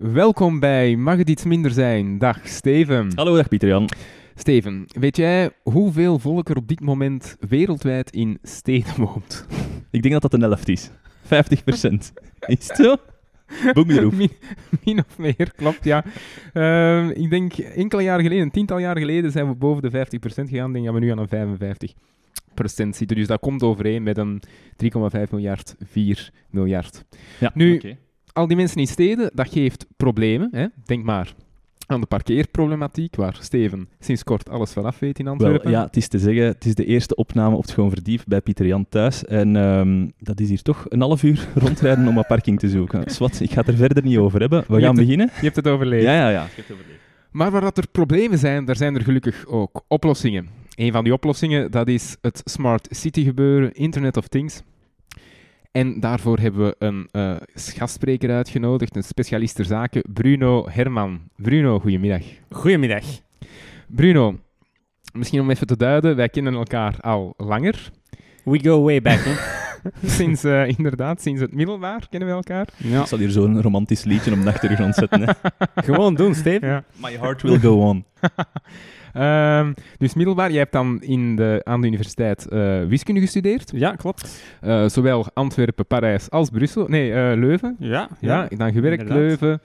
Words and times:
Welkom 0.00 0.60
bij 0.60 0.96
Mag 0.96 1.16
het 1.16 1.30
iets 1.30 1.44
minder 1.44 1.70
zijn? 1.70 2.18
Dag 2.18 2.48
Steven. 2.48 3.12
Hallo, 3.14 3.36
dag 3.36 3.48
Pieter-Jan. 3.48 3.88
Steven, 4.34 4.84
weet 4.86 5.16
jij 5.16 5.50
hoeveel 5.62 6.18
volk 6.18 6.48
er 6.48 6.56
op 6.56 6.68
dit 6.68 6.80
moment 6.80 7.36
wereldwijd 7.48 8.10
in 8.10 8.38
steden 8.42 8.92
woont? 8.96 9.46
Ik 9.90 10.02
denk 10.02 10.12
dat 10.14 10.22
dat 10.22 10.32
een 10.32 10.40
helft 10.40 10.68
is. 10.68 10.90
50 11.22 11.64
procent. 11.64 12.12
Is 12.46 12.68
het 12.68 12.76
zo? 12.76 12.96
Min, 14.10 14.30
min 14.84 14.98
of 14.98 15.18
meer, 15.18 15.52
klopt, 15.56 15.84
ja. 15.84 16.04
Ehm, 16.52 17.08
ik 17.08 17.30
denk 17.30 17.52
enkele 17.58 18.02
jaren 18.02 18.22
geleden, 18.22 18.44
een 18.44 18.50
tiental 18.50 18.78
jaar 18.78 18.98
geleden, 18.98 19.30
zijn 19.30 19.48
we 19.48 19.54
boven 19.54 19.82
de 19.82 19.90
50% 19.90 20.48
gegaan. 20.48 20.72
Denk 20.72 20.84
dat 20.84 20.94
we 20.94 21.00
nu 21.00 21.10
aan 21.10 21.18
een 21.18 21.56
55% 21.56 22.96
zitten. 22.96 23.16
Dus 23.16 23.26
dat 23.26 23.40
komt 23.40 23.62
overeen 23.62 24.02
met 24.02 24.18
een 24.18 24.42
3,5 24.76 25.30
miljard, 25.30 25.74
4 25.84 26.30
miljard. 26.50 27.04
Ja, 27.38 27.50
Nu, 27.54 27.74
oké. 27.74 27.96
Al 28.32 28.46
die 28.46 28.56
mensen 28.56 28.80
in 28.80 28.86
steden, 28.86 29.30
dat 29.34 29.48
geeft 29.52 29.86
problemen. 29.96 30.48
Hè? 30.52 30.66
Denk 30.84 31.04
maar 31.04 31.34
aan 31.86 32.00
de 32.00 32.06
parkeerproblematiek, 32.06 33.16
waar 33.16 33.36
Steven 33.40 33.88
sinds 34.00 34.24
kort 34.24 34.50
alles 34.50 34.72
vanaf 34.72 34.98
weet 34.98 35.18
in 35.18 35.24
Wel, 35.24 35.32
Antwerpen. 35.34 35.70
ja, 35.70 35.84
het 35.84 35.96
is 35.96 36.08
te 36.08 36.18
zeggen, 36.18 36.44
het 36.44 36.64
is 36.64 36.74
de 36.74 36.84
eerste 36.84 37.14
opname 37.14 37.56
op 37.56 37.62
het 37.62 37.70
Gewoon 37.70 37.90
Verdiep 37.90 38.22
bij 38.26 38.40
Pieter-Jan 38.40 38.86
thuis. 38.88 39.24
En 39.24 39.56
ehm, 39.56 40.08
dat 40.18 40.40
is 40.40 40.48
hier 40.48 40.62
toch 40.62 40.86
een 40.88 41.00
half 41.00 41.22
uur 41.22 41.48
rondrijden 41.54 42.08
om 42.08 42.16
een 42.18 42.24
parking 42.26 42.58
te 42.58 42.68
zoeken. 42.68 43.10
Swat, 43.10 43.40
ik 43.40 43.50
ga 43.50 43.60
het 43.60 43.68
er 43.68 43.76
verder 43.76 44.02
niet 44.02 44.16
over 44.18 44.40
hebben. 44.40 44.64
We 44.68 44.74
Je 44.74 44.80
gaan 44.80 44.88
het- 44.96 45.04
beginnen. 45.04 45.30
Je 45.34 45.42
hebt 45.44 45.56
het 45.56 45.66
overleefd. 45.68 46.04
Ja, 46.04 46.12
ja, 46.14 46.28
ja. 46.30 46.44
Ik 46.44 46.50
heb 46.56 46.68
het 46.68 46.76
overleefd. 46.76 47.00
Maar 47.30 47.50
waar 47.50 47.60
dat 47.60 47.78
er 47.78 47.88
problemen 47.92 48.38
zijn, 48.38 48.64
daar 48.64 48.76
zijn 48.76 48.94
er 48.94 49.02
gelukkig 49.02 49.46
ook 49.46 49.84
oplossingen. 49.88 50.48
Een 50.74 50.92
van 50.92 51.04
die 51.04 51.12
oplossingen, 51.12 51.70
dat 51.70 51.88
is 51.88 52.16
het 52.20 52.40
Smart 52.44 52.88
City 52.90 53.24
gebeuren, 53.24 53.72
Internet 53.72 54.16
of 54.16 54.28
Things. 54.28 54.62
En 55.72 56.00
daarvoor 56.00 56.38
hebben 56.38 56.66
we 56.66 56.74
een 56.78 57.08
eh, 57.10 57.36
gastspreker 57.54 58.30
uitgenodigd, 58.30 58.96
een 58.96 59.02
specialist 59.02 59.54
ter 59.56 59.64
zaken, 59.64 60.02
Bruno 60.12 60.68
Herman. 60.68 61.20
Bruno, 61.36 61.78
goedemiddag. 61.78 62.22
Goedemiddag. 62.50 63.04
Bruno, 63.86 64.38
misschien 65.12 65.40
om 65.40 65.50
even 65.50 65.66
te 65.66 65.76
duiden, 65.76 66.16
wij 66.16 66.28
kennen 66.28 66.54
elkaar 66.54 67.00
al 67.00 67.34
langer. 67.36 67.90
We 68.44 68.60
go 68.62 68.82
way 68.82 69.02
back, 69.02 69.18
hè? 69.18 69.34
sinds, 70.18 70.44
eh, 70.44 70.68
inderdaad, 70.68 71.22
sinds 71.22 71.40
het 71.40 71.54
middelbaar 71.54 72.06
kennen 72.10 72.28
we 72.28 72.34
elkaar. 72.34 72.68
Ja. 72.76 73.00
Ik 73.00 73.06
zal 73.06 73.18
hier 73.18 73.30
zo'n 73.30 73.62
romantisch 73.62 74.04
liedje 74.04 74.32
op 74.32 74.42
de 74.42 74.48
achtergrond 74.48 74.94
zetten. 74.94 75.22
Hè. 75.22 75.32
Gewoon 75.88 76.14
doen, 76.14 76.34
Steven. 76.34 76.68
Ja. 76.68 76.84
My 76.96 77.16
heart 77.16 77.42
will 77.42 77.58
go 77.58 77.80
on. 77.80 78.04
Ehm, 79.18 79.72
dus 79.96 80.14
middelbaar, 80.14 80.50
jij 80.50 80.58
hebt 80.58 80.72
dan 80.72 81.02
in 81.02 81.36
de, 81.36 81.60
aan 81.64 81.80
de 81.80 81.86
universiteit 81.86 82.48
eh, 82.48 82.84
wiskunde 82.84 83.20
gestudeerd. 83.20 83.72
Ja, 83.74 83.94
klopt. 83.94 84.42
Eh, 84.60 84.88
zowel 84.88 85.26
Antwerpen, 85.34 85.86
Parijs 85.86 86.30
als 86.30 86.50
Brussel. 86.50 86.88
Nee, 86.88 87.12
eh, 87.12 87.38
Leuven. 87.38 87.76
Ja, 87.78 88.08
Ja, 88.20 88.48
dan 88.56 88.72
gewerkt 88.72 89.02
inderdaad. 89.02 89.40
Leuven. 89.40 89.60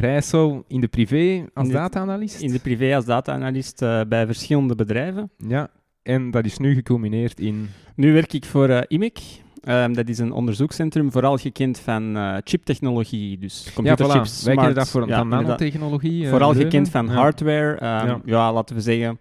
Rijssel 0.00 0.64
in 0.68 0.80
de 0.80 0.88
privé 0.88 1.44
als 1.54 1.68
data-analyst. 1.68 2.40
In 2.40 2.52
de 2.52 2.58
privé 2.58 2.94
als 2.94 3.04
data-analyst 3.04 3.78
bij 4.08 4.26
verschillende 4.26 4.74
bedrijven. 4.74 5.30
Ja, 5.48 5.68
en 6.02 6.30
dat 6.30 6.44
is 6.44 6.58
nu 6.58 6.74
geculmineerd 6.74 7.40
in... 7.40 7.68
Nu 7.94 8.12
werk 8.12 8.32
ik 8.32 8.44
voor 8.44 8.84
IMEC. 8.88 9.18
Ehm, 9.60 9.92
dat 9.92 10.08
is 10.08 10.18
een 10.18 10.32
onderzoekscentrum, 10.32 11.12
vooral 11.12 11.36
gekend 11.36 11.78
van 11.78 12.16
eh, 12.16 12.36
chiptechnologie, 12.44 13.38
dus 13.38 13.64
Ja, 13.64 13.70
computerchips. 13.74 14.40
voilà. 14.40 14.44
Wij 14.44 14.54
kennen 14.54 14.74
dat 14.74 14.88
voor, 14.88 15.08
ja, 15.08 15.22
nanotechnologie. 15.24 16.24
eh, 16.24 16.30
Vooral 16.30 16.54
gekend 16.54 16.88
van 16.88 17.06
Ja. 17.06 17.12
hardware. 17.12 17.74
ehm, 17.76 18.06
Ja. 18.06 18.20
ja. 18.24 18.52
laten 18.52 18.74
we 18.76 18.82
zeggen, 18.82 19.18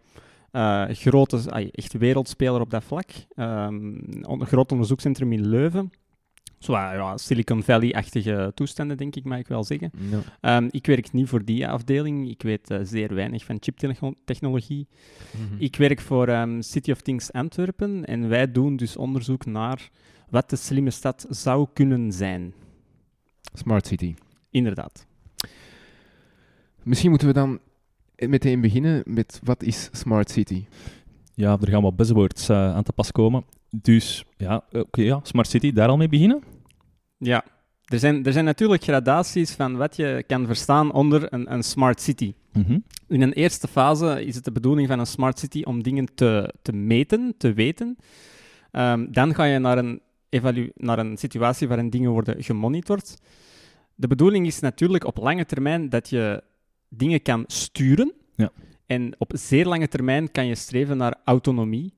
eh, 0.51 0.83
grote, 0.89 1.69
echt 1.71 1.93
wereldspeler 1.93 2.61
op 2.61 2.69
dat 2.69 2.83
vlak. 2.83 3.09
Ehm, 3.35 3.75
een 4.21 4.45
groot 4.45 4.71
onderzoekscentrum 4.71 5.31
in 5.33 5.47
Leuven. 5.47 5.91
Zo, 6.59 6.73
ja, 6.73 7.17
Silicon 7.17 7.63
Valley-achtige 7.63 8.51
toestanden, 8.55 8.97
denk 8.97 9.15
ik, 9.15 9.23
mag 9.23 9.39
ik 9.39 9.47
wel 9.47 9.63
zeggen. 9.63 9.91
Ja. 10.09 10.19
Ehm, 10.41 10.67
ik 10.71 10.85
werk 10.85 11.11
niet 11.13 11.27
voor 11.29 11.45
die 11.45 11.67
afdeling. 11.67 12.29
Ik 12.29 12.41
weet 12.41 12.75
zeer 12.83 13.13
weinig 13.13 13.43
van 13.45 13.57
chiptechnologie. 13.59 14.87
Mhm. 15.31 15.63
Ik 15.63 15.75
werk 15.75 15.99
voor 16.01 16.27
ehm, 16.27 16.61
City 16.61 16.91
of 16.91 17.01
Things 17.01 17.31
Antwerpen 17.31 18.05
en 18.05 18.29
wij 18.29 18.51
doen 18.51 18.75
dus 18.75 18.97
onderzoek 18.97 19.45
naar 19.45 19.89
wat 20.29 20.49
de 20.49 20.55
slimme 20.55 20.89
stad 20.89 21.25
zou 21.29 21.67
kunnen 21.73 22.11
zijn. 22.11 22.53
Smart 23.53 23.87
City. 23.87 24.15
Inderdaad. 24.49 25.05
Misschien 26.83 27.09
moeten 27.09 27.27
we 27.27 27.33
dan 27.33 27.59
meteen 28.15 28.61
beginnen 28.61 29.01
met 29.05 29.39
wat 29.43 29.63
is 29.63 29.89
Smart 29.91 30.31
City? 30.31 30.65
Ja, 31.33 31.57
er 31.61 31.69
gaan 31.69 31.81
wat 31.81 31.95
buzzwords 31.95 32.49
eh, 32.49 32.75
aan 32.75 32.83
te 32.83 32.93
pas 32.93 33.11
komen. 33.11 33.43
Dus 33.69 34.25
ja, 34.37 34.63
oké, 34.71 35.01
ja, 35.01 35.19
Smart 35.23 35.47
City, 35.47 35.71
daar 35.71 35.89
al 35.89 35.97
mee 35.97 36.09
beginnen? 36.09 36.43
Ja, 37.17 37.43
er 37.85 37.99
zijn, 37.99 38.25
er 38.25 38.33
zijn 38.33 38.45
natuurlijk 38.45 38.83
gradaties 38.83 39.51
van 39.51 39.77
wat 39.77 39.95
je 39.95 40.23
kan 40.27 40.45
verstaan 40.45 40.91
onder 40.91 41.33
een, 41.33 41.53
een 41.53 41.63
smart 41.63 42.01
city. 42.01 42.33
Mhm. 42.53 42.79
In 43.07 43.21
een 43.21 43.33
eerste 43.33 43.67
fase 43.67 44.25
is 44.25 44.35
het 44.35 44.43
de 44.43 44.51
bedoeling 44.51 44.87
van 44.87 44.99
een 44.99 45.05
smart 45.05 45.39
city 45.39 45.61
om 45.63 45.83
dingen 45.83 46.15
te, 46.15 46.53
te 46.61 46.73
meten, 46.73 47.33
te 47.37 47.53
weten. 47.53 47.97
Ehm, 48.71 49.05
dan 49.11 49.35
ga 49.35 49.43
je 49.43 49.59
naar 49.59 49.77
een, 49.77 50.01
evalu- 50.29 50.71
naar 50.75 50.99
een 50.99 51.17
situatie 51.17 51.67
waarin 51.67 51.89
dingen 51.89 52.11
worden 52.11 52.43
gemonitord. 52.43 53.17
De 53.95 54.07
bedoeling 54.07 54.45
is 54.45 54.59
natuurlijk 54.59 55.05
op 55.05 55.17
lange 55.17 55.45
termijn 55.45 55.89
dat 55.89 56.09
je 56.09 56.43
dingen 56.89 57.21
kan 57.21 57.43
sturen. 57.47 58.13
Ja. 58.35 58.51
En 58.85 59.15
op 59.17 59.31
zeer 59.35 59.65
lange 59.65 59.87
termijn 59.87 60.31
kan 60.31 60.45
je 60.45 60.55
streven 60.55 60.97
naar 60.97 61.15
autonomie. 61.23 61.93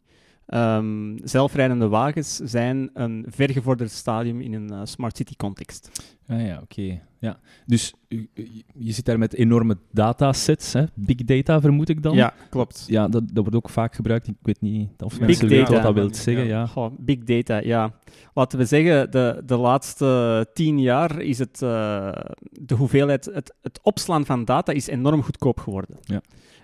Ehm, 0.45 1.17
zelfrijdende 1.23 1.87
wagens 1.87 2.35
zijn 2.35 2.89
een 2.93 3.25
vergevorderd 3.29 3.91
stadium 3.91 4.41
in 4.41 4.53
een 4.53 4.69
eh, 4.71 4.79
smart 4.83 5.17
city 5.17 5.35
context. 5.35 5.91
Ah 6.27 6.45
ja, 6.45 6.59
oké. 6.63 7.01
Ja. 7.19 7.39
Dus 7.65 7.93
u- 8.07 8.29
u- 8.33 8.49
je 8.77 8.91
zit 8.91 9.05
daar 9.05 9.17
met 9.17 9.33
enorme 9.33 9.77
datasets, 9.91 10.73
hè? 10.73 10.83
big 10.93 11.15
data 11.15 11.61
vermoed 11.61 11.89
ik 11.89 12.03
dan? 12.03 12.15
Ja, 12.15 12.33
klopt. 12.49 12.83
Ja, 12.87 13.07
dat, 13.07 13.23
dat 13.27 13.43
wordt 13.43 13.55
ook 13.55 13.69
vaak 13.69 13.95
gebruikt. 13.95 14.27
Ik 14.27 14.35
weet 14.41 14.61
niet 14.61 14.89
of 15.01 15.11
Big 15.17 15.19
mensen 15.27 15.47
weten 15.47 15.73
wat 15.73 15.83
dat 15.83 15.93
wil 15.93 16.13
zeggen. 16.13 16.45
Ja. 16.45 16.65
Goh, 16.67 16.91
big 16.99 17.19
data, 17.23 17.57
ja. 17.57 17.93
Laten 18.33 18.57
we 18.59 18.65
zeggen, 18.65 19.11
de, 19.11 19.41
de 19.45 19.57
laatste 19.57 20.47
tien 20.53 20.79
jaar 20.79 21.21
is 21.21 21.39
het, 21.39 21.61
eh, 21.61 22.11
de 22.51 22.75
hoeveelheid, 22.75 23.25
het, 23.33 23.55
het 23.61 23.79
opslaan 23.83 24.25
van 24.25 24.45
data 24.45 24.71
is 24.71 24.87
enorm 24.87 25.23
goedkoop 25.23 25.59
geworden. 25.59 25.97
Ja. 26.01 26.21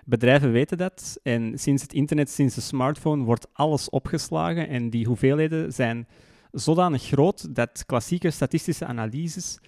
Bedrijven 0.08 0.52
weten 0.52 0.78
dat 0.78 1.18
en 1.22 1.58
sinds 1.58 1.82
het 1.82 1.92
internet, 1.92 2.30
sinds 2.30 2.54
de 2.54 2.60
smartphone, 2.60 3.24
wordt 3.24 3.46
alles 3.52 3.90
opgeslagen 3.90 4.68
en 4.68 4.90
die 4.90 5.06
hoeveelheden 5.06 5.72
zijn 5.72 6.06
zodanig 6.52 7.02
groot 7.02 7.54
dat 7.54 7.86
klassieke 7.86 8.30
statistische 8.30 8.84
analyses 8.86 9.58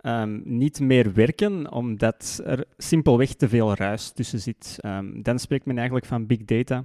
ehm, 0.00 0.40
niet 0.44 0.80
meer 0.80 1.12
werken, 1.12 1.72
omdat 1.72 2.40
er 2.44 2.64
simpelweg 2.76 3.34
te 3.34 3.48
veel 3.48 3.74
ruis 3.74 4.10
tussen 4.10 4.40
zit. 4.40 4.76
Ehm, 4.80 5.22
dan 5.22 5.38
spreekt 5.38 5.66
men 5.66 5.76
eigenlijk 5.76 6.06
van 6.06 6.26
big 6.26 6.44
data. 6.44 6.84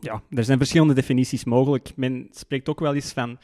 Ja, 0.00 0.22
er 0.30 0.44
zijn 0.44 0.58
verschillende 0.58 0.94
definities 0.94 1.44
mogelijk. 1.44 1.92
Men 1.96 2.28
spreekt 2.30 2.68
ook 2.68 2.80
wel 2.80 2.94
eens 2.94 3.12
van 3.12 3.38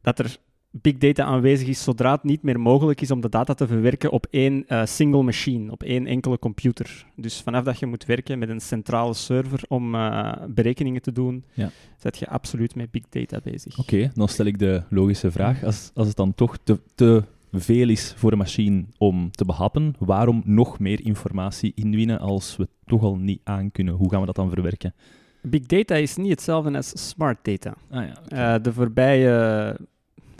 dat 0.00 0.18
er 0.18 0.38
big 0.70 0.98
data 0.98 1.24
aanwezig 1.24 1.68
is 1.68 1.82
zodra 1.82 2.12
het 2.12 2.22
niet 2.22 2.42
meer 2.42 2.60
mogelijk 2.60 3.00
is 3.00 3.10
om 3.10 3.20
de 3.20 3.28
data 3.28 3.54
te 3.54 3.66
verwerken 3.66 4.10
op 4.10 4.26
één 4.30 4.64
eh, 4.66 4.84
single 4.86 5.22
machine, 5.22 5.70
op 5.72 5.82
één 5.82 6.06
enkele 6.06 6.38
computer. 6.38 7.06
Dus 7.16 7.40
vanaf 7.40 7.64
dat 7.64 7.78
je 7.78 7.86
moet 7.86 8.04
werken 8.04 8.38
met 8.38 8.48
een 8.48 8.60
centrale 8.60 9.14
server 9.14 9.60
om 9.68 9.94
eh, 9.94 10.32
berekeningen 10.48 11.02
te 11.02 11.12
doen, 11.12 11.44
Ja. 11.54 11.70
zet 11.96 12.18
je 12.18 12.28
absoluut 12.28 12.74
met 12.74 12.90
big 12.90 13.02
data 13.08 13.40
bezig. 13.44 13.78
Oké, 13.78 14.10
dan 14.14 14.28
stel 14.28 14.46
ik 14.46 14.58
de 14.58 14.82
logische 14.90 15.30
vraag. 15.30 15.64
Als, 15.64 15.90
als 15.94 16.06
het 16.06 16.16
dan 16.16 16.34
toch 16.34 16.56
te, 16.62 16.80
te 16.94 17.22
veel 17.52 17.88
is 17.88 18.14
voor 18.16 18.32
een 18.32 18.38
machine 18.38 18.84
om 18.98 19.30
te 19.30 19.44
behappen, 19.44 19.94
waarom 19.98 20.42
nog 20.44 20.78
meer 20.78 21.04
informatie 21.06 21.72
inwinnen 21.74 22.18
als 22.18 22.56
we 22.56 22.62
het 22.62 22.72
toch 22.86 23.02
al 23.02 23.16
niet 23.16 23.40
aankunnen? 23.44 23.94
Hoe 23.94 24.10
gaan 24.10 24.20
we 24.20 24.26
dat 24.26 24.34
dan 24.36 24.50
verwerken? 24.50 24.94
Big 25.42 25.66
data 25.66 25.94
is 25.94 26.16
niet 26.16 26.30
hetzelfde 26.30 26.76
als 26.76 27.08
smart 27.08 27.38
data. 27.44 27.74
Ah 27.90 28.04
ja. 28.28 28.54
Eh, 28.56 28.62
de 28.62 28.72
voorbije 28.72 29.76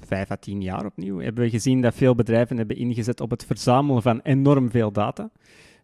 vijf 0.08 0.30
à 0.30 0.36
tien 0.36 0.62
jaar 0.62 0.84
opnieuw 0.84 1.18
hebben 1.20 1.44
we 1.44 1.50
gezien 1.50 1.80
dat 1.80 1.94
veel 1.94 2.14
bedrijven 2.14 2.56
hebben 2.56 2.76
ingezet 2.76 3.20
op 3.20 3.30
het 3.30 3.44
verzamelen 3.44 4.02
van 4.02 4.20
enorm 4.20 4.70
veel 4.70 4.92
data. 4.92 5.30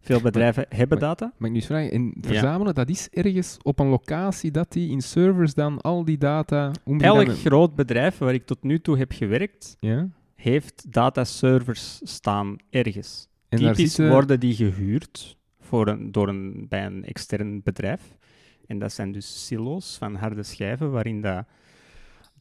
Veel 0.01 0.21
bedrijven 0.21 0.67
hebben 0.69 0.99
maar- 0.99 1.09
data. 1.09 1.25
Mag 1.25 1.49
ik 1.49 1.49
nu 1.51 1.55
eens 1.55 1.67
vragen? 1.67 1.91
En 1.91 2.05
Ja. 2.05 2.29
verzamelen, 2.29 2.75
dat 2.75 2.89
is 2.89 3.09
ergens 3.11 3.57
op 3.63 3.79
een 3.79 3.87
locatie 3.89 4.51
dat 4.51 4.73
die 4.73 4.91
in 4.91 5.01
servers 5.01 5.55
dan 5.55 5.81
al 5.81 6.05
die 6.05 6.19
data... 6.19 6.71
Elk 6.99 7.29
groot 7.29 7.75
bedrijf 7.75 8.19
waar 8.19 8.35
ik 8.35 8.47
tot 8.47 8.63
nu 8.63 8.81
toe 8.81 8.99
heb 8.99 9.13
gewerkt, 9.13 9.77
Ja? 9.81 10.09
heeft 10.35 10.93
dataservers 10.93 12.01
staan 12.03 12.57
ergens. 12.71 13.29
En 13.49 13.59
Typisch 13.59 13.77
zitten- 13.95 14.11
worden 14.11 14.41
die 14.41 14.55
gehuurd 14.55 15.37
voor 15.61 15.89
een, 15.89 16.13
door 16.13 16.29
een, 16.29 16.67
bij 16.69 16.87
een 16.87 17.05
extern 17.05 17.61
bedrijf. 17.63 18.17
En 18.67 18.79
dat 18.79 18.93
zijn 18.93 19.13
dus 19.13 19.47
silo's 19.47 19.97
van 19.99 20.15
harde 20.15 20.43
schijven 20.43 20.91
waarin 20.91 21.21
dat 21.21 21.45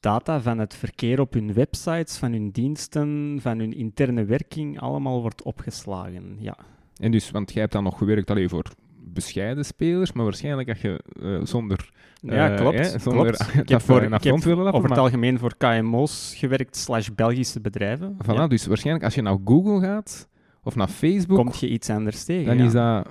data 0.03 0.41
van 0.41 0.59
het 0.59 0.75
verkeer 0.75 1.19
op 1.19 1.33
hun 1.33 1.53
websites, 1.53 2.17
van 2.17 2.31
hun 2.31 2.49
diensten, 2.51 3.37
van 3.41 3.59
hun 3.59 3.73
interne 3.73 4.25
werking, 4.25 4.79
allemaal 4.79 5.21
wordt 5.21 5.41
opgeslagen. 5.41 6.35
Ja. 6.39 6.57
En 6.97 7.11
dus, 7.11 7.31
want 7.31 7.51
jij 7.51 7.61
hebt 7.61 7.73
dan 7.73 7.83
nog 7.83 7.97
gewerkt 7.97 8.29
alleen 8.29 8.49
voor 8.49 8.63
bescheiden 9.03 9.65
spelers, 9.65 10.11
maar 10.11 10.23
waarschijnlijk 10.23 10.69
als 10.69 10.81
je 10.81 11.03
eh, 11.21 11.45
zonder... 11.45 11.89
Ja, 12.21 12.51
eh, 12.51 12.57
klopt. 12.57 13.01
zonder 13.01 13.23
klopt. 13.23 13.37
dat 13.53 13.63
Ik 13.63 13.69
heb, 13.69 13.81
voor, 13.81 14.01
een 14.01 14.13
ik 14.13 14.23
heb 14.23 14.45
lappen, 14.45 14.73
over 14.73 14.89
het 14.89 14.97
algemeen 14.97 15.39
voor 15.39 15.57
KMO's 15.57 16.33
gewerkt, 16.37 16.75
slash 16.75 17.09
Belgische 17.15 17.61
bedrijven. 17.61 18.17
Voilà, 18.23 18.33
Ja. 18.33 18.47
dus 18.47 18.65
waarschijnlijk 18.65 19.05
als 19.05 19.15
je 19.15 19.21
naar 19.21 19.37
Google 19.45 19.79
gaat, 19.79 20.29
of 20.63 20.75
naar 20.75 20.87
Facebook, 20.87 21.37
Komt 21.37 21.59
je 21.59 21.69
iets 21.69 21.89
anders 21.89 22.23
tegen? 22.23 22.45
dan 22.45 22.57
ja. 22.57 22.65
is 22.65 22.71
dat 22.71 23.07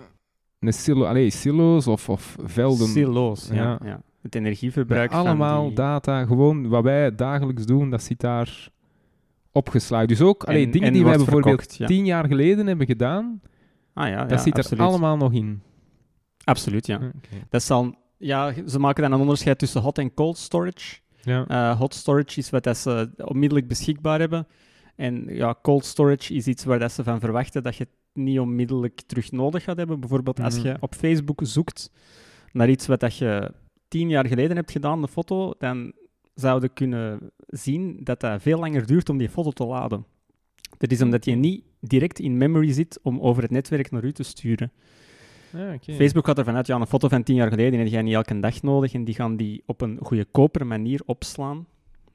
een 0.58 0.72
silo, 0.72 1.04
allee, 1.04 1.30
silo's 1.30 1.86
of, 1.86 2.08
of 2.08 2.36
velden. 2.44 2.88
Silo's, 2.88 3.48
ja. 3.52 3.78
Ja. 3.84 4.02
Het 4.22 4.34
met 4.34 4.34
energieverbruik 4.34 5.12
allemaal 5.12 5.66
die... 5.66 5.74
data, 5.74 6.24
gewoon 6.24 6.68
wat 6.68 6.82
wij 6.82 7.14
dagelijks 7.14 7.66
doen, 7.66 7.90
dat 7.90 8.02
zit 8.02 8.20
daar 8.20 8.68
opgeslagen. 9.52 10.08
Dus 10.08 10.20
ook 10.20 10.44
allee, 10.44 10.64
En- 10.64 10.70
dingen 10.70 10.86
en 10.88 10.92
die 10.92 11.04
wij 11.04 11.16
bijvoorbeeld 11.16 11.44
verkocht, 11.60 11.76
ja. 11.76 11.86
tien 11.86 12.04
jaar 12.04 12.26
geleden 12.26 12.66
hebben 12.66 12.86
gedaan, 12.86 13.40
Ah 13.94 14.08
ja, 14.08 14.24
dat 14.24 14.44
ja, 14.44 14.60
zit 14.60 14.70
er 14.70 14.80
allemaal 14.80 15.16
nog 15.16 15.32
in. 15.32 15.62
Absoluut, 16.44 16.86
ja. 16.86 17.00
Dat 17.48 17.62
zal... 17.62 17.94
Ja, 18.18 18.52
ze 18.66 18.78
maken 18.78 19.02
dan 19.02 19.12
een 19.12 19.20
onderscheid 19.20 19.58
tussen 19.58 19.80
hot 19.80 19.98
en 19.98 20.14
cold 20.14 20.38
storage. 20.38 20.98
Ja. 21.22 21.46
Eh, 21.46 21.78
hot 21.78 21.94
storage 21.94 22.38
is 22.38 22.50
wat 22.50 22.64
dat 22.64 22.76
ze 22.76 23.10
onmiddellijk 23.16 23.68
beschikbaar 23.68 24.18
hebben. 24.20 24.46
En 24.96 25.24
ja, 25.28 25.54
cold 25.62 25.84
storage 25.84 26.34
is 26.34 26.46
iets 26.46 26.64
waar 26.64 26.78
dat 26.78 26.92
ze 26.92 27.04
van 27.04 27.20
verwachten 27.20 27.62
dat 27.62 27.76
je 27.76 27.82
het 27.84 28.22
niet 28.24 28.38
onmiddellijk 28.38 29.00
terug 29.06 29.32
nodig 29.32 29.64
gaat 29.64 29.76
hebben. 29.76 30.00
Bijvoorbeeld 30.00 30.40
als 30.40 30.56
Mhm. 30.58 30.66
je 30.66 30.76
op 30.80 30.94
Facebook 30.94 31.40
zoekt 31.42 31.90
naar 32.52 32.68
iets 32.68 32.86
wat 32.86 33.00
dat 33.00 33.16
je 33.16 33.52
tien 33.92 34.08
jaar 34.08 34.26
geleden 34.26 34.56
hebt 34.56 34.70
gedaan, 34.70 35.02
een 35.02 35.08
foto, 35.08 35.54
dan 35.58 35.92
zouden 36.34 36.72
kunnen 36.72 37.30
zien 37.46 37.98
dat 38.02 38.20
dat 38.20 38.42
veel 38.42 38.58
langer 38.58 38.86
duurt 38.86 39.08
om 39.08 39.18
die 39.18 39.28
foto 39.28 39.50
te 39.50 39.64
laden. 39.64 40.04
Dat 40.78 40.90
is 40.90 41.02
omdat 41.02 41.24
je 41.24 41.34
niet 41.34 41.64
direct 41.80 42.18
in 42.18 42.36
memory 42.36 42.72
zit 42.72 42.98
om 43.02 43.20
over 43.20 43.42
het 43.42 43.50
netwerk 43.50 43.90
naar 43.90 44.04
u 44.04 44.12
te 44.12 44.22
sturen. 44.22 44.72
Ja, 45.52 45.74
oké. 45.74 45.92
Facebook 45.92 46.26
gaat 46.26 46.38
ervan 46.38 46.56
uit, 46.56 46.66
ja, 46.66 46.76
een 46.76 46.86
foto 46.86 47.08
van 47.08 47.22
tien 47.22 47.34
jaar 47.34 47.48
geleden 47.48 47.70
die 47.70 47.80
heb 47.80 47.88
jij 47.88 48.02
niet 48.02 48.14
elke 48.14 48.40
dag 48.40 48.62
nodig 48.62 48.94
en 48.94 49.04
die 49.04 49.14
gaan 49.14 49.36
die 49.36 49.62
op 49.66 49.80
een 49.80 49.98
goedkopere 50.02 50.64
manier 50.64 51.00
opslaan. 51.06 51.66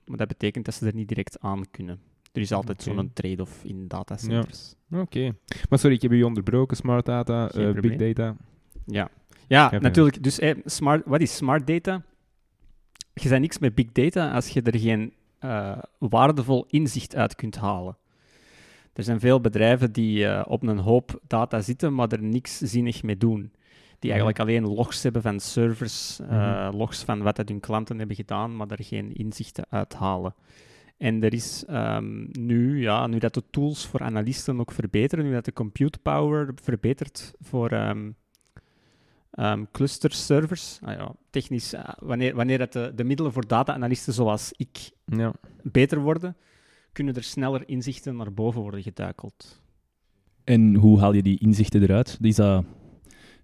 Maar 0.05 0.17
dat 0.17 0.27
betekent 0.27 0.65
dat 0.65 0.73
ze 0.73 0.85
er 0.85 0.95
niet 0.95 1.07
direct 1.07 1.39
aan 1.39 1.63
kunnen. 1.71 1.99
Er 2.31 2.41
is 2.41 2.51
altijd 2.51 2.83
zo'n 2.83 3.11
trade-off 3.13 3.63
in 3.63 3.87
datacenters. 3.87 4.75
Oké. 4.91 5.35
Maar 5.69 5.79
sorry, 5.79 5.95
ik 5.95 6.01
heb 6.01 6.11
u 6.11 6.23
onderbroken. 6.23 6.77
Smart 6.77 7.05
data, 7.05 7.49
eh, 7.49 7.71
big 7.71 7.95
data. 7.95 8.35
Ja, 8.85 9.09
ja, 9.47 9.71
natuurlijk. 9.79 10.23
Dus 10.23 10.39
eh, 10.39 10.55
smart, 10.65 11.01
wat 11.05 11.21
is 11.21 11.35
smart 11.35 11.67
data? 11.67 12.01
Je 13.13 13.29
bent 13.29 13.41
niks 13.41 13.59
met 13.59 13.75
big 13.75 13.91
data 13.91 14.31
als 14.33 14.49
je 14.49 14.61
er 14.61 14.79
geen 14.79 15.13
eh, 15.39 15.77
waardevol 15.99 16.65
inzicht 16.69 17.15
uit 17.15 17.35
kunt 17.35 17.57
halen. 17.57 17.97
Er 18.93 19.03
zijn 19.03 19.19
veel 19.19 19.41
bedrijven 19.41 19.91
die 19.91 20.25
eh, 20.27 20.45
op 20.47 20.63
een 20.63 20.77
hoop 20.77 21.19
data 21.27 21.61
zitten, 21.61 21.93
maar 21.93 22.07
er 22.11 22.23
niks 22.23 22.57
zinnig 22.57 23.03
mee 23.03 23.17
doen. 23.17 23.51
Die 23.99 24.09
eigenlijk 24.09 24.39
alleen 24.39 24.67
logs 24.67 25.03
hebben 25.03 25.21
van 25.21 25.39
servers, 25.39 26.19
Mhm. 26.29 26.75
logs 26.75 27.03
van 27.03 27.21
wat 27.21 27.35
dat 27.35 27.49
hun 27.49 27.59
klanten 27.59 27.97
hebben 27.97 28.15
gedaan, 28.15 28.55
maar 28.55 28.67
er 28.67 28.83
geen 28.83 29.13
inzichten 29.13 29.65
uit 29.69 29.93
halen. 29.93 30.35
En 30.97 31.23
er 31.23 31.33
is 31.33 31.63
ehm, 31.67 32.25
nu, 32.31 32.81
ja, 32.81 33.07
nu 33.07 33.17
dat 33.17 33.33
de 33.33 33.43
tools 33.49 33.85
voor 33.87 34.01
analisten 34.01 34.59
ook 34.59 34.71
verbeteren, 34.71 35.25
nu 35.25 35.31
dat 35.31 35.45
de 35.45 35.53
compute 35.53 35.99
power 35.99 36.51
verbetert 36.63 37.33
voor 37.39 37.69
ehm 37.69 38.09
ehm, 39.37 39.63
cluster 39.71 40.11
servers, 40.13 40.79
ah 40.83 40.93
ja, 40.97 41.11
technisch, 41.29 41.73
eh, 41.73 41.83
wanneer, 41.99 42.35
wanneer 42.35 42.57
dat 42.57 42.73
de, 42.73 42.91
de 42.95 43.03
middelen 43.03 43.33
voor 43.33 43.47
data-analisten 43.47 44.13
zoals 44.13 44.53
ik 44.57 44.89
Ja. 45.05 45.33
beter 45.63 45.99
worden, 45.99 46.35
kunnen 46.91 47.15
er 47.15 47.23
sneller 47.23 47.63
inzichten 47.69 48.15
naar 48.15 48.33
boven 48.33 48.61
worden 48.61 48.81
geduikeld. 48.83 49.61
En 50.43 50.75
hoe 50.75 50.99
haal 50.99 51.13
je 51.13 51.23
die 51.23 51.39
inzichten 51.39 51.81
eruit? 51.81 52.17
Is 52.21 52.35
dat, 52.35 52.63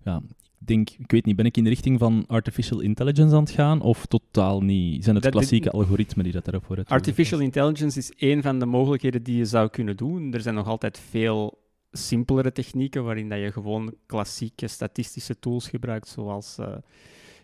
ja, 0.03 0.21
ik 0.59 0.67
denk, 0.67 0.89
ik 0.89 1.11
weet 1.11 1.25
niet, 1.25 1.35
ben 1.35 1.45
ik 1.45 1.57
in 1.57 1.63
de 1.63 1.69
richting 1.69 1.99
van 1.99 2.23
artificial 2.27 2.79
intelligence 2.79 3.35
aan 3.35 3.41
het 3.43 3.51
gaan 3.51 3.81
of 3.81 4.05
totaal 4.05 4.61
niet? 4.61 5.03
Zijn 5.03 5.15
het 5.15 5.23
Dat- 5.23 5.33
klassieke 5.33 5.71
algoritmen 5.71 6.23
die 6.23 6.33
dat 6.33 6.45
daarop 6.45 6.65
vooruit 6.65 6.89
Artificial 6.89 7.39
intelligence 7.39 7.97
is 7.99 8.11
één 8.11 8.41
van 8.41 8.59
de 8.59 8.65
mogelijkheden 8.65 9.23
die 9.23 9.37
je 9.37 9.45
zou 9.45 9.69
kunnen 9.69 9.97
doen. 9.97 10.33
Er 10.33 10.41
zijn 10.41 10.55
nog 10.55 10.67
altijd 10.67 10.99
veel 11.09 11.61
simpelere 11.97 12.51
technieken 12.51 13.03
waarin 13.03 13.29
dat 13.29 13.39
je 13.39 13.51
gewoon 13.51 13.95
klassieke 14.05 14.67
statistische 14.67 15.39
tools 15.39 15.67
gebruikt, 15.69 16.07
zoals 16.07 16.57
eh, 16.57 16.75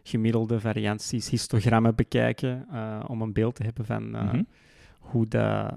gemiddelde 0.03 0.59
varianties, 0.59 1.29
histogrammen 1.29 1.95
bekijken, 1.95 2.67
eh, 2.71 3.03
om 3.07 3.21
een 3.21 3.33
beeld 3.33 3.55
te 3.55 3.63
hebben 3.63 3.85
van 3.85 4.15
eh, 4.15 4.23
Mhm. 4.23 4.43
hoe 4.99 5.27
de 5.27 5.69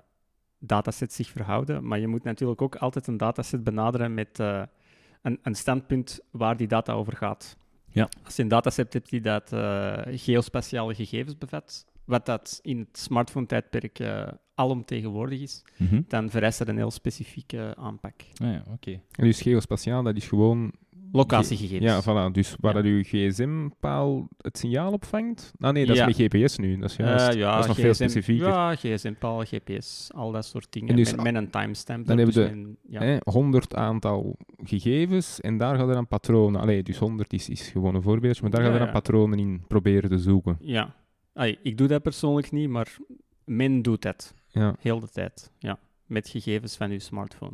datasets 0.59 1.17
zich 1.17 1.29
verhouden. 1.29 1.87
Maar 1.87 1.99
je 1.99 2.07
moet 2.09 2.25
natuurlijk 2.25 2.63
ook 2.63 2.77
altijd 2.77 3.07
een 3.07 3.17
dataset 3.17 3.65
benaderen 3.65 4.15
met 4.15 4.39
een, 4.39 5.39
een 5.43 5.55
standpunt 5.55 6.21
waar 6.31 6.57
die 6.57 6.69
data 6.69 6.93
over 6.93 7.17
gaat. 7.17 7.57
Ja. 7.89 8.09
Als 8.25 8.37
je 8.37 8.43
een 8.43 8.49
dataset 8.49 8.93
hebt 8.93 9.11
die 9.11 9.21
dat 9.21 9.49
geospatiale 10.19 10.95
gegevens 10.95 11.39
bevat, 11.39 11.87
wat 12.05 12.27
dat 12.27 12.59
in 12.63 12.79
het 12.79 12.99
smartphone-tijdperk 12.99 13.99
eh 13.99 14.29
alomtegenwoordig 14.63 15.41
is, 15.41 15.63
Mhm. 15.77 16.01
dan 16.09 16.31
vereist 16.31 16.59
dat 16.59 16.69
een 16.69 16.77
heel 16.77 16.91
specifieke 16.91 17.75
aanpak. 17.79 18.15
Ah 18.43 18.49
ja, 18.53 18.63
oké. 18.73 18.91
En 18.91 19.25
dus 19.25 19.41
geospatiaal, 19.41 20.03
dat 20.03 20.17
is 20.17 20.29
gewoon... 20.29 20.73
Locatiegegevens. 21.15 21.85
Ja, 21.85 22.03
voilà. 22.03 22.33
Dus 22.33 22.57
waar 22.61 22.75
Ja. 22.77 22.83
dat 22.83 22.91
uw 22.91 23.03
gsm-paal 23.03 24.29
het 24.39 24.59
signaal 24.59 24.93
opvangt? 24.93 25.53
Ah 25.61 25.73
nee, 25.73 25.87
dat 25.87 25.97
Ja. 25.97 26.07
is 26.07 26.17
met 26.19 26.27
GPS 26.33 26.57
nu. 26.59 26.79
Dat 26.79 26.91
is 26.91 26.97
Eh, 26.97 27.07
juist. 27.07 27.37
ja, 27.39 27.51
dat 27.53 27.61
is 27.61 27.67
nog 27.67 27.77
veel 27.77 27.91
GSM 27.93 28.03
specifieker. 28.09 28.47
Ja, 28.49 28.75
gsm-paal, 28.75 29.45
GPS, 29.45 30.11
al 30.15 30.33
dat 30.33 30.45
soort 30.45 30.67
dingen. 30.73 30.89
En 30.89 30.97
dus 30.97 31.15
met, 31.15 31.23
met 31.23 31.35
een 31.35 31.51
timestamp. 31.51 32.07
dan 32.07 32.17
hebben 32.19 32.35
ertussen 32.35 32.63
we 32.63 32.69
en- 32.69 32.77
ja. 32.89 33.01
Hè, 33.01 33.17
100 33.25 33.75
aantal 33.75 34.37
gegevens 34.65 35.41
en 35.41 35.57
daar 35.59 35.77
gaan 35.79 35.89
er 35.89 35.95
dan 35.95 36.09
patronen. 36.09 36.61
Allee, 36.61 36.83
dus 36.83 36.99
100 36.99 37.33
is, 37.33 37.49
is 37.49 37.69
gewoon 37.69 37.95
een 37.95 38.03
voorbeeldje, 38.03 38.43
maar 38.43 38.51
daar 38.51 38.63
gaan 38.63 38.73
er 38.73 38.79
dan 38.79 38.87
ja. 38.87 38.93
patronen 38.93 39.39
in 39.39 39.63
proberen 39.69 40.11
te 40.11 40.19
zoeken. 40.19 40.57
Ja. 40.61 40.95
Ik 41.63 41.79
doe 41.79 41.87
dat 41.89 42.03
persoonlijk 42.03 42.53
niet, 42.53 42.69
maar 42.69 42.97
men 43.45 43.83
doet 43.83 44.03
dat. 44.03 44.35
Ja. 44.53 44.75
Heel 44.81 45.01
de 45.01 45.09
tijd. 45.09 45.51
Ja. 45.59 45.79
Met 46.07 46.29
gegevens 46.29 46.77
van 46.77 46.91
uw 46.91 46.99
smartphone. 46.99 47.53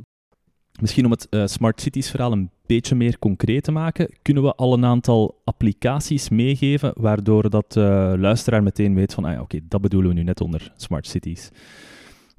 Misschien 0.81 1.05
om 1.05 1.11
het 1.11 1.29
eh, 1.29 1.47
Smart 1.47 1.81
Cities 1.81 2.11
verhaal 2.11 2.33
een 2.33 2.51
beetje 2.67 2.95
meer 2.95 3.19
concreet 3.19 3.63
te 3.65 3.73
maken, 3.73 4.15
kunnen 4.23 4.43
we 4.43 4.55
al 4.55 4.73
een 4.73 4.85
aantal 4.85 5.41
applicaties 5.45 6.29
meegeven, 6.29 6.93
waardoor 6.97 7.51
dat 7.51 7.73
de 7.73 8.15
luisteraar 8.19 8.63
meteen 8.63 8.95
weet 8.95 9.15
van, 9.15 9.25
ah 9.25 9.33
ja, 9.33 9.41
oké, 9.41 9.61
dat 9.69 9.81
bedoelen 9.81 10.11
we 10.11 10.17
nu 10.17 10.23
net 10.23 10.41
onder 10.41 10.73
Smart 10.77 11.07
Cities. 11.07 11.51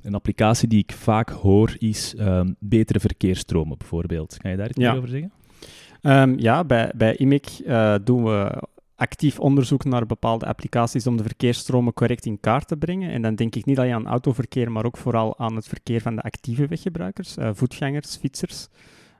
Een 0.01 0.13
applicatie 0.15 0.67
die 0.67 0.79
ik 0.79 0.91
vaak 0.91 1.29
hoor 1.29 1.75
is 1.77 2.15
ehm, 2.15 2.53
betere 2.59 2.99
verkeersstromen 2.99 3.77
bijvoorbeeld. 3.77 4.37
Kan 4.37 4.51
je 4.51 4.57
daar 4.57 4.69
iets 4.69 4.77
Ja. 4.79 4.89
meer 4.89 4.97
over 4.97 5.09
zeggen? 5.09 5.31
Ehm, 6.01 6.33
ja, 6.37 6.63
bij, 6.63 6.91
bij 6.95 7.15
IMIC 7.15 7.45
eh, 7.65 7.95
doen 8.03 8.23
we 8.23 8.63
actief 8.99 9.39
onderzoek 9.39 9.83
naar 9.83 10.05
bepaalde 10.05 10.45
applicaties 10.45 11.07
om 11.07 11.17
de 11.17 11.23
verkeersstromen 11.23 11.93
correct 11.93 12.25
in 12.25 12.39
kaart 12.39 12.67
te 12.67 12.77
brengen. 12.77 13.11
En 13.11 13.21
dan 13.21 13.35
denk 13.35 13.55
ik 13.55 13.65
niet 13.65 13.79
alleen 13.79 13.93
aan 13.93 14.07
autoverkeer, 14.07 14.71
maar 14.71 14.85
ook 14.85 14.97
vooral 14.97 15.37
aan 15.39 15.55
het 15.55 15.67
verkeer 15.67 16.01
van 16.01 16.15
de 16.15 16.21
actieve 16.21 16.67
weggebruikers, 16.67 17.37
eh, 17.37 17.49
voetgangers, 17.53 18.15
fietsers. 18.17 18.67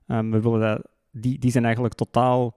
Ehm, 0.08 0.30
we 0.30 0.42
willen 0.42 0.60
dat, 0.60 0.82
die, 1.12 1.40
die 1.40 1.52
zijn 1.52 1.64
eigenlijk 1.64 1.94
totaal 1.94 2.56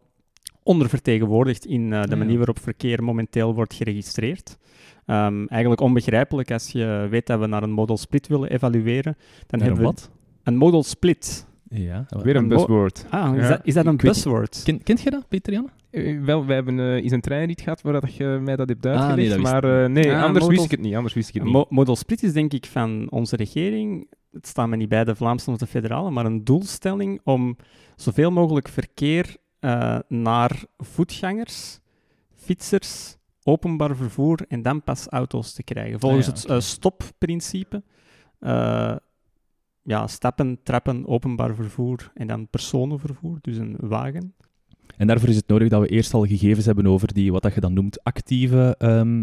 ondervertegenwoordigd 0.62 1.66
in 1.66 1.92
eh, 1.92 2.02
de 2.02 2.16
manier 2.16 2.36
waarop 2.36 2.58
verkeer 2.58 3.02
momenteel 3.04 3.54
wordt 3.54 3.74
geregistreerd. 3.74 4.58
Ehm, 5.06 5.46
eigenlijk 5.46 5.80
onbegrijpelijk 5.80 6.50
als 6.50 6.68
je 6.68 7.06
weet 7.10 7.26
dat 7.26 7.40
we 7.40 7.46
naar 7.46 7.62
een 7.62 7.70
modal 7.72 7.96
split 7.96 8.26
willen 8.26 8.50
evalueren. 8.50 9.16
Dan 9.46 9.60
Naar 9.60 9.60
een 9.60 9.60
hebben 9.60 9.78
we 9.78 9.82
wat? 9.84 10.10
een 10.42 10.56
modal 10.56 10.82
split. 10.82 11.46
Ja. 11.68 12.06
Weer 12.22 12.36
een 12.36 12.48
buzzword. 12.48 13.06
Ah, 13.10 13.36
is, 13.36 13.42
Ja. 13.42 13.48
dat, 13.48 13.60
is 13.62 13.74
dat 13.74 13.86
een 13.86 13.96
buzzword? 13.96 14.60
Ken, 14.64 14.82
kent 14.82 15.00
je 15.00 15.10
dat, 15.10 15.28
Peter 15.28 15.52
Janne? 15.52 15.68
Eh, 15.92 16.20
wel, 16.20 16.46
wij 16.46 16.54
hebben 16.54 16.78
eh, 16.78 16.94
eens 16.94 17.12
een 17.12 17.20
treinrit 17.20 17.60
gehad 17.60 17.82
waar 17.82 18.00
dat 18.00 18.14
je 18.14 18.24
mij 18.42 18.56
dat 18.56 18.68
hebt 18.68 18.86
Ah, 18.86 18.92
nee, 18.92 19.00
uitgelegd, 19.02 19.28
dat 19.30 19.38
wist 19.40 19.52
maar 19.52 19.82
eh, 19.84 19.88
nee, 19.90 20.12
Ah, 20.14 20.22
anders 20.22 20.46
wist 20.46 20.64
ik 20.64 20.70
het 20.70 20.80
niet. 20.80 20.94
Anders 20.94 21.14
wist 21.14 21.28
ik 21.28 21.34
het 21.34 21.44
niet. 21.44 21.52
Mo- 21.52 21.66
Model 21.68 21.96
split 21.96 22.22
is 22.22 22.32
denk 22.32 22.52
ik 22.52 22.66
van 22.66 23.06
onze 23.10 23.36
regering, 23.36 24.08
het 24.30 24.46
staat 24.46 24.68
me 24.68 24.76
niet 24.76 24.88
bij 24.88 25.04
de 25.04 25.14
Vlaamse 25.14 25.50
of 25.50 25.56
de 25.56 25.66
federale, 25.66 26.10
maar 26.10 26.24
een 26.26 26.44
doelstelling 26.44 27.20
om 27.24 27.56
zoveel 27.96 28.30
mogelijk 28.30 28.68
verkeer 28.68 29.36
eh, 29.58 29.98
naar 30.08 30.62
voetgangers, 30.78 31.78
fietsers, 32.34 33.16
openbaar 33.42 33.96
vervoer 33.96 34.38
en 34.48 34.62
dan 34.62 34.82
pas 34.82 35.06
auto's 35.08 35.52
te 35.52 35.62
krijgen. 35.62 36.00
Volgens 36.00 36.28
Ah 36.28 36.34
ja, 36.34 36.40
het 36.40 36.50
eh, 36.50 36.60
stopprincipe. 36.60 37.82
eh, 38.38 38.96
ja, 39.84 40.06
stappen, 40.06 40.60
trappen, 40.62 41.06
openbaar 41.06 41.54
vervoer 41.54 42.10
en 42.14 42.26
dan 42.26 42.48
personenvervoer, 42.48 43.38
dus 43.40 43.56
een 43.56 43.76
wagen. 43.80 44.34
En 44.96 45.06
daarvoor 45.06 45.28
is 45.28 45.36
het 45.36 45.48
nodig 45.48 45.68
dat 45.68 45.80
we 45.80 45.88
eerst 45.88 46.14
al 46.14 46.26
gegevens 46.26 46.66
hebben 46.66 46.86
over 46.86 47.12
die, 47.14 47.32
wat 47.32 47.42
dat 47.42 47.54
je 47.54 47.60
dan 47.60 47.72
noemt, 47.72 48.04
actieve 48.04 48.74
ehm 48.78 49.22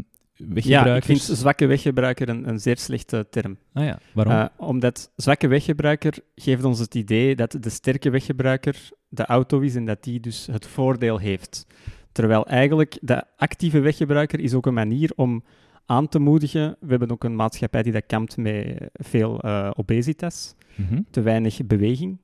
Ja, 0.54 0.96
ik 0.96 1.04
vind 1.04 1.22
zwakke 1.22 1.66
weggebruiker 1.66 2.30
een, 2.30 2.50
een 2.50 2.60
zeer 2.60 2.78
slechte 2.78 3.28
term. 3.30 3.58
Ah 3.74 3.84
ja, 3.86 4.00
waarom? 4.14 4.34
Eh, 4.34 4.46
omdat 4.58 5.12
zwakke 5.16 5.48
weggebruiker 5.48 6.14
geeft 6.36 6.64
ons 6.64 6.80
het 6.80 6.96
idee 6.96 7.36
dat 7.36 7.58
de 7.60 7.70
sterke 7.70 8.10
weggebruiker 8.10 8.90
de 9.10 9.26
auto 9.26 9.60
is 9.60 9.76
en 9.76 9.86
dat 9.86 10.04
die 10.04 10.20
dus 10.20 10.48
het 10.52 10.68
voordeel 10.68 11.18
heeft. 11.18 11.68
Terwijl 12.12 12.46
eigenlijk 12.46 12.98
de 13.02 13.24
actieve 13.38 13.80
weggebruiker 13.80 14.40
is 14.40 14.54
ook 14.54 14.66
een 14.66 14.74
manier 14.74 15.12
om 15.16 15.44
aan 15.86 16.08
te 16.08 16.20
moedigen. 16.20 16.76
We 16.80 16.88
hebben 16.90 17.12
ook 17.12 17.24
een 17.24 17.36
maatschappij 17.36 17.84
die 17.84 17.92
dat 17.94 18.06
kampt 18.08 18.38
met 18.38 18.90
veel 18.94 19.40
eh, 19.42 19.72
obesitas, 19.76 20.56
Mhm. 20.76 21.02
te 21.12 21.22
weinig 21.22 21.66
beweging. 21.66 22.18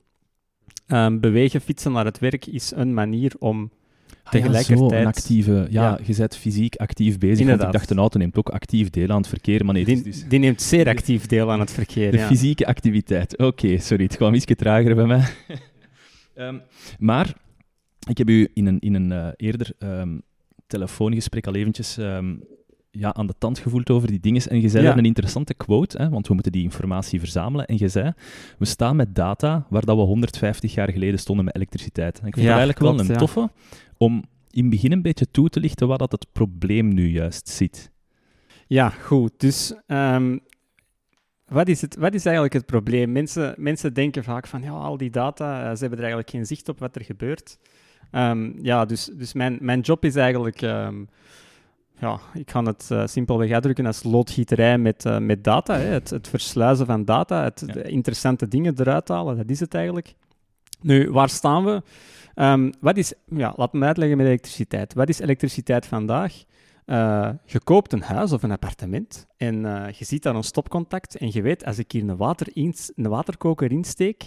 Ehm, 0.86 1.20
bewegen, 1.20 1.60
fietsen 1.60 1.92
naar 1.92 2.04
het 2.04 2.18
werk 2.18 2.46
is 2.46 2.72
een 2.74 2.94
manier 2.94 3.32
om 3.38 3.70
Ah 4.22 4.32
ja, 4.32 4.38
tegelijkertijd- 4.40 4.90
zo, 4.90 4.96
een 4.96 5.06
actieve... 5.06 5.52
Ja, 5.52 5.82
Ja. 5.82 5.98
je 6.06 6.14
bent 6.16 6.36
fysiek 6.36 6.76
actief 6.76 7.18
bezig, 7.18 7.28
want 7.28 7.40
Inderdaad. 7.40 7.66
ik 7.66 7.72
dacht, 7.72 7.90
een 7.90 7.98
auto 7.98 8.18
neemt 8.18 8.36
ook 8.36 8.48
actief 8.48 8.90
deel 8.90 9.08
aan 9.08 9.16
het 9.16 9.28
verkeer, 9.28 9.64
maar 9.64 9.74
nee, 9.74 9.84
Die, 9.84 10.02
dus 10.02 10.28
die 10.28 10.38
neemt 10.38 10.62
zeer 10.62 10.88
actief 10.88 11.26
deel 11.26 11.50
aan 11.52 11.60
het 11.60 11.70
verkeer. 11.70 12.10
de 12.10 12.16
ja. 12.16 12.26
fysieke 12.26 12.66
activiteit. 12.66 13.38
Oké, 13.38 13.78
sorry, 13.78 14.04
het 14.04 14.16
kwam 14.16 14.34
iets 14.34 14.44
trager 14.56 14.94
bij 14.94 15.06
mij. 15.06 15.22
Ehm, 16.34 16.58
maar 16.98 17.34
ik 18.08 18.18
heb 18.18 18.28
u 18.28 18.48
in 18.54 18.66
een, 18.66 18.78
in 18.80 18.94
een 18.94 19.12
eh, 19.12 19.28
eerder 19.36 19.72
ehm, 19.78 20.18
telefoongesprek 20.66 21.46
al 21.46 21.54
eventjes 21.54 21.98
ja, 22.98 23.14
aan 23.14 23.26
de 23.26 23.34
tand 23.38 23.58
gevoeld 23.58 23.90
over 23.90 24.08
die 24.08 24.20
dingen. 24.20 24.42
En 24.42 24.60
je 24.60 24.68
zei 24.68 24.84
Ja. 24.84 24.96
een 24.96 25.04
interessante 25.04 25.54
quote, 25.54 25.98
hè, 26.02 26.08
want 26.08 26.28
we 26.28 26.34
moeten 26.34 26.52
die 26.52 26.62
informatie 26.62 27.18
verzamelen. 27.18 27.66
En 27.66 27.76
je 27.78 27.88
zei, 27.88 28.12
we 28.58 28.64
staan 28.64 28.96
met 28.96 29.14
data 29.14 29.66
waar 29.70 29.84
dat 29.84 29.96
we 29.96 30.02
150 30.02 30.74
jaar 30.74 30.92
geleden 30.92 31.18
stonden 31.18 31.44
met 31.44 31.54
elektriciteit. 31.54 32.20
En 32.20 32.26
ik 32.26 32.34
vind 32.34 32.46
Ja, 32.46 32.52
dat 32.56 32.58
eigenlijk 32.66 32.78
klopt, 32.78 33.00
wel 33.00 33.10
een 33.10 33.26
toffe 33.26 33.50
om 33.96 34.24
in 34.50 34.60
het 34.62 34.70
begin 34.70 34.92
een 34.92 35.02
beetje 35.02 35.30
toe 35.30 35.48
te 35.48 35.60
lichten 35.60 35.88
wat 35.88 35.98
dat 35.98 36.12
het 36.12 36.26
probleem 36.32 36.94
nu 36.94 37.08
juist 37.08 37.48
zit. 37.48 37.90
Ja, 38.66 38.88
goed. 38.88 39.32
Dus 39.36 39.74
ehm, 39.86 40.38
wat, 41.44 41.68
is 41.68 41.80
het, 41.80 41.96
wat 41.96 42.14
is 42.14 42.24
eigenlijk 42.24 42.54
het 42.54 42.66
probleem? 42.66 43.12
Mensen, 43.12 43.54
mensen 43.58 43.94
denken 43.94 44.24
vaak 44.24 44.46
van, 44.46 44.62
ja, 44.62 44.70
al 44.70 44.96
die 44.96 45.10
data, 45.10 45.58
eh, 45.58 45.62
ze 45.74 45.80
hebben 45.80 45.90
er 45.98 46.04
eigenlijk 46.04 46.30
geen 46.30 46.46
zicht 46.46 46.68
op 46.68 46.78
wat 46.78 46.96
er 46.96 47.04
gebeurt. 47.04 47.58
Ehm, 48.10 48.52
ja, 48.62 48.84
dus, 48.84 49.04
dus 49.04 49.32
mijn, 49.32 49.58
mijn 49.60 49.80
job 49.80 50.04
is 50.04 50.16
eigenlijk, 50.16 50.62
ehm, 50.62 51.04
ja, 51.98 52.18
ik 52.34 52.50
ga 52.50 52.62
het 52.62 52.90
eh, 52.90 53.06
simpelweg 53.06 53.50
uitdrukken 53.50 53.86
als 53.86 54.02
loodgieterij 54.02 54.78
met, 54.78 55.04
eh, 55.04 55.18
met 55.18 55.44
data. 55.44 55.74
Hè. 55.76 55.84
Het, 55.84 56.10
het 56.10 56.28
versluizen 56.28 56.86
van 56.86 57.04
data, 57.04 57.42
het 57.42 57.62
Ja. 57.66 57.72
de 57.72 57.82
interessante 57.82 58.48
dingen 58.48 58.74
eruit 58.80 59.08
halen, 59.08 59.36
dat 59.36 59.50
is 59.50 59.60
het 59.60 59.74
eigenlijk. 59.74 60.14
Nu, 60.80 61.10
waar 61.10 61.28
staan 61.28 61.64
we? 61.64 61.82
Ehm, 62.34 62.72
wat 62.80 62.96
is, 62.96 63.12
ja, 63.28 63.52
laat 63.56 63.72
me 63.72 63.84
uitleggen 63.86 64.16
met 64.16 64.26
elektriciteit. 64.26 64.94
Wat 64.94 65.08
is 65.08 65.18
elektriciteit 65.18 65.86
vandaag? 65.86 66.44
Eh, 66.84 67.30
je 67.44 67.60
koopt 67.60 67.92
een 67.92 68.02
huis 68.02 68.32
of 68.32 68.42
een 68.42 68.50
appartement 68.50 69.26
en 69.36 69.54
je 69.98 70.04
ziet 70.04 70.22
daar 70.22 70.34
een 70.34 70.42
stopcontact 70.42 71.16
en 71.16 71.30
je 71.32 71.42
weet, 71.42 71.64
als 71.64 71.78
ik 71.78 71.92
hier 71.92 72.08
een, 72.08 72.16
water 72.16 72.46
een 72.54 72.74
waterkoker 73.08 73.70
insteek, 73.70 74.26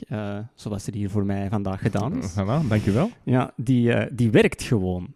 zoals 0.56 0.88
er 0.88 0.94
hier 0.94 1.10
voor 1.10 1.26
mij 1.26 1.50
vandaag 1.50 1.80
gedaan 1.82 2.18
is, 2.18 2.32
Voilà, 2.40 2.68
dankjewel. 2.68 3.10
ja, 3.24 3.52
die, 3.56 4.14
die 4.16 4.30
werkt 4.32 4.64
gewoon. 4.64 5.14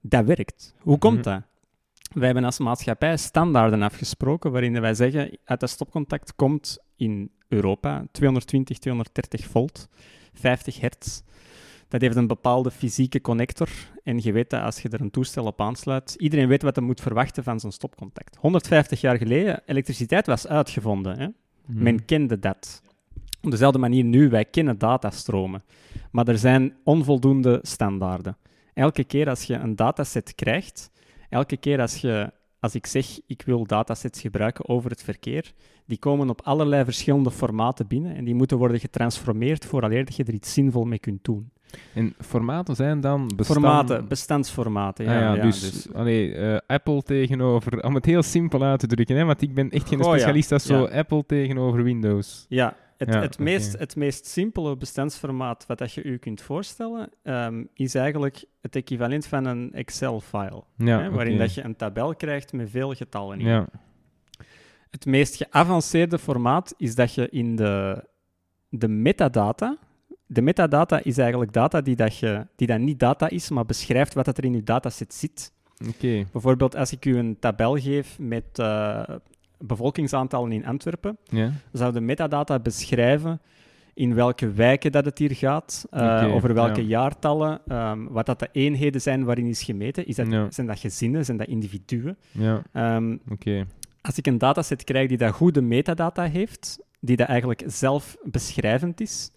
Dat 0.00 0.24
werkt. 0.24 0.74
Hoe 0.78 0.98
komt 0.98 1.14
Mhm. 1.14 1.22
dat? 1.22 1.42
Wij 2.14 2.24
hebben 2.24 2.44
als 2.44 2.58
maatschappij 2.58 3.16
standaarden 3.16 3.82
afgesproken 3.82 4.52
waarin 4.52 4.80
wij 4.80 4.94
zeggen, 4.94 5.38
uit 5.44 5.60
dat 5.60 5.70
stopcontact 5.70 6.34
komt 6.34 6.78
in 6.96 7.30
Europa 7.48 8.06
220, 8.12 8.78
230 8.78 9.46
volt, 9.46 9.88
50 10.32 10.80
hertz. 10.80 11.20
Dat 11.88 12.00
heeft 12.00 12.16
een 12.16 12.26
bepaalde 12.26 12.70
fysieke 12.70 13.20
connector. 13.20 13.68
En 14.02 14.18
je 14.22 14.32
weet 14.32 14.50
dat 14.50 14.62
als 14.62 14.82
je 14.82 14.88
er 14.88 15.00
een 15.00 15.10
toestel 15.10 15.44
op 15.44 15.60
aansluit, 15.60 16.14
iedereen 16.18 16.48
weet 16.48 16.62
wat 16.62 16.76
hij 16.76 16.84
moet 16.84 17.00
verwachten 17.00 17.44
van 17.44 17.60
zijn 17.60 17.72
stopcontact. 17.72 18.36
150 18.36 19.00
jaar 19.00 19.16
geleden, 19.16 19.62
elektriciteit 19.66 20.26
was 20.26 20.46
uitgevonden. 20.46 21.18
Hè? 21.18 21.26
Mhm. 21.66 21.82
Men 21.82 22.04
kende 22.04 22.38
dat. 22.38 22.82
Op 23.42 23.50
dezelfde 23.50 23.78
manier 23.78 24.04
nu, 24.04 24.28
wij 24.28 24.44
kennen 24.44 24.78
datastromen. 24.78 25.62
Maar 26.10 26.28
er 26.28 26.38
zijn 26.38 26.76
onvoldoende 26.84 27.58
standaarden. 27.62 28.36
Elke 28.74 29.04
keer 29.04 29.28
als 29.28 29.42
je 29.42 29.54
een 29.54 29.76
dataset 29.76 30.34
krijgt, 30.34 30.90
elke 31.34 31.56
keer 31.56 31.80
als, 31.80 31.96
je, 31.96 32.32
als 32.60 32.74
ik 32.74 32.86
zeg 32.86 33.06
ik 33.26 33.42
wil 33.46 33.66
datasets 33.66 34.20
gebruiken 34.20 34.68
over 34.68 34.90
het 34.90 35.02
verkeer, 35.02 35.52
die 35.86 35.98
komen 35.98 36.30
op 36.30 36.40
allerlei 36.44 36.84
verschillende 36.84 37.30
formaten 37.30 37.86
binnen 37.86 38.16
en 38.16 38.24
die 38.24 38.34
moeten 38.34 38.58
worden 38.58 38.80
getransformeerd 38.80 39.64
vooraleer 39.64 40.04
dat 40.04 40.16
je 40.16 40.24
er 40.24 40.34
iets 40.34 40.52
zinvol 40.52 40.84
mee 40.84 40.98
kunt 40.98 41.24
doen. 41.24 41.52
En 41.94 42.14
formaten 42.20 42.76
zijn 42.76 43.00
dan 43.00 43.30
bestand... 43.36 43.58
Formaten, 43.58 44.08
bestandsformaten. 44.08 45.04
Ja, 45.04 45.14
Ah 45.14 45.20
ja, 45.20 45.34
ja, 45.34 45.42
dus, 45.42 45.92
allee, 45.92 46.34
eh, 46.34 46.58
Apple 46.66 47.02
tegenover... 47.02 47.84
Om 47.84 47.94
het 47.94 48.04
heel 48.04 48.22
simpel 48.22 48.62
uit 48.62 48.80
te 48.80 48.86
drukken, 48.86 49.16
hè, 49.16 49.24
want 49.24 49.42
ik 49.42 49.54
ben 49.54 49.70
echt 49.70 49.88
geen 49.88 50.04
specialist 50.04 50.52
als 50.52 50.66
zo. 50.66 50.84
Apple 50.84 51.26
tegenover 51.26 51.82
Windows. 51.82 52.46
Ja, 52.48 52.76
het, 52.96 53.12
Ja, 53.12 53.20
het, 53.20 53.38
meest, 53.38 53.78
het 53.78 53.96
meest 53.96 54.26
simpele 54.26 54.76
bestandsformaat 54.76 55.66
wat 55.66 55.78
dat 55.78 55.92
je 55.92 56.02
u 56.02 56.16
kunt 56.18 56.42
voorstellen, 56.42 57.08
ehm, 57.22 57.64
is 57.74 57.94
eigenlijk 57.94 58.44
het 58.60 58.76
equivalent 58.76 59.26
van 59.26 59.44
een 59.44 59.72
Excel-file. 59.72 60.62
Ja, 60.76 61.00
hè, 61.00 61.10
waarin 61.10 61.38
dat 61.38 61.54
je 61.54 61.62
een 61.64 61.76
tabel 61.76 62.14
krijgt 62.14 62.52
met 62.52 62.70
veel 62.70 62.94
getallen 62.94 63.40
in. 63.40 63.46
Ja, 63.46 63.66
Het 64.90 65.06
meest 65.06 65.36
geavanceerde 65.36 66.18
formaat 66.18 66.74
is 66.76 66.94
dat 66.94 67.14
je 67.14 67.28
in 67.28 67.56
de, 67.56 68.04
de 68.68 68.88
metadata... 68.88 69.78
De 70.26 70.42
metadata 70.42 71.02
is 71.02 71.18
eigenlijk 71.18 71.52
data 71.52 71.80
die, 71.80 71.96
dat 71.96 72.18
je, 72.18 72.46
die 72.56 72.66
dat 72.66 72.78
niet 72.78 72.98
data 73.00 73.28
is, 73.28 73.50
maar 73.50 73.66
beschrijft 73.66 74.14
wat 74.14 74.24
dat 74.24 74.38
er 74.38 74.44
in 74.44 74.52
je 74.54 74.62
dataset 74.62 75.14
zit. 75.14 75.52
oké. 75.88 76.24
Bijvoorbeeld 76.32 76.76
als 76.76 76.92
ik 76.92 77.04
u 77.04 77.16
een 77.16 77.38
tabel 77.38 77.76
geef 77.76 78.18
met 78.18 78.58
eh, 78.58 79.02
bevolkingsaantallen 79.66 80.52
in 80.52 80.66
Antwerpen, 80.66 81.18
Ja, 81.24 81.52
zou 81.72 81.92
de 81.92 82.00
metadata 82.00 82.58
beschrijven 82.58 83.40
in 83.94 84.14
welke 84.14 84.52
wijken 84.52 84.92
dat 84.92 85.04
het 85.04 85.18
hier 85.18 85.34
gaat, 85.34 85.86
eh, 85.90 86.34
over 86.34 86.54
welke 86.54 86.80
ja. 86.80 86.88
jaartallen, 86.88 87.60
ehm, 87.66 88.04
wat 88.04 88.26
dat 88.26 88.38
de 88.38 88.48
eenheden 88.52 89.00
zijn 89.00 89.24
waarin 89.24 89.46
is 89.46 89.62
gemeten. 89.62 90.06
Is 90.06 90.16
dat, 90.16 90.26
Ja. 90.30 90.50
Zijn 90.50 90.66
dat 90.66 90.78
gezinnen, 90.78 91.24
zijn 91.24 91.36
dat 91.36 91.46
individuen? 91.46 92.16
ja, 92.30 92.62
Ehm, 92.72 93.16
als 94.00 94.18
ik 94.18 94.26
een 94.26 94.38
dataset 94.38 94.84
krijg 94.84 95.08
die 95.08 95.18
dat 95.18 95.32
goede 95.32 95.62
metadata 95.62 96.22
heeft, 96.24 96.78
die 97.00 97.16
dat 97.16 97.28
eigenlijk 97.28 97.62
zelf 97.66 98.16
beschrijvend 98.22 99.00
is, 99.00 99.30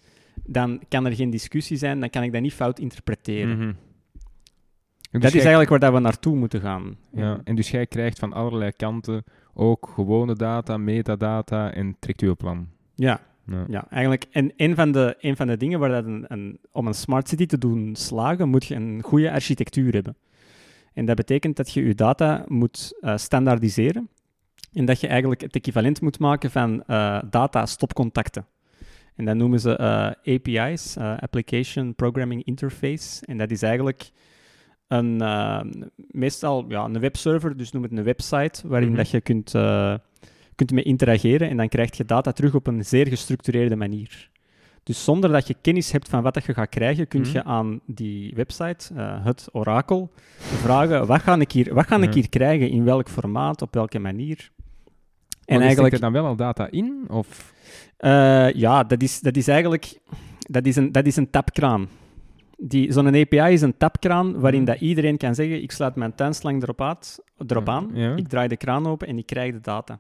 dan 0.46 0.82
kan 0.88 1.06
er 1.06 1.16
geen 1.16 1.30
discussie 1.30 1.78
zijn, 1.78 2.00
dan 2.00 2.10
kan 2.10 2.24
ik 2.24 2.32
dat 2.32 2.42
niet 2.42 2.54
fout 2.54 2.80
interpreteren. 2.80 3.58
Mhm. 3.58 3.72
Dat 5.12 5.22
dus 5.22 5.32
is 5.34 5.40
eigenlijk 5.40 5.70
waar 5.70 5.80
dat 5.80 5.94
we 5.94 6.00
naartoe 6.00 6.36
moeten 6.36 6.62
gaan. 6.62 6.98
Ja, 7.12 7.42
en 7.44 7.56
dus 7.56 7.72
jij 7.72 7.86
krijgt 7.86 8.20
van 8.20 8.34
allerlei 8.34 8.72
kanten 8.72 9.24
ook 9.58 9.90
gewone 9.94 10.36
data, 10.36 10.78
metadata 10.78 11.74
en 11.74 11.96
trekt 12.00 12.22
uw 12.22 12.36
plan. 12.36 12.68
Ja, 12.96 13.22
Ja. 13.48 13.66
Ja, 13.68 13.88
eigenlijk. 13.90 14.26
En 14.32 14.52
een 14.56 14.76
van 14.76 14.92
de, 14.92 15.16
een 15.20 15.36
van 15.36 15.48
de 15.48 15.58
dingen 15.58 15.80
waar 15.80 15.90
dat 15.90 16.06
een, 16.06 16.26
een, 16.28 16.60
om 16.72 16.88
een 16.88 16.94
smart 16.94 17.28
city 17.28 17.46
te 17.46 17.58
doen 17.58 17.96
slagen, 17.96 18.50
moet 18.50 18.66
je 18.66 18.76
een 18.76 19.02
goede 19.04 19.32
architectuur 19.32 19.94
hebben. 19.94 20.16
En 20.94 21.06
dat 21.06 21.16
betekent 21.16 21.56
dat 21.56 21.72
je 21.72 21.86
je 21.86 21.96
data 21.96 22.44
moet 22.48 22.98
eh, 23.00 23.18
standaardiseren. 23.18 24.10
En 24.74 24.86
dat 24.86 25.00
je 25.00 25.08
eigenlijk 25.08 25.42
het 25.42 25.56
equivalent 25.56 26.02
moet 26.02 26.20
maken 26.20 26.52
van 26.52 26.84
eh, 26.84 27.22
data-stopcontacten. 27.30 28.46
En 29.16 29.26
dat 29.26 29.36
noemen 29.36 29.60
ze 29.60 29.78
eh, 29.78 30.36
API's, 30.36 30.98
Application 30.98 31.96
Programming 31.96 32.44
Interface. 32.44 33.26
En 33.26 33.38
dat 33.38 33.52
is 33.52 33.62
eigenlijk 33.62 34.12
een, 34.88 35.22
eh, 35.22 35.60
meestal 36.12 36.66
ja, 36.68 36.84
een 36.84 37.00
webserver, 37.00 37.58
dus 37.58 37.72
noem 37.72 37.84
het 37.84 37.92
een 37.92 38.04
website, 38.04 38.68
waarin 38.68 38.88
Mhm. 38.88 38.98
dat 38.98 39.10
je 39.10 39.22
kunt, 39.22 39.56
eh, 39.56 39.94
kunt 40.56 40.72
mee 40.72 40.84
interageren 40.84 41.50
en 41.50 41.58
dan 41.58 41.68
krijg 41.68 41.98
je 41.98 42.06
data 42.06 42.32
terug 42.32 42.54
op 42.56 42.68
een 42.68 42.86
zeer 42.86 43.08
gestructureerde 43.08 43.76
manier. 43.76 44.30
Dus 44.84 45.04
zonder 45.04 45.32
dat 45.32 45.48
je 45.48 45.56
kennis 45.62 45.92
hebt 45.92 46.10
van 46.10 46.24
wat 46.24 46.34
dat 46.34 46.46
je 46.46 46.54
gaat 46.54 46.70
krijgen, 46.70 47.08
kun 47.08 47.22
Mhm. 47.22 47.32
je 47.32 47.44
aan 47.44 47.80
die 47.86 48.34
website, 48.36 48.94
eh, 48.96 49.26
het 49.26 49.48
orakel, 49.52 50.12
vragen 50.38 51.08
wat 51.08 51.22
ga 51.22 51.36
ik 51.40 51.52
hier, 51.52 51.74
wat 51.74 51.88
ga 51.88 52.02
ik 52.02 52.14
hier 52.14 52.30
krijgen, 52.30 52.70
in 52.70 52.84
welk 52.84 53.10
formaat, 53.10 53.62
op 53.62 53.74
welke 53.74 54.00
manier. 54.00 54.50
En 55.46 55.56
En 55.56 55.62
eigenlijk, 55.62 55.94
er 55.94 56.00
dan 56.00 56.12
wel 56.12 56.26
al 56.26 56.36
data 56.36 56.68
in? 56.72 57.06
Of... 57.10 57.54
ja, 58.54 58.84
dat 58.84 59.02
is, 59.02 59.20
dat 59.20 59.36
is 59.38 59.48
eigenlijk 59.48 60.00
dat 60.50 60.66
is 60.66 60.76
een, 60.76 60.92
dat 60.92 61.06
is 61.06 61.16
een 61.16 61.30
tapkraan. 61.30 61.88
Die- 62.60 62.92
Zo'n 62.92 63.08
API 63.08 63.38
is 63.54 63.62
een 63.62 63.78
tapkraan 63.78 64.40
waarin 64.40 64.66
dat 64.66 64.80
iedereen 64.80 65.18
kan 65.18 65.36
zeggen, 65.36 65.62
ik 65.62 65.72
sluit 65.72 65.96
mijn 65.96 66.16
tuinslang 66.16 66.62
erop, 66.64 66.82
uit, 66.82 67.24
erop 67.48 67.70
aan, 67.70 67.90
Ja. 67.94 68.16
ik 68.16 68.28
draai 68.28 68.48
de 68.48 68.58
kraan 68.58 68.88
open 68.88 69.08
en 69.08 69.18
ik 69.18 69.26
krijg 69.26 69.54
de 69.54 69.60
data. 69.62 70.00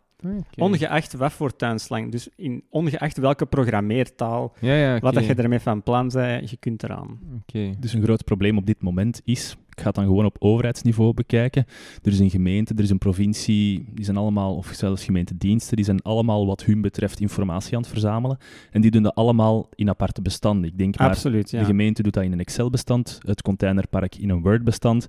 Ongeacht 0.55 1.13
wat 1.13 1.31
voor 1.31 1.55
tuinslang, 1.55 2.11
dus 2.11 2.29
in, 2.35 2.63
ongeacht 2.69 3.17
welke 3.17 3.45
programmeertaal, 3.45 4.53
Ja, 4.59 4.73
ja, 4.73 4.99
wat 4.99 5.13
dat 5.13 5.25
je 5.25 5.33
ermee 5.33 5.59
van 5.59 5.83
plan 5.83 6.09
bent, 6.09 6.49
je 6.49 6.57
kunt 6.57 6.83
eraan. 6.83 7.19
Oké. 7.41 7.73
Dus 7.79 7.93
een 7.93 8.03
groot 8.03 8.23
probleem 8.23 8.57
op 8.57 8.65
dit 8.65 8.81
moment 8.81 9.21
is, 9.23 9.55
ik 9.69 9.79
ga 9.79 9.85
het 9.85 9.95
dan 9.95 10.05
gewoon 10.05 10.25
op 10.25 10.35
overheidsniveau 10.39 11.13
bekijken. 11.13 11.65
Er 12.03 12.11
is 12.11 12.19
een 12.19 12.29
gemeente, 12.29 12.73
er 12.73 12.83
is 12.83 12.89
een 12.89 12.97
provincie, 12.97 13.85
die 13.93 14.05
zijn 14.05 14.17
allemaal, 14.17 14.55
of 14.55 14.69
zelfs 14.73 15.03
gemeentediensten, 15.03 15.75
die 15.75 15.85
zijn 15.85 16.01
allemaal 16.01 16.45
wat 16.45 16.63
hun 16.63 16.81
betreft 16.81 17.19
informatie 17.19 17.75
aan 17.75 17.81
het 17.81 17.91
verzamelen. 17.91 18.37
En 18.71 18.81
die 18.81 18.91
doen 18.91 19.03
dat 19.03 19.15
allemaal 19.15 19.69
in 19.75 19.89
aparte 19.89 20.21
bestanden. 20.21 20.69
Ik 20.69 20.77
denk 20.77 20.97
maar, 20.97 21.09
Absoluut, 21.09 21.51
ja. 21.51 21.59
de 21.59 21.65
gemeente 21.65 22.03
doet 22.03 22.13
dat 22.13 22.23
in 22.23 22.31
een 22.31 22.39
Excel-bestand, 22.39 23.19
het 23.21 23.41
containerpark 23.41 24.15
in 24.15 24.29
een 24.29 24.41
Word-bestand. 24.41 25.07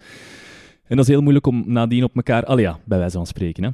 En 0.85 0.97
dat 0.97 1.05
is 1.05 1.11
heel 1.13 1.23
moeilijk 1.23 1.47
om 1.47 1.65
nadien 1.67 2.05
op 2.05 2.17
elkaar, 2.17 2.45
al 2.45 2.59
ja, 2.59 2.79
bij 2.85 2.99
wijze 2.99 3.17
van 3.17 3.27
spreken, 3.27 3.65
hè. 3.65 3.71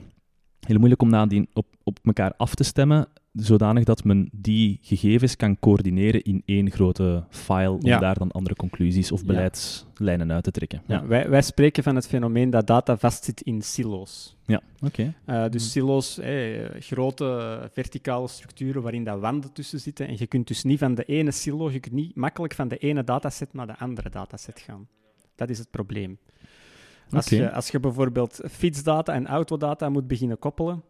Heel 0.66 0.76
moeilijk 0.78 1.02
om 1.02 1.08
nadien 1.10 1.48
op, 1.52 1.66
op 1.82 1.98
elkaar 2.02 2.32
af 2.36 2.54
te 2.54 2.64
stemmen, 2.64 3.06
zodanig 3.32 3.84
dat 3.84 4.04
men 4.04 4.28
die 4.32 4.78
gegevens 4.82 5.36
kan 5.36 5.58
coördineren 5.58 6.22
in 6.22 6.42
één 6.44 6.70
grote 6.70 7.24
file, 7.30 7.70
om 7.70 7.86
Ja. 7.86 7.98
daar 7.98 8.18
dan 8.18 8.30
andere 8.32 8.54
conclusies 8.54 9.12
of 9.12 9.20
Ja. 9.20 9.26
beleidslijnen 9.26 10.32
uit 10.32 10.44
te 10.44 10.50
trekken. 10.50 10.82
Ja, 10.86 11.06
wij, 11.06 11.28
wij 11.28 11.42
spreken 11.42 11.82
van 11.82 11.94
het 11.94 12.06
fenomeen 12.06 12.50
dat 12.50 12.66
data 12.66 12.96
vastzit 12.96 13.40
in 13.40 13.62
silo's. 13.62 14.36
ja. 14.46 14.60
oké. 14.80 15.14
Eh, 15.24 15.42
dus 15.50 15.62
Hmm. 15.62 15.70
silo's, 15.70 16.18
grote 16.78 17.58
verticale 17.72 18.28
structuren 18.28 18.82
waarin 18.82 19.04
dat 19.04 19.20
wanden 19.20 19.52
tussen 19.52 19.80
zitten. 19.80 20.06
En 20.08 20.14
je 20.18 20.26
kunt 20.26 20.46
dus 20.46 20.62
niet 20.64 20.78
van 20.78 20.94
de 20.94 21.04
ene 21.04 21.30
silo, 21.30 21.70
je 21.70 21.80
kunt 21.80 21.94
niet 21.94 22.16
makkelijk 22.16 22.54
van 22.54 22.68
de 22.68 22.76
ene 22.78 23.04
dataset 23.04 23.52
naar 23.52 23.66
de 23.66 23.78
andere 23.78 24.10
dataset 24.10 24.60
gaan. 24.60 24.88
Dat 25.36 25.50
is 25.50 25.58
het 25.58 25.70
probleem. 25.70 26.18
Als, 27.10 27.28
je, 27.28 27.52
als 27.52 27.68
je 27.68 27.80
bijvoorbeeld 27.80 28.40
fietsdata 28.50 29.12
en 29.12 29.26
autodata 29.26 29.88
moet 29.88 30.06
beginnen 30.06 30.38
koppelen, 30.38 30.82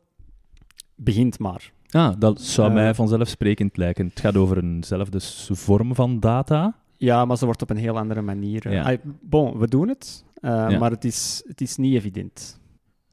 begint 0.97 1.39
maar. 1.39 1.73
Ah, 1.91 2.15
dat 2.19 2.41
zou 2.41 2.69
Eh. 2.69 2.75
mij 2.75 2.95
vanzelfsprekend 2.95 3.77
lijken. 3.77 4.07
Het 4.07 4.21
gaat 4.21 4.37
over 4.37 4.63
eenzelfde 4.65 5.19
vorm 5.55 5.95
van 5.95 6.21
data. 6.21 6.77
Ja, 6.97 7.25
maar 7.25 7.37
ze 7.39 7.45
wordt 7.45 7.63
op 7.63 7.71
een 7.71 7.77
heel 7.77 7.99
andere 7.99 8.23
manier. 8.23 8.67
eh, 8.67 8.73
Ja. 8.73 8.97
bon, 9.21 9.59
we 9.59 9.69
doen 9.69 9.89
het, 9.89 10.25
eh, 10.35 10.51
Ja. 10.51 10.79
maar 10.79 10.91
het 10.91 11.05
is, 11.05 11.43
het 11.47 11.61
is 11.61 11.77
niet 11.77 11.95
evident. 11.95 12.61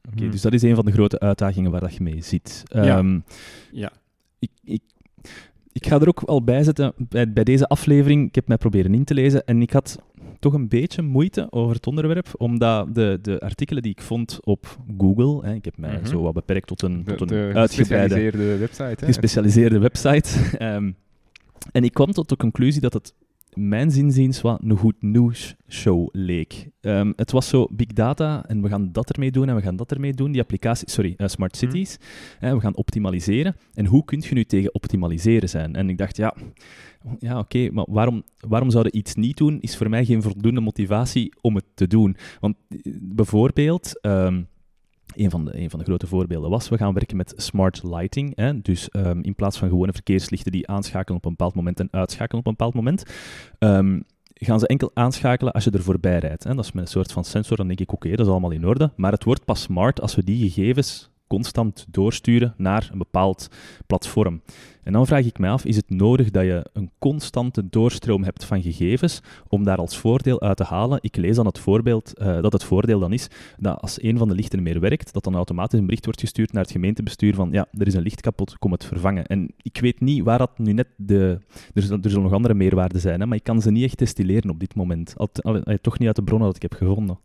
Oké, 0.08 0.22
Hmm. 0.22 0.30
dus 0.30 0.40
dat 0.42 0.52
is 0.52 0.62
een 0.62 0.74
van 0.74 0.84
de 0.84 0.92
grote 0.92 1.18
uitdagingen 1.20 1.70
waar 1.70 1.80
dat 1.80 1.94
je 1.94 2.02
mee 2.02 2.22
zit. 2.22 2.62
Ja. 2.64 2.82
Ehm, 2.98 3.20
Ja. 3.72 3.92
ik, 4.38 4.50
ik, 4.64 4.82
ik 5.72 5.86
ga 5.86 6.00
er 6.00 6.08
ook 6.08 6.22
al 6.22 6.42
bij 6.44 6.62
zetten, 6.62 6.92
bij, 6.96 7.32
bij 7.32 7.44
deze 7.44 7.66
aflevering, 7.68 8.28
ik 8.28 8.34
heb 8.34 8.48
mij 8.48 8.56
proberen 8.56 8.94
in 8.94 9.04
te 9.04 9.14
lezen 9.14 9.44
en 9.46 9.62
ik 9.62 9.70
had 9.72 9.98
toch 10.38 10.52
een 10.52 10.68
beetje 10.68 11.02
moeite 11.02 11.46
over 11.50 11.74
het 11.74 11.86
onderwerp, 11.86 12.26
omdat 12.36 12.94
de, 12.94 13.18
de 13.22 13.40
artikelen 13.40 13.82
die 13.82 13.92
ik 13.92 14.00
vond 14.02 14.38
op 14.40 14.78
Google, 14.98 15.48
hè, 15.48 15.54
ik 15.54 15.64
heb 15.64 15.76
mij 15.78 15.96
Mhm. 15.96 16.06
zo 16.06 16.22
wat 16.22 16.34
beperkt 16.34 16.66
tot 16.66 16.82
een, 16.82 17.04
De, 17.04 17.14
tot 17.14 17.30
een 17.30 17.36
de 17.52 17.58
uitgebreide, 17.58 18.14
gespecialiseerde 18.14 18.58
website. 18.58 18.96
Hè? 19.00 19.06
gespecialiseerde 19.06 19.78
website. 19.78 20.56
Ehm, 20.58 20.92
en 21.72 21.84
ik 21.84 21.94
kwam 21.94 22.12
tot 22.12 22.28
de 22.28 22.36
conclusie 22.36 22.80
dat 22.80 22.92
het 22.92 23.14
mijn 23.54 23.90
zinziens 23.90 24.40
wat 24.40 24.60
een 24.64 24.76
goed 24.76 25.02
nieuws 25.02 25.54
show 25.68 26.08
leek. 26.12 26.68
Ehm, 26.80 27.12
het 27.16 27.30
was 27.30 27.48
zo 27.48 27.66
big 27.70 27.86
data 27.86 28.44
en 28.46 28.62
we 28.62 28.68
gaan 28.68 28.92
dat 28.92 29.10
ermee 29.12 29.30
doen 29.30 29.48
en 29.48 29.54
we 29.54 29.62
gaan 29.62 29.76
dat 29.76 29.92
ermee 29.92 30.12
doen. 30.12 30.32
Die 30.32 30.40
applicatie, 30.40 30.90
sorry, 30.90 31.14
eh, 31.16 31.26
smart 31.28 31.60
Mhm. 31.62 31.70
cities. 31.70 31.98
hè, 32.38 32.54
we 32.54 32.60
gaan 32.60 32.76
optimaliseren. 32.76 33.56
En 33.74 33.86
hoe 33.86 34.04
kun 34.04 34.20
je 34.28 34.34
nu 34.34 34.44
tegen 34.44 34.74
optimaliseren 34.74 35.48
zijn? 35.48 35.74
En 35.74 35.88
ik 35.88 35.98
dacht, 35.98 36.16
ja, 36.16 36.34
ja 37.18 37.38
oké, 37.38 37.70
maar 37.70 37.86
waarom, 37.88 38.22
waarom 38.48 38.70
zouden 38.70 38.96
iets 38.96 39.14
niet 39.14 39.36
doen? 39.36 39.60
Is 39.60 39.76
voor 39.76 39.88
mij 39.88 40.04
geen 40.04 40.22
voldoende 40.22 40.60
motivatie 40.60 41.32
om 41.40 41.54
het 41.54 41.64
te 41.74 41.86
doen. 41.86 42.16
Want 42.40 42.56
eh, 42.68 42.78
bijvoorbeeld, 43.00 44.00
ehm, 44.00 44.42
een 45.16 45.30
van, 45.30 45.44
de, 45.44 45.70
van 45.70 45.78
de 45.78 45.84
grote 45.84 46.06
voorbeelden 46.06 46.50
was, 46.50 46.68
we 46.68 46.76
gaan 46.76 46.94
werken 46.94 47.16
met 47.16 47.34
smart 47.36 47.82
lighting. 47.82 48.32
Hè? 48.36 48.60
Dus 48.60 48.88
ehm, 48.88 49.20
in 49.20 49.34
plaats 49.34 49.58
van 49.58 49.68
gewone 49.68 49.92
verkeerslichten 49.92 50.52
die 50.52 50.68
aanschakelen 50.68 51.16
op 51.16 51.24
een 51.24 51.30
bepaald 51.30 51.54
moment 51.54 51.80
en 51.80 51.88
uitschakelen 51.90 52.40
op 52.40 52.46
een 52.46 52.52
bepaald 52.56 52.74
moment, 52.74 53.02
ehm, 53.58 54.00
gaan 54.34 54.60
ze 54.60 54.66
enkel 54.66 54.90
aanschakelen 54.94 55.52
als 55.52 55.64
je 55.64 55.70
er 55.70 55.82
voorbij 55.82 56.18
rijdt. 56.18 56.44
Hè? 56.44 56.54
Dat 56.54 56.64
is 56.64 56.72
met 56.72 56.84
een 56.84 56.90
soort 56.90 57.12
van 57.12 57.24
sensor, 57.24 57.56
dan 57.56 57.66
denk 57.66 57.80
ik, 57.80 57.92
oké, 57.92 58.10
dat 58.10 58.26
is 58.26 58.32
allemaal 58.32 58.50
in 58.50 58.66
orde. 58.66 58.90
Maar 58.96 59.12
het 59.12 59.24
wordt 59.24 59.44
pas 59.44 59.62
smart 59.62 60.00
als 60.00 60.14
we 60.14 60.24
die 60.24 60.50
gegevens 60.50 61.10
constant 61.32 61.86
doorsturen 61.90 62.54
naar 62.56 62.88
een 62.92 62.98
bepaald 62.98 63.48
platform. 63.86 64.40
En 64.82 64.92
dan 64.92 65.06
vraag 65.06 65.24
ik 65.24 65.38
mij 65.38 65.50
af, 65.50 65.64
is 65.64 65.76
het 65.76 65.90
nodig 65.90 66.30
dat 66.30 66.44
je 66.44 66.66
een 66.72 66.90
constante 66.98 67.68
doorstroom 67.68 68.24
hebt 68.24 68.44
van 68.44 68.62
gegevens 68.62 69.20
om 69.48 69.64
daar 69.64 69.76
als 69.76 69.96
voordeel 69.98 70.40
uit 70.40 70.56
te 70.56 70.64
halen? 70.64 70.98
Ik 71.02 71.16
lees 71.16 71.36
dan 71.36 71.46
het 71.46 71.58
voorbeeld, 71.58 72.18
eh, 72.18 72.42
dat 72.42 72.52
het 72.52 72.64
voordeel 72.64 72.98
dan 72.98 73.12
is 73.12 73.28
dat 73.58 73.80
als 73.80 74.02
een 74.02 74.18
van 74.18 74.28
de 74.28 74.34
lichten 74.34 74.62
meer 74.62 74.80
werkt, 74.80 75.12
dat 75.12 75.24
dan 75.24 75.34
automatisch 75.34 75.78
een 75.78 75.84
bericht 75.84 76.04
wordt 76.04 76.20
gestuurd 76.20 76.52
naar 76.52 76.62
het 76.62 76.72
gemeentebestuur 76.72 77.34
van 77.34 77.48
ja, 77.52 77.66
er 77.78 77.86
is 77.86 77.94
een 77.94 78.02
licht 78.02 78.20
kapot, 78.20 78.58
kom 78.58 78.72
het 78.72 78.84
vervangen. 78.84 79.26
En 79.26 79.48
ik 79.62 79.78
weet 79.80 80.00
niet 80.00 80.22
waar 80.22 80.38
dat 80.38 80.58
nu 80.58 80.72
net 80.72 80.88
de... 80.96 81.38
Er 81.74 81.82
zullen, 81.82 82.22
nog 82.22 82.32
andere 82.32 82.54
meerwaarden 82.54 83.00
zijn, 83.00 83.20
hè, 83.20 83.26
maar 83.26 83.36
ik 83.36 83.44
kan 83.44 83.62
ze 83.62 83.70
niet 83.70 83.84
echt 83.84 83.98
destilleren 83.98 84.50
op 84.50 84.60
dit 84.60 84.74
moment. 84.74 85.14
Al, 85.16 85.28
al- 85.34 85.62
toch 85.80 85.98
niet 85.98 86.06
uit 86.06 86.16
de 86.16 86.22
bronnen 86.22 86.46
dat 86.46 86.56
ik 86.56 86.62
heb 86.62 86.74
gevonden. 86.74 87.18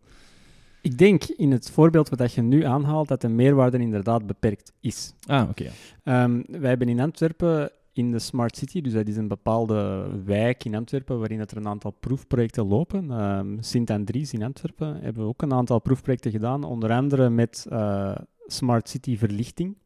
Ik 0.87 0.97
denk 0.97 1.23
in 1.23 1.51
het 1.51 1.71
voorbeeld 1.71 2.09
wat 2.09 2.33
je 2.33 2.41
nu 2.41 2.63
aanhaalt 2.63 3.07
dat 3.07 3.21
de 3.21 3.27
meerwaarde 3.27 3.77
inderdaad 3.77 4.27
beperkt 4.27 4.73
is. 4.79 5.13
Ah, 5.25 5.49
oké. 5.49 5.69
Ehm, 6.03 6.41
wij 6.47 6.69
hebben 6.69 6.89
in 6.89 6.99
Antwerpen 6.99 7.71
in 7.93 8.11
de 8.11 8.19
Smart 8.19 8.57
City, 8.57 8.81
dus 8.81 8.93
dat 8.93 9.07
is 9.07 9.17
een 9.17 9.27
bepaalde 9.27 10.09
wijk 10.25 10.65
in 10.65 10.75
Antwerpen 10.75 11.19
waarin 11.19 11.37
dat 11.37 11.51
er 11.51 11.57
een 11.57 11.67
aantal 11.67 11.91
proefprojecten 11.91 12.67
lopen. 12.67 13.11
Ehm 13.11 13.55
Sint-Andries 13.59 14.33
in 14.33 14.43
Antwerpen 14.43 14.99
hebben 15.01 15.23
we 15.23 15.29
ook 15.29 15.41
een 15.41 15.53
aantal 15.53 15.79
proefprojecten 15.79 16.31
gedaan, 16.31 16.63
onder 16.63 16.91
andere 16.91 17.29
met 17.29 17.65
eh, 17.69 18.15
Smart 18.45 18.89
City 18.89 19.17
verlichting. 19.17 19.77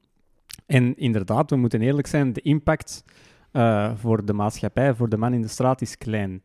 En 0.65 0.97
inderdaad, 0.97 1.49
we 1.49 1.55
moeten 1.55 1.81
eerlijk 1.81 2.07
zijn, 2.07 2.33
de 2.33 2.41
impact 2.41 3.03
eh, 3.51 3.91
voor 3.95 4.25
de 4.25 4.33
maatschappij, 4.33 4.93
voor 4.93 5.09
de 5.09 5.17
man 5.17 5.33
in 5.33 5.41
de 5.41 5.47
straat 5.47 5.81
is 5.81 5.97
klein. 5.97 6.41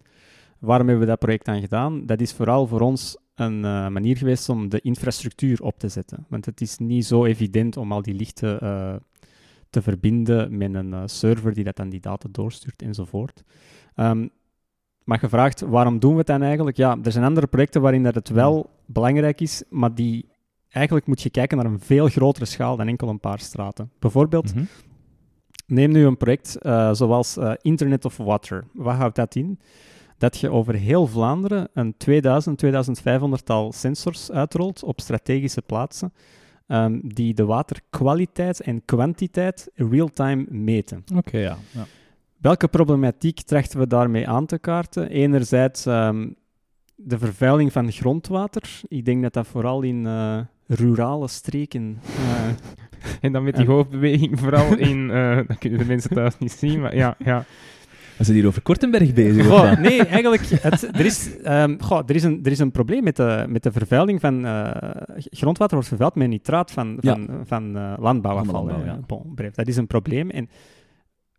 Waarom 0.58 0.88
hebben 0.88 1.04
we 1.04 1.10
dat 1.10 1.20
project 1.20 1.44
dan 1.44 1.60
gedaan? 1.60 2.06
Dat 2.06 2.20
is 2.20 2.32
vooral 2.32 2.66
voor 2.66 2.80
ons 2.80 3.16
een 3.40 3.64
eh, 3.64 3.88
manier 3.88 4.16
geweest 4.16 4.48
om 4.48 4.68
de 4.68 4.80
infrastructuur 4.80 5.62
op 5.62 5.78
te 5.78 5.88
zetten. 5.88 6.26
Want 6.28 6.46
het 6.46 6.60
is 6.60 6.78
niet 6.78 7.06
zo 7.06 7.24
evident 7.24 7.76
om 7.76 7.92
al 7.92 8.02
die 8.02 8.14
lichten 8.14 8.60
eh, 8.60 8.94
te 9.70 9.82
verbinden 9.82 10.56
met 10.56 10.74
een 10.74 10.92
eh, 10.92 11.02
server 11.06 11.54
die 11.54 11.64
dat 11.64 11.76
dan 11.76 11.88
die 11.88 12.00
data 12.00 12.28
doorstuurt 12.30 12.82
enzovoort. 12.82 13.42
Ehm, 13.94 14.28
maar 15.04 15.18
gevraagd, 15.18 15.60
waarom 15.60 15.98
doen 15.98 16.12
we 16.12 16.18
het 16.18 16.26
dan 16.26 16.42
eigenlijk? 16.42 16.76
Ja, 16.76 16.98
er 17.02 17.12
zijn 17.12 17.24
andere 17.24 17.46
projecten 17.46 17.80
waarin 17.80 18.02
dat 18.02 18.14
het 18.14 18.28
wel 18.28 18.70
belangrijk 18.86 19.40
is, 19.40 19.62
maar 19.70 19.94
die 19.94 20.28
eigenlijk 20.68 21.06
moet 21.06 21.22
je 21.22 21.30
kijken 21.30 21.56
naar 21.56 21.66
een 21.66 21.80
veel 21.80 22.08
grotere 22.08 22.44
schaal 22.44 22.76
dan 22.76 22.88
enkel 22.88 23.08
een 23.08 23.20
paar 23.20 23.40
straten. 23.40 23.90
Bijvoorbeeld, 23.98 24.54
Mhm. 24.54 24.64
Neem 25.66 25.92
nu 25.92 26.04
een 26.06 26.16
project 26.16 26.56
zoals 26.92 27.38
Internet 27.62 28.04
of 28.04 28.16
Water. 28.16 28.64
Wat 28.72 28.96
houdt 28.96 29.16
dat 29.16 29.34
in? 29.34 29.58
Dat 30.18 30.38
je 30.38 30.50
over 30.50 30.74
heel 30.74 31.06
Vlaanderen 31.06 31.68
een 31.74 31.96
2000, 31.96 32.58
2500 32.58 33.44
tal 33.44 33.72
sensors 33.72 34.30
uitrolt 34.30 34.82
op 34.82 35.00
strategische 35.00 35.62
plaatsen, 35.62 36.12
ehm, 36.66 36.98
die 37.02 37.34
de 37.34 37.44
waterkwaliteit 37.44 38.60
en 38.60 38.84
kwantiteit 38.84 39.70
real-time 39.74 40.46
meten. 40.48 41.04
Oké, 41.16 41.38
ja. 41.38 41.56
ja. 41.70 41.86
Welke 42.36 42.68
problematiek 42.68 43.40
trachten 43.40 43.78
we 43.78 43.86
daarmee 43.86 44.28
aan 44.28 44.46
te 44.46 44.58
kaarten? 44.58 45.08
Enerzijds 45.08 45.86
ehm, 45.86 46.28
de 46.94 47.18
vervuiling 47.18 47.72
van 47.72 47.92
grondwater. 47.92 48.80
Ik 48.88 49.04
denk 49.04 49.22
dat 49.22 49.32
dat 49.32 49.46
vooral 49.46 49.82
in 49.82 50.06
eh, 50.06 50.38
rurale 50.66 51.28
streken 51.28 51.98
eh, 52.04 52.48
En 53.20 53.32
dan 53.32 53.44
met 53.44 53.56
die 53.56 53.66
hoofdbeweging 53.66 54.40
vooral 54.40 54.76
in... 54.76 55.10
eh 55.10 55.36
dat 55.48 55.58
kunnen 55.58 55.78
de 55.78 55.84
mensen 55.84 56.10
thuis 56.10 56.38
niet 56.38 56.52
zien, 56.52 56.80
maar 56.80 56.96
ja, 56.96 57.16
ja. 57.18 57.44
We 58.18 58.24
zijn 58.24 58.36
hier 58.36 58.46
over 58.46 58.62
Kortenberg 58.62 59.12
bezig. 59.14 59.46
Goh, 59.46 59.78
nee, 59.78 60.04
eigenlijk, 60.04 60.42
het, 60.46 60.82
er, 60.82 61.04
is, 61.04 61.30
goh, 61.78 62.02
er, 62.06 62.14
is 62.14 62.22
een, 62.22 62.40
er 62.44 62.50
is 62.50 62.58
een 62.58 62.70
probleem 62.70 63.04
met 63.04 63.16
de, 63.16 63.44
met 63.48 63.62
de 63.62 63.72
vervuiling 63.72 64.20
van... 64.20 64.44
eh, 64.44 64.70
grondwater 65.16 65.74
wordt 65.74 65.88
vervuild 65.88 66.14
met 66.14 66.28
nitraat 66.28 66.70
van, 66.70 66.98
Ja. 67.00 67.14
van, 67.14 67.40
van 67.46 67.76
eh, 67.76 67.94
landbouwafval. 67.98 68.64
Landbouw, 68.64 68.84
ja. 68.84 69.00
Bon, 69.06 69.32
bref, 69.34 69.54
dat 69.54 69.68
is 69.68 69.76
een 69.76 69.86
probleem 69.86 70.30
en 70.30 70.48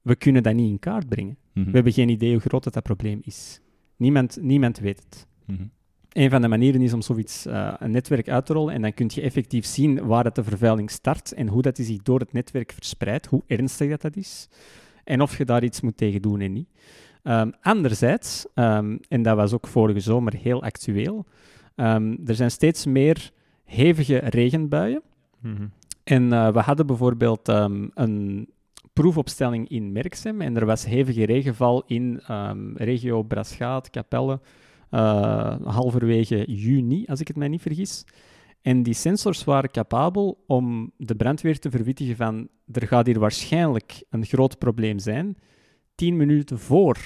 we 0.01 0.15
kunnen 0.15 0.43
dat 0.43 0.53
niet 0.53 0.69
in 0.69 0.79
kaart 0.79 1.09
brengen. 1.09 1.37
Mhm. 1.53 1.65
We 1.65 1.71
hebben 1.71 1.93
geen 1.93 2.09
idee 2.09 2.31
hoe 2.31 2.41
groot 2.41 2.63
dat, 2.63 2.73
dat 2.73 2.83
probleem 2.83 3.19
is. 3.23 3.61
Niemand, 3.97 4.37
niemand 4.41 4.79
weet 4.79 5.03
het. 5.09 5.27
Mhm. 5.45 5.63
Een 6.11 6.29
van 6.29 6.41
de 6.41 6.47
manieren 6.47 6.81
is 6.81 6.93
om 6.93 7.01
zoiets, 7.01 7.45
eh, 7.45 7.73
een 7.79 7.91
netwerk 7.91 8.29
uit 8.29 8.45
te 8.45 8.53
rollen 8.53 8.73
en 8.73 8.81
dan 8.81 8.93
kun 8.93 9.09
je 9.13 9.21
effectief 9.21 9.65
zien 9.65 10.05
waar 10.05 10.23
dat 10.23 10.35
de 10.35 10.43
vervuiling 10.43 10.91
start 10.91 11.31
en 11.33 11.47
hoe 11.47 11.61
dat 11.61 11.75
die 11.75 11.85
zich 11.85 12.01
door 12.01 12.19
het 12.19 12.33
netwerk 12.33 12.71
verspreidt, 12.71 13.25
hoe 13.25 13.43
ernstig 13.47 13.89
dat, 13.89 14.01
dat 14.01 14.15
is 14.15 14.47
en 15.07 15.21
of 15.21 15.37
je 15.37 15.45
daar 15.45 15.63
iets 15.63 15.81
moet 15.81 15.97
tegen 15.97 16.21
doen 16.21 16.39
en 16.39 16.53
niet. 16.53 16.69
Ehm, 17.23 17.51
anderzijds, 17.61 18.45
ehm, 18.53 18.97
en 19.07 19.21
dat 19.21 19.35
was 19.35 19.53
ook 19.53 19.67
vorige 19.67 19.99
zomer 19.99 20.35
heel 20.35 20.63
actueel, 20.63 21.25
ehm, 21.75 22.15
er 22.25 22.35
zijn 22.35 22.51
steeds 22.51 22.85
meer 22.85 23.31
hevige 23.63 24.17
regenbuien. 24.17 25.01
Mhm. 25.41 25.67
En 26.03 26.33
eh, 26.33 26.51
we 26.51 26.59
hadden 26.59 26.87
bijvoorbeeld 26.87 27.47
een 27.47 28.49
proefopstelling 28.93 29.69
in 29.69 29.91
Merksem 29.91 30.41
en 30.41 30.57
er 30.57 30.65
was 30.65 30.85
hevige 30.85 31.25
regenval 31.25 31.83
in 31.85 32.21
regio 32.75 33.23
Braschaat, 33.23 33.89
Capelle, 33.89 34.39
eh, 34.89 35.55
halverwege 35.63 36.43
juni, 36.47 37.05
als 37.05 37.19
ik 37.19 37.27
het 37.27 37.37
mij 37.37 37.47
niet 37.47 37.61
vergis. 37.61 38.05
En 38.67 38.83
die 38.83 38.93
sensors 38.93 39.43
waren 39.43 39.71
capabel 39.71 40.43
om 40.47 40.91
de 40.97 41.15
brandweer 41.15 41.59
te 41.59 41.69
verwittigen 41.69 42.15
van 42.15 42.47
er 42.71 42.87
gaat 42.87 43.05
hier 43.05 43.19
waarschijnlijk 43.19 44.03
een 44.09 44.25
groot 44.25 44.57
probleem 44.57 44.99
zijn, 44.99 45.37
tien 45.95 46.17
minuten 46.17 46.59
voor 46.59 46.97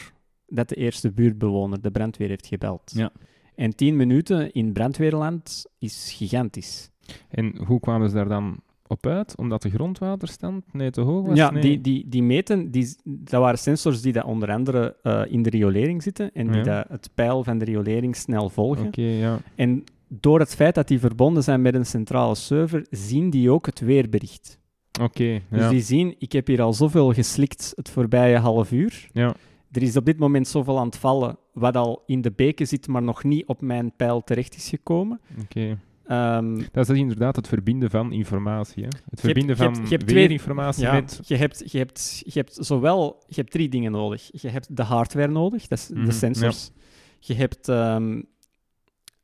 dat 0.48 0.70
de 0.70 0.76
eerste 0.76 1.12
buurtbewoner 1.12 1.82
de 1.82 1.92
brandweer 1.92 2.30
heeft 2.30 2.48
gebeld. 2.48 2.92
Ja. 2.96 3.12
En 3.56 3.76
tien 3.76 3.96
minuten 3.96 4.52
in 4.52 4.74
brandweerland 4.74 5.66
is 5.80 6.14
gigantisch. 6.18 6.90
En 7.30 7.58
hoe 7.66 7.80
kwamen 7.80 8.10
ze 8.10 8.16
daar 8.16 8.28
dan 8.28 8.60
op 8.88 9.08
uit? 9.08 9.36
Omdat 9.38 9.62
de 9.62 9.70
grondwaterstand 9.70 10.74
nee, 10.74 10.90
te 10.92 11.02
hoog 11.02 11.26
was? 11.28 11.38
Ja, 11.38 11.52
Nee. 11.52 11.62
die, 11.62 11.82
die, 11.82 12.10
die 12.10 12.24
meten, 12.24 12.72
die, 12.72 12.96
dat 13.04 13.42
waren 13.42 13.60
sensors 13.60 14.02
die 14.02 14.14
dat 14.14 14.24
onder 14.24 14.52
andere 14.52 14.96
eh, 15.04 15.22
in 15.28 15.42
de 15.42 15.50
riolering 15.50 16.04
zitten 16.04 16.32
en 16.34 16.48
die 16.48 16.56
Ja. 16.56 16.64
dat 16.64 16.86
het 16.90 17.10
peil 17.14 17.44
van 17.44 17.58
de 17.58 17.66
riolering 17.66 18.16
snel 18.16 18.50
volgen. 18.50 18.86
Oké, 18.88 19.02
ja. 19.02 19.40
En 19.56 19.84
door 20.14 20.40
het 20.40 20.56
feit 20.56 20.76
dat 20.76 20.88
die 20.88 21.00
verbonden 21.00 21.44
zijn 21.44 21.62
met 21.62 21.74
een 21.76 21.86
centrale 21.86 22.36
server, 22.36 22.86
zien 22.90 23.30
die 23.30 23.52
ook 23.52 23.66
het 23.66 23.80
weerbericht. 23.80 24.60
Oké, 25.02 25.42
Dus 25.50 25.60
ja. 25.62 25.70
die 25.70 25.82
zien, 25.82 26.16
ik 26.20 26.32
heb 26.32 26.48
hier 26.48 26.62
al 26.62 26.74
zoveel 26.74 27.14
geslikt 27.14 27.72
het 27.76 27.90
voorbije 27.90 28.38
half 28.38 28.72
uur. 28.72 29.10
ja. 29.14 29.34
Er 29.72 29.82
is 29.82 29.98
op 29.98 30.06
dit 30.06 30.20
moment 30.20 30.48
zoveel 30.48 30.80
aan 30.80 30.86
het 30.86 30.98
vallen, 30.98 31.38
wat 31.54 31.76
al 31.76 32.04
in 32.06 32.22
de 32.22 32.32
beken 32.32 32.68
zit, 32.68 32.88
maar 32.88 33.02
nog 33.04 33.24
niet 33.24 33.46
op 33.48 33.62
mijn 33.62 33.96
pijl 33.96 34.24
terecht 34.24 34.56
is 34.56 34.70
gekomen. 34.70 35.22
Oké. 35.42 35.78
Ehm, 36.06 36.62
Dat 36.72 36.90
is 36.90 36.98
inderdaad 36.98 37.36
het 37.36 37.48
verbinden 37.48 37.90
van 37.90 38.12
informatie. 38.12 38.84
Hè? 38.84 38.88
Het 38.90 39.04
hebt- 39.10 39.22
verbinden 39.22 39.56
je 39.58 39.64
hebt- 39.64 39.76
van 39.78 39.86
je 39.86 39.92
hebt 39.92 40.08
twee- 40.08 40.16
weerinformatie 40.20 40.84
Ja, 40.84 40.94
met... 40.94 41.20
je, 41.24 41.36
hebt, 41.36 41.72
je, 41.72 41.78
hebt, 41.78 42.22
je 42.26 42.32
hebt 42.40 42.58
zowel 42.60 43.24
je 43.28 43.36
hebt 43.36 43.52
drie 43.52 43.70
dingen 43.70 43.92
nodig. 43.92 44.30
Je 44.42 44.50
hebt 44.50 44.76
de 44.78 44.84
hardware 44.84 45.32
nodig, 45.32 45.68
dat 45.68 45.78
is 45.78 45.90
Mhm, 45.90 46.06
de 46.06 46.12
sensors. 46.12 46.72
Je 47.20 47.34
hebt 47.34 47.70
ehm, 47.70 48.22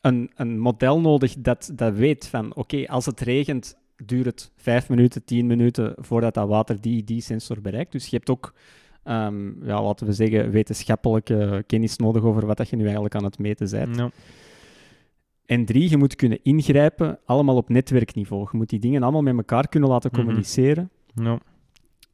een, 0.07 0.31
een 0.35 0.59
model 0.59 0.99
nodig 1.01 1.35
dat, 1.37 1.71
dat 1.75 1.93
weet 1.93 2.27
van, 2.27 2.55
oké, 2.55 2.87
als 2.87 3.05
het 3.05 3.19
regent, 3.19 3.77
duurt 4.05 4.25
het 4.25 4.51
vijf 4.55 4.89
minuten, 4.89 5.23
tien 5.23 5.47
minuten 5.47 5.93
voordat 5.97 6.33
dat 6.33 6.47
water 6.47 6.81
die, 6.81 7.03
die 7.03 7.21
sensor 7.21 7.61
bereikt. 7.61 7.91
Dus 7.91 8.07
je 8.07 8.15
hebt 8.15 8.29
ook, 8.29 8.53
ehm, 9.03 9.65
ja, 9.65 9.83
laten 9.83 10.05
we 10.07 10.13
zeggen, 10.13 10.49
wetenschappelijke 10.51 11.63
kennis 11.67 11.97
nodig 11.97 12.23
over 12.23 12.45
wat 12.45 12.57
dat 12.57 12.69
je 12.69 12.75
nu 12.75 12.83
eigenlijk 12.83 13.15
aan 13.15 13.23
het 13.23 13.39
meten 13.39 13.69
bent. 13.69 13.95
Ja. 13.95 14.09
En 15.45 15.65
drie, 15.65 15.89
je 15.89 15.97
moet 15.97 16.15
kunnen 16.15 16.39
ingrijpen, 16.43 17.19
allemaal 17.25 17.55
op 17.55 17.69
netwerkniveau. 17.69 18.47
Je 18.51 18.57
moet 18.57 18.69
die 18.69 18.79
dingen 18.79 19.03
allemaal 19.03 19.21
met 19.21 19.35
elkaar 19.37 19.67
kunnen 19.67 19.89
laten 19.89 20.09
Mhm. 20.13 20.19
communiceren, 20.21 20.89
Ja. 21.15 21.39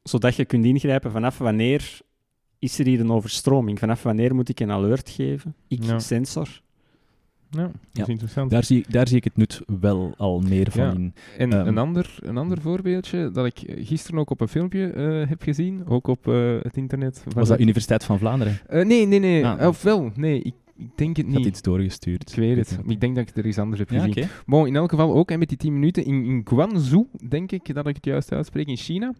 zodat 0.03 0.36
je 0.36 0.45
kunt 0.45 0.65
ingrijpen 0.65 1.12
vanaf 1.12 1.38
wanneer 1.38 1.99
is 2.60 2.79
er 2.79 2.86
hier 2.86 2.99
een 2.99 3.12
overstroming, 3.12 3.79
vanaf 3.79 4.03
wanneer 4.03 4.36
moet 4.36 4.49
ik 4.49 4.60
een 4.60 4.71
alert 4.71 5.10
geven, 5.10 5.56
ik, 5.67 5.84
Ja. 5.84 5.99
sensor. 5.99 6.62
Ja, 7.56 7.62
dat 7.62 7.72
is 7.94 8.00
Ja. 8.06 8.08
interessant. 8.08 8.50
Daar 8.52 8.63
zie, 8.63 8.86
daar 8.89 9.08
zie 9.08 9.18
ik 9.18 9.24
het 9.24 9.38
nut 9.38 9.62
wel 9.80 10.13
al 10.18 10.39
meer 10.39 10.72
van 10.72 10.84
Ja. 10.84 10.92
in. 10.94 11.13
En 11.38 11.54
Ehm. 11.54 11.68
een, 11.68 11.78
ander, 11.78 12.16
een 12.20 12.38
ander 12.38 12.62
voorbeeldje 12.62 13.32
dat 13.32 13.46
ik 13.46 13.63
gisteren 13.86 14.20
ook 14.20 14.30
op 14.30 14.42
een 14.42 14.48
filmpje 14.48 14.88
eh, 14.88 15.30
heb 15.30 15.42
gezien, 15.42 15.86
ook 15.88 16.08
op 16.08 16.28
eh, 16.28 16.58
het 16.62 16.78
internet. 16.78 17.20
van- 17.24 17.34
Was 17.34 17.48
dat 17.48 17.60
Universiteit 17.60 18.04
van 18.04 18.18
Vlaanderen? 18.20 18.60
Eh, 18.68 18.86
nee, 18.86 19.06
nee, 19.08 19.20
nee. 19.20 19.46
Ah. 19.46 19.68
Of 19.68 19.82
wel, 19.84 20.12
nee, 20.16 20.42
ik, 20.42 20.54
ik 20.78 20.88
denk 20.98 21.18
het 21.18 21.26
Ik 21.26 21.32
had 21.32 21.38
niet. 21.42 21.48
iets 21.48 21.62
doorgestuurd. 21.62 22.30
Ik 22.30 22.36
weet 22.36 22.58
het. 22.58 22.70
niet. 22.70 22.84
maar 22.86 22.94
Ik 22.94 23.00
denk 23.02 23.16
dat 23.16 23.30
ik 23.30 23.36
er 23.38 23.46
iets 23.46 23.58
anders 23.60 23.80
heb 23.80 23.89
Ja, 23.89 24.04
gezien. 24.04 24.28
Bon, 24.46 24.68
in 24.68 24.76
elk 24.76 24.89
geval 24.89 25.13
ook 25.13 25.32
en 25.32 25.39
met 25.39 25.48
die 25.50 25.58
10 25.58 25.74
minuten 25.74 26.06
in, 26.06 26.24
in 26.26 26.42
Guangzhou, 26.46 27.08
denk 27.30 27.52
ik 27.52 27.74
dat 27.74 27.88
ik 27.88 27.96
het 27.96 28.06
juist 28.06 28.32
uitspreek, 28.32 28.68
in 28.68 28.78
China. 28.78 29.13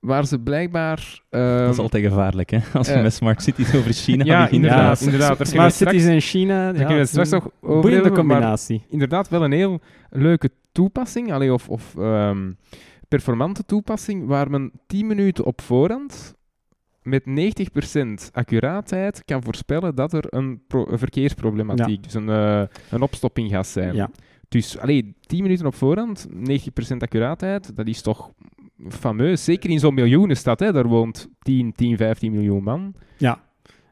Waar 0.00 0.26
ze 0.26 0.38
blijkbaar. 0.38 1.22
ehm, 1.30 1.58
Dat 1.58 1.72
is 1.72 1.78
altijd 1.78 2.04
gevaarlijk, 2.04 2.50
hè? 2.50 2.58
Als 2.74 2.88
we 2.88 2.94
eh, 2.94 3.02
met 3.02 3.14
smart 3.14 3.42
cities 3.42 3.74
over 3.74 3.92
China 3.92 4.24
ja, 4.24 4.42
beginnen. 4.44 4.70
inderdaad, 4.70 4.98
Ja, 5.00 5.04
inderdaad. 5.04 5.34
Smart 5.36 5.50
we 5.50 5.70
straks- 5.70 5.76
cities 5.76 6.04
in 6.04 6.20
China, 6.20 6.64
daar 6.64 6.72
kunnen 6.74 6.94
we 6.94 7.00
het 7.00 7.08
straks 7.08 7.30
nog 7.30 7.44
over 7.60 7.80
boeiende 7.80 7.94
hebben, 8.04 8.12
combinatie. 8.24 8.82
inderdaad 8.88 9.28
wel 9.28 9.44
een 9.44 9.52
heel 9.52 9.80
leuke 10.10 10.50
toepassing, 10.72 11.32
allee, 11.32 11.52
of, 11.52 11.68
of 11.68 11.96
ehm, 11.96 12.52
performante 13.08 13.64
toepassing, 13.64 14.26
waar 14.26 14.50
men 14.50 14.72
10 14.86 15.06
minuten 15.06 15.44
op 15.44 15.60
voorhand 15.60 16.34
met 17.02 17.24
90% 17.26 18.30
accuraatheid 18.32 19.22
kan 19.24 19.42
voorspellen 19.42 19.94
dat 19.94 20.12
er 20.12 20.24
een, 20.28 20.60
pro- 20.66 20.86
een 20.90 20.98
verkeersproblematiek, 20.98 22.02
dus 22.02 22.14
een, 22.14 22.28
eh, 22.28 22.62
een 22.90 23.02
opstopping 23.02 23.50
gaat 23.50 23.66
zijn. 23.66 23.94
Ja. 23.94 24.10
Dus 24.48 24.78
allee, 24.78 25.14
10 25.20 25.42
minuten 25.42 25.66
op 25.66 25.74
voorhand, 25.74 26.26
90% 26.30 27.02
accuraatheid, 27.02 27.76
dat 27.76 27.86
is 27.86 28.02
toch 28.02 28.30
fameus. 28.88 29.44
Zeker 29.44 29.70
in 29.70 29.78
zo'n 29.78 29.94
miljoenenstad, 29.94 30.60
hè, 30.60 30.72
daar 30.72 30.86
woont 30.88 31.28
10, 31.38 31.72
10, 31.72 31.96
15 31.96 32.32
miljoen 32.32 32.62
man. 32.62 32.94
Ja. 33.16 33.40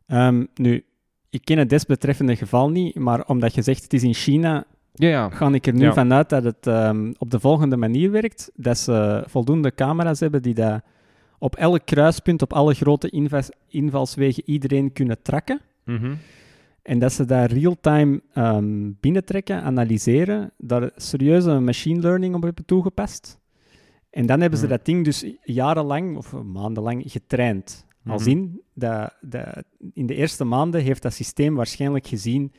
Ehm, 0.06 0.44
nu, 0.54 0.84
ik 1.30 1.44
ken 1.44 1.58
het 1.58 1.68
desbetreffende 1.68 2.36
geval 2.36 2.70
niet, 2.70 2.94
maar 2.94 3.24
omdat 3.26 3.54
je 3.54 3.62
zegt 3.62 3.82
het 3.82 3.92
is 3.92 4.02
in 4.02 4.14
China, 4.14 4.64
Ja, 4.94 5.08
ja. 5.08 5.30
ga 5.30 5.52
ik 5.52 5.66
er 5.66 5.72
nu 5.74 5.84
Ja. 5.84 5.92
vanuit 5.92 6.28
dat 6.28 6.44
het 6.44 6.66
ehm, 6.66 7.12
op 7.18 7.30
de 7.30 7.40
volgende 7.40 7.76
manier 7.76 8.10
werkt. 8.10 8.50
Dat 8.54 8.78
ze 8.78 9.24
voldoende 9.26 9.74
camera's 9.74 10.20
hebben 10.20 10.42
die 10.42 10.54
dat 10.54 10.82
op 11.38 11.56
elk 11.56 11.80
kruispunt, 11.86 12.42
op 12.42 12.52
alle 12.52 12.74
grote 12.74 13.10
invas- 13.10 13.50
invalswegen 13.68 14.42
iedereen 14.46 14.92
kunnen 14.92 15.22
tracken. 15.22 15.60
Mhm. 15.84 16.14
En 16.82 16.98
dat 16.98 17.12
ze 17.12 17.24
daar 17.24 17.50
real-time 17.52 18.20
ehm, 18.32 18.90
binnentrekken, 19.00 19.62
analyseren, 19.62 20.50
daar 20.58 20.90
serieuze 20.96 21.58
machine 21.60 22.00
learning 22.00 22.34
op 22.34 22.42
hebben 22.42 22.64
toegepast. 22.64 23.38
En 24.16 24.26
dan 24.26 24.40
hebben 24.40 24.58
ze 24.58 24.66
dat 24.66 24.84
ding 24.84 25.04
dus 25.04 25.24
jarenlang, 25.42 26.16
of 26.16 26.32
maandenlang, 26.42 27.02
getraind. 27.06 27.86
Mhm. 28.02 28.28
in, 28.28 28.60
dat, 28.74 29.14
dat, 29.20 29.64
in 29.92 30.06
de 30.06 30.14
eerste 30.14 30.44
maanden 30.44 30.82
heeft 30.82 31.02
dat 31.02 31.12
systeem 31.12 31.54
waarschijnlijk 31.54 32.06
gezien, 32.06 32.52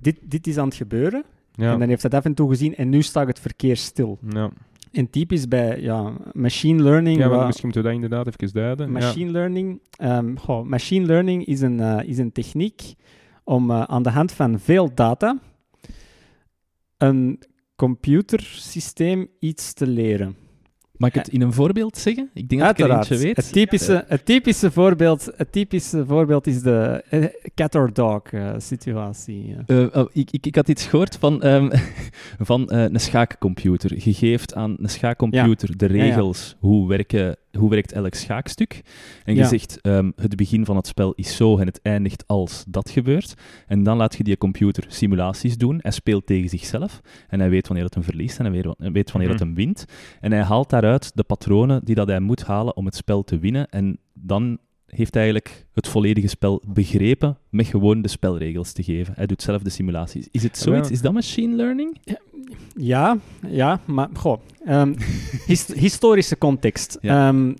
dit, 0.00 0.18
dit 0.22 0.46
is 0.46 0.58
aan 0.58 0.64
het 0.64 0.76
gebeuren. 0.76 1.24
Ja. 1.52 1.72
En 1.72 1.78
dan 1.78 1.88
heeft 1.88 2.02
dat 2.02 2.14
af 2.14 2.24
en 2.24 2.34
toe 2.34 2.48
gezien, 2.48 2.76
en 2.76 2.88
nu 2.88 3.02
staat 3.02 3.26
het 3.26 3.40
verkeer 3.40 3.76
stil. 3.76 4.18
ja. 4.28 4.50
En 4.92 5.10
typisch 5.10 5.48
bij 5.48 5.80
ja, 5.80 6.12
machine 6.32 6.82
learning... 6.82 7.18
ja, 7.18 7.28
maar 7.28 7.46
misschien 7.46 7.68
moeten 7.68 7.82
we 7.82 7.88
dat 7.88 8.02
inderdaad 8.02 8.26
even 8.26 8.54
duiden. 8.54 8.92
Machine 8.92 9.30
learning, 9.30 9.80
ehm, 9.90 10.36
goh, 10.36 10.64
machine 10.66 11.06
learning 11.06 11.44
is 11.44 11.60
een, 11.60 11.80
eh, 11.80 12.08
is 12.08 12.18
een 12.18 12.32
techniek 12.32 12.94
om 13.44 13.70
eh, 13.70 13.82
aan 13.82 14.02
de 14.02 14.10
hand 14.10 14.32
van 14.32 14.60
veel 14.60 14.94
data 14.94 15.38
een 16.96 17.42
computersysteem 17.76 19.28
iets 19.38 19.72
te 19.72 19.86
leren. 19.86 20.36
Mag 20.98 21.08
ik 21.08 21.14
het 21.14 21.28
in 21.28 21.40
een 21.42 21.52
voorbeeld 21.52 21.96
zeggen? 21.96 22.30
Ik 22.34 22.48
denk 22.48 22.60
dat 22.60 22.70
ik 22.70 22.76
er 22.78 22.82
Uiteraard. 22.82 23.10
eentje 23.10 23.26
weet. 23.26 23.36
Het 23.36 23.52
typische, 23.52 24.04
het 24.08 24.24
typische, 24.24 24.70
voorbeeld, 24.70 25.28
het 25.36 25.52
typische 25.52 26.04
voorbeeld 26.06 26.46
is 26.46 26.62
de 26.62 27.04
eh, 27.10 27.24
cat 27.54 27.74
or 27.74 27.92
dog 27.92 28.22
eh, 28.22 28.54
situatie. 28.58 29.54
eh. 29.66 29.82
Eh, 29.82 29.96
oh, 29.96 30.08
ik, 30.12 30.30
ik, 30.30 30.46
ik 30.46 30.54
had 30.54 30.68
iets 30.68 30.86
gehoord 30.86 31.16
van, 31.16 31.42
ehm, 31.42 31.70
van 32.38 32.68
eh, 32.68 32.82
een 32.82 33.00
schaakcomputer. 33.00 33.94
Je 34.04 34.12
geeft 34.14 34.54
aan 34.54 34.76
een 34.80 34.90
schaakcomputer 34.90 35.76
de 35.76 35.86
ja. 35.94 36.02
regels 36.02 36.56
hoe, 36.58 36.88
werken, 36.88 37.36
hoe 37.58 37.70
werkt 37.70 37.92
elk 37.92 38.14
schaakstuk. 38.14 38.80
En 39.24 39.34
je 39.34 39.40
Ja. 39.40 39.48
zegt, 39.48 39.80
ehm, 39.80 40.10
het 40.16 40.36
begin 40.36 40.64
van 40.64 40.76
het 40.76 40.86
spel 40.86 41.12
is 41.14 41.36
zo 41.36 41.58
en 41.58 41.66
het 41.66 41.80
eindigt 41.82 42.26
als 42.26 42.64
dat 42.68 42.90
gebeurt. 42.90 43.34
En 43.66 43.82
dan 43.82 43.96
laat 43.96 44.16
je 44.16 44.24
die 44.24 44.38
computer 44.38 44.84
simulaties 44.88 45.56
doen. 45.56 45.78
Hij 45.82 45.90
speelt 45.90 46.26
tegen 46.26 46.48
zichzelf 46.48 47.00
en 47.28 47.40
hij 47.40 47.50
weet 47.50 47.66
wanneer 47.68 47.84
het 47.84 47.94
hem 47.94 48.02
verliest 48.02 48.38
en 48.38 48.44
hij 48.44 48.54
weet, 48.54 48.64
wa- 48.64 48.74
hij 48.78 48.92
weet 48.92 49.12
wanneer 49.12 49.30
het 49.30 49.38
Mhm. 49.38 49.46
hem 49.48 49.56
wint. 49.56 49.84
En 50.20 50.32
hij 50.32 50.42
haalt 50.42 50.70
daaruit 50.70 51.10
de 51.14 51.22
patronen 51.22 51.84
die 51.84 51.94
dat 51.94 52.08
hij 52.08 52.20
moet 52.20 52.44
halen 52.44 52.76
om 52.76 52.84
het 52.84 52.96
spel 52.96 53.24
te 53.24 53.38
winnen. 53.38 53.68
En 53.68 53.98
dan 54.12 54.58
heeft 54.88 55.16
eigenlijk 55.16 55.66
het 55.74 55.88
volledige 55.88 56.26
spel 56.28 56.62
begrepen 56.66 57.38
met 57.50 57.66
gewoon 57.66 58.02
de 58.02 58.08
spelregels 58.08 58.72
te 58.72 58.82
geven. 58.82 59.14
Hij 59.16 59.26
doet 59.26 59.42
zelf 59.42 59.62
de 59.62 59.70
simulaties. 59.70 60.28
Is 60.30 60.42
het 60.42 60.58
zoiets? 60.58 60.90
Is 60.90 61.00
dat 61.00 61.12
machine 61.12 61.56
learning? 61.56 61.98
Ja, 62.76 63.18
ja, 63.46 63.80
maar 63.84 64.08
goh. 64.14 64.40
ehm, 64.64 64.94
his- 65.46 65.74
historische 65.74 66.38
context. 66.38 66.98
Ja. 67.00 67.28
Ehm, 67.28 67.54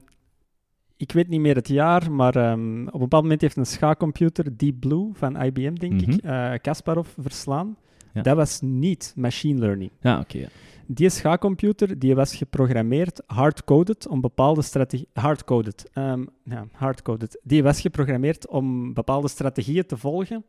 ik 0.96 1.12
weet 1.12 1.28
niet 1.28 1.40
meer 1.40 1.54
het 1.54 1.68
jaar, 1.68 2.12
maar 2.12 2.36
ehm, 2.36 2.86
op 2.86 2.92
een 2.94 3.00
bepaald 3.00 3.22
moment 3.22 3.40
heeft 3.40 3.56
een 3.56 3.66
schaakcomputer, 3.66 4.56
Deep 4.56 4.80
Blue 4.80 5.10
van 5.12 5.42
IBM, 5.42 5.74
denk 5.74 6.00
ik, 6.00 6.06
Mhm. 6.22 6.26
eh, 6.26 6.58
Kasparov 6.62 7.08
verslaan. 7.18 7.76
Ja. 8.14 8.22
Dat 8.22 8.36
was 8.36 8.60
niet 8.60 9.12
machine 9.16 9.58
learning. 9.60 9.90
Ja, 10.00 10.18
oké. 10.18 10.38
ja. 10.38 10.46
Die 10.90 11.08
schaakcomputer 11.10 11.98
die 11.98 12.14
was 12.14 12.34
geprogrammeerd, 12.36 13.22
hardcoded, 13.26 14.06
om 14.08 14.20
bepaalde 14.20 14.62
strategieën... 14.62 15.08
Hardcoded. 15.12 15.90
ehm, 15.92 16.24
ja, 16.44 16.66
hardcoded. 16.72 17.40
Die 17.42 17.62
was 17.62 17.80
geprogrammeerd 17.80 18.46
om 18.48 18.94
bepaalde 18.94 19.28
strategieën 19.28 19.86
te 19.86 19.96
volgen 19.96 20.44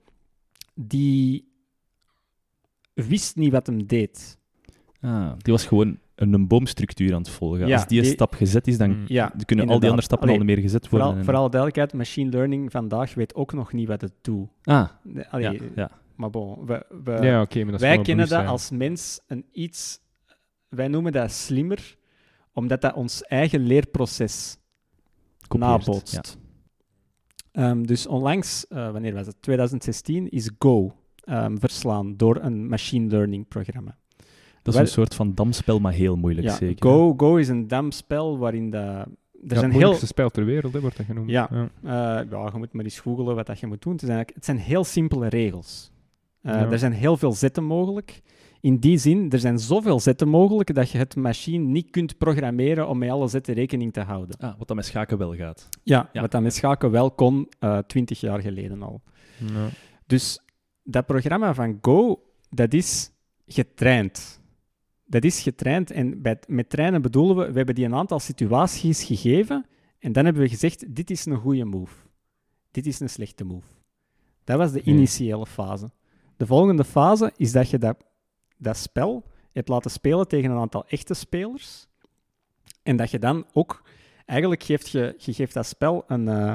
die 0.76 1.48
wist 2.94 3.36
niet 3.36 3.52
wat 3.52 3.68
hem 3.68 3.86
deed. 3.88 4.38
Ah, 5.02 5.32
die 5.38 5.54
was 5.54 5.66
gewoon 5.66 5.98
een, 6.16 6.34
een 6.34 6.48
boomstructuur 6.48 7.14
aan 7.14 7.20
het 7.22 7.30
volgen. 7.30 7.68
Ja, 7.68 7.76
Als 7.76 7.88
die, 7.88 8.02
die- 8.02 8.12
stap 8.12 8.34
gezet 8.34 8.68
is, 8.68 8.78
dan 8.78 8.90
Mm. 8.90 9.04
Ja, 9.08 9.34
kunnen 9.46 9.70
al 9.70 9.80
die 9.80 9.90
andere 9.90 10.06
stappen 10.08 10.28
al 10.28 10.34
Allee, 10.34 10.46
niet 10.46 10.56
meer 10.56 10.64
gezet 10.66 10.90
worden. 10.90 11.10
Vooral, 11.10 11.34
en- 11.34 11.36
alle 11.36 11.50
duidelijkheid, 11.50 11.94
machine 11.94 12.30
learning 12.30 12.72
vandaag 12.72 13.14
weet 13.14 13.36
ook 13.36 13.54
nog 13.54 13.74
niet 13.74 13.88
wat 13.88 14.02
het 14.02 14.14
doet. 14.22 14.48
Ah, 14.64 14.90
ja, 15.14 15.26
allee, 15.30 15.62
ja. 15.76 15.92
Maar 16.16 16.30
bon, 16.30 16.66
we, 16.66 16.86
we- 17.04 17.12
Ja, 17.12 17.42
oké, 17.42 17.58
maar 17.64 17.72
dat 17.72 17.82
is 17.82 17.88
wij 17.88 18.02
kennen 18.02 18.30
dat 18.30 18.46
als 18.46 18.70
mens 18.70 19.20
een 19.28 19.46
iets... 19.52 20.00
Wij 20.70 20.88
noemen 20.88 21.12
dat 21.12 21.32
slimmer, 21.32 21.98
omdat 22.54 22.82
dat 22.82 22.94
ons 22.94 23.24
eigen 23.24 23.60
leerproces 23.60 24.58
Kopieert, 25.48 25.72
nabootst. 25.86 26.38
Ehm, 27.52 27.84
dus 27.84 28.08
onlangs, 28.08 28.68
eh, 28.68 28.92
wanneer 28.92 29.14
was 29.14 29.28
het? 29.28 29.42
2016, 29.42 30.30
is 30.30 30.50
Go 30.60 30.94
ehm, 31.24 31.58
verslaan 31.58 32.18
door 32.18 32.38
een 32.42 32.68
machine 32.68 33.10
learning 33.10 33.48
programma. 33.48 33.98
Dat 34.62 34.74
is 34.74 34.80
een 34.80 34.88
soort 34.88 35.16
van 35.16 35.36
damspel, 35.36 35.80
maar 35.80 35.94
heel 35.94 36.16
moeilijk 36.16 36.48
Ja, 36.48 36.56
zeker. 36.56 36.90
Go, 36.90 37.14
Go 37.18 37.36
is 37.36 37.48
een 37.48 37.68
damspel 37.68 38.38
waarin 38.38 38.70
de, 38.70 38.78
er 38.78 38.86
Ja, 38.88 39.06
zijn 39.32 39.50
het 39.50 39.60
heel, 39.60 39.70
moeilijkste 39.72 40.06
spel 40.06 40.30
ter 40.30 40.46
wereld, 40.46 40.74
hè, 40.74 40.80
wordt 40.80 40.98
dat 40.98 41.06
genoemd. 41.06 41.30
Ja. 41.30 41.50
Eh, 41.52 41.70
ja, 42.30 42.50
je 42.52 42.58
moet 42.58 42.74
maar 42.74 42.84
eens 42.84 43.00
googlen 43.00 43.36
wat 43.36 43.46
dat 43.46 43.60
je 43.60 43.68
moet 43.68 43.82
doen. 43.82 43.92
Het 43.92 44.02
zijn, 44.02 44.14
eigenlijk- 44.16 44.46
het 44.46 44.46
zijn 44.58 44.68
heel 44.68 44.84
simpele 44.84 45.28
regels. 45.28 45.92
Eh, 46.42 46.54
Ja. 46.54 46.72
Er 46.72 46.80
zijn 46.80 46.94
heel 46.94 47.18
veel 47.18 47.32
zetten 47.32 47.64
mogelijk. 47.64 48.22
In 48.62 48.78
die 48.78 48.98
zin, 48.98 49.32
er 49.32 49.40
zijn 49.40 49.60
zoveel 49.60 50.00
zetten 50.00 50.28
mogelijk 50.28 50.74
dat 50.76 50.90
je 50.90 50.98
het 50.98 51.16
machine 51.16 51.64
niet 51.66 51.90
kunt 51.90 52.18
programmeren 52.18 52.88
om 52.88 52.98
met 52.98 53.10
alle 53.10 53.28
zetten 53.28 53.54
rekening 53.54 53.94
te 53.94 54.02
houden. 54.02 54.38
Ah, 54.38 54.58
wat 54.58 54.68
dat 54.68 54.76
met 54.76 54.86
schaken 54.86 55.18
wel 55.18 55.36
gaat. 55.36 55.70
Ja, 55.84 56.10
Ja. 56.14 56.22
wat 56.22 56.32
dat 56.32 56.42
met 56.42 56.54
schaken 56.56 56.92
wel 56.92 57.12
kon, 57.12 57.50
twintig 57.88 58.20
jaar 58.20 58.42
geleden 58.42 58.82
al. 58.84 59.02
Ja. 59.54 59.70
Dus 60.06 60.40
dat 60.84 61.06
programma 61.06 61.54
van 61.54 61.78
Go, 61.82 62.24
dat 62.50 62.74
is 62.74 63.12
getraind. 63.48 64.42
Dat 65.06 65.24
is 65.24 65.42
getraind 65.42 65.92
en 65.92 66.22
bij, 66.22 66.38
met 66.48 66.70
trainen 66.70 67.02
bedoelen 67.02 67.36
we, 67.36 67.52
we 67.52 67.58
hebben 67.58 67.76
die 67.76 67.86
een 67.86 67.96
aantal 67.96 68.20
situaties 68.20 69.04
gegeven 69.04 69.66
en 70.00 70.12
dan 70.12 70.26
hebben 70.26 70.44
we 70.44 70.50
gezegd, 70.50 70.96
dit 70.96 71.10
is 71.10 71.26
een 71.26 71.36
goede 71.38 71.66
move. 71.66 71.94
Dit 72.72 72.86
is 72.86 73.00
een 73.00 73.10
slechte 73.10 73.44
move. 73.44 73.68
Dat 74.44 74.58
was 74.58 74.72
de 74.72 74.82
initiële 74.82 75.46
fase. 75.46 75.90
De 76.38 76.46
volgende 76.46 76.84
fase 76.84 77.32
is 77.38 77.52
dat 77.52 77.70
je 77.70 77.78
dat, 77.78 78.04
dat 78.60 78.78
spel 78.78 79.24
hebt 79.52 79.68
laten 79.70 79.92
spelen 79.92 80.28
tegen 80.28 80.52
een 80.52 80.58
aantal 80.58 80.86
echte 80.88 81.14
spelers 81.14 81.88
en 82.84 82.96
dat 82.96 83.12
je 83.12 83.20
dan 83.20 83.46
ook, 83.54 83.84
eigenlijk 84.26 84.64
geeft 84.64 84.90
je, 84.90 85.16
je 85.18 85.34
geeft 85.34 85.54
dat 85.54 85.66
spel 85.66 86.04
een, 86.08 86.28
eh, 86.28 86.54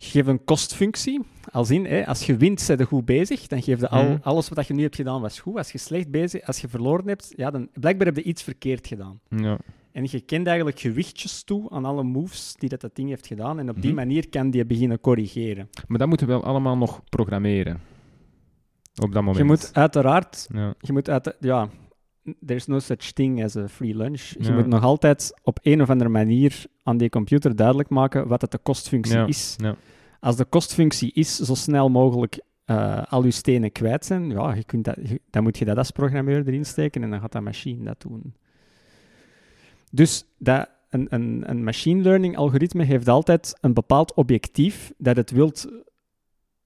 Je 0.00 0.06
geeft 0.08 0.28
een 0.28 0.44
kostfunctie, 0.44 1.20
als 1.52 1.70
in, 1.70 1.84
hè, 1.86 2.06
als 2.06 2.26
je 2.26 2.36
wint, 2.36 2.60
zijn 2.60 2.78
je 2.78 2.84
goed 2.84 3.04
bezig, 3.04 3.46
dan 3.46 3.62
geef 3.62 3.80
je 3.80 3.88
al, 3.88 4.02
Mhm. 4.04 4.16
alles 4.22 4.48
wat 4.48 4.66
je 4.66 4.74
nu 4.74 4.82
hebt 4.82 4.96
gedaan 4.96 5.20
was 5.20 5.40
goed. 5.40 5.56
Als 5.56 5.72
je 5.72 5.78
slecht 5.78 6.10
bezig, 6.10 6.42
als 6.46 6.60
je 6.60 6.68
verloren 6.68 7.08
hebt, 7.08 7.32
ja, 7.36 7.50
dan 7.50 7.68
blijkbaar 7.72 8.06
heb 8.06 8.16
je 8.16 8.22
iets 8.22 8.42
verkeerd 8.42 8.86
gedaan. 8.86 9.20
Ja. 9.28 9.58
En 9.92 10.06
je 10.10 10.20
kent 10.20 10.46
eigenlijk 10.46 10.80
gewichtjes 10.80 11.42
toe 11.42 11.70
aan 11.70 11.84
alle 11.84 12.02
moves 12.02 12.54
die 12.58 12.68
dat, 12.68 12.80
dat 12.80 12.96
ding 12.96 13.08
heeft 13.08 13.26
gedaan. 13.26 13.58
En 13.58 13.68
op 13.68 13.74
die 13.76 13.84
Mhm. 13.92 13.94
manier 14.00 14.28
kan 14.28 14.50
die 14.50 14.64
beginnen 14.64 15.00
corrigeren. 15.00 15.68
Maar 15.86 15.98
dat 15.98 16.08
moeten 16.08 16.26
we 16.26 16.32
wel 16.32 16.44
allemaal 16.44 16.76
nog 16.76 17.04
programmeren. 17.08 17.80
Op 18.98 19.12
dat 19.12 19.22
moment. 19.22 19.36
Je 19.36 19.44
moet 19.44 19.70
uiteraard 19.74 20.48
Ja. 20.52 20.74
je 20.80 20.92
moet 20.92 21.10
uit, 21.10 21.36
ja, 21.40 21.68
there's 22.46 22.66
no 22.66 22.78
such 22.78 22.96
thing 23.12 23.44
as 23.44 23.56
a 23.56 23.68
free 23.68 23.96
lunch. 23.96 24.20
Je 24.22 24.36
Ja. 24.44 24.54
moet 24.54 24.66
nog 24.66 24.82
altijd 24.82 25.32
op 25.42 25.58
een 25.62 25.82
of 25.82 25.90
andere 25.90 26.10
manier 26.10 26.64
aan 26.82 26.96
die 26.96 27.08
computer 27.08 27.56
duidelijk 27.56 27.88
maken 27.88 28.28
wat 28.28 28.40
het 28.40 28.50
de 28.50 28.58
kostfunctie 28.58 29.16
Ja, 29.16 29.26
is. 29.26 29.54
ja. 29.56 29.76
Als 30.20 30.36
de 30.36 30.44
kostfunctie 30.44 31.12
is 31.12 31.36
zo 31.36 31.54
snel 31.54 31.88
mogelijk 31.88 32.40
eh, 32.64 33.02
al 33.08 33.24
je 33.24 33.30
stenen 33.30 33.72
kwijt 33.72 34.04
zijn, 34.04 34.30
ja, 34.30 34.54
je 34.54 34.64
kunt 34.64 34.84
dat, 34.84 34.96
je- 35.02 35.20
dan 35.30 35.42
moet 35.42 35.58
je 35.58 35.64
dat 35.64 35.76
als 35.76 35.90
programmeur 35.90 36.46
erin 36.46 36.64
steken 36.66 37.02
en 37.02 37.10
dan 37.10 37.20
gaat 37.20 37.32
dat 37.32 37.42
machine 37.42 37.84
dat 37.84 38.00
doen. 38.00 38.34
Dus 39.90 40.24
dat, 40.38 40.68
een, 40.90 41.06
een, 41.10 41.42
een 41.50 41.64
machine 41.64 42.02
learning 42.02 42.36
algoritme 42.36 42.84
heeft 42.84 43.08
altijd 43.08 43.58
een 43.60 43.74
bepaald 43.74 44.14
objectief 44.14 44.92
dat 44.98 45.16
het 45.16 45.30
wilt 45.30 45.68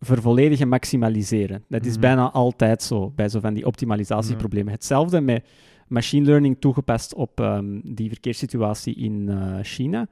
vervolledigen, 0.04 0.68
maximaliseren. 0.68 1.64
Dat 1.68 1.84
is 1.84 1.92
Mhm. 1.92 2.00
bijna 2.00 2.30
altijd 2.30 2.82
zo 2.82 3.10
bij 3.10 3.28
zo 3.28 3.40
van 3.40 3.54
die 3.54 3.66
optimalisatieproblemen. 3.66 4.72
Hetzelfde 4.72 5.20
met 5.20 5.46
machine 5.88 6.26
learning 6.26 6.56
toegepast 6.60 7.14
op 7.14 7.40
ehm, 7.40 7.80
die 7.84 8.08
verkeerssituatie 8.08 8.94
in 8.94 9.28
eh, 9.28 9.58
China. 9.62 10.08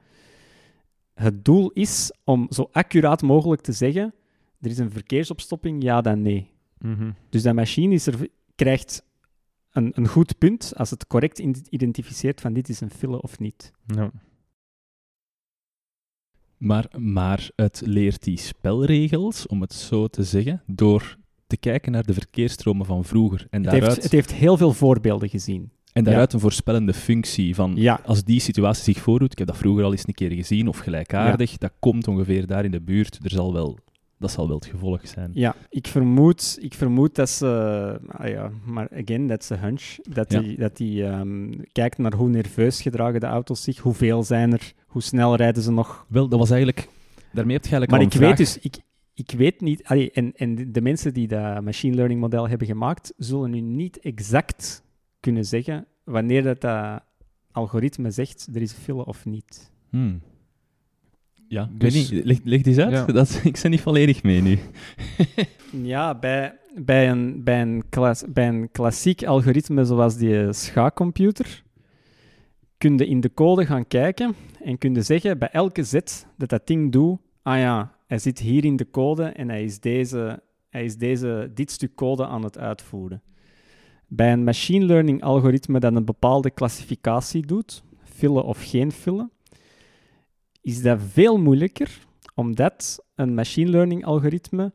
Het 1.13 1.45
doel 1.45 1.71
is 1.71 2.13
om 2.23 2.47
zo 2.49 2.69
accuraat 2.71 3.21
mogelijk 3.21 3.61
te 3.61 3.71
zeggen: 3.71 4.13
er 4.61 4.69
is 4.69 4.77
een 4.77 4.91
verkeersopstopping, 4.91 5.83
ja 5.83 6.01
dan 6.01 6.21
nee. 6.21 6.49
Mhm. 6.77 7.11
Dus 7.29 7.43
dat 7.43 7.55
machine 7.55 7.93
is 7.93 8.07
er, 8.07 8.27
krijgt 8.55 9.05
een, 9.71 9.91
een 9.95 10.07
goed 10.07 10.37
punt 10.37 10.73
als 10.75 10.89
het 10.89 11.07
correct 11.07 11.39
identificeert 11.69 12.41
van 12.41 12.53
dit 12.53 12.69
is 12.69 12.81
een 12.81 12.89
file 12.89 13.21
of 13.21 13.39
niet. 13.39 13.71
Maar, 16.61 16.85
maar 16.97 17.49
het 17.55 17.81
leert 17.85 18.23
die 18.23 18.37
spelregels, 18.37 19.47
om 19.47 19.61
het 19.61 19.73
zo 19.73 20.07
te 20.07 20.23
zeggen, 20.23 20.61
door 20.65 21.17
te 21.47 21.57
kijken 21.57 21.91
naar 21.91 22.05
de 22.05 22.13
verkeersstromen 22.13 22.85
van 22.85 23.05
vroeger. 23.05 23.47
En 23.49 23.61
Het 23.61 23.71
daaruit, 23.71 23.85
heeft, 23.85 24.03
het 24.03 24.11
heeft 24.11 24.33
heel 24.33 24.57
veel 24.57 24.73
voorbeelden 24.73 25.29
gezien. 25.29 25.71
en 25.93 26.03
daaruit 26.03 26.33
een 26.33 26.39
voorspellende 26.39 26.93
functie 26.93 27.55
van 27.55 27.73
Ja, 27.75 27.99
als 28.05 28.23
die 28.23 28.39
situatie 28.39 28.93
zich 28.93 29.03
voordoet, 29.03 29.31
ik 29.31 29.37
heb 29.37 29.47
dat 29.47 29.57
vroeger 29.57 29.83
al 29.83 29.91
eens 29.91 30.07
een 30.07 30.13
keer 30.13 30.31
gezien, 30.31 30.67
of 30.67 30.77
gelijkaardig, 30.77 31.57
dat 31.57 31.71
komt 31.79 32.07
ongeveer 32.07 32.47
daar 32.47 32.65
in 32.65 32.71
de 32.71 32.81
buurt, 32.81 33.19
er 33.23 33.29
zal 33.29 33.53
wel, 33.53 33.77
dat 34.17 34.31
zal 34.31 34.47
wel 34.47 34.55
het 34.55 34.65
gevolg 34.65 35.07
zijn. 35.07 35.31
ja 35.33 35.55
ik, 35.69 35.87
vermoed, 35.87 36.57
ik 36.61 36.73
vermoed 36.73 37.15
dat 37.15 37.29
ze, 37.29 37.99
ah 38.07 38.27
ja, 38.27 38.51
maar 38.65 38.89
again, 38.91 39.29
is 39.29 39.49
een 39.49 39.59
hunch, 39.59 39.97
dat 40.01 40.29
die, 40.29 40.57
dat 40.57 40.77
die 40.77 41.05
ehm, 41.05 41.51
kijkt 41.71 41.97
naar 41.97 42.13
hoe 42.13 42.29
nerveus 42.29 42.81
gedragen 42.81 43.19
de 43.19 43.25
auto's 43.25 43.63
zich, 43.63 43.77
hoeveel 43.77 44.23
zijn 44.23 44.51
er, 44.51 44.73
hoe 44.91 45.01
snel 45.01 45.35
rijden 45.35 45.63
ze 45.63 45.71
nog. 45.71 46.05
Wel, 46.09 46.27
dat 46.27 46.39
was 46.39 46.49
eigenlijk, 46.49 46.87
daarmee 47.33 47.55
heb 47.55 47.65
je 47.65 47.71
eigenlijk 47.71 47.91
Maar 47.91 47.99
al 47.99 48.05
ik 48.05 48.27
weet 48.27 48.37
dus, 48.37 48.57
ik, 48.59 48.77
ik 49.13 49.31
weet 49.37 49.61
niet, 49.61 49.83
allee, 49.83 50.11
en, 50.11 50.31
en 50.35 50.71
de- 50.71 50.81
mensen 50.81 51.13
die 51.13 51.27
dat 51.27 51.61
machine 51.63 51.95
learning 51.95 52.19
model 52.19 52.47
hebben 52.49 52.67
gemaakt, 52.67 53.13
zullen 53.17 53.49
nu 53.51 53.59
niet 53.59 53.99
exact 53.99 54.83
kunnen 55.19 55.45
zeggen 55.45 55.85
wanneer 56.03 56.43
dat, 56.43 56.61
dat 56.61 57.01
algoritme 57.51 58.11
zegt 58.11 58.47
er 58.53 58.61
is 58.61 58.71
een 58.73 58.81
file 58.81 59.05
of 59.05 59.25
niet. 59.25 59.71
Hmm. 59.89 60.21
Ja, 61.47 61.63
ik 61.73 61.79
Dus- 61.79 61.93
weet 61.93 62.11
niet, 62.11 62.25
leg, 62.25 62.39
leg 62.43 62.61
die 62.61 62.73
eens 62.73 62.83
uit. 62.83 62.91
Ja. 62.91 63.05
Dat, 63.21 63.41
ik 63.43 63.59
ben 63.61 63.71
niet 63.71 63.81
volledig 63.81 64.23
mee 64.23 64.41
nu. 64.41 64.59
Ja, 65.83 66.15
bij, 66.15 66.57
bij, 66.75 67.09
een, 67.09 67.43
bij, 67.43 67.61
een 67.61 67.83
klas, 67.89 68.23
bij 68.29 68.47
een 68.47 68.71
klassiek 68.71 69.23
algoritme 69.23 69.85
zoals 69.85 70.17
die 70.17 70.53
schaakcomputer 70.53 71.63
kun 72.81 72.97
je 72.97 73.07
in 73.07 73.19
de 73.19 73.33
code 73.33 73.65
gaan 73.65 73.87
kijken 73.87 74.35
en 74.63 74.77
kun 74.77 74.93
je 74.93 75.01
zeggen 75.01 75.37
bij 75.37 75.49
elke 75.51 75.83
zet 75.83 76.27
dat 76.37 76.49
dat 76.49 76.67
ding 76.67 76.91
doet, 76.91 77.19
ah 77.41 77.57
ja, 77.57 77.95
hij 78.07 78.19
zit 78.19 78.39
hier 78.39 78.65
in 78.65 78.75
de 78.75 78.89
code 78.91 79.23
en 79.23 79.49
hij 79.49 79.63
is, 79.63 79.79
deze, 79.79 80.43
hij 80.69 80.83
is 80.83 80.97
deze, 80.97 81.51
dit 81.53 81.71
stuk 81.71 81.95
code 81.95 82.25
aan 82.25 82.43
het 82.43 82.57
uitvoeren. 82.57 83.21
Bij 84.07 84.31
een 84.31 84.43
machine 84.43 84.85
learning 84.85 85.23
algoritme 85.23 85.79
dat 85.79 85.95
een 85.95 86.05
bepaalde 86.05 86.49
klassificatie 86.49 87.45
doet, 87.45 87.83
file 88.03 88.43
of 88.43 88.69
geen 88.69 88.91
file, 88.91 89.29
is 90.61 90.81
dat 90.81 90.99
veel 91.01 91.37
moeilijker, 91.37 91.99
omdat 92.35 93.05
een 93.15 93.33
machine 93.33 93.69
learning 93.69 94.05
algoritme 94.05 94.73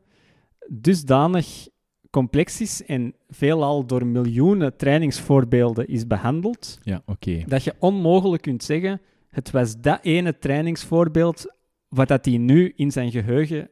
dusdanig 0.68 1.68
complex 2.16 2.60
is 2.60 2.84
en 2.84 3.14
veelal 3.28 3.86
door 3.86 4.06
miljoenen 4.06 4.76
trainingsvoorbeelden 4.76 5.86
is 5.88 6.06
behandeld, 6.06 6.78
Ja, 6.82 7.02
oké. 7.06 7.42
dat 7.46 7.64
je 7.64 7.74
onmogelijk 7.78 8.42
kunt 8.42 8.62
zeggen, 8.64 9.00
het 9.30 9.50
was 9.50 9.80
dat 9.80 9.98
ene 10.02 10.38
trainingsvoorbeeld 10.38 11.54
wat 11.88 12.08
dat 12.08 12.24
hij 12.24 12.36
nu 12.36 12.72
in 12.76 12.90
zijn 12.90 13.10
geheugen... 13.10 13.70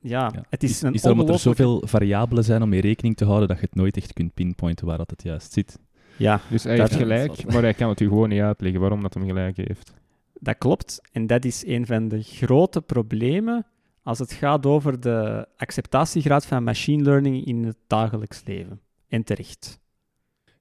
Ja, 0.00 0.30
Ja. 0.34 0.44
het 0.48 0.62
is, 0.62 0.82
een 0.82 0.92
is 0.94 1.02
dat 1.02 1.12
omdat 1.12 1.28
er 1.28 1.38
zoveel 1.38 1.82
variabelen 1.86 2.44
zijn 2.44 2.62
om 2.62 2.68
mee 2.68 2.80
rekening 2.80 3.16
te 3.16 3.24
houden 3.24 3.48
dat 3.48 3.58
je 3.58 3.64
het 3.64 3.74
nooit 3.74 3.96
echt 3.96 4.12
kunt 4.12 4.34
pinpointen 4.34 4.86
waar 4.86 4.98
dat 4.98 5.10
het 5.10 5.22
juist 5.22 5.52
zit? 5.52 5.78
Ja, 6.16 6.40
Dus 6.50 6.64
hij 6.64 6.76
Dat- 6.76 6.88
heeft 6.88 7.00
gelijk, 7.02 7.52
maar 7.52 7.62
hij 7.62 7.74
kan 7.74 7.88
het 7.88 8.00
u 8.00 8.08
gewoon 8.08 8.28
niet 8.28 8.40
uitleggen 8.40 8.80
waarom 8.80 9.02
dat 9.02 9.14
hem 9.14 9.24
gelijk 9.26 9.56
heeft. 9.56 9.92
dat 10.40 10.58
klopt. 10.58 11.00
En 11.12 11.26
dat 11.26 11.44
is 11.44 11.66
een 11.66 11.86
van 11.86 12.08
de 12.08 12.22
grote 12.22 12.80
problemen 12.82 13.66
als 14.06 14.18
het 14.18 14.32
gaat 14.32 14.66
over 14.66 15.00
de 15.00 15.46
acceptatiegraad 15.56 16.46
van 16.46 16.64
machine 16.64 17.02
learning 17.02 17.44
in 17.44 17.64
het 17.64 17.76
dagelijks 17.86 18.42
leven. 18.44 18.80
En 19.08 19.24
terecht. 19.24 19.78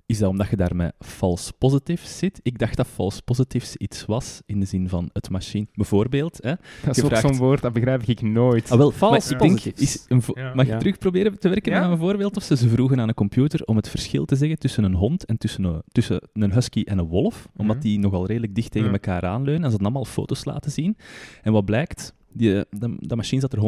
Is 0.08 0.18
dat 0.18 0.30
omdat 0.30 0.50
je 0.50 0.56
daar 0.56 0.76
met 0.76 0.94
false 1.00 1.54
positives 1.54 2.18
zit? 2.18 2.40
Ik 2.44 2.58
dacht 2.60 2.78
dat 2.78 2.88
false 2.88 3.22
positives 3.22 3.76
iets 3.76 4.06
was 4.06 4.42
in 4.46 4.60
de 4.60 4.66
zin 4.66 4.90
van 4.90 5.10
het 5.14 5.30
machine. 5.30 5.68
Bijvoorbeeld, 5.74 6.38
hè? 6.42 6.54
Dat 6.86 6.98
is 6.98 7.04
ook 7.04 7.10
vraagt- 7.10 7.28
zo'n 7.28 7.38
woord, 7.38 7.62
dat 7.62 7.74
begrijp 7.74 8.02
ik 8.04 8.22
nooit. 8.22 8.72
Ah, 8.72 8.78
wel, 8.78 8.92
False 8.92 9.14
maar 9.34 9.42
ik 9.42 9.48
denk, 9.48 9.52
positives. 9.60 9.96
is 9.96 10.06
een 10.08 10.22
vo- 10.22 10.40
Ja. 10.40 10.54
mag 10.54 10.66
Ja. 10.66 10.74
je 10.74 10.80
terug 10.80 10.98
proberen 10.98 11.40
te 11.40 11.50
werken 11.50 11.72
Ja? 11.72 11.82
met 11.82 11.90
een 11.92 11.98
voorbeeld? 11.98 12.38
Of 12.38 12.44
ze, 12.44 12.56
ze 12.58 12.70
vroegen 12.70 13.00
aan 13.00 13.08
een 13.08 13.14
computer 13.14 13.64
om 13.66 13.76
het 13.76 13.90
verschil 13.90 14.26
te 14.26 14.36
zeggen 14.36 14.60
tussen 14.60 14.84
een 14.84 14.94
hond 14.96 15.26
en 15.26 15.38
tussen 15.38 15.64
een, 15.64 15.82
tussen 15.88 16.22
een 16.34 16.54
husky 16.54 16.82
en 16.82 16.98
een 16.98 17.08
wolf, 17.08 17.48
omdat 17.56 17.76
Mhm. 17.76 17.86
die 17.86 18.00
nogal 18.00 18.26
redelijk 18.26 18.56
dicht 18.56 18.72
tegen 18.72 18.88
Ja. 18.88 18.94
elkaar 18.94 19.22
aanleunen. 19.22 19.54
En 19.64 19.70
ze 19.70 19.70
hadden 19.70 19.86
allemaal 19.88 20.06
foto's 20.06 20.46
laten 20.46 20.72
zien. 20.72 20.98
En 21.42 21.52
wat 21.52 21.66
blijkt? 21.66 22.14
Die, 22.38 22.50
de, 22.70 22.96
de 23.00 23.16
machine 23.16 23.42
zat 23.42 23.54
er 23.54 23.60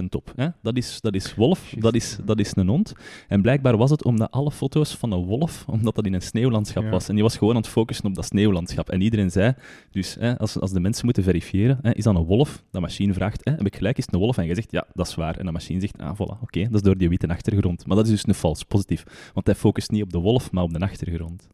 100% 0.00 0.04
op. 0.16 0.32
Hè? 0.36 0.48
Dat, 0.62 0.76
is, 0.76 1.00
dat 1.00 1.14
is 1.14 1.34
wolf, 1.34 1.74
dat 1.78 1.94
is, 1.94 2.18
dat 2.24 2.38
is 2.38 2.52
een 2.56 2.68
hond. 2.68 2.92
En 3.28 3.42
blijkbaar 3.42 3.76
was 3.76 3.90
het 3.90 4.04
omdat 4.04 4.30
alle 4.30 4.50
foto's 4.50 4.94
van 4.94 5.12
een 5.12 5.24
wolf, 5.24 5.64
omdat 5.68 5.94
dat 5.94 6.06
in 6.06 6.14
een 6.14 6.22
sneeuwlandschap 6.22 6.82
Ja. 6.82 6.90
was. 6.90 7.08
En 7.08 7.14
die 7.14 7.22
was 7.22 7.36
gewoon 7.36 7.54
aan 7.54 7.60
het 7.60 7.70
focussen 7.70 8.06
op 8.06 8.14
dat 8.14 8.24
sneeuwlandschap. 8.24 8.90
En 8.90 9.00
iedereen 9.00 9.30
zei, 9.30 9.54
dus 9.90 10.16
hè, 10.20 10.38
als, 10.38 10.60
als 10.60 10.72
de 10.72 10.80
mensen 10.80 11.04
moeten 11.04 11.22
verifiëren, 11.22 11.78
hè, 11.82 11.92
is 11.94 12.04
dat 12.04 12.14
een 12.14 12.24
wolf? 12.24 12.62
De 12.70 12.80
machine 12.80 13.12
vraagt, 13.14 13.40
hè, 13.44 13.52
heb 13.52 13.66
ik 13.66 13.76
gelijk, 13.76 13.98
is 13.98 14.04
het 14.04 14.14
een 14.14 14.20
wolf? 14.20 14.38
En 14.38 14.46
je 14.46 14.54
zegt, 14.54 14.70
ja, 14.72 14.86
dat 14.94 15.06
is 15.06 15.14
waar. 15.14 15.36
En 15.36 15.46
de 15.46 15.52
machine 15.52 15.80
zegt, 15.80 15.98
ah, 15.98 16.14
voilà, 16.14 16.40
oké, 16.42 16.62
dat 16.62 16.74
is 16.74 16.82
door 16.82 16.96
die 16.98 17.08
witte 17.08 17.28
achtergrond. 17.28 17.86
Maar 17.86 17.96
dat 17.96 18.04
is 18.06 18.10
dus 18.12 18.26
een 18.26 18.34
vals 18.34 18.62
positief. 18.62 19.30
Want 19.34 19.46
hij 19.46 19.54
focust 19.54 19.90
niet 19.90 20.02
op 20.02 20.12
de 20.12 20.18
wolf, 20.18 20.50
maar 20.52 20.62
op 20.62 20.72
de 20.72 20.78
achtergrond. 20.78 21.48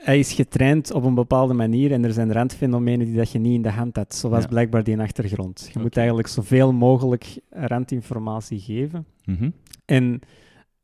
Hij 0.00 0.18
is 0.18 0.32
getraind 0.32 0.92
op 0.92 1.04
een 1.04 1.14
bepaalde 1.14 1.54
manier 1.54 1.92
en 1.92 2.04
er 2.04 2.12
zijn 2.12 2.32
randfenomenen 2.32 3.06
die 3.06 3.16
dat 3.16 3.30
je 3.32 3.38
niet 3.38 3.54
in 3.54 3.62
de 3.62 3.70
hand 3.70 3.96
hebt, 3.96 4.14
zoals 4.14 4.42
Ja. 4.42 4.48
blijkbaar 4.48 4.84
die 4.84 4.98
achtergrond. 4.98 5.70
Je 5.72 5.78
moet 5.78 5.96
eigenlijk 5.96 6.28
zoveel 6.28 6.72
mogelijk 6.72 7.38
randinformatie 7.50 8.60
geven. 8.60 9.06
Mhm. 9.24 9.50
En 9.84 10.20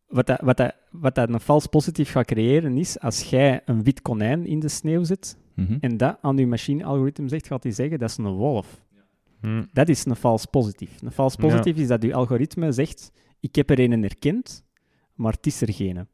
wat 0.06 0.26
dat, 0.26 0.40
wat, 0.40 0.56
dat, 0.56 0.74
wat 0.90 1.14
dat 1.14 1.28
een 1.28 1.40
vals 1.40 1.66
positief 1.66 2.10
gaat 2.10 2.26
creëren 2.26 2.76
is, 2.76 3.00
als 3.00 3.22
jij 3.30 3.60
een 3.64 3.82
wit 3.82 4.02
konijn 4.02 4.46
in 4.46 4.60
de 4.60 4.68
sneeuw 4.68 5.04
zet 5.04 5.36
Mhm. 5.54 5.76
en 5.80 5.96
dat 5.96 6.18
aan 6.20 6.36
je 6.36 6.46
machine-algoritme 6.46 7.28
zegt, 7.28 7.46
gaat 7.46 7.62
hij 7.62 7.72
zeggen 7.72 7.98
dat 7.98 8.10
is 8.10 8.16
een 8.16 8.26
wolf. 8.32 8.84
Hm. 9.40 9.62
Dat 9.72 9.88
is 9.88 10.04
een 10.04 10.16
vals 10.16 10.44
positief. 10.44 11.02
Een 11.02 11.12
vals 11.12 11.34
Ja. 11.34 11.40
positief 11.48 11.76
is 11.76 11.86
dat 11.86 12.02
je 12.02 12.14
algoritme 12.14 12.72
zegt, 12.72 13.12
ik 13.40 13.54
heb 13.54 13.70
er 13.70 13.78
een 13.80 14.04
erkend, 14.04 14.64
maar 15.14 15.32
het 15.32 15.46
is 15.46 15.60
er 15.60 15.72
geen. 15.72 16.06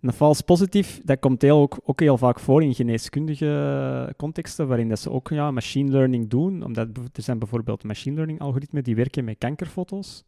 Een 0.00 0.12
vals 0.12 0.40
positief, 0.40 1.00
dat 1.04 1.18
komt 1.18 1.42
heel, 1.42 1.58
ook, 1.58 1.80
ook 1.84 2.00
heel 2.00 2.18
vaak 2.18 2.40
voor 2.40 2.62
in 2.62 2.74
geneeskundige 2.74 4.14
contexten, 4.16 4.68
waarin 4.68 4.88
dat 4.88 4.98
ze 4.98 5.10
ook 5.10 5.28
ja, 5.28 5.50
machine 5.50 5.90
learning 5.90 6.28
doen. 6.28 6.62
Omdat 6.62 6.88
er 6.96 7.22
zijn 7.22 7.38
bijvoorbeeld 7.38 7.84
machine 7.84 8.14
learning 8.14 8.40
algoritmen 8.40 8.84
die 8.84 8.96
werken 8.96 9.24
met 9.24 9.38
kankerfoto's. 9.38 10.24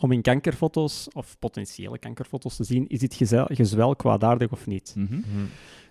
Om 0.00 0.12
in 0.12 0.22
kankerfoto's, 0.22 1.08
of 1.12 1.38
potentiële 1.38 1.98
kankerfoto's, 1.98 2.56
te 2.56 2.64
zien, 2.64 2.86
is 2.88 2.98
dit 2.98 3.14
gezel- 3.14 3.48
gezwel 3.48 3.96
kwaadaardig 3.96 4.52
of 4.52 4.66
niet. 4.66 4.94
Mhm. 4.96 5.14
Hm. 5.14 5.20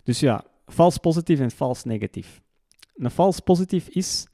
Dus 0.03 0.19
ja, 0.19 0.43
vals 0.65 0.97
positief 0.97 1.39
en 1.39 1.51
vals 1.51 1.83
negatief. 1.83 2.41
Een 2.95 3.11
vals 3.11 3.39
positief 3.39 3.87
is, 3.87 4.27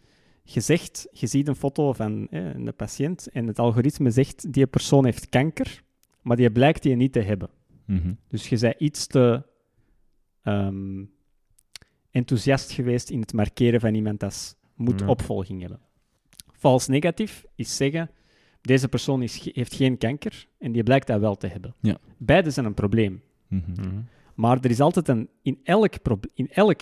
je 0.44 0.60
zegt, 0.60 1.08
je 1.12 1.28
ziet 1.28 1.48
een 1.48 1.56
foto 1.56 1.94
van 1.94 2.28
eh, 2.30 2.54
een 2.54 2.74
patiënt 2.76 3.28
en 3.28 3.48
het 3.48 3.60
algoritme 3.60 4.12
zegt, 4.12 4.54
die 4.54 4.68
persoon 4.68 5.06
heeft 5.06 5.30
kanker, 5.30 5.84
maar 6.22 6.38
die 6.38 6.52
blijkt 6.52 6.84
die 6.84 6.96
niet 6.96 7.14
te 7.14 7.20
hebben. 7.22 7.50
Mhm. 7.88 8.14
Dus 8.28 8.50
je 8.50 8.58
bent 8.60 8.76
iets 8.80 9.08
te 9.08 9.44
ehm, 10.44 11.04
enthousiast 12.12 12.72
geweest 12.72 13.10
in 13.10 13.20
het 13.20 13.34
markeren 13.34 13.80
van 13.80 13.94
iemand 13.94 14.20
dat 14.20 14.58
moet 14.76 15.00
Ja. 15.00 15.08
opvolging 15.08 15.62
hebben. 15.62 15.80
Vals 16.52 16.88
negatief 16.88 17.46
is 17.56 17.76
zeggen, 17.76 18.10
deze 18.62 18.88
persoon 18.88 19.22
is, 19.22 19.50
heeft 19.54 19.74
geen 19.76 19.98
kanker 19.98 20.48
en 20.58 20.72
die 20.72 20.84
blijkt 20.84 21.08
dat 21.08 21.20
wel 21.20 21.36
te 21.36 21.48
hebben. 21.48 21.76
Ja. 21.82 21.98
Beide 22.18 22.52
zijn 22.52 22.66
een 22.66 22.74
probleem. 22.74 23.22
Mhm. 23.48 24.02
Maar 24.36 24.58
er 24.62 24.70
is 24.70 24.80
altijd 24.80 25.08
een, 25.08 25.30
in 25.42 25.60
elk, 25.64 25.94
in 26.34 26.50
elk 26.50 26.82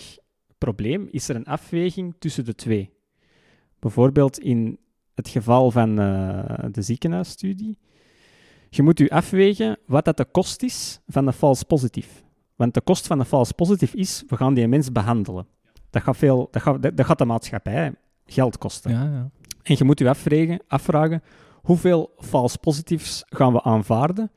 probleem 0.57 1.07
is 1.11 1.29
er 1.29 1.35
een 1.35 1.45
afweging 1.45 2.15
tussen 2.19 2.45
de 2.45 2.55
twee. 2.55 2.93
Bijvoorbeeld 3.79 4.39
in 4.39 4.79
het 5.13 5.29
geval 5.29 5.71
van 5.71 5.99
eh, 5.99 6.65
de 6.71 6.81
ziekenhuisstudie. 6.81 7.77
Je 8.75 8.83
moet 8.83 8.99
u 8.99 9.07
afwegen 9.09 9.77
wat 9.85 10.05
dat 10.05 10.17
de 10.17 10.25
kost 10.25 10.63
is 10.63 10.99
van 11.07 11.25
de 11.25 11.33
false 11.33 11.65
positief. 11.65 12.23
Want 12.55 12.73
de 12.73 12.81
kost 12.81 13.07
van 13.07 13.17
de 13.17 13.25
false 13.25 13.53
positief 13.53 13.93
is, 13.93 14.23
we 14.27 14.35
gaan 14.35 14.53
die 14.53 14.67
mens 14.67 14.91
behandelen. 14.91 15.47
Dat 15.89 16.03
gaat, 16.03 16.17
veel, 16.17 16.47
dat 16.51 16.61
gaat, 16.61 16.81
dat 16.81 17.05
gaat 17.05 17.17
de 17.17 17.25
maatschappij 17.25 17.93
geld 18.25 18.57
kosten. 18.57 18.91
Ja, 18.91 19.03
ja. 19.03 19.29
En 19.63 19.75
je 19.77 19.83
moet 19.83 19.99
u 19.99 20.07
afvragen, 20.07 20.61
afvragen 20.67 21.23
hoeveel 21.61 22.13
false 22.17 22.57
positiefs 22.57 23.23
gaan 23.27 23.53
we 23.53 23.63
aanvaarden, 23.63 24.31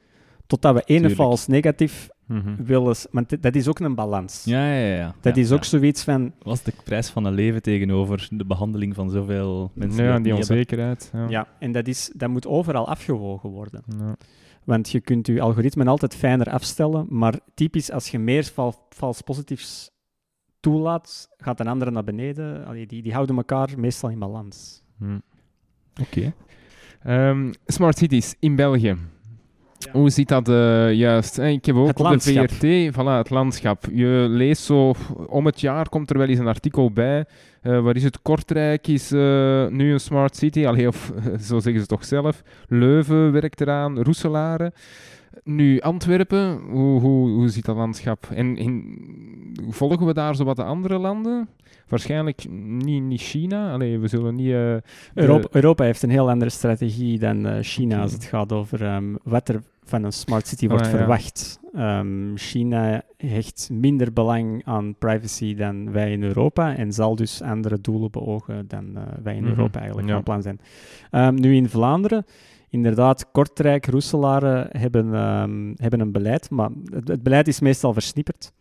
totdat 0.49 0.75
we 0.75 0.83
ene 0.85 1.11
false 1.11 1.51
negatief 1.51 2.09
Mhm. 2.27 2.65
willen... 2.65 2.97
Want 3.11 3.43
dat 3.43 3.55
is 3.55 3.69
ook 3.69 3.79
een 3.79 3.95
balans. 3.95 4.45
Ja, 4.45 4.73
ja, 4.75 4.95
ja. 4.97 5.15
Dat 5.21 5.37
Ja, 5.37 5.43
is 5.43 5.53
ook 5.53 5.63
ja. 5.63 5.69
zoiets 5.69 6.05
van... 6.05 6.33
Was 6.43 6.63
de 6.63 6.73
prijs 6.85 7.09
van 7.09 7.25
een 7.25 7.33
leven 7.33 7.63
tegenover 7.63 8.29
de 8.31 8.45
behandeling 8.47 8.95
van 8.95 9.11
zoveel 9.11 9.71
mensen? 9.75 10.05
Ja, 10.05 10.09
die 10.19 10.33
hebben? 10.33 10.35
onzekerheid. 10.37 11.11
Ja. 11.13 11.29
Ja, 11.29 11.49
en 11.59 11.73
dat, 11.73 11.87
is, 11.89 12.11
dat 12.17 12.29
moet 12.29 12.47
overal 12.47 12.89
afgewogen 12.89 13.51
worden. 13.51 13.83
Ja. 13.99 14.17
Want 14.65 14.91
je 14.91 15.01
kunt 15.01 15.27
je 15.27 15.41
algoritme 15.41 15.85
altijd 15.85 16.15
fijner 16.15 16.51
afstellen, 16.51 17.07
maar 17.09 17.35
typisch 17.55 17.91
als 17.91 18.09
je 18.09 18.19
meer 18.19 18.45
val, 18.45 18.75
false 18.89 19.23
positiefs 19.23 19.91
toelaat, 20.61 21.29
gaat 21.37 21.61
een 21.61 21.69
andere 21.69 21.91
naar 21.91 22.05
beneden. 22.05 22.67
Allee, 22.67 22.87
die, 22.87 23.03
die 23.03 23.13
houden 23.13 23.37
elkaar 23.37 23.69
meestal 23.77 24.11
in 24.11 24.19
balans. 24.19 24.83
Hm. 24.99 25.19
Oké. 26.01 26.33
Ehm, 27.03 27.53
smart 27.67 27.99
cities 27.99 28.35
in 28.39 28.57
België. 28.57 28.97
Hoe 29.93 30.11
ziet 30.11 30.29
dat 30.29 30.49
eh, 30.49 30.93
juist? 30.93 31.39
Eh, 31.39 31.51
Ik 31.53 31.65
heb 31.65 31.77
ook 31.77 31.87
Het 31.87 32.01
op 32.01 32.11
de. 32.11 32.21
VRT, 32.21 32.95
voilà, 32.95 33.17
het 33.17 33.31
landschap. 33.31 33.85
Je 33.93 34.27
leest 34.29 34.63
zo, 34.63 34.95
om 35.27 35.47
het 35.47 35.61
jaar 35.61 35.89
komt 35.89 36.11
er 36.11 36.19
wel 36.19 36.27
eens 36.27 36.39
een 36.39 36.47
artikel 36.47 36.91
bij. 36.91 37.25
Eh 37.63 37.81
waar 37.81 37.97
is 37.97 38.05
het? 38.05 38.23
Kortrijk 38.23 38.87
is 38.87 39.11
nu 39.71 39.93
een 39.93 40.01
smart 40.01 40.37
city. 40.37 40.67
Allee, 40.67 40.89
of 40.89 41.13
zo 41.49 41.59
zeggen 41.59 41.81
ze 41.81 41.87
toch 41.87 42.05
zelf. 42.05 42.43
Leuven 42.69 43.33
werkt 43.33 43.61
eraan, 43.61 44.03
Roeselare. 44.03 44.73
Nu 45.45 45.81
Antwerpen, 45.81 46.59
hoe, 46.71 47.01
hoe, 47.01 47.31
hoe 47.31 47.49
ziet 47.49 47.65
dat 47.65 47.77
landschap? 47.77 48.27
En 48.35 48.57
in, 48.57 48.99
volgen 49.71 50.07
we 50.07 50.15
daar 50.15 50.37
zo 50.37 50.45
wat 50.45 50.57
de 50.57 50.65
andere 50.65 50.99
landen? 50.99 51.49
Waarschijnlijk 51.89 52.47
niet, 52.51 53.03
niet 53.03 53.21
China. 53.21 53.73
Allee, 53.73 53.99
we 53.99 54.09
zullen 54.09 54.35
niet... 54.35 54.51
eh, 54.53 54.77
Europa, 55.15 55.49
Europa 55.51 55.85
heeft 55.85 56.03
een 56.03 56.11
heel 56.11 56.31
andere 56.31 56.51
strategie 56.51 57.19
dan 57.19 57.47
eh, 57.47 57.59
China 57.63 58.01
als 58.01 58.13
het 58.13 58.25
gaat 58.25 58.53
over 58.53 58.85
ehm, 58.85 59.15
wat 59.23 59.49
er 59.49 59.63
van 59.85 60.05
een 60.05 60.13
smart 60.13 60.47
city 60.47 60.69
wordt 60.69 60.85
Ah, 60.87 60.91
ja. 60.93 60.97
verwacht. 60.99 61.61
Ehm, 61.75 62.35
China 62.37 63.03
hecht 63.17 63.69
minder 63.73 64.13
belang 64.13 64.65
aan 64.65 64.95
privacy 64.99 65.55
dan 65.55 65.93
wij 65.93 66.13
in 66.13 66.23
Europa 66.23 66.77
en 66.77 66.93
zal 66.93 67.17
dus 67.17 67.43
andere 67.43 67.81
doelen 67.81 68.11
beogen 68.11 68.65
dan 68.69 68.97
eh, 68.97 69.03
wij 69.23 69.35
in 69.37 69.41
Mhm. 69.43 69.51
Europa 69.51 69.79
eigenlijk 69.79 70.09
Ja. 70.09 70.15
van 70.15 70.23
plan 70.23 70.43
zijn. 70.43 70.61
Ehm, 71.11 71.35
nu 71.35 71.55
in 71.55 71.69
Vlaanderen, 71.69 72.25
inderdaad, 72.69 73.31
Kortrijk, 73.33 73.87
Roeselare 73.87 74.67
hebben, 74.71 75.07
hebben 75.77 76.01
een 76.01 76.13
beleid, 76.13 76.51
maar 76.51 76.71
het, 76.93 77.09
het 77.09 77.23
beleid 77.23 77.49
is 77.49 77.61
meestal 77.61 77.93
versnipperd. 77.93 78.53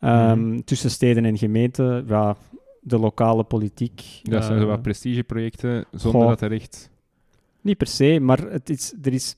Mhm. 0.00 0.60
Tussen 0.64 0.90
steden 0.90 1.24
en 1.24 1.38
gemeenten, 1.38 2.04
ja, 2.08 2.36
de 2.90 2.98
lokale 2.98 3.44
politiek. 3.44 4.02
dat 4.22 4.44
zijn 4.44 4.58
zo 4.58 4.64
eh, 4.64 4.70
wat 4.70 4.82
prestigeprojecten, 4.82 5.84
zonder 5.92 6.20
goh. 6.20 6.28
dat 6.30 6.40
er 6.40 6.52
echt... 6.52 6.90
niet 7.60 7.76
per 7.76 7.86
se, 7.86 8.18
maar 8.20 8.38
het, 8.38 8.70
is, 8.70 8.94
er 9.02 9.12
is, 9.12 9.36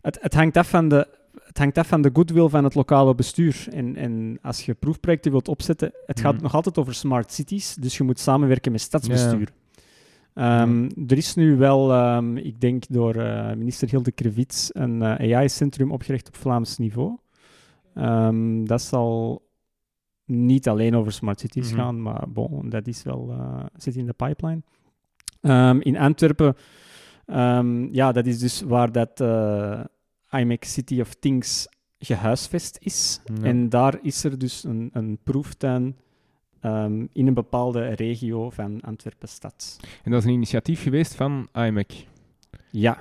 het, 0.00 0.18
het, 0.20 0.34
hangt 0.34 0.56
af 0.56 0.68
van 0.68 0.88
de, 0.88 1.08
het 1.44 1.58
hangt 1.58 1.78
af 1.78 1.86
van 1.88 2.02
de 2.02 2.10
goodwill 2.12 2.48
van 2.48 2.64
het 2.64 2.74
lokale 2.74 3.14
bestuur. 3.14 3.66
En, 3.70 3.96
en 3.96 4.38
als 4.42 4.66
je 4.66 4.74
proefprojecten 4.74 5.30
wilt 5.30 5.48
opzetten, 5.48 5.92
het 6.06 6.20
gaat 6.20 6.34
Mhm. 6.34 6.42
nog 6.42 6.54
altijd 6.54 6.78
over 6.78 6.94
smart 6.94 7.32
cities, 7.32 7.74
dus 7.74 7.96
je 7.96 8.04
moet 8.04 8.18
samenwerken 8.20 8.72
met 8.72 8.80
stadsbestuur. 8.80 9.52
Ehm, 10.34 10.88
Er 11.08 11.16
is 11.16 11.34
nu 11.34 11.56
wel, 11.56 11.92
ehm, 11.92 12.36
ik 12.36 12.60
denk 12.60 12.84
door 12.88 13.14
eh, 13.14 13.52
minister 13.56 13.88
Hilde 13.88 14.12
Krevits, 14.12 14.70
een 14.72 15.02
eh, 15.02 15.36
AI-centrum 15.36 15.92
opgericht 15.92 16.28
op 16.28 16.36
Vlaams 16.36 16.78
niveau. 16.78 17.16
Ehm, 17.94 18.64
dat 18.64 18.82
zal 18.82 19.42
niet 20.24 20.68
alleen 20.68 20.96
over 20.96 21.12
smart 21.12 21.40
cities 21.40 21.70
Mhm. 21.70 21.80
gaan, 21.80 22.02
maar 22.02 22.24
bon, 22.28 22.68
dat 22.68 22.86
is 22.86 23.02
wel, 23.02 23.30
eh, 23.30 23.64
zit 23.76 23.96
in 23.96 24.06
de 24.06 24.12
pipeline. 24.12 24.62
Ehm, 25.40 25.78
in 25.80 25.98
Antwerpen, 25.98 26.56
ehm, 27.26 27.94
ja, 27.94 28.12
dat 28.12 28.26
is 28.26 28.38
dus 28.38 28.60
waar 28.62 28.92
dat 28.92 29.20
IMEC 30.30 30.64
City 30.64 31.00
of 31.00 31.14
Things 31.14 31.68
gehuisvest 31.98 32.76
is. 32.80 33.20
Ja. 33.34 33.42
En 33.42 33.68
daar 33.68 33.98
is 34.02 34.24
er 34.24 34.38
dus 34.38 34.64
een, 34.64 34.90
een 34.92 35.18
proeftuin 35.22 35.96
ehm, 36.60 37.06
in 37.12 37.26
een 37.26 37.34
bepaalde 37.34 37.88
regio 37.88 38.50
van 38.50 38.80
Antwerpen-stad. 38.80 39.76
En 40.02 40.10
dat 40.10 40.20
is 40.20 40.26
een 40.26 40.32
initiatief 40.34 40.82
geweest 40.82 41.14
van 41.14 41.48
IMEC. 41.54 42.06
Ja, 42.70 42.98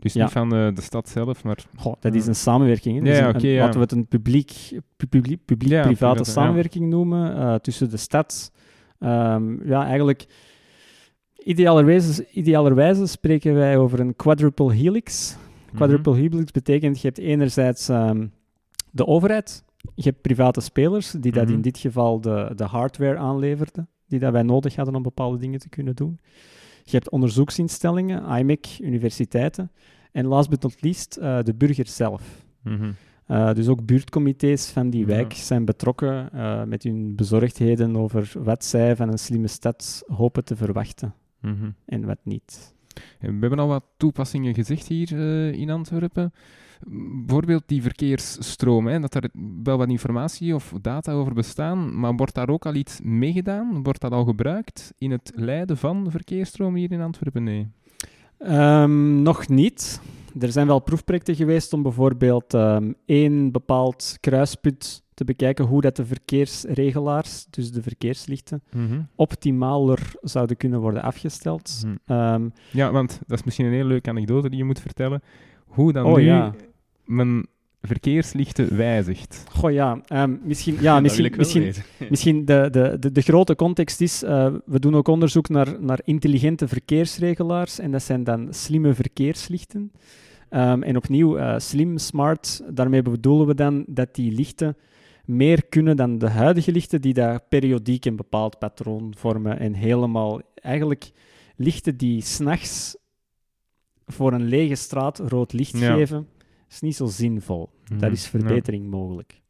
Dus 0.00 0.12
Ja. 0.12 0.22
niet 0.22 0.32
van 0.32 0.54
eh, 0.54 0.74
de 0.74 0.80
stad 0.82 1.08
zelf, 1.08 1.44
maar... 1.44 1.64
Goh, 1.76 1.94
dat 2.00 2.14
is 2.14 2.26
een 2.26 2.34
samenwerking. 2.34 2.96
hè. 2.98 3.04
Dus 3.04 3.18
een- 3.42 3.50
ja. 3.50 3.58
Laten 3.60 3.74
we 3.74 3.80
het 3.80 3.92
een 3.92 4.06
publiek- 4.06 4.68
pu- 4.96 5.06
publiek- 5.06 5.44
publiek-private 5.44 5.88
private, 5.96 6.18
ja. 6.24 6.30
samenwerking 6.30 6.88
noemen 6.90 7.36
eh, 7.36 7.54
tussen 7.54 7.90
de 7.90 7.96
stad. 7.96 8.52
Ehm, 8.98 9.68
ja, 9.68 9.84
eigenlijk, 9.84 10.26
idealerwijze, 11.44 12.26
idealerwijze 12.32 13.06
spreken 13.06 13.54
wij 13.54 13.76
over 13.76 14.00
een 14.00 14.16
quadruple 14.16 14.72
helix. 14.72 15.36
Mhm. 15.66 15.76
Quadruple 15.76 16.14
helix 16.16 16.50
betekent, 16.50 17.00
je 17.00 17.06
hebt 17.06 17.18
enerzijds 17.18 17.88
ehm, 17.88 18.26
de 18.90 19.06
overheid, 19.06 19.64
je 19.94 20.02
hebt 20.02 20.20
private 20.22 20.60
spelers, 20.60 21.10
die 21.10 21.32
dat 21.32 21.44
Mhm. 21.44 21.52
in 21.54 21.60
dit 21.60 21.78
geval 21.78 22.20
de, 22.20 22.52
de 22.56 22.64
hardware 22.64 23.16
aanleverden, 23.16 23.88
die 24.08 24.18
dat 24.18 24.32
wij 24.32 24.42
nodig 24.42 24.76
hadden 24.76 24.94
om 24.94 25.02
bepaalde 25.02 25.38
dingen 25.38 25.58
te 25.60 25.68
kunnen 25.68 25.96
doen. 25.96 26.18
Je 26.84 26.90
hebt 26.96 27.10
onderzoeksinstellingen, 27.10 28.38
IMEC, 28.38 28.78
universiteiten. 28.80 29.70
En 30.12 30.26
last 30.26 30.50
but 30.50 30.62
not 30.62 30.82
least, 30.82 31.16
eh, 31.16 31.42
de 31.42 31.54
burger 31.54 31.86
zelf. 31.86 32.44
Mhm. 32.62 32.90
Eh, 33.26 33.52
dus 33.54 33.68
ook 33.68 33.84
buurtcomité's 33.86 34.70
van 34.70 34.90
die 34.90 35.00
Ja. 35.00 35.06
wijk 35.06 35.32
zijn 35.32 35.64
betrokken 35.64 36.32
eh, 36.32 36.64
met 36.64 36.82
hun 36.82 37.14
bezorgdheden 37.16 37.96
over 37.96 38.32
wat 38.38 38.64
zij 38.64 38.96
van 38.96 39.08
een 39.08 39.18
slimme 39.18 39.46
stad 39.48 40.02
hopen 40.06 40.44
te 40.44 40.56
verwachten 40.56 41.14
Mhm. 41.40 41.70
en 41.86 42.06
wat 42.06 42.18
niet. 42.22 42.74
We 43.20 43.26
hebben 43.40 43.58
al 43.58 43.68
wat 43.68 43.84
toepassingen 43.96 44.54
gezegd 44.54 44.86
hier 44.86 45.12
in 45.54 45.70
Antwerpen. 45.70 46.32
Bijvoorbeeld 46.86 47.62
die 47.66 47.82
verkeersstroom, 47.82 48.86
hè, 48.86 49.00
dat 49.00 49.14
er 49.14 49.30
wel 49.62 49.78
wat 49.78 49.88
informatie 49.88 50.54
of 50.54 50.72
data 50.82 51.12
over 51.12 51.34
bestaan, 51.34 51.98
maar 52.00 52.14
wordt 52.14 52.34
daar 52.34 52.48
ook 52.48 52.66
al 52.66 52.74
iets 52.74 53.00
meegedaan? 53.02 53.82
Wordt 53.82 54.00
dat 54.00 54.12
al 54.12 54.24
gebruikt 54.24 54.92
in 54.98 55.10
het 55.10 55.32
leiden 55.34 55.76
van 55.76 56.06
verkeersstroom 56.10 56.74
hier 56.74 56.92
in 56.92 57.00
Antwerpen? 57.00 57.42
Nee. 57.44 57.68
Ehm, 58.38 59.22
nog 59.22 59.48
niet. 59.48 60.00
Er 60.40 60.52
zijn 60.52 60.66
wel 60.66 60.78
proefprojecten 60.78 61.34
geweest 61.34 61.72
om 61.72 61.82
bijvoorbeeld 61.82 62.54
ehm, 62.54 62.92
één 63.06 63.52
bepaald 63.52 64.16
kruispunt 64.20 65.02
te 65.14 65.24
bekijken 65.24 65.64
hoe 65.64 65.80
dat 65.80 65.96
de 65.96 66.04
verkeersregelaars, 66.06 67.46
dus 67.50 67.72
de 67.72 67.82
verkeerslichten, 67.82 68.62
Mhm. 68.72 69.00
optimaler 69.14 70.12
zouden 70.20 70.56
kunnen 70.56 70.80
worden 70.80 71.02
afgesteld. 71.02 71.82
Mhm. 71.84 71.94
Ehm, 72.06 72.48
Ja, 72.70 72.90
want 72.92 73.20
dat 73.26 73.38
is 73.38 73.44
misschien 73.44 73.66
een 73.66 73.72
hele 73.72 73.88
leuke 73.88 74.10
anekdote 74.10 74.48
die 74.48 74.58
je 74.58 74.64
moet 74.64 74.80
vertellen. 74.80 75.22
Hoe 75.66 75.92
dan 75.92 76.04
Oh, 76.06 76.16
nu 76.16 76.22
ja. 76.22 76.54
Mijn 77.10 77.46
verkeerslichten 77.82 78.76
wijzigt. 78.76 79.44
goh 79.50 79.72
ja, 79.72 80.00
ehm, 80.06 80.36
misschien, 80.42 80.76
ja, 80.80 80.92
Dat 80.94 81.02
misschien, 81.02 81.22
wil 81.22 81.32
ik 81.32 81.36
wel 81.36 81.44
misschien, 81.44 81.62
weten. 81.62 81.82
Misschien 82.10 82.44
de, 82.44 82.68
de, 82.70 82.96
de, 83.00 83.12
de 83.12 83.20
grote 83.20 83.54
context 83.56 84.00
is, 84.00 84.22
eh, 84.22 84.54
we 84.64 84.80
doen 84.80 84.94
ook 84.94 85.08
onderzoek 85.08 85.48
naar, 85.48 85.76
naar 85.82 86.00
intelligente 86.04 86.68
verkeersregelaars 86.68 87.78
en 87.78 87.90
dat 87.90 88.02
zijn 88.02 88.24
dan 88.24 88.48
slimme 88.50 88.94
verkeerslichten. 88.94 89.92
Ehm, 90.48 90.82
en 90.82 90.96
opnieuw, 90.96 91.36
eh, 91.36 91.58
slim, 91.58 91.98
smart, 91.98 92.62
daarmee 92.70 93.02
bedoelen 93.02 93.46
we 93.46 93.54
dan 93.54 93.84
dat 93.86 94.14
die 94.14 94.32
lichten 94.32 94.76
meer 95.24 95.64
kunnen 95.68 95.96
dan 95.96 96.18
de 96.18 96.28
huidige 96.28 96.72
lichten 96.72 97.00
die 97.00 97.14
daar 97.14 97.40
periodiek 97.48 98.04
een 98.04 98.16
bepaald 98.16 98.58
patroon 98.58 99.14
vormen 99.16 99.58
en 99.58 99.74
helemaal 99.74 100.40
eigenlijk 100.54 101.10
lichten 101.56 101.96
die 101.96 102.22
s'nachts 102.22 102.96
voor 104.06 104.32
een 104.32 104.44
lege 104.48 104.74
straat 104.74 105.18
rood 105.18 105.52
licht 105.52 105.78
Ja. 105.78 105.94
geven, 105.94 106.28
is 106.70 106.80
niet 106.80 106.96
zo 106.96 107.06
zinvol. 107.06 107.68
Daar 107.88 107.98
Mhm. 107.98 108.12
is 108.12 108.26
verbetering 108.28 108.90
mogelijk. 108.90 109.40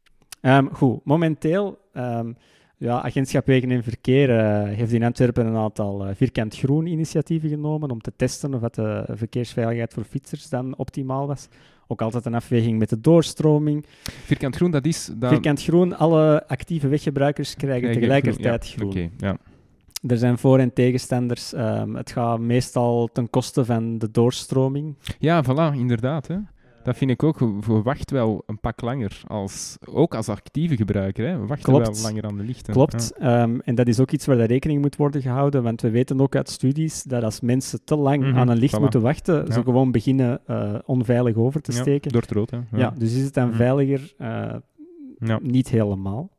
Ehm, 0.41 0.65
goed, 0.71 0.99
momenteel, 1.05 1.77
ehm, 1.93 2.31
ja, 2.77 3.01
Agentschap 3.01 3.45
Wegen 3.45 3.71
en 3.71 3.83
Verkeer 3.83 4.37
eh, 4.39 4.63
heeft 4.75 4.91
in 4.91 5.03
Antwerpen 5.03 5.45
een 5.45 5.55
aantal 5.55 6.05
eh, 6.05 6.15
vierkant 6.15 6.55
groen 6.57 6.85
initiatieven 6.85 7.49
genomen 7.49 7.91
om 7.91 8.01
te 8.01 8.13
testen 8.15 8.53
of 8.53 8.61
dat 8.61 8.75
de 8.75 9.03
verkeersveiligheid 9.09 9.93
voor 9.93 10.03
fietsers 10.03 10.49
dan 10.49 10.77
optimaal 10.77 11.27
was. 11.27 11.47
Ook 11.87 12.01
altijd 12.01 12.25
een 12.25 12.33
afweging 12.33 12.79
met 12.79 12.89
de 12.89 13.01
doorstroming. 13.01 13.85
Vierkant 14.03 14.55
groen, 14.55 14.71
dat 14.71 14.85
is... 14.85 15.11
Vierkant 15.19 15.63
groen, 15.63 15.97
alle 15.97 16.47
actieve 16.47 16.87
weggebruikers 16.87 17.55
krijgen 17.55 17.79
krijg 17.81 17.95
tegelijkertijd 17.95 18.67
Ja, 18.67 18.75
groen. 18.77 18.89
Oké, 18.89 19.09
ja. 19.17 19.37
er 20.07 20.17
zijn 20.17 20.37
voor- 20.37 20.59
en 20.59 20.73
tegenstanders. 20.73 21.53
Ehm, 21.53 21.95
het 21.95 22.11
gaat 22.11 22.39
meestal 22.39 23.09
ten 23.13 23.29
koste 23.29 23.65
van 23.65 23.97
de 23.97 24.11
doorstroming. 24.11 24.95
Ja, 25.19 25.43
voilà, 25.43 25.75
inderdaad. 25.77 26.27
Hè. 26.27 26.35
Dat 26.83 26.97
vind 26.97 27.11
ik 27.11 27.23
ook. 27.23 27.39
We 27.39 27.81
wachten 27.83 28.15
wel 28.15 28.43
een 28.45 28.59
pak 28.59 28.81
langer. 28.81 29.21
Als, 29.27 29.77
ook 29.85 30.15
als 30.15 30.29
actieve 30.29 30.75
gebruiker. 30.75 31.27
Hè. 31.27 31.39
We 31.39 31.45
wachten 31.45 31.73
Klopt. 31.73 32.01
wel 32.01 32.01
langer 32.11 32.23
aan 32.25 32.37
de 32.37 32.43
lichten. 32.43 32.73
Klopt. 32.73 33.13
Ehm, 33.19 33.59
en 33.63 33.75
dat 33.75 33.87
is 33.87 33.99
ook 33.99 34.11
iets 34.11 34.25
waar 34.25 34.37
daar 34.37 34.47
rekening 34.47 34.81
moet 34.81 34.95
worden 34.95 35.21
gehouden. 35.21 35.63
Want 35.63 35.81
we 35.81 35.89
weten 35.89 36.21
ook 36.21 36.35
uit 36.35 36.49
studies 36.49 37.03
dat 37.03 37.23
als 37.23 37.39
mensen 37.41 37.83
te 37.83 37.95
lang 37.95 38.23
Mhm, 38.23 38.37
aan 38.37 38.47
een 38.49 38.57
licht 38.57 38.77
voilà. 38.77 38.79
moeten 38.81 39.01
wachten, 39.01 39.45
Ja. 39.45 39.51
ze 39.51 39.63
gewoon 39.63 39.91
beginnen 39.91 40.41
eh, 40.47 40.75
onveilig 40.85 41.35
over 41.35 41.61
te 41.61 41.71
Ja, 41.71 41.77
steken. 41.81 42.11
door 42.11 42.21
het 42.21 42.31
rood, 42.31 42.49
hè. 42.51 42.59
Ja. 42.75 42.93
dus 42.97 43.13
is 43.15 43.23
het 43.23 43.33
dan 43.33 43.47
Mhm. 43.47 43.55
veiliger? 43.57 44.13
Ja. 45.19 45.39
Niet 45.41 45.69
helemaal. 45.69 46.29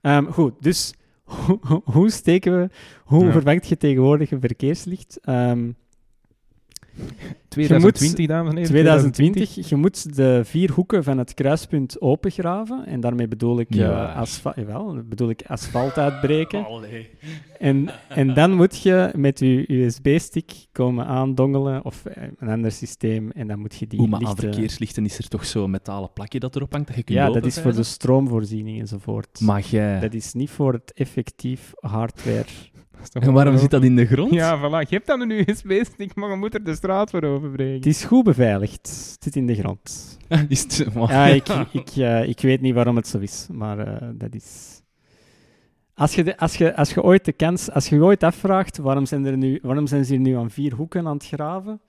Ehm, 0.00 0.24
goed, 0.26 0.52
dus 0.60 0.94
hoe, 1.92 2.10
steken 2.10 2.60
we, 2.60 2.68
hoe 3.04 3.30
vervangt 3.30 3.68
je 3.68 3.76
tegenwoordig 3.76 4.30
een 4.30 4.40
verkeerslicht? 4.40 5.18
Ehm, 5.22 5.70
2020, 7.48 8.26
dames 8.26 8.50
en 8.50 8.56
heren. 8.56 8.70
2020, 8.70 9.68
je 9.68 9.76
moet 9.76 10.16
de 10.16 10.40
vier 10.44 10.70
hoeken 10.72 11.04
van 11.04 11.18
het 11.18 11.34
kruispunt 11.34 12.00
opengraven. 12.00 12.86
En 12.86 13.00
daarmee 13.00 13.28
bedoel 13.28 13.60
ik, 13.60 13.74
Ja. 13.74 14.08
eh, 14.10 14.16
asfa- 14.16 14.52
jawel, 14.56 15.02
bedoel 15.08 15.30
ik 15.30 15.42
asfalt 15.46 15.98
uitbreken. 15.98 16.66
En, 17.58 17.88
en 18.08 18.34
dan 18.34 18.54
moet 18.54 18.82
je 18.82 19.10
met 19.16 19.38
je 19.38 19.64
USB-stick 19.72 20.52
komen 20.72 21.06
aandongelen 21.06 21.84
of 21.84 22.04
eh, 22.04 22.22
een 22.38 22.48
ander 22.48 22.72
systeem. 22.72 23.30
En 23.30 23.46
dan 23.46 23.58
moet 23.58 23.74
je 23.74 23.86
die 23.86 24.00
Oeh, 24.00 24.10
maar 24.10 24.20
aan 24.20 24.26
lichten... 24.26 24.52
verkeerslichten 24.52 25.04
is 25.04 25.18
er 25.18 25.28
toch 25.28 25.44
zo'n 25.46 25.70
metalen 25.70 26.12
plakje 26.12 26.38
dat 26.38 26.56
erop 26.56 26.72
hangt 26.72 26.86
dat 26.86 26.96
je 26.96 27.02
kunt 27.02 27.18
Ja, 27.18 27.30
dat 27.30 27.46
is 27.46 27.60
voor 27.60 27.74
de 27.74 27.82
stroomvoorziening 27.82 28.80
enzovoort. 28.80 29.40
Maar 29.40 29.62
jij... 29.70 30.00
Dat 30.00 30.14
is 30.14 30.32
niet 30.32 30.50
voor 30.50 30.72
het 30.72 30.92
effectief 30.94 31.72
hardware. 31.80 32.44
Dat 33.10 33.22
En 33.22 33.32
waarom 33.32 33.58
zit 33.58 33.70
dat 33.70 33.82
in 33.84 33.96
de 33.96 34.06
grond? 34.06 34.32
Ja, 34.32 34.58
voilà. 34.58 34.88
Je 34.88 34.94
hebt 34.94 35.06
dan 35.06 35.20
een 35.20 35.30
USB-stick, 35.30 36.14
maar 36.14 36.30
je 36.30 36.36
moet 36.36 36.54
er 36.54 36.64
de 36.64 36.74
straat 36.74 37.10
voor 37.10 37.22
overbreken. 37.22 37.74
Het 37.74 37.86
is 37.86 38.04
goed 38.04 38.24
beveiligd. 38.24 38.86
Het 39.12 39.22
zit 39.22 39.36
in 39.36 39.46
de 39.46 39.54
grond. 39.54 40.18
Is 40.48 40.62
het- 40.78 40.94
maar- 40.94 41.10
Ja, 41.12 41.26
ik, 41.26 41.48
ik, 41.72 41.88
eh, 41.96 42.28
ik 42.28 42.40
weet 42.40 42.60
niet 42.60 42.74
waarom 42.74 42.96
het 42.96 43.06
zo 43.06 43.18
is, 43.18 43.46
maar 43.52 43.78
eh, 43.78 44.08
dat 44.14 44.34
is... 44.34 44.80
Als 45.94 46.14
je, 46.14 46.24
de- 46.24 46.36
als, 46.38 46.56
je, 46.56 46.76
als 46.76 46.94
je 46.94 47.02
ooit 47.02 47.24
de 47.24 47.32
kans... 47.32 47.70
Als 47.70 47.88
je 47.88 47.94
je 47.96 48.02
ooit 48.02 48.22
afvraagt 48.22 48.76
waarom 48.78 49.06
zijn, 49.06 49.24
er 49.24 49.36
nu, 49.36 49.58
waarom 49.62 49.86
zijn 49.86 50.04
ze 50.04 50.12
hier 50.12 50.20
nu 50.20 50.36
aan 50.36 50.50
vier 50.50 50.74
hoeken 50.74 51.06
aan 51.06 51.14
het 51.16 51.26
graven, 51.26 51.80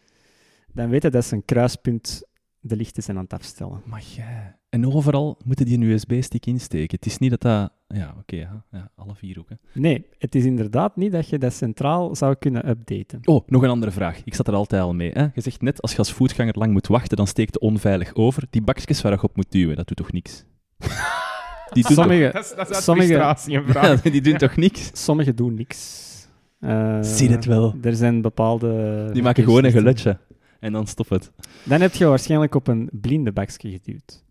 dan 0.74 0.90
weet 0.90 1.02
je 1.02 1.10
dat 1.10 1.26
ze 1.26 1.36
een 1.36 1.46
kruispunt 1.46 2.24
de 2.60 2.76
lichten 2.76 3.04
zijn 3.04 3.18
aan 3.18 3.24
het 3.24 3.34
afstellen. 3.34 3.82
Maar 3.86 4.02
jij... 4.16 4.56
En 4.74 4.94
overal 4.94 5.38
moeten 5.46 5.66
die 5.66 5.78
een 5.78 5.84
USB-stick 5.84 6.46
insteken. 6.46 6.96
Het 6.98 7.06
is 7.06 7.18
niet 7.18 7.30
dat 7.30 7.42
dat... 7.42 7.72
Ja, 7.88 8.16
oké, 8.20 8.36
ja, 8.36 8.64
ja, 8.72 8.92
alle 8.96 9.16
vier 9.16 9.36
hoeken. 9.36 9.60
Nee, 9.74 10.06
het 10.18 10.36
is 10.36 10.44
inderdaad 10.46 10.96
niet 10.96 11.12
dat 11.12 11.30
je 11.30 11.38
dat 11.38 11.54
centraal 11.54 12.16
zou 12.16 12.36
kunnen 12.36 12.70
updaten. 12.70 13.20
Oh, 13.24 13.48
nog 13.48 13.64
een 13.64 13.70
andere 13.70 13.92
vraag. 13.92 14.22
Ik 14.24 14.34
zat 14.34 14.48
er 14.48 14.54
altijd 14.54 14.82
al 14.82 14.94
mee. 14.94 15.12
Hè? 15.12 15.22
Je 15.34 15.42
zegt 15.42 15.62
net, 15.62 15.82
als 15.82 15.92
je 15.92 15.98
als 15.98 16.12
voetganger 16.14 16.58
lang 16.58 16.72
moet 16.72 16.88
wachten, 16.88 17.18
dan 17.18 17.28
steekt 17.28 17.54
de 17.54 17.60
onveilig 17.60 18.16
over. 18.16 18.44
Die 18.50 18.62
bakjes 18.62 19.02
waar 19.02 19.12
je 19.12 19.22
op 19.22 19.36
moet 19.36 19.52
duwen, 19.52 19.76
dat 19.76 19.88
doet 19.88 19.98
toch 19.98 20.12
niks? 20.12 20.44
Die 21.74 21.84
doen, 21.84 21.96
Sommige, 21.96 22.30
Dat 22.34 22.44
is, 22.44 22.54
dat 22.56 22.70
is 22.70 22.84
Sommige- 22.84 23.14
toch, 23.14 23.42
vraag. 23.68 24.04
Ja, 24.04 24.10
die 24.10 24.22
doen 24.22 24.38
toch 24.38 24.56
niks? 24.56 24.90
sommige 24.94 25.34
doen 25.34 25.54
niks. 25.54 26.12
Eh, 26.60 26.98
Zie 27.02 27.30
het 27.30 27.46
wel. 27.46 27.76
Er 27.82 27.96
zijn 27.96 28.22
bepaalde... 28.22 29.10
Die 29.14 29.24
maken 29.24 29.44
gewoon 29.44 29.64
een 29.64 29.72
geluidje. 29.72 30.18
En 30.60 30.72
dan 30.72 30.88
stop 30.88 31.10
het. 31.10 31.32
Dan 31.64 31.82
heb 31.82 31.94
je 31.94 32.06
waarschijnlijk 32.06 32.56
op 32.56 32.68
een 32.68 32.90
blinde 32.92 33.32
bakje 33.32 33.70
geduwd. 33.70 34.23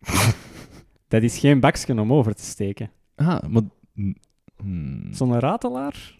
dat 1.08 1.22
is 1.22 1.38
geen 1.38 1.60
bakje 1.60 2.00
om 2.00 2.12
over 2.12 2.34
te 2.34 2.42
steken. 2.44 2.90
Ah, 3.16 3.42
maar... 3.48 3.62
Hmm. 4.62 5.06
Zo'n 5.10 5.38
ratelaar? 5.38 6.16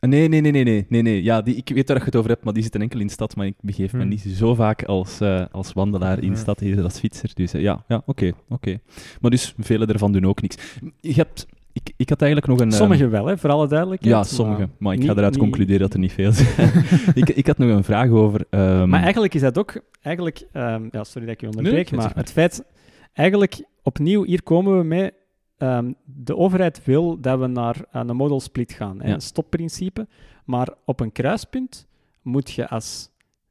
Nee, 0.00 0.28
nee, 0.28 0.40
nee, 0.40 0.52
nee, 0.52 0.64
nee, 0.64 0.86
nee, 0.88 1.02
nee. 1.02 1.22
Ja, 1.22 1.42
die, 1.42 1.54
ik 1.56 1.68
weet 1.68 1.88
waar 1.88 1.96
je 1.98 2.04
het 2.04 2.16
over 2.16 2.30
hebt, 2.30 2.44
maar 2.44 2.52
die 2.52 2.62
zitten 2.62 2.80
enkel 2.82 3.00
in 3.00 3.06
de 3.06 3.12
stad. 3.12 3.36
Maar 3.36 3.46
ik 3.46 3.54
begeef 3.60 3.92
me 3.92 4.00
Hmm. 4.00 4.08
niet 4.08 4.20
zo 4.20 4.54
vaak 4.54 4.84
als, 4.84 5.20
eh, 5.20 5.44
als 5.50 5.72
wandelaar 5.72 6.18
in 6.22 6.28
de 6.28 6.34
Ja. 6.34 6.40
stad, 6.40 6.60
eerder 6.60 6.84
als 6.84 6.98
fietser. 6.98 7.30
Dus 7.34 7.52
eh, 7.52 7.60
ja, 7.62 7.84
ja 7.88 8.02
oké, 8.06 8.32
oké. 8.48 8.78
Maar 9.20 9.30
dus, 9.30 9.54
vele 9.58 9.86
ervan 9.86 10.12
doen 10.12 10.24
ook 10.26 10.42
niks. 10.42 10.56
Je 11.00 11.12
hebt... 11.12 11.46
Ik, 11.72 11.92
ik 11.96 12.08
had 12.08 12.22
eigenlijk 12.22 12.50
nog 12.52 12.60
een... 12.60 12.68
ehm, 12.68 12.76
Sommige 12.76 13.08
wel, 13.08 13.26
hè, 13.26 13.38
voor 13.38 13.50
alle 13.50 13.68
duidelijkheid. 13.68 14.14
Ja, 14.14 14.22
sommige. 14.22 14.68
Maar, 14.78 14.94
ik 14.94 15.04
ga 15.04 15.12
eruit 15.12 15.30
niet- 15.30 15.40
concluderen 15.40 15.80
dat 15.80 15.92
er 15.92 15.98
niet 15.98 16.12
veel 16.12 16.32
zijn. 16.32 16.72
ik, 17.14 17.28
ik 17.28 17.46
had 17.46 17.58
nog 17.58 17.68
een 17.70 17.84
vraag 17.84 18.08
over... 18.10 18.44
ehm, 18.50 18.88
Maar 18.88 19.02
eigenlijk 19.02 19.34
is 19.34 19.40
dat 19.40 19.58
ook... 19.58 19.80
Eigenlijk, 20.02 20.42
ehm, 20.52 20.88
ja, 20.90 21.04
sorry 21.04 21.26
dat 21.26 21.34
ik 21.34 21.40
je 21.40 21.46
onderbreek, 21.46 21.90
Nee, 21.90 22.00
maar. 22.00 22.12
het 22.14 22.32
feit... 22.32 22.64
Eigenlijk, 23.12 23.64
opnieuw, 23.82 24.24
hier 24.24 24.42
komen 24.42 24.78
we 24.78 24.84
mee... 24.84 25.10
ehm, 25.56 25.92
de 26.04 26.36
overheid 26.36 26.84
wil 26.84 27.20
dat 27.20 27.38
we 27.38 27.46
naar 27.46 27.84
een 27.90 28.16
modal 28.16 28.40
split 28.40 28.72
gaan, 28.72 29.00
hè, 29.00 29.08
Ja. 29.08 29.14
een 29.14 29.20
stopprincipe. 29.20 30.08
Maar 30.44 30.68
op 30.84 31.00
een 31.00 31.12
kruispunt 31.12 31.86
moet 32.22 32.50
je 32.50 32.68
als 32.68 33.10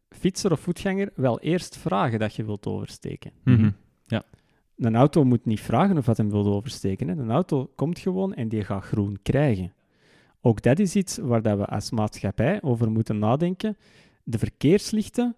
fietser 0.09 0.51
of 0.51 0.59
voetganger 0.59 1.11
wel 1.15 1.39
eerst 1.39 1.77
vragen 1.77 2.19
dat 2.19 2.35
je 2.35 2.45
wilt 2.45 2.67
oversteken. 2.67 3.31
Mhm. 3.43 3.69
Een 4.77 4.95
auto 4.95 5.23
moet 5.23 5.45
niet 5.45 5.59
vragen 5.59 5.97
of 5.97 6.05
dat 6.05 6.17
hem 6.17 6.29
wil 6.29 6.45
oversteken. 6.53 7.07
Hè. 7.07 7.13
Een 7.15 7.31
auto 7.31 7.71
komt 7.75 7.99
gewoon 7.99 8.33
en 8.33 8.47
die 8.49 8.63
gaat 8.63 8.83
groen 8.83 9.19
krijgen. 9.23 9.73
Ook 10.41 10.61
dat 10.61 10.79
is 10.79 10.95
iets 10.95 11.17
waar 11.17 11.41
dat 11.41 11.57
we 11.57 11.65
als 11.65 11.91
maatschappij 11.91 12.61
over 12.61 12.91
moeten 12.91 13.19
nadenken. 13.19 13.77
De 14.23 14.37
verkeerslichten, 14.37 15.35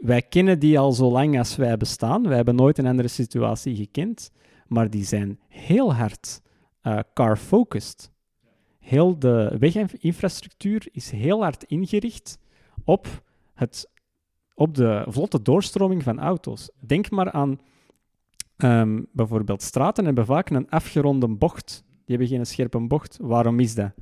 wij 0.00 0.22
kennen 0.22 0.58
die 0.58 0.78
al 0.78 0.92
zo 0.92 1.10
lang 1.10 1.38
als 1.38 1.56
wij 1.56 1.76
bestaan. 1.76 2.22
Wij 2.26 2.36
hebben 2.36 2.54
nooit 2.54 2.78
een 2.78 2.86
andere 2.86 3.08
situatie 3.08 3.76
gekend, 3.76 4.30
maar 4.66 4.90
die 4.90 5.04
zijn 5.04 5.40
heel 5.48 5.94
hard 5.94 6.42
eh, 6.80 6.98
car-focused. 7.14 8.12
Heel 8.78 9.18
de 9.18 9.56
weginfrastructuur 9.58 10.88
is 10.92 11.10
heel 11.10 11.42
hard 11.42 11.64
ingericht 11.64 12.38
op, 12.84 13.22
het, 13.54 13.90
op 14.54 14.74
de 14.74 15.04
vlotte 15.08 15.42
doorstroming 15.42 16.02
van 16.02 16.20
auto's. 16.20 16.70
Denk 16.80 17.10
maar 17.10 17.30
aan 17.30 17.60
Ehm, 18.60 19.02
bijvoorbeeld 19.12 19.62
straten 19.62 20.04
hebben 20.04 20.26
vaak 20.26 20.50
een 20.50 20.68
afgeronde 20.68 21.28
bocht. 21.28 21.84
Die 21.86 22.16
hebben 22.16 22.36
geen 22.36 22.46
scherpe 22.46 22.80
bocht. 22.80 23.18
Waarom 23.20 23.60
is 23.60 23.74
dat? 23.74 23.92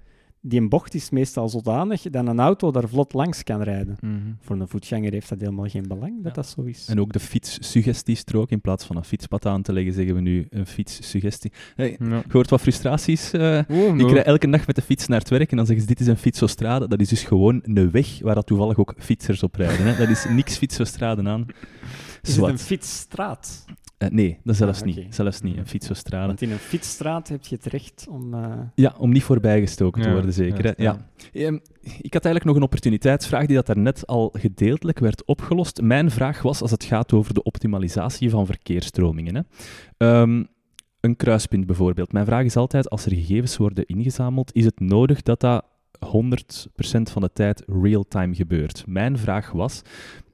Die 0.40 0.68
bocht 0.68 0.94
is 0.94 1.10
meestal 1.10 1.48
zodanig 1.48 2.02
dat 2.02 2.26
een 2.26 2.40
auto 2.40 2.70
daar 2.70 2.88
vlot 2.88 3.12
langs 3.12 3.42
kan 3.42 3.62
rijden. 3.62 3.96
Mhm. 4.00 4.14
Voor 4.40 4.56
een 4.60 4.68
voetganger 4.68 5.12
heeft 5.12 5.28
dat 5.28 5.40
helemaal 5.40 5.68
geen 5.68 5.86
belang 5.88 6.14
dat 6.16 6.24
Ja. 6.24 6.30
dat 6.42 6.46
zo 6.46 6.62
is. 6.62 6.86
En 6.88 7.00
ook 7.00 7.12
de 7.12 7.20
fietssuggestiestrook. 7.20 8.50
In 8.50 8.60
plaats 8.60 8.84
van 8.84 8.96
een 8.96 9.04
fietspad 9.04 9.46
aan 9.46 9.62
te 9.62 9.72
leggen, 9.72 9.92
zeggen 9.92 10.14
we 10.14 10.20
nu 10.20 10.46
een 10.50 10.66
fietssuggestie. 10.66 11.52
Hey, 11.74 11.96
Ja. 12.00 12.06
je 12.06 12.22
hoort 12.28 12.50
wat 12.50 12.60
frustraties. 12.60 13.32
eh. 13.32 13.60
Oh, 13.68 13.98
Ik 13.98 14.10
rij 14.10 14.24
elke 14.24 14.50
dag 14.50 14.66
met 14.66 14.76
de 14.76 14.82
fiets 14.82 15.06
naar 15.06 15.18
het 15.18 15.28
werk 15.28 15.50
en 15.50 15.56
dan 15.56 15.66
zeggen 15.66 15.84
ze, 15.86 15.94
dit 15.94 16.00
is 16.00 16.06
een 16.06 16.16
fietsostrade. 16.16 16.88
Dat 16.88 17.00
is 17.00 17.08
dus 17.08 17.22
gewoon 17.22 17.60
een 17.64 17.90
weg 17.90 18.18
waar 18.22 18.34
dat 18.34 18.46
toevallig 18.46 18.76
ook 18.78 18.94
fietsers 18.98 19.42
op 19.42 19.54
rijden. 19.54 19.86
Hè. 19.86 19.96
Dat 19.96 20.08
is 20.08 20.24
niks 20.28 20.56
fietsostraden 20.56 21.28
aan. 21.28 21.46
Is 22.22 22.36
het 22.36 22.44
een 22.46 22.58
fietsstraat? 22.58 23.64
Eh, 23.98 24.08
nee, 24.08 24.38
dat 24.44 24.56
zelfs 24.56 24.80
Ah, 24.80 24.86
niet. 24.86 25.14
Zelfs 25.14 25.40
niet, 25.40 25.56
een 25.56 25.66
fietsostrade. 25.66 26.26
Want 26.26 26.42
in 26.42 26.50
een 26.50 26.58
fietsstraat 26.58 27.28
heb 27.28 27.44
je 27.46 27.54
het 27.56 27.66
recht 27.66 28.06
om... 28.10 28.34
eh, 28.34 28.52
Ja, 28.74 28.94
om 28.98 29.12
niet 29.12 29.22
voorbijgestoken 29.22 30.02
te 30.02 30.08
Ja, 30.08 30.14
worden, 30.14 30.32
zeker. 30.32 30.64
hè. 30.64 30.72
juist, 30.76 31.00
Ja. 31.32 31.46
Ehm, 31.46 31.54
ik 31.82 32.12
had 32.12 32.24
eigenlijk 32.24 32.44
nog 32.44 32.56
een 32.56 32.62
opportuniteitsvraag 32.62 33.46
die 33.46 33.56
dat 33.56 33.66
daarnet 33.66 34.06
al 34.06 34.30
gedeeltelijk 34.38 34.98
werd 34.98 35.24
opgelost. 35.24 35.80
Mijn 35.82 36.10
vraag 36.10 36.42
was 36.42 36.62
als 36.62 36.70
het 36.70 36.84
gaat 36.84 37.12
over 37.12 37.34
de 37.34 37.42
optimalisatie 37.42 38.30
van 38.30 38.46
verkeersstromingen. 38.46 39.34
Hè. 39.34 39.42
Ehm, 39.96 40.44
een 41.00 41.16
kruispunt 41.16 41.66
bijvoorbeeld. 41.66 42.12
Mijn 42.12 42.26
vraag 42.26 42.44
is 42.44 42.56
altijd, 42.56 42.90
als 42.90 43.04
er 43.06 43.12
gegevens 43.12 43.56
worden 43.56 43.86
ingezameld, 43.86 44.54
is 44.54 44.64
het 44.64 44.80
nodig 44.80 45.22
dat 45.22 45.40
dat 45.40 45.64
100% 45.98 47.10
van 47.10 47.22
de 47.22 47.30
tijd 47.32 47.62
real-time 47.82 48.34
gebeurt? 48.34 48.84
Mijn 48.86 49.18
vraag 49.18 49.50
was, 49.52 49.82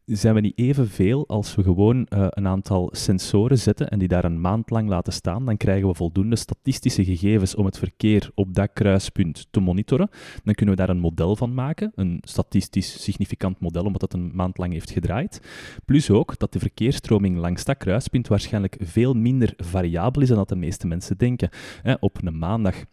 zijn 0.05 0.35
we 0.35 0.41
niet 0.41 0.59
evenveel 0.59 1.29
als 1.29 1.55
we 1.55 1.63
gewoon 1.63 2.07
eh, 2.07 2.27
een 2.31 2.47
aantal 2.47 2.89
sensoren 2.93 3.59
zetten 3.59 3.89
en 3.89 3.99
die 3.99 4.09
daar 4.09 4.25
een 4.25 4.41
maand 4.41 4.71
lang 4.71 4.89
laten 4.89 5.13
staan, 5.13 5.45
dan 5.45 5.57
krijgen 5.57 5.89
we 5.89 5.95
voldoende 5.95 6.37
statistische 6.37 7.05
gegevens 7.05 7.55
om 7.55 7.65
het 7.65 7.79
verkeer 7.79 8.31
op 8.35 8.55
dat 8.55 8.71
kruispunt 8.73 9.47
te 9.51 9.61
monitoren. 9.61 10.09
Dan 10.45 10.55
kunnen 10.55 10.75
we 10.75 10.81
daar 10.81 10.91
een 10.91 11.01
model 11.01 11.37
van 11.37 11.55
maken, 11.55 11.93
een 11.95 12.19
statistisch 12.21 13.03
significant 13.03 13.61
model, 13.61 13.85
omdat 13.85 14.01
het 14.01 14.13
een 14.13 14.31
maand 14.35 14.59
lang 14.59 14.73
heeft 14.73 14.91
gedraaid. 14.91 15.41
Plus 15.85 16.11
ook 16.11 16.39
dat 16.39 16.53
de 16.53 16.59
verkeersstroming 16.59 17.37
langs 17.37 17.65
dat 17.65 17.77
kruispunt 17.77 18.29
waarschijnlijk 18.29 18.77
veel 18.81 19.15
minder 19.15 19.53
variabel 19.57 20.23
is 20.23 20.29
dan 20.29 20.37
dat 20.37 20.49
de 20.49 20.57
meeste 20.57 20.87
mensen 20.87 21.19
denken. 21.19 21.49
Op 22.01 22.23
een 22.23 22.39
maandag 22.39 22.85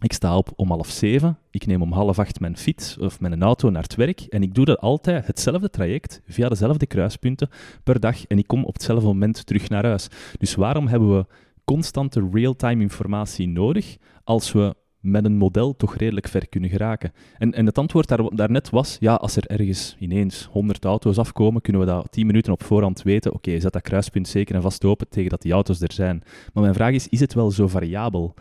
ik 0.00 0.12
sta 0.12 0.36
op 0.36 0.52
om 0.56 0.68
half 0.68 0.88
zeven, 0.88 1.38
ik 1.50 1.66
neem 1.66 1.82
om 1.82 1.92
half 1.92 2.18
acht 2.18 2.40
mijn 2.40 2.56
fiets 2.56 2.98
of 2.98 3.20
mijn 3.20 3.42
auto 3.42 3.70
naar 3.70 3.82
het 3.82 3.94
werk 3.94 4.20
en 4.20 4.42
ik 4.42 4.54
doe 4.54 4.64
dat 4.64 4.80
altijd 4.80 5.26
hetzelfde 5.26 5.70
traject 5.70 6.22
via 6.26 6.48
dezelfde 6.48 6.86
kruispunten 6.86 7.48
per 7.84 8.00
dag 8.00 8.26
en 8.26 8.38
ik 8.38 8.46
kom 8.46 8.64
op 8.64 8.72
hetzelfde 8.72 9.06
moment 9.06 9.46
terug 9.46 9.68
naar 9.68 9.84
huis. 9.84 10.08
Dus 10.38 10.54
waarom 10.54 10.86
hebben 10.86 11.16
we 11.16 11.26
constante 11.64 12.28
real-time 12.32 12.82
informatie 12.82 13.48
nodig 13.48 13.96
als 14.24 14.52
we 14.52 14.74
met 15.00 15.24
een 15.24 15.36
model 15.36 15.76
toch 15.76 15.96
redelijk 15.96 16.28
ver 16.28 16.48
kunnen 16.48 16.70
geraken? 16.70 17.12
En, 17.38 17.52
en 17.52 17.66
het 17.66 17.78
antwoord 17.78 18.08
daar, 18.08 18.34
daarnet 18.34 18.70
was, 18.70 18.96
ja, 19.00 19.14
als 19.14 19.36
er 19.36 19.46
ergens 19.46 19.96
ineens 19.98 20.48
100 20.50 20.84
auto's 20.84 21.18
afkomen, 21.18 21.60
kunnen 21.60 21.82
we 21.82 21.88
dat 21.88 22.12
10 22.12 22.26
minuten 22.26 22.52
op 22.52 22.62
voorhand 22.62 23.02
weten, 23.02 23.32
oké, 23.32 23.60
zet 23.60 23.72
dat 23.72 23.82
kruispunt 23.82 24.28
zeker 24.28 24.54
en 24.54 24.62
vast 24.62 24.84
open 24.84 25.08
tegen 25.08 25.30
dat 25.30 25.42
die 25.42 25.52
auto's 25.52 25.80
er 25.80 25.92
zijn. 25.92 26.22
Maar 26.52 26.62
mijn 26.62 26.74
vraag 26.74 26.92
is, 26.92 27.08
is 27.08 27.20
het 27.20 27.34
wel 27.34 27.50
zo 27.50 27.68
variabel? 27.68 28.34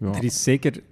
Ja. 0.00 0.12
Er 0.12 0.24
is 0.24 0.42
zeker 0.42 0.82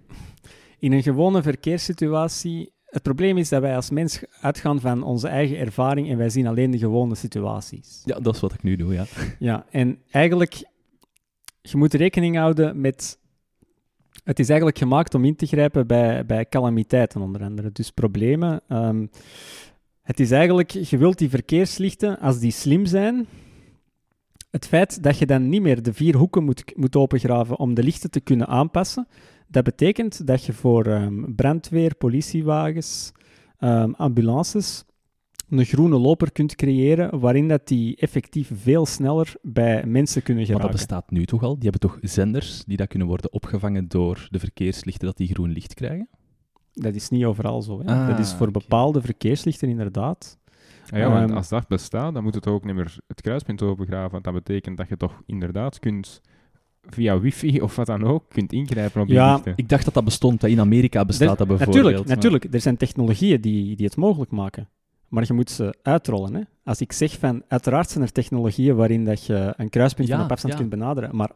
in 0.78 0.92
een 0.92 1.02
gewone 1.02 1.42
verkeerssituatie. 1.42 2.72
Het 2.84 3.02
probleem 3.02 3.38
is 3.38 3.48
dat 3.48 3.60
wij 3.60 3.76
als 3.76 3.90
mens 3.90 4.22
uitgaan 4.40 4.80
van 4.80 5.02
onze 5.02 5.28
eigen 5.28 5.58
ervaring 5.58 6.10
en 6.10 6.16
wij 6.16 6.28
zien 6.28 6.46
alleen 6.46 6.70
de 6.70 6.78
gewone 6.78 7.14
situaties. 7.14 8.02
Ja, 8.04 8.20
dat 8.20 8.34
is 8.34 8.40
wat 8.40 8.52
ik 8.52 8.62
nu 8.62 8.76
doe, 8.76 8.92
ja. 8.92 9.04
Ja, 9.38 9.66
en 9.70 9.98
eigenlijk, 10.10 10.54
je 11.62 11.76
moet 11.76 11.94
rekening 11.94 12.36
houden 12.36 12.80
met. 12.80 13.18
Het 14.24 14.38
is 14.38 14.48
eigenlijk 14.48 14.78
gemaakt 14.78 15.14
om 15.14 15.24
in 15.24 15.36
te 15.36 15.46
grijpen 15.46 15.86
bij, 15.86 16.26
bij 16.26 16.46
calamiteiten, 16.48 17.20
onder 17.20 17.42
andere. 17.42 17.72
Dus 17.72 17.90
problemen. 17.90 18.60
Ehm, 18.68 19.06
het 20.02 20.20
is 20.20 20.30
eigenlijk, 20.30 20.70
je 20.70 20.98
wilt 20.98 21.18
die 21.18 21.28
verkeerslichten, 21.28 22.18
als 22.18 22.38
die 22.38 22.50
slim 22.50 22.86
zijn, 22.86 23.26
het 24.54 24.66
feit 24.66 25.02
dat 25.02 25.18
je 25.18 25.26
dan 25.26 25.48
niet 25.48 25.62
meer 25.62 25.82
de 25.82 25.92
vier 25.92 26.16
hoeken 26.16 26.44
moet, 26.44 26.76
moet 26.76 26.96
opengraven 26.96 27.58
om 27.58 27.74
de 27.74 27.82
lichten 27.82 28.10
te 28.10 28.20
kunnen 28.20 28.46
aanpassen, 28.46 29.06
dat 29.48 29.64
betekent 29.64 30.26
dat 30.26 30.44
je 30.44 30.52
voor 30.52 30.86
ehm, 30.86 31.34
brandweer, 31.34 31.94
politiewagens, 31.94 33.12
ehm, 33.58 33.90
ambulances 33.96 34.84
een 35.48 35.64
groene 35.64 35.98
loper 35.98 36.32
kunt 36.32 36.54
creëren 36.54 37.18
waarin 37.18 37.48
dat 37.48 37.68
die 37.68 37.96
effectief 37.96 38.50
veel 38.54 38.86
sneller 38.86 39.34
bij 39.42 39.86
mensen 39.86 40.22
kunnen 40.22 40.42
Maar 40.42 40.52
geraken. 40.52 40.70
dat 40.70 40.86
bestaat 40.86 41.10
nu 41.10 41.24
toch 41.24 41.42
al? 41.42 41.54
Die 41.58 41.70
hebben 41.70 41.90
toch 41.90 41.98
zenders 42.00 42.64
die 42.64 42.76
dat 42.76 42.88
kunnen 42.88 43.08
worden 43.08 43.32
opgevangen 43.32 43.88
door 43.88 44.28
de 44.30 44.38
verkeerslichten 44.38 45.06
dat 45.06 45.16
die 45.16 45.28
groen 45.28 45.50
licht 45.50 45.74
krijgen? 45.74 46.08
Dat 46.72 46.94
is 46.94 47.08
niet 47.08 47.24
overal 47.24 47.62
zo. 47.62 47.80
Hè. 47.80 47.84
Ah, 47.84 48.08
dat 48.08 48.18
is 48.18 48.32
voor 48.32 48.50
bepaalde 48.50 49.00
verkeerslichten 49.00 49.68
inderdaad. 49.68 50.38
Ah 50.92 50.98
ja, 50.98 51.08
want 51.10 51.28
Ehm, 51.28 51.36
als 51.36 51.48
dat 51.48 51.68
bestaat, 51.68 52.14
dan 52.14 52.22
moet 52.22 52.34
het 52.34 52.46
ook 52.46 52.64
niet 52.64 52.74
meer 52.74 52.96
het 53.06 53.20
kruispunt 53.20 53.62
opengraven. 53.62 54.10
Want 54.10 54.24
dat 54.24 54.32
betekent 54.34 54.76
dat 54.76 54.88
je 54.88 54.96
toch 54.96 55.22
inderdaad 55.26 55.78
kunt 55.78 56.20
via 56.82 57.20
wifi 57.20 57.60
of 57.60 57.76
wat 57.76 57.86
dan 57.86 58.04
ook, 58.04 58.24
kunt 58.28 58.52
ingrijpen 58.52 59.00
op 59.00 59.06
die 59.06 59.16
Ja, 59.16 59.32
lichten. 59.34 59.52
Ik 59.56 59.68
dacht 59.68 59.84
dat 59.84 59.94
dat 59.94 60.04
bestond. 60.04 60.42
Hè. 60.42 60.48
In 60.48 60.60
Amerika 60.60 61.04
bestaat 61.04 61.30
Er- 61.30 61.36
dat 61.36 61.46
bijvoorbeeld. 61.46 61.76
Natuurlijk, 61.84 62.06
maar- 62.06 62.16
natuurlijk. 62.16 62.54
Er 62.54 62.60
zijn 62.60 62.76
technologieën 62.76 63.40
die, 63.40 63.76
die 63.76 63.86
het 63.86 63.96
mogelijk 63.96 64.30
maken. 64.30 64.68
Maar 65.08 65.24
je 65.26 65.32
moet 65.32 65.50
ze 65.50 65.74
uitrollen. 65.82 66.34
Hè. 66.34 66.40
Als 66.64 66.80
ik 66.80 66.92
zeg 66.92 67.18
van, 67.18 67.42
uiteraard 67.48 67.90
zijn 67.90 68.04
er 68.04 68.12
technologieën 68.12 68.76
waarin 68.76 69.04
dat 69.04 69.26
je 69.26 69.54
een 69.56 69.68
kruispunt 69.68 70.08
Ja, 70.08 70.16
van 70.16 70.24
op 70.24 70.30
afstand 70.30 70.54
ja. 70.54 70.60
kunt 70.60 70.70
benaderen. 70.72 71.16
Maar 71.16 71.30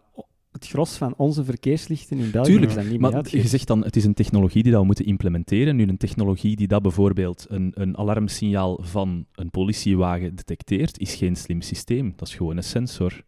het 0.59 0.69
gros 0.69 0.97
van 0.97 1.15
onze 1.17 1.45
verkeerslichten 1.45 2.19
in 2.19 2.31
België 2.31 2.51
Tuurlijk, 2.51 2.75
daar 2.75 2.85
niet 2.85 3.01
Maar 3.01 3.27
je 3.31 3.49
zegt 3.49 3.67
dan, 3.67 3.85
het 3.85 3.97
is 3.97 4.05
een 4.05 4.15
technologie 4.15 4.63
die 4.63 4.73
dat 4.73 4.81
we 4.81 4.87
moeten 4.87 5.05
implementeren. 5.05 5.77
Nu, 5.77 5.89
een 5.89 5.97
technologie 5.97 6.57
die 6.57 6.69
dat 6.69 6.83
bijvoorbeeld 6.83 7.47
een, 7.49 7.73
een 7.75 7.97
alarmsignaal 7.97 8.79
van 8.83 9.27
een 9.35 9.51
politiewagen 9.51 10.35
detecteert, 10.35 10.99
is 10.99 11.15
geen 11.15 11.37
slim 11.37 11.61
systeem. 11.61 12.13
Dat 12.17 12.29
is 12.29 12.35
gewoon 12.35 12.57
een 12.57 12.63
sensor. 12.63 13.23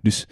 Dus 0.00 0.28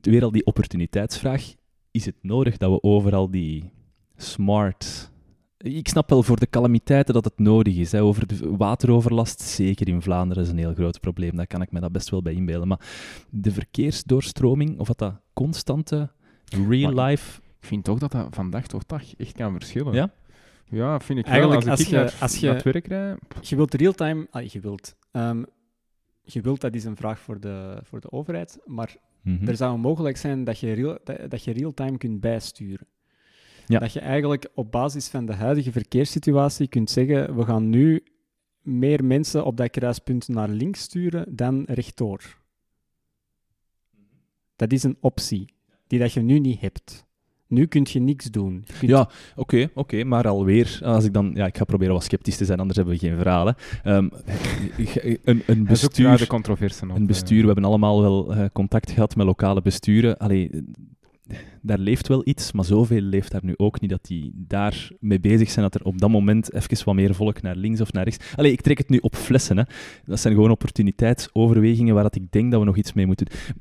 weer 0.00 0.24
al 0.24 0.32
die 0.32 0.46
opportuniteitsvraag. 0.46 1.54
Is 1.90 2.06
het 2.06 2.16
nodig 2.22 2.56
dat 2.56 2.70
we 2.70 2.82
overal 2.82 3.30
die 3.30 3.70
smart... 4.16 5.10
Ik 5.56 5.88
snap 5.88 6.08
wel 6.10 6.22
voor 6.22 6.38
de 6.38 6.50
calamiteiten 6.50 7.14
dat 7.14 7.24
het 7.24 7.38
nodig 7.38 7.76
is. 7.76 7.92
Hè. 7.92 8.02
Over 8.02 8.26
de 8.26 8.56
wateroverlast, 8.56 9.40
zeker 9.40 9.88
in 9.88 10.02
Vlaanderen, 10.02 10.42
is 10.42 10.48
een 10.48 10.58
heel 10.58 10.74
groot 10.74 11.00
probleem. 11.00 11.36
Daar 11.36 11.46
kan 11.46 11.62
ik 11.62 11.72
me 11.72 11.80
dat 11.80 11.92
best 11.92 12.10
wel 12.10 12.22
bij 12.22 12.34
inbeelden. 12.34 12.68
Maar 12.68 12.88
de 13.30 13.52
verkeersdoorstroming, 13.52 14.78
of 14.78 14.88
wat 14.88 14.98
dat 14.98 15.21
constante, 15.32 16.10
real-life 16.68 17.40
Ik 17.60 17.66
vind 17.68 17.84
toch 17.84 17.98
dat 17.98 18.12
dat 18.12 18.26
van 18.30 18.50
dag 18.50 18.66
tot 18.66 18.88
dag 18.88 19.16
echt 19.16 19.32
kan 19.32 19.52
verschillen. 19.52 19.92
Ja? 19.94 20.10
Ja, 20.64 21.00
vind 21.00 21.18
ik 21.18 21.26
Eigenlijk, 21.26 21.62
wel. 21.62 21.70
Als, 21.70 21.80
als 21.80 21.88
ik 21.88 21.94
je- 21.94 21.96
naar, 22.02 22.16
als 22.20 22.36
je- 22.38 22.46
naar 22.46 22.54
het 22.54 22.64
werk 22.64 22.86
rijd, 22.86 23.18
Je 23.48 23.56
wilt 23.56 23.74
real-time... 23.74 24.26
Ah, 24.30 24.44
je 24.46 24.60
wilt... 24.60 24.96
ehm, 25.10 25.42
je 26.22 26.40
wilt, 26.40 26.60
dat 26.60 26.74
is 26.74 26.84
een 26.84 26.96
vraag 26.96 27.18
voor 27.18 27.40
de, 27.40 27.78
voor 27.82 28.00
de 28.00 28.12
overheid, 28.12 28.58
maar 28.64 28.96
Mhm. 29.22 29.48
er 29.48 29.56
zou 29.56 29.78
mogelijk 29.78 30.16
zijn 30.16 30.44
dat 30.44 30.58
je, 30.58 30.72
real, 30.72 30.98
dat, 31.04 31.30
dat 31.30 31.44
je 31.44 31.52
real-time 31.52 31.98
kunt 31.98 32.20
bijsturen. 32.20 32.86
Ja. 33.66 33.78
Dat 33.78 33.92
je 33.92 34.00
eigenlijk 34.00 34.48
op 34.54 34.72
basis 34.72 35.08
van 35.08 35.26
de 35.26 35.34
huidige 35.34 35.72
verkeerssituatie 35.72 36.68
kunt 36.68 36.90
zeggen, 36.90 37.36
we 37.36 37.44
gaan 37.44 37.68
nu 37.70 38.02
meer 38.60 39.04
mensen 39.04 39.44
op 39.44 39.56
dat 39.56 39.70
kruispunt 39.70 40.28
naar 40.28 40.48
links 40.48 40.80
sturen 40.80 41.36
dan 41.36 41.64
rechtdoor. 41.66 42.40
Dat 44.62 44.72
is 44.72 44.82
een 44.82 44.96
optie 45.00 45.48
die 45.86 45.98
dat 45.98 46.12
je 46.12 46.20
nu 46.20 46.38
niet 46.38 46.60
hebt. 46.60 47.04
Nu 47.46 47.66
kun 47.66 47.86
je 47.90 48.00
niks 48.00 48.24
doen. 48.30 48.62
Je 48.66 48.72
kunt- 48.78 48.90
Ja, 48.90 49.08
oké, 49.36 49.68
oké, 49.74 50.04
maar 50.04 50.28
alweer, 50.28 50.78
als 50.82 51.04
ik 51.04 51.12
dan, 51.12 51.30
ja, 51.34 51.46
ik 51.46 51.56
ga 51.56 51.64
proberen 51.64 51.94
wat 51.94 52.04
sceptisch 52.04 52.36
te 52.36 52.44
zijn, 52.44 52.58
anders 52.58 52.76
hebben 52.76 52.94
we 52.94 53.00
geen 53.06 53.16
verhalen. 53.16 53.54
Ehm, 53.82 54.08
een, 55.24 55.42
een 55.46 55.66
hij 55.66 55.76
zoekt 55.76 55.98
eruit 55.98 55.98
de 55.98 56.02
bestuur, 56.08 56.26
controverse 56.26 56.84
op. 56.88 56.96
een 56.96 57.06
bestuur, 57.06 57.40
we 57.40 57.46
hebben 57.46 57.64
allemaal 57.64 58.00
wel 58.00 58.34
eh, 58.34 58.44
contact 58.52 58.90
gehad 58.90 59.16
met 59.16 59.26
lokale 59.26 59.62
besturen. 59.62 60.18
Allee, 60.18 60.50
eh, 60.50 61.36
daar 61.62 61.78
leeft 61.78 62.08
wel 62.08 62.22
iets, 62.24 62.52
maar 62.52 62.64
zoveel 62.64 63.00
leeft 63.00 63.30
daar 63.30 63.44
nu 63.44 63.54
ook 63.56 63.80
niet 63.80 63.90
dat 63.90 64.04
die 64.04 64.32
daar 64.34 64.90
mee 65.00 65.20
bezig 65.20 65.50
zijn 65.50 65.70
dat 65.70 65.80
er 65.80 65.86
op 65.86 65.98
dat 65.98 66.10
moment 66.10 66.52
even 66.54 66.84
wat 66.84 66.94
meer 66.94 67.14
volk 67.14 67.42
naar 67.42 67.56
links 67.56 67.80
of 67.80 67.92
naar 67.92 68.04
rechts. 68.04 68.32
Allee, 68.36 68.52
ik 68.52 68.60
trek 68.60 68.78
het 68.78 68.88
nu 68.88 68.98
op 68.98 69.16
flessen. 69.16 69.56
Hè. 69.56 69.62
Dat 70.04 70.20
zijn 70.20 70.34
gewoon 70.34 70.50
opportuniteitsoverwegingen 70.50 71.94
waar 71.94 72.02
dat 72.02 72.14
ik 72.16 72.30
denk 72.30 72.50
dat 72.50 72.60
we 72.60 72.66
nog 72.66 72.76
iets 72.76 72.92
mee 72.92 73.06
moeten 73.06 73.26
doen. 73.26 73.54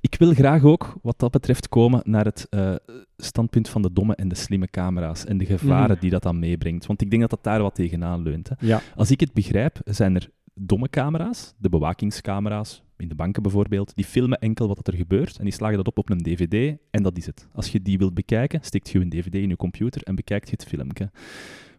Ik 0.00 0.14
wil 0.18 0.32
graag 0.34 0.62
ook, 0.64 0.94
wat 1.02 1.18
dat 1.18 1.30
betreft, 1.30 1.68
komen 1.68 2.00
naar 2.04 2.24
het 2.24 2.46
eh, 2.50 2.74
standpunt 3.16 3.68
van 3.68 3.82
de 3.82 3.92
domme 3.92 4.14
en 4.14 4.28
de 4.28 4.34
slimme 4.34 4.68
camera's 4.70 5.24
en 5.24 5.38
de 5.38 5.44
gevaren 5.46 5.90
Mhm. 5.90 6.00
die 6.00 6.10
dat 6.10 6.22
dan 6.22 6.38
meebrengt. 6.38 6.86
Want 6.86 7.02
ik 7.02 7.10
denk 7.10 7.22
dat 7.22 7.30
dat 7.30 7.44
daar 7.44 7.62
wat 7.62 7.74
tegenaan 7.74 8.22
leunt. 8.22 8.48
Hè. 8.48 8.54
Ja. 8.66 8.80
Als 8.96 9.10
ik 9.10 9.20
het 9.20 9.32
begrijp, 9.32 9.78
zijn 9.84 10.14
er 10.14 10.30
domme 10.54 10.88
camera's, 10.90 11.54
de 11.58 11.68
bewakingscamera's, 11.68 12.82
in 12.96 13.08
de 13.08 13.14
banken 13.14 13.42
bijvoorbeeld, 13.42 13.92
die 13.94 14.04
filmen 14.04 14.38
enkel 14.38 14.68
wat 14.68 14.86
er 14.86 14.94
gebeurt 14.94 15.36
en 15.38 15.44
die 15.44 15.52
slagen 15.52 15.76
dat 15.76 15.86
op 15.86 15.98
op 15.98 16.10
een 16.10 16.22
dvd 16.22 16.76
en 16.90 17.02
dat 17.02 17.16
is 17.16 17.26
het. 17.26 17.48
Als 17.52 17.68
je 17.72 17.82
die 17.82 17.98
wilt 17.98 18.14
bekijken, 18.14 18.60
steekt 18.62 18.90
je 18.90 18.98
een 19.00 19.08
dvd 19.08 19.34
in 19.34 19.48
je 19.48 19.56
computer 19.56 20.02
en 20.02 20.14
bekijkt 20.14 20.48
je 20.48 20.56
het 20.58 20.64
filmpje. 20.68 21.10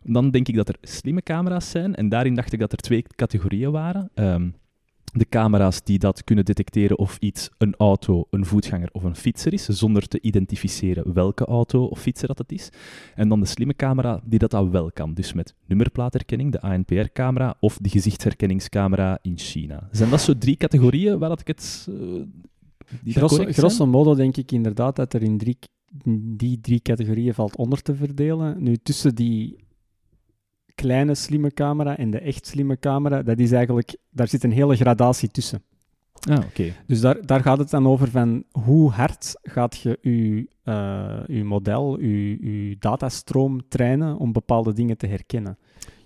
Dan 0.03 0.31
denk 0.31 0.47
ik 0.47 0.55
dat 0.55 0.69
er 0.69 0.75
slimme 0.81 1.21
camera's 1.23 1.69
zijn 1.69 1.95
en 1.95 2.09
daarin 2.09 2.35
dacht 2.35 2.53
ik 2.53 2.59
dat 2.59 2.71
er 2.71 2.77
twee 2.77 3.03
categorieën 3.15 3.71
waren. 3.71 4.09
Ehm, 4.13 4.49
de 5.11 5.25
camera's 5.29 5.83
die 5.83 5.99
dat 5.99 6.23
kunnen 6.23 6.45
detecteren 6.45 6.97
of 6.97 7.17
iets 7.19 7.49
een 7.57 7.75
auto, 7.77 8.27
een 8.29 8.45
voetganger 8.45 8.89
of 8.91 9.03
een 9.03 9.15
fietser 9.15 9.53
is, 9.53 9.65
zonder 9.65 10.07
te 10.07 10.21
identificeren 10.21 11.13
welke 11.13 11.45
auto 11.45 11.83
of 11.83 11.99
fietser 11.99 12.27
dat 12.27 12.37
het 12.37 12.51
is. 12.51 12.69
En 13.15 13.29
dan 13.29 13.39
de 13.39 13.45
slimme 13.45 13.75
camera 13.75 14.21
die 14.25 14.39
dat, 14.39 14.51
dat 14.51 14.69
wel 14.69 14.91
kan, 14.91 15.13
dus 15.13 15.33
met 15.33 15.53
nummerplaatherkenning, 15.65 16.51
de 16.51 16.61
ANPR-camera 16.61 17.55
of 17.59 17.77
de 17.81 17.89
gezichtsherkenningscamera 17.89 19.19
in 19.21 19.37
China. 19.37 19.87
Zijn 19.91 20.09
dat 20.09 20.21
zo 20.21 20.37
drie 20.37 20.55
categorieën 20.55 21.19
waar 21.19 21.29
dat 21.29 21.39
ik 21.39 21.47
het... 21.47 21.87
die 23.03 23.13
dat 23.13 23.31
Grosso, 23.31 23.45
grosso 23.51 23.85
modo 23.85 24.15
denk 24.15 24.37
ik 24.37 24.51
inderdaad 24.51 24.95
dat 24.95 25.13
er 25.13 25.23
in 25.23 25.37
drie, 25.37 25.57
in 26.03 26.37
die 26.37 26.59
drie 26.61 26.81
categorieën 26.81 27.33
valt 27.33 27.55
onder 27.55 27.81
te 27.81 27.95
verdelen. 27.95 28.63
Nu, 28.63 28.77
tussen 28.77 29.15
die 29.15 29.55
kleine 30.79 31.15
slimme 31.15 31.51
camera 31.51 31.97
en 31.97 32.11
de 32.11 32.19
echt 32.19 32.47
slimme 32.47 32.79
camera, 32.79 33.21
dat 33.23 33.39
is 33.39 33.51
eigenlijk, 33.51 33.97
daar 34.09 34.27
zit 34.27 34.43
een 34.43 34.51
hele 34.51 34.75
gradatie 34.75 35.29
tussen. 35.29 35.63
Ah, 36.29 36.37
oké. 36.45 36.73
Dus 36.85 37.01
daar, 37.01 37.25
daar 37.25 37.41
gaat 37.41 37.57
het 37.57 37.69
dan 37.69 37.87
over 37.87 38.07
van 38.07 38.43
hoe 38.51 38.91
hard 38.91 39.33
gaat 39.43 39.77
je 39.77 39.97
je, 40.01 40.47
eh, 40.63 41.19
je 41.27 41.43
model, 41.43 41.99
je, 41.99 42.67
je 42.69 42.75
datastroom 42.79 43.67
trainen 43.67 44.17
om 44.17 44.31
bepaalde 44.31 44.73
dingen 44.73 44.97
te 44.97 45.07
herkennen. 45.07 45.57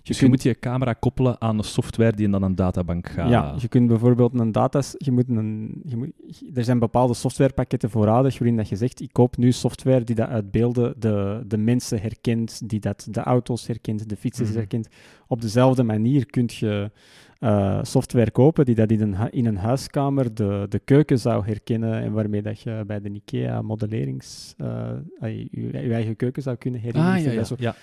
Dus 0.04 0.20
je 0.20 0.28
moet 0.28 0.42
je 0.42 0.58
camera 0.58 0.92
koppelen 0.92 1.40
aan 1.40 1.58
een 1.58 1.64
software 1.64 2.12
die 2.16 2.24
in 2.24 2.30
dan 2.30 2.42
een 2.42 2.54
databank 2.54 3.08
gaat. 3.08 3.30
Ja, 3.30 3.54
je 3.58 3.68
kunt 3.68 3.88
bijvoorbeeld 3.88 4.38
een 4.40 4.52
datas... 4.52 4.94
Je 4.96 5.12
moet 5.12 5.28
een, 5.28 5.80
je 5.84 5.96
moet, 5.96 6.10
er 6.54 6.64
zijn 6.64 6.78
bepaalde 6.78 7.14
softwarepakketten 7.14 7.90
voorradig 7.90 8.38
waarin 8.38 8.56
dat 8.56 8.68
je 8.68 8.76
zegt, 8.76 9.00
ik 9.00 9.12
koop 9.12 9.36
nu 9.36 9.52
software 9.52 10.04
die 10.04 10.14
dat 10.14 10.28
uit 10.28 10.50
beelden 10.50 10.94
de, 10.98 11.42
de 11.46 11.56
mensen 11.56 12.00
herkent, 12.00 12.68
die 12.68 12.80
dat 12.80 13.06
de 13.10 13.20
auto's 13.20 13.66
herkent, 13.66 14.08
de 14.08 14.16
fietsers 14.16 14.48
Mhm. 14.48 14.58
herkent. 14.58 14.88
Op 15.26 15.40
dezelfde 15.40 15.82
manier 15.82 16.26
kun 16.26 16.48
je 16.52 16.90
eh, 17.38 17.78
software 17.82 18.30
kopen 18.30 18.64
die 18.64 18.74
dat 18.74 18.90
in 18.90 19.00
een, 19.00 19.30
in 19.30 19.46
een 19.46 19.56
huiskamer 19.56 20.34
de, 20.34 20.66
de 20.68 20.78
keuken 20.78 21.18
zou 21.18 21.46
herkennen 21.46 22.02
en 22.02 22.12
waarmee 22.12 22.42
dat 22.42 22.60
je 22.60 22.82
bij 22.86 23.00
de 23.00 23.08
IKEA 23.10 23.62
modellerings... 23.62 24.54
eh, 24.56 24.90
je, 25.20 25.48
je 25.70 25.92
eigen 25.92 26.16
keuken 26.16 26.42
zou 26.42 26.56
kunnen 26.56 26.80
herinneren. 26.80 27.16
Ah, 27.16 27.34
ja, 27.34 27.44
ja. 27.58 27.74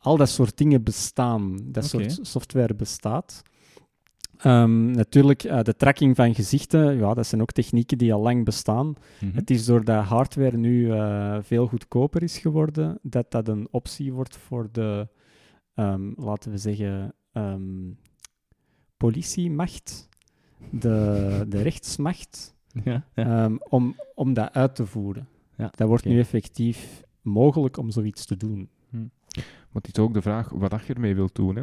Al 0.00 0.16
dat 0.16 0.28
soort 0.28 0.56
dingen 0.56 0.82
bestaan. 0.82 1.58
Dat 1.64 1.84
soort 1.84 2.18
software 2.22 2.74
bestaat. 2.74 3.42
Ehm, 4.42 4.90
natuurlijk, 4.90 5.42
eh, 5.42 5.62
de 5.62 5.76
tracking 5.76 6.16
van 6.16 6.34
gezichten, 6.34 6.96
ja, 6.96 7.14
dat 7.14 7.26
zijn 7.26 7.40
ook 7.40 7.52
technieken 7.52 7.98
die 7.98 8.14
al 8.14 8.20
lang 8.20 8.44
bestaan. 8.44 8.94
Mhm. 9.20 9.36
Het 9.36 9.50
is 9.50 9.64
doordat 9.64 10.04
hardware 10.04 10.56
nu 10.56 10.92
eh, 10.92 11.38
veel 11.40 11.66
goedkoper 11.66 12.22
is 12.22 12.38
geworden, 12.38 12.98
dat 13.02 13.30
dat 13.30 13.48
een 13.48 13.68
optie 13.70 14.12
wordt 14.12 14.36
voor 14.36 14.68
de, 14.72 15.08
ehm, 15.74 16.12
laten 16.16 16.50
we 16.50 16.56
zeggen, 16.56 17.14
ehm, 17.32 17.90
politiemacht, 18.96 20.08
de, 20.70 21.44
de 21.48 21.62
rechtsmacht, 21.68 22.54
ja, 22.84 23.04
ja. 23.14 23.50
om, 23.68 23.96
om 24.14 24.32
dat 24.34 24.52
uit 24.52 24.74
te 24.74 24.86
voeren. 24.86 25.28
Ja, 25.56 25.70
Dat 25.76 25.88
wordt 25.88 26.04
nu 26.04 26.18
effectief 26.18 27.02
mogelijk 27.22 27.76
om 27.76 27.90
zoiets 27.90 28.26
te 28.26 28.36
doen. 28.36 28.68
Maar 29.72 29.82
het 29.82 29.96
is 29.96 30.02
ook 30.02 30.14
de 30.14 30.22
vraag 30.22 30.48
wat 30.48 30.70
dat 30.70 30.84
je 30.86 30.94
ermee 30.94 31.14
wilt 31.14 31.34
doen. 31.34 31.56
Hè. 31.56 31.62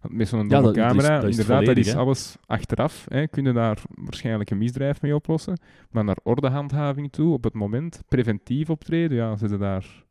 Want 0.00 0.14
met 0.14 0.28
zo'n 0.28 0.48
Ja, 0.48 0.60
dat 0.60 0.76
is- 0.76 0.82
camera, 0.82 1.14
dat 1.20 1.28
is 1.28 1.38
inderdaad, 1.38 1.66
dat 1.66 1.76
is 1.76 1.92
hè. 1.92 1.98
alles 1.98 2.36
achteraf. 2.46 3.04
Hè. 3.08 3.26
Kun 3.26 3.44
je 3.44 3.52
daar 3.52 3.82
waarschijnlijk 3.94 4.50
een 4.50 4.58
misdrijf 4.58 5.02
mee 5.02 5.14
oplossen. 5.14 5.60
Maar 5.90 6.04
naar 6.04 6.16
ordehandhaving 6.22 7.12
toe, 7.12 7.32
op 7.32 7.44
het 7.44 7.54
moment, 7.54 8.02
preventief 8.08 8.70
optreden, 8.70 9.16
ja, 9.16 9.36
zitten 9.36 9.58
daar 9.58 10.04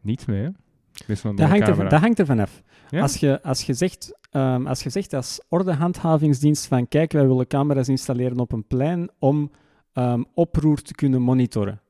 Niets 0.00 0.24
mee, 0.24 0.42
hè? 0.42 0.48
Dat 1.06 1.38
hangt, 1.48 1.68
er, 1.68 1.88
dat 1.88 2.00
hangt 2.00 2.18
er 2.18 2.26
vanaf. 2.26 2.62
Ja? 2.88 3.00
Als, 3.02 3.16
je, 3.16 3.42
als, 3.42 3.62
je 3.62 3.74
zegt, 3.74 4.18
ehm, 4.30 4.66
als 4.66 4.82
je 4.82 4.90
zegt 4.90 5.12
als 5.12 5.40
ordehandhavingsdienst 5.48 6.66
van 6.66 6.88
kijk, 6.88 7.12
wij 7.12 7.26
willen 7.26 7.46
camera's 7.46 7.88
installeren 7.88 8.38
op 8.38 8.52
een 8.52 8.66
plein 8.66 9.10
om 9.18 9.50
ehm, 9.92 10.22
oproer 10.34 10.82
te 10.82 10.94
kunnen 10.94 11.22
monitoren. 11.22 11.80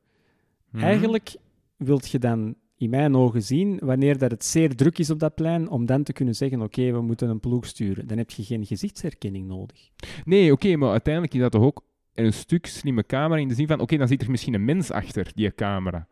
Mhm. 0.71 0.85
Eigenlijk 0.85 1.37
wilt 1.77 2.11
je 2.11 2.19
dan 2.19 2.55
in 2.77 2.91
mijn 2.91 3.17
ogen 3.17 3.43
zien 3.43 3.79
wanneer 3.83 4.19
dat 4.19 4.31
het 4.31 4.45
zeer 4.45 4.77
druk 4.77 4.99
is 4.99 5.11
op 5.11 5.19
dat 5.19 5.35
plein, 5.35 5.69
om 5.69 5.87
dan 5.87 6.03
te 6.03 6.13
kunnen 6.13 6.35
zeggen, 6.35 6.63
oké, 6.63 6.93
we 6.93 7.01
moeten 7.01 7.29
een 7.29 7.41
ploeg 7.41 7.67
sturen. 7.67 8.07
Dan 8.07 8.19
heb 8.19 8.31
je 8.31 8.43
geen 8.43 8.67
gezichtsherkenning 8.67 9.47
nodig. 9.47 9.91
Nee, 10.25 10.53
oké, 10.53 10.77
maar 10.77 10.91
uiteindelijk 10.91 11.35
is 11.35 11.41
dat 11.41 11.53
toch 11.53 11.63
ook 11.63 11.83
een 12.15 12.33
stuk 12.33 12.67
slimme 12.67 13.07
camera 13.07 13.41
in 13.41 13.49
de 13.49 13.55
zin 13.55 13.67
van, 13.67 13.81
oké, 13.81 13.97
dan 13.97 14.09
zit 14.09 14.23
er 14.23 14.31
misschien 14.31 14.55
een 14.55 14.65
mens 14.65 14.91
achter 14.91 15.31
die 15.35 15.55
camera, 15.55 16.07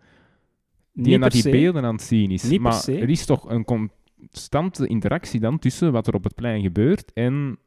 die 0.93 1.19
naar 1.19 1.31
die 1.31 1.51
beelden 1.51 1.85
aan 1.85 1.95
het 1.95 2.03
zien 2.03 2.31
is. 2.31 2.43
Niet 2.43 2.53
per 2.53 2.61
maar 2.61 2.73
se. 2.73 2.99
er 2.99 3.11
is 3.11 3.27
toch 3.27 3.51
een 3.51 3.65
constante 3.65 4.87
interactie 4.87 5.41
dan 5.41 5.59
tussen 5.59 5.93
wat 5.93 6.07
er 6.07 6.15
op 6.15 6.25
het 6.25 6.35
plein 6.35 6.63
gebeurt 6.63 7.13
en 7.13 7.59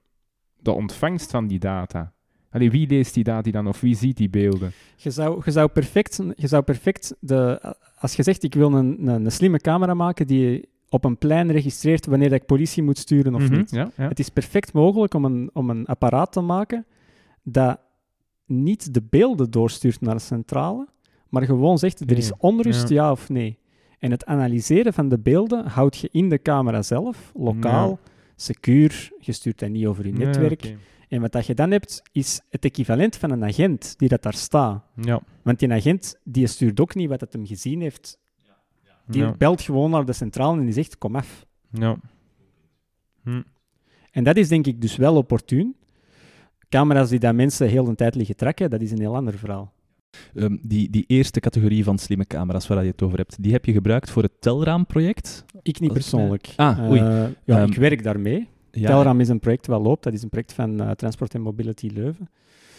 de 0.60 0.72
ontvangst 0.72 1.32
van 1.32 1.48
die 1.48 1.60
data. 1.60 2.14
Allee, 2.50 2.72
wie 2.72 2.88
leest 2.88 3.14
die 3.14 3.24
data 3.24 3.52
dan 3.52 3.68
of 3.68 3.82
wie 3.82 3.96
ziet 3.96 4.18
die 4.18 4.30
beelden? 4.30 4.72
Je 4.96 5.12
zou, 5.12 5.42
je 5.46 5.52
zou 5.52 5.70
perfect, 5.70 6.22
je 6.36 6.48
zou 6.48 6.64
perfect 6.64 7.16
de, 7.20 7.76
als 8.06 8.16
je 8.16 8.24
zegt 8.24 8.44
ik 8.44 8.54
wil 8.54 8.74
een, 8.74 9.08
een, 9.08 9.26
een 9.26 9.32
slimme 9.32 9.60
camera 9.60 9.94
maken 9.94 10.28
die 10.28 10.70
op 10.90 11.06
een 11.06 11.18
plein 11.18 11.52
registreert 11.52 12.06
wanneer 12.06 12.34
ik 12.34 12.46
politie 12.46 12.84
moet 12.84 12.98
sturen 12.98 13.36
of 13.36 13.42
Mhm, 13.42 13.58
niet. 13.58 13.70
Ja, 13.72 13.92
ja. 13.98 14.08
Het 14.08 14.20
is 14.20 14.30
perfect 14.30 14.74
mogelijk 14.74 15.14
om 15.14 15.26
een, 15.26 15.50
om 15.54 15.70
een 15.70 15.86
apparaat 15.86 16.32
te 16.32 16.42
maken 16.42 16.86
dat 17.44 17.80
niet 18.46 18.94
de 18.94 19.02
beelden 19.10 19.52
doorstuurt 19.52 20.02
naar 20.02 20.16
de 20.16 20.22
centrale, 20.22 20.88
maar 21.30 21.44
gewoon 21.44 21.78
zegt 21.78 22.00
er 22.12 22.18
is 22.18 22.32
onrust, 22.38 22.90
ja. 22.90 23.04
ja. 23.04 23.12
of 23.12 23.30
nee. 23.30 23.58
En 24.00 24.12
het 24.12 24.26
analyseren 24.26 24.94
van 24.94 25.10
de 25.10 25.20
beelden 25.20 25.68
houd 25.68 25.98
je 25.98 26.10
in 26.12 26.30
de 26.30 26.42
camera 26.42 26.82
zelf, 26.82 27.32
lokaal, 27.36 28.00
secuur, 28.36 29.12
je 29.20 29.32
stuurt 29.32 29.60
dat 29.60 29.70
niet 29.70 29.86
over 29.86 30.06
je 30.06 30.14
netwerk. 30.14 30.76
En 31.10 31.22
wat 31.22 31.32
dat 31.32 31.46
je 31.46 31.54
dan 31.54 31.72
hebt, 31.72 32.02
is 32.12 32.42
het 32.50 32.66
equivalent 32.66 33.16
van 33.16 33.32
een 33.32 33.44
agent 33.44 33.94
die 33.98 34.10
dat 34.10 34.24
daar 34.24 34.34
staat. 34.34 34.84
Ja, 35.02 35.22
Want 35.42 35.60
die 35.60 35.72
agent 35.72 36.20
die 36.24 36.48
stuurt 36.48 36.80
ook 36.80 36.96
niet 36.96 37.10
wat 37.10 37.22
het 37.22 37.34
hem 37.34 37.46
gezien 37.46 37.82
heeft. 37.82 38.18
Die 39.08 39.22
ja, 39.22 39.32
belt 39.38 39.62
gewoon 39.62 39.92
naar 39.92 40.06
de 40.06 40.14
centrale 40.14 40.58
en 40.60 40.64
die 40.66 40.74
zegt, 40.74 40.98
kom 40.98 41.16
af. 41.16 41.46
ja. 41.70 41.98
Hm. 43.24 43.42
En 44.12 44.24
dat 44.24 44.38
is 44.38 44.48
denk 44.48 44.68
ik 44.68 44.82
dus 44.82 44.96
wel 44.96 45.16
opportun. 45.16 45.76
Camera's 46.70 47.10
die 47.10 47.20
dat 47.20 47.36
mensen 47.36 47.68
heel 47.68 47.84
de 47.84 47.96
tijd 47.96 48.16
liggen 48.16 48.36
trekken, 48.36 48.70
dat 48.70 48.82
is 48.82 48.92
een 48.92 49.00
heel 49.00 49.16
ander 49.16 49.38
verhaal. 49.38 49.74
Ehm, 50.36 50.58
die, 50.62 50.90
die 50.90 51.04
eerste 51.08 51.40
categorie 51.40 51.84
van 51.84 51.98
slimme 51.98 52.26
camera's 52.26 52.68
waar 52.68 52.84
je 52.84 52.92
het 52.92 53.02
over 53.02 53.18
hebt, 53.18 53.44
die 53.44 53.52
heb 53.52 53.66
je 53.66 53.72
gebruikt 53.72 54.10
voor 54.10 54.24
het 54.24 54.42
telraamproject. 54.42 55.46
Ik 55.62 55.80
niet 55.80 55.90
Dat 55.90 56.00
persoonlijk. 56.00 56.54
Ah, 56.56 56.90
oei. 56.90 57.00
Eh, 57.00 57.26
ja, 57.44 57.60
Ehm, 57.62 57.72
ik 57.72 57.78
werk 57.78 58.04
daarmee. 58.04 58.48
Ja, 58.80 58.88
Telram 58.88 59.20
is 59.20 59.30
een 59.30 59.40
project 59.40 59.68
wat 59.68 59.82
loopt. 59.82 60.04
Dat 60.04 60.14
is 60.14 60.24
een 60.24 60.30
project 60.30 60.54
van 60.54 60.82
eh, 60.82 60.92
Transport 60.92 61.36
and 61.36 61.44
Mobility 61.44 61.90
Leuven. 61.94 62.30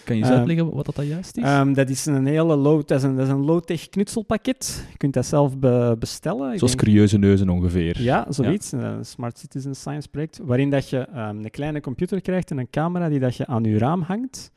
Kan 0.04 0.16
je 0.16 0.20
eens 0.22 0.30
ehm, 0.30 0.38
uitleggen 0.38 0.74
wat 0.74 0.84
dat 0.86 0.94
dan 0.96 1.06
juist 1.06 1.36
is? 1.36 1.42
Ehm, 1.42 1.72
dat 1.72 1.88
is 1.88 2.06
een 2.06 2.26
hele 2.26 2.56
low, 2.56 2.86
dat 2.86 2.98
is 2.98 3.02
een, 3.04 3.16
dat 3.16 3.26
is 3.26 3.32
een 3.32 3.44
low-tech 3.44 3.88
knutselpakket. 3.88 4.86
Je 4.90 4.96
kunt 4.96 5.14
dat 5.14 5.26
zelf 5.26 5.58
be- 5.58 5.96
bestellen. 5.98 6.58
Zoals 6.58 6.60
denk- 6.76 6.84
curieuze 6.84 7.18
neuzen 7.18 7.48
ongeveer. 7.48 8.02
Ja, 8.02 8.26
zoiets. 8.28 8.72
Een 8.72 9.04
Smart 9.04 9.38
Citizen 9.38 9.74
Science 9.74 10.08
project, 10.08 10.40
waarin 10.44 10.70
dat 10.70 10.88
je 10.90 10.98
ehm, 10.98 11.36
een 11.44 11.50
kleine 11.50 11.80
computer 11.80 12.20
krijgt 12.20 12.50
en 12.50 12.58
een 12.58 12.70
camera 12.70 13.08
die 13.08 13.18
dat 13.18 13.36
je 13.36 13.46
aan 13.46 13.64
je 13.64 13.78
raam 13.78 14.02
hangt, 14.02 14.50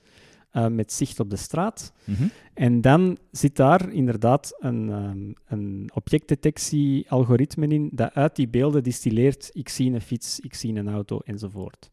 eh, 0.51 0.67
met 0.67 0.93
zicht 0.93 1.19
op 1.19 1.29
de 1.29 1.35
straat. 1.35 1.93
Mhm. 2.03 2.23
En 2.53 2.81
dan 2.81 3.17
zit 3.31 3.55
daar 3.55 3.91
inderdaad 3.91 4.55
een, 4.59 4.89
ehm, 4.89 5.31
een 5.47 5.89
objectdetectie-algoritme 5.93 7.67
in 7.67 7.89
dat 7.91 8.13
uit 8.13 8.35
die 8.35 8.47
beelden 8.47 8.83
distilleert, 8.83 9.49
ik 9.53 9.69
zie 9.69 9.93
een 9.93 10.01
fiets, 10.01 10.39
ik 10.39 10.53
zie 10.53 10.75
een 10.75 10.89
auto, 10.89 11.19
enzovoort. 11.19 11.91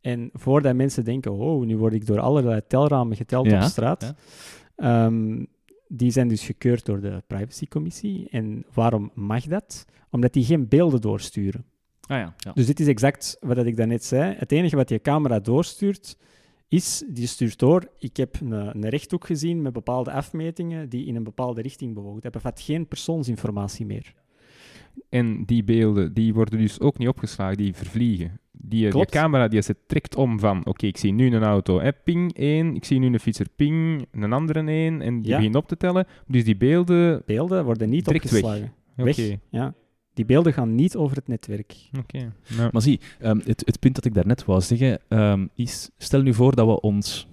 En 0.00 0.30
voordat 0.32 0.74
mensen 0.74 1.04
denken, 1.04 1.32
oh, 1.32 1.64
nu 1.66 1.76
word 1.76 1.92
ik 1.92 2.06
door 2.06 2.20
allerlei 2.20 2.60
telramen 2.68 3.16
geteld 3.16 3.46
Ja, 3.46 3.56
op 3.56 3.62
straat, 3.62 4.14
ja. 4.76 5.06
ehm, 5.06 5.44
die 5.88 6.10
zijn 6.10 6.28
dus 6.28 6.44
gekeurd 6.44 6.84
door 6.84 7.00
de 7.00 7.22
privacycommissie. 7.26 8.28
En 8.30 8.64
waarom 8.74 9.10
mag 9.14 9.44
dat? 9.44 9.84
Omdat 10.10 10.32
die 10.32 10.44
geen 10.44 10.68
beelden 10.68 11.00
doorsturen. 11.00 11.64
Ah 12.06 12.18
ja, 12.18 12.34
ja. 12.36 12.52
Dus 12.52 12.66
dit 12.66 12.80
is 12.80 12.86
exact 12.86 13.36
wat 13.40 13.66
ik 13.66 13.76
daarnet 13.76 14.04
zei. 14.04 14.34
Het 14.38 14.52
enige 14.52 14.76
wat 14.76 14.88
je 14.88 15.00
camera 15.00 15.40
doorstuurt, 15.40 16.16
is, 16.72 17.04
die 17.08 17.26
stuurt 17.26 17.58
door, 17.58 17.88
ik 17.98 18.16
heb 18.16 18.40
een, 18.40 18.52
een 18.52 18.88
rechthoek 18.88 19.26
gezien 19.26 19.62
met 19.62 19.72
bepaalde 19.72 20.12
afmetingen 20.12 20.88
die 20.88 21.06
in 21.06 21.16
een 21.16 21.22
bepaalde 21.24 21.62
richting 21.62 21.94
bewogen. 21.94 22.20
Dat 22.20 22.32
bevat 22.32 22.60
geen 22.60 22.86
persoonsinformatie 22.88 23.86
meer. 23.86 24.12
En 25.08 25.44
die 25.44 25.64
beelden 25.64 26.14
die 26.14 26.34
worden 26.34 26.58
dus 26.58 26.80
ook 26.80 26.98
niet 26.98 27.08
opgeslagen, 27.08 27.56
die 27.56 27.74
vervliegen. 27.74 28.40
Die, 28.52 29.06
camera 29.06 29.48
die 29.48 29.60
ze 29.62 29.76
trekt 29.86 30.16
om 30.16 30.38
van, 30.38 30.66
oké, 30.66 30.86
ik 30.86 30.96
zie 30.96 31.12
nu 31.12 31.34
een 31.34 31.42
auto, 31.42 31.80
hè, 31.80 31.92
ping 31.92 32.34
1, 32.34 32.74
ik 32.74 32.84
zie 32.84 32.98
nu 32.98 33.06
een 33.06 33.20
fietser, 33.20 33.46
ping, 33.56 34.06
een 34.10 34.32
andere 34.32 34.62
1, 34.70 35.00
en 35.00 35.22
die 35.22 35.30
Ja. 35.30 35.36
begint 35.36 35.54
op 35.54 35.68
te 35.68 35.76
tellen. 35.76 36.06
Dus 36.26 36.44
die 36.44 36.56
beelden, 36.56 37.22
Beelden 37.26 37.64
worden 37.64 37.90
niet 37.90 38.06
weg. 38.06 38.14
opgeslagen. 38.14 38.72
Weg. 38.96 39.36
Ja. 39.50 39.74
Die 40.14 40.24
beelden 40.24 40.52
gaan 40.52 40.74
niet 40.74 40.96
over 40.96 41.16
het 41.16 41.28
netwerk. 41.28 41.88
oké. 41.98 42.32
Nou, 42.56 42.68
Maar 42.72 42.82
zie, 42.82 43.00
ehm, 43.20 43.38
het, 43.44 43.62
het 43.66 43.80
punt 43.80 43.94
dat 43.94 44.04
ik 44.04 44.14
daarnet 44.14 44.44
wou 44.44 44.60
zeggen 44.60 44.98
ehm, 45.08 45.46
is, 45.54 45.90
stel 45.98 46.22
nu 46.22 46.34
voor 46.34 46.54
dat 46.54 46.66
we 46.66 46.80
ons, 46.80 47.28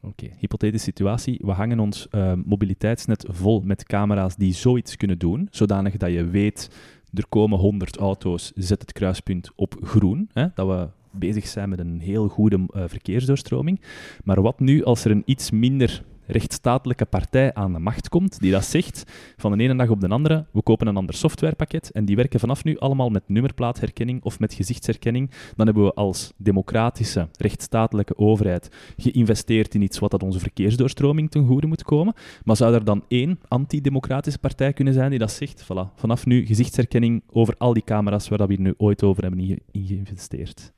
oké, 0.00 0.28
hypothetische 0.38 0.84
situatie, 0.86 1.40
we 1.42 1.50
hangen 1.52 1.78
ons 1.78 2.08
ehm, 2.10 2.42
mobiliteitsnet 2.44 3.24
vol 3.28 3.60
met 3.60 3.84
camera's 3.84 4.36
die 4.36 4.54
zoiets 4.54 4.96
kunnen 4.96 5.18
doen, 5.18 5.48
zodanig 5.50 5.96
dat 5.96 6.12
je 6.12 6.24
weet, 6.24 6.70
er 7.14 7.28
komen 7.28 7.58
100 7.58 7.96
auto's, 7.96 8.52
zet 8.54 8.80
het 8.80 8.92
kruispunt 8.92 9.50
op 9.56 9.76
groen, 9.80 10.30
hè, 10.32 10.46
dat 10.54 10.66
we 10.66 10.88
bezig 11.18 11.46
zijn 11.46 11.68
met 11.68 11.78
een 11.78 12.00
heel 12.00 12.28
goede 12.28 12.66
eh, 12.70 12.82
verkeersdoorstroming. 12.86 13.80
Maar 14.24 14.42
wat 14.42 14.60
nu 14.60 14.84
als 14.84 15.04
er 15.04 15.10
een 15.10 15.22
iets 15.26 15.50
minder 15.50 16.02
rechtsstatelijke 16.32 17.04
partij 17.04 17.54
aan 17.54 17.72
de 17.72 17.78
macht 17.78 18.08
komt, 18.08 18.40
die 18.40 18.50
dat 18.50 18.64
zegt 18.64 19.04
van 19.36 19.56
de 19.56 19.64
ene 19.64 19.76
dag 19.76 19.88
op 19.88 20.00
de 20.00 20.08
andere, 20.08 20.46
we 20.52 20.62
kopen 20.62 20.86
een 20.86 20.96
ander 20.96 21.14
softwarepakket 21.14 21.90
en 21.90 22.04
die 22.04 22.16
werken 22.16 22.40
vanaf 22.40 22.64
nu 22.64 22.78
allemaal 22.78 23.08
met 23.08 23.22
nummerplaatherkenning 23.26 24.22
of 24.22 24.38
met 24.38 24.54
gezichtsherkenning. 24.54 25.30
Dan 25.56 25.66
hebben 25.66 25.84
we 25.84 25.94
als 25.94 26.32
democratische, 26.36 27.28
rechtsstatelijke 27.38 28.18
overheid 28.18 28.68
geïnvesteerd 28.96 29.74
in 29.74 29.82
iets 29.82 29.98
wat 29.98 30.10
dat 30.10 30.22
onze 30.22 30.38
verkeersdoorstroming 30.38 31.30
ten 31.30 31.46
goede 31.46 31.66
moet 31.66 31.82
komen. 31.82 32.14
Maar 32.44 32.56
zou 32.56 32.74
er 32.74 32.84
dan 32.84 33.04
één 33.08 33.38
antidemocratische 33.48 34.38
partij 34.38 34.72
kunnen 34.72 34.94
zijn 34.94 35.10
die 35.10 35.18
dat 35.18 35.32
zegt, 35.32 35.64
voilà, 35.64 35.94
vanaf 35.94 36.26
nu 36.26 36.46
gezichtsherkenning 36.46 37.22
over 37.30 37.54
al 37.58 37.72
die 37.72 37.84
camera's 37.84 38.28
waar 38.28 38.38
dat 38.38 38.48
we 38.48 38.54
hier 38.54 38.62
nu 38.62 38.74
ooit 38.76 39.02
over 39.02 39.22
hebben 39.22 39.40
in 39.70 39.86
geïnvesteerd? 39.86 40.72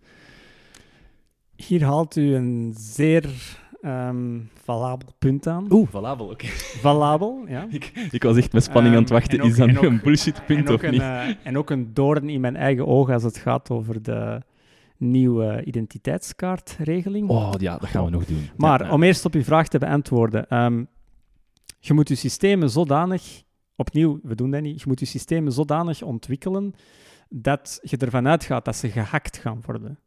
Hier 1.57 1.85
haalt 1.85 2.17
u 2.17 2.35
een 2.35 2.75
zeer 2.77 3.31
ehm 3.85 4.41
valabel 4.65 5.09
punt 5.19 5.47
aan. 5.47 5.67
Oeh, 5.73 5.89
valabel, 5.91 6.27
oké. 6.29 6.47
Valabel, 6.81 7.45
ja. 7.49 7.67
Ik, 7.71 8.09
ik 8.11 8.23
was 8.23 8.37
echt 8.37 8.53
met 8.53 8.63
spanning 8.65 8.95
aan 8.95 9.01
het 9.03 9.11
Ehm, 9.11 9.19
wachten. 9.21 9.41
ook- 9.41 9.47
is 9.51 9.57
dat 9.57 9.67
nu 9.67 9.77
ook- 9.77 9.83
een 9.85 10.01
bullshitpunt 10.03 10.69
en 10.69 10.75
of 10.75 10.83
een, 10.83 10.91
niet? 10.91 11.01
eh, 11.01 11.29
en 11.43 11.59
ook 11.59 11.71
een 11.71 11.95
doorn 11.95 12.29
in 12.29 12.41
mijn 12.41 12.57
eigen 12.57 12.87
ogen 12.87 13.15
als 13.15 13.23
het 13.23 13.37
gaat 13.37 13.71
over 13.71 14.03
de 14.03 14.41
nieuwe 14.99 15.65
identiteitskaartregeling. 15.65 17.29
Oh 17.29 17.53
ja, 17.59 17.77
dat 17.79 17.89
gaan 17.89 18.05
we 18.05 18.11
nog 18.11 18.25
doen. 18.25 18.49
Maar 18.57 18.81
Ja, 18.81 18.87
ja. 18.87 18.93
om 18.93 19.03
eerst 19.03 19.25
op 19.25 19.35
uw 19.35 19.43
vraag 19.43 19.69
te 19.69 19.79
beantwoorden. 19.79 20.49
ehm, 20.49 20.85
je 21.81 21.95
moet 21.95 22.09
je 22.09 22.15
systemen 22.15 22.71
zodanig, 22.71 23.43
opnieuw, 23.77 24.19
we 24.23 24.35
doen 24.35 24.51
dat 24.51 24.63
niet, 24.63 24.81
je 24.81 24.85
moet 24.89 25.01
je 25.01 25.07
systemen 25.07 25.53
zodanig 25.53 26.03
ontwikkelen 26.03 26.75
dat 27.29 27.79
je 27.83 27.97
ervan 27.97 28.29
uitgaat 28.29 28.65
dat 28.65 28.77
ze 28.77 28.89
gehackt 28.89 29.37
gaan 29.39 29.61
worden. 29.67 29.99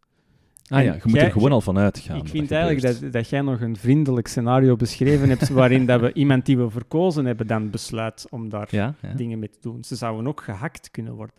Ah 0.69 0.83
ja, 0.83 0.93
je 0.93 0.99
moet 1.03 1.13
jij- 1.13 1.25
er 1.25 1.31
gewoon 1.31 1.51
al 1.51 1.61
van 1.61 1.77
uitgaan. 1.77 2.17
ik 2.17 2.27
vind 2.27 2.49
dat 2.49 2.57
eigenlijk 2.57 3.01
dat, 3.01 3.11
dat 3.11 3.29
jij 3.29 3.41
nog 3.41 3.61
een 3.61 3.75
vriendelijk 3.77 4.27
scenario 4.27 4.75
beschreven 4.75 5.29
hebt 5.29 5.49
waarin 5.59 5.85
dat 5.85 6.01
we 6.01 6.13
iemand 6.13 6.45
die 6.45 6.57
we 6.57 6.69
verkozen 6.69 7.25
hebben 7.25 7.47
dan 7.47 7.69
besluit 7.69 8.25
om 8.29 8.49
daar 8.49 8.67
Ja, 8.71 8.95
ja. 9.01 9.13
dingen 9.13 9.39
mee 9.39 9.49
te 9.49 9.57
doen. 9.61 9.83
Ze 9.83 9.95
zouden 9.95 10.27
ook 10.27 10.41
gehackt 10.41 10.91
kunnen 10.91 11.13
worden. 11.13 11.35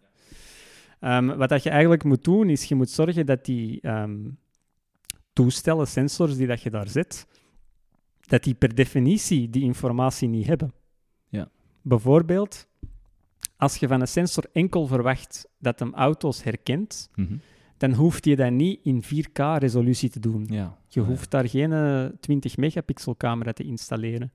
Ehm, 1.01 1.27
wat 1.37 1.49
dat 1.49 1.63
je 1.63 1.71
eigenlijk 1.71 2.05
moet 2.05 2.25
doen, 2.25 2.51
is 2.51 2.65
je 2.65 2.75
moet 2.75 2.91
zorgen 2.91 3.27
dat 3.27 3.45
die 3.45 3.81
ehm, 3.81 4.17
toestellen, 5.33 5.87
sensors 5.87 6.37
die 6.37 6.47
dat 6.47 6.63
je 6.63 6.71
daar 6.71 6.89
zet, 6.89 7.27
dat 8.21 8.43
die 8.45 8.55
per 8.55 8.75
definitie 8.75 9.51
die 9.51 9.63
informatie 9.63 10.29
niet 10.29 10.47
hebben. 10.47 10.73
Ja. 11.29 11.49
Bijvoorbeeld, 11.83 12.67
als 13.57 13.77
je 13.77 13.89
van 13.89 14.01
een 14.01 14.09
sensor 14.09 14.45
enkel 14.53 14.87
verwacht 14.87 15.49
dat 15.59 15.79
hem 15.79 15.95
auto's 15.95 16.43
herkent, 16.43 17.11
Mhm. 17.15 17.35
Dan 17.79 17.93
hoeft 17.93 18.25
je 18.25 18.37
dat 18.37 18.51
niet 18.51 18.81
in 18.83 19.03
4K-resolutie 19.05 20.09
te 20.11 20.21
doen. 20.21 20.47
ja. 20.51 20.77
Je 20.89 21.01
Ah, 21.01 21.07
hoeft 21.07 21.31
daar 21.31 21.49
geen 21.49 21.73
eh, 21.73 22.05
20 22.21 22.57
megapixel 22.57 23.17
camera 23.17 23.53
te 23.53 23.65
installeren. 23.65 24.33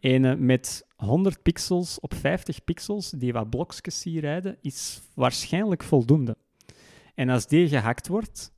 Ene 0.00 0.36
met 0.36 0.86
100 0.96 1.42
pixels 1.42 2.00
op 2.00 2.14
50 2.14 2.64
pixels, 2.64 3.10
die 3.10 3.32
wat 3.32 3.50
blokjes 3.50 4.00
zie 4.00 4.20
rijden, 4.20 4.56
is 4.62 5.00
waarschijnlijk 5.14 5.82
voldoende. 5.82 6.36
En 7.14 7.28
als 7.28 7.46
die 7.46 7.68
gehackt 7.68 8.08
wordt, 8.08 8.52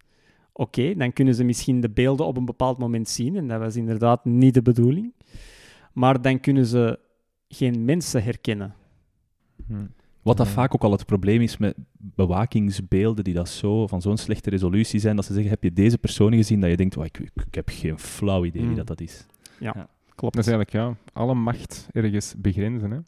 oké, 0.53 0.95
dan 0.95 1.13
kunnen 1.13 1.35
ze 1.35 1.45
misschien 1.45 1.81
de 1.81 1.91
beelden 1.91 2.27
op 2.27 2.37
een 2.37 2.45
bepaald 2.45 2.79
moment 2.79 3.09
zien, 3.09 3.37
en 3.37 3.49
dat 3.49 3.59
was 3.59 3.77
inderdaad 3.77 4.25
niet 4.25 4.55
de 4.55 4.63
bedoeling. 4.63 5.13
Maar 5.93 6.23
dan 6.23 6.41
kunnen 6.41 6.67
ze 6.67 6.99
geen 7.49 7.85
mensen 7.85 8.23
herkennen. 8.23 8.75
Hm. 9.67 9.87
Wat 10.23 10.37
dat 10.37 10.47
Ja. 10.47 10.53
vaak 10.53 10.75
ook 10.75 10.83
al 10.83 10.93
het 10.93 11.07
probleem 11.07 11.41
is 11.41 11.57
met 11.57 11.75
bewakingsbeelden 11.99 13.25
die 13.25 13.35
dat 13.35 13.49
zo, 13.49 13.87
van 13.87 14.03
zo'n 14.03 14.17
slechte 14.17 14.51
resolutie 14.51 15.01
zijn, 15.01 15.17
dat 15.17 15.25
ze 15.25 15.33
zeggen, 15.33 15.51
heb 15.51 15.63
je 15.63 15.73
deze 15.73 15.99
persoon 15.99 16.33
gezien, 16.35 16.61
dat 16.61 16.71
je 16.71 16.77
denkt, 16.77 16.97
oh, 16.97 17.05
ik, 17.05 17.19
ik, 17.19 17.31
ik 17.47 17.55
heb 17.55 17.69
geen 17.73 17.99
flauw 17.99 18.45
idee 18.45 18.61
wie 18.63 18.71
Mm. 18.71 18.77
dat, 18.77 18.87
dat 18.87 19.01
is. 19.01 19.27
Klopt. 20.15 20.35
Dat 20.35 20.47
is 20.47 20.53
eigenlijk 20.53 20.71
ja, 20.73 20.97
alle 21.13 21.35
macht 21.35 21.89
ergens 21.93 22.35
begrenzen. 22.39 22.91
Hè? 22.91 22.99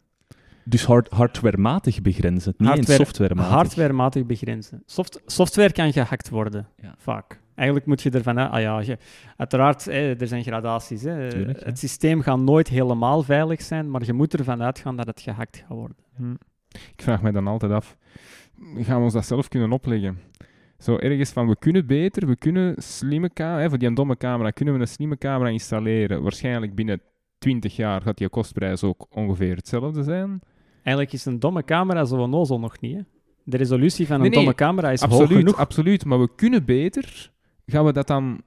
Dus 0.65 0.85
hard, 0.85 1.09
hardwarematig 1.09 2.01
begrenzen, 2.01 2.53
niet 2.57 2.67
Hardware- 2.67 3.03
softwarematig. 3.03 3.51
Hardwarematig 3.53 4.25
begrenzen. 4.25 4.83
Soft, 4.85 5.21
software 5.25 5.71
kan 5.71 5.93
gehackt 5.93 6.29
worden, 6.29 6.67
Ja. 6.81 6.95
vaak. 6.97 7.41
Eigenlijk 7.55 7.87
moet 7.87 8.01
je 8.01 8.09
ervan 8.09 8.39
uit... 8.39 8.51
Ah 8.51 8.61
ja, 8.61 8.79
je, 8.79 8.97
uiteraard, 9.37 9.85
hè, 9.85 10.13
er 10.15 10.27
zijn 10.27 10.43
gradaties. 10.43 11.01
Hè. 11.03 11.29
Tuurlijk, 11.29 11.59
ja. 11.59 11.65
Het 11.65 11.79
systeem 11.79 12.21
gaat 12.21 12.39
nooit 12.39 12.67
helemaal 12.67 13.23
veilig 13.23 13.61
zijn, 13.61 13.91
maar 13.91 14.05
je 14.05 14.13
moet 14.13 14.33
ervan 14.33 14.63
uitgaan 14.63 14.95
dat 14.95 15.05
het 15.07 15.21
gehackt 15.21 15.57
gaat 15.57 15.77
worden. 15.77 15.95
Hm. 16.15 16.33
Ik 16.73 17.01
vraag 17.01 17.21
me 17.21 17.31
dan 17.31 17.47
altijd 17.47 17.71
af, 17.71 17.97
gaan 18.75 18.97
we 18.97 19.03
ons 19.03 19.13
dat 19.13 19.25
zelf 19.25 19.47
kunnen 19.47 19.71
opleggen? 19.71 20.17
Zo 20.77 20.97
ergens 20.97 21.31
van, 21.31 21.47
we 21.47 21.55
kunnen 21.59 21.85
beter, 21.87 22.27
we 22.27 22.35
kunnen 22.35 22.75
slimme 22.77 23.29
camera, 23.33 23.69
voor 23.69 23.77
die 23.77 23.93
domme 23.93 24.17
camera, 24.17 24.49
kunnen 24.51 24.73
we 24.73 24.79
een 24.79 24.87
slimme 24.87 25.17
camera 25.17 25.49
installeren. 25.49 26.21
Waarschijnlijk 26.21 26.75
binnen 26.75 27.01
20 27.37 27.75
jaar 27.75 28.01
gaat 28.01 28.17
die 28.17 28.29
kostprijs 28.29 28.83
ook 28.83 29.05
ongeveer 29.09 29.55
hetzelfde 29.55 30.03
zijn. 30.03 30.39
Eigenlijk 30.73 31.13
is 31.13 31.25
een 31.25 31.39
domme 31.39 31.63
camera 31.63 32.05
zo 32.05 32.15
onnozel 32.21 32.59
nog 32.59 32.79
niet. 32.79 32.95
Hè. 32.95 33.01
De 33.43 33.57
resolutie 33.57 34.07
van 34.07 34.15
een 34.15 34.21
Nee, 34.21 34.29
nee, 34.29 34.39
domme 34.39 34.55
camera 34.55 34.91
is 34.91 35.01
hoog 35.01 35.11
Absoluut, 35.11 35.37
genoeg. 35.37 35.57
absoluut, 35.57 36.05
maar 36.05 36.19
we 36.19 36.29
kunnen 36.35 36.65
beter. 36.65 37.31
Gaan 37.65 37.85
we 37.85 37.93
dat 37.93 38.07
dan 38.07 38.41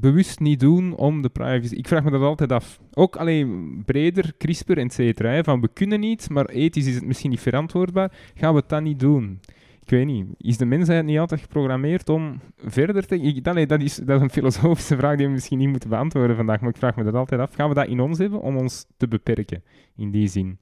bewust 0.00 0.40
niet 0.40 0.60
doen 0.60 0.94
om 0.94 1.22
de 1.22 1.28
privacy? 1.28 1.74
Ik 1.74 1.88
vraag 1.88 2.04
me 2.04 2.10
dat 2.10 2.22
altijd 2.22 2.52
af. 2.52 2.80
Ook 2.92 3.16
alleen 3.16 3.82
breder, 3.86 4.32
CRISPR, 4.38 4.78
et 4.78 4.92
cetera. 4.92 5.42
Van 5.42 5.60
we 5.60 5.68
kunnen 5.68 6.00
niet, 6.00 6.30
maar 6.30 6.46
ethisch 6.46 6.86
is 6.86 6.94
het 6.94 7.04
misschien 7.04 7.30
niet 7.30 7.40
verantwoordbaar. 7.40 8.12
Gaan 8.34 8.52
we 8.52 8.60
het 8.60 8.68
dan 8.68 8.82
niet 8.82 9.00
doen? 9.00 9.40
Ik 9.86 9.90
weet 9.90 10.06
niet. 10.06 10.26
Is 10.38 10.56
de 10.56 10.64
mensheid 10.64 11.04
niet 11.04 11.18
altijd 11.18 11.40
geprogrammeerd 11.40 12.08
om 12.08 12.40
verder 12.56 13.06
te... 13.06 13.20
Ik, 13.20 13.52
nee, 13.52 13.66
dat, 13.66 13.82
is, 13.82 13.94
dat 13.94 14.16
is 14.16 14.22
een 14.22 14.30
filosofische 14.30 14.96
vraag 15.00 15.16
die 15.16 15.26
we 15.26 15.32
misschien 15.32 15.58
niet 15.58 15.68
moeten 15.68 15.88
beantwoorden 15.88 16.36
vandaag, 16.36 16.60
maar 16.60 16.70
ik 16.70 16.76
vraag 16.76 16.96
me 16.96 17.04
dat 17.04 17.14
altijd 17.14 17.40
af. 17.40 17.54
Gaan 17.54 17.68
we 17.68 17.74
dat 17.74 17.86
in 17.86 18.00
ons 18.00 18.18
hebben 18.18 18.40
om 18.40 18.56
ons 18.56 18.86
te 18.96 19.08
beperken, 19.08 19.62
in 19.96 20.10
die 20.10 20.28
zin? 20.28 20.58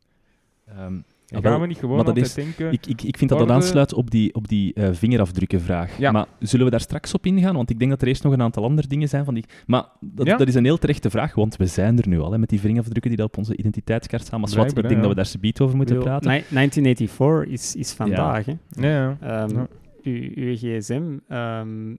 Ehm, 0.66 1.00
En 1.34 1.42
wel, 1.42 1.52
gaan 1.52 1.60
we 1.60 1.66
niet 1.66 1.78
gewoon 1.78 1.96
maar 1.96 2.04
dat 2.04 2.14
altijd 2.16 2.36
is- 2.38 2.44
denken... 2.44 2.72
ik, 2.72 2.86
ik, 2.86 3.02
ik 3.02 3.16
vind 3.16 3.30
dat 3.30 3.38
dat 3.38 3.50
aansluit 3.50 3.94
op 3.94 4.10
die, 4.10 4.34
op 4.34 4.48
die 4.48 4.74
eh, 4.74 4.88
vingerafdrukkenvraag. 4.92 5.98
Ja. 5.98 6.10
Maar 6.12 6.26
zullen 6.38 6.64
we 6.64 6.70
daar 6.70 6.80
straks 6.80 7.14
op 7.14 7.26
ingaan? 7.26 7.54
Want 7.54 7.70
ik 7.70 7.78
denk 7.78 7.90
dat 7.90 8.02
er 8.02 8.08
eerst 8.08 8.22
nog 8.22 8.32
een 8.32 8.42
aantal 8.42 8.64
andere 8.64 8.88
dingen 8.88 9.08
zijn. 9.08 9.24
Van 9.24 9.34
die... 9.34 9.44
Maar 9.66 9.84
dat, 10.00 10.26
Ja. 10.26 10.36
dat 10.36 10.48
is 10.48 10.54
een 10.54 10.64
heel 10.64 10.78
terechte 10.78 11.10
vraag, 11.10 11.34
want 11.34 11.56
we 11.56 11.66
zijn 11.66 11.98
er 11.98 12.08
nu 12.08 12.20
al 12.20 12.32
hè, 12.32 12.38
met 12.38 12.48
die 12.48 12.60
vingerafdrukken 12.60 13.10
die 13.10 13.18
dat 13.20 13.26
op 13.28 13.36
onze 13.38 13.56
identiteitskaart 13.56 14.26
staan. 14.26 14.40
Maar 14.40 14.48
zwart, 14.48 14.68
ik 14.70 14.74
denk 14.74 14.90
ja. 14.90 14.98
dat 15.00 15.08
we 15.08 15.14
daar 15.14 15.26
subiet 15.26 15.60
over 15.60 15.76
moeten 15.76 15.94
bedoel, 15.96 16.10
praten. 16.10 16.30
ni- 16.30 16.44
1984 16.50 17.52
is, 17.52 17.76
is 17.76 17.92
vandaag. 17.92 18.44
Hè. 18.46 18.52
Ja, 18.70 18.88
ja. 18.88 19.16
Ehm, 19.20 19.56
Ja. 19.56 19.66
uw, 20.02 20.30
uw 20.34 20.54
gsm. 20.56 21.02
ehm, 21.28 21.94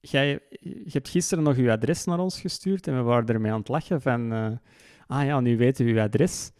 jij, 0.00 0.38
je 0.60 0.90
hebt 0.92 1.08
gisteren 1.08 1.44
nog 1.44 1.56
uw 1.56 1.70
adres 1.70 2.04
naar 2.04 2.18
ons 2.18 2.40
gestuurd 2.40 2.86
en 2.86 2.96
we 2.96 3.02
waren 3.02 3.26
ermee 3.28 3.52
aan 3.52 3.58
het 3.58 3.68
lachen 3.68 4.00
van... 4.02 4.32
eh, 4.32 4.46
ah 5.06 5.24
ja, 5.24 5.40
nu 5.40 5.56
weten 5.56 5.84
we 5.84 5.90
uw 5.92 6.00
adres. 6.00 6.50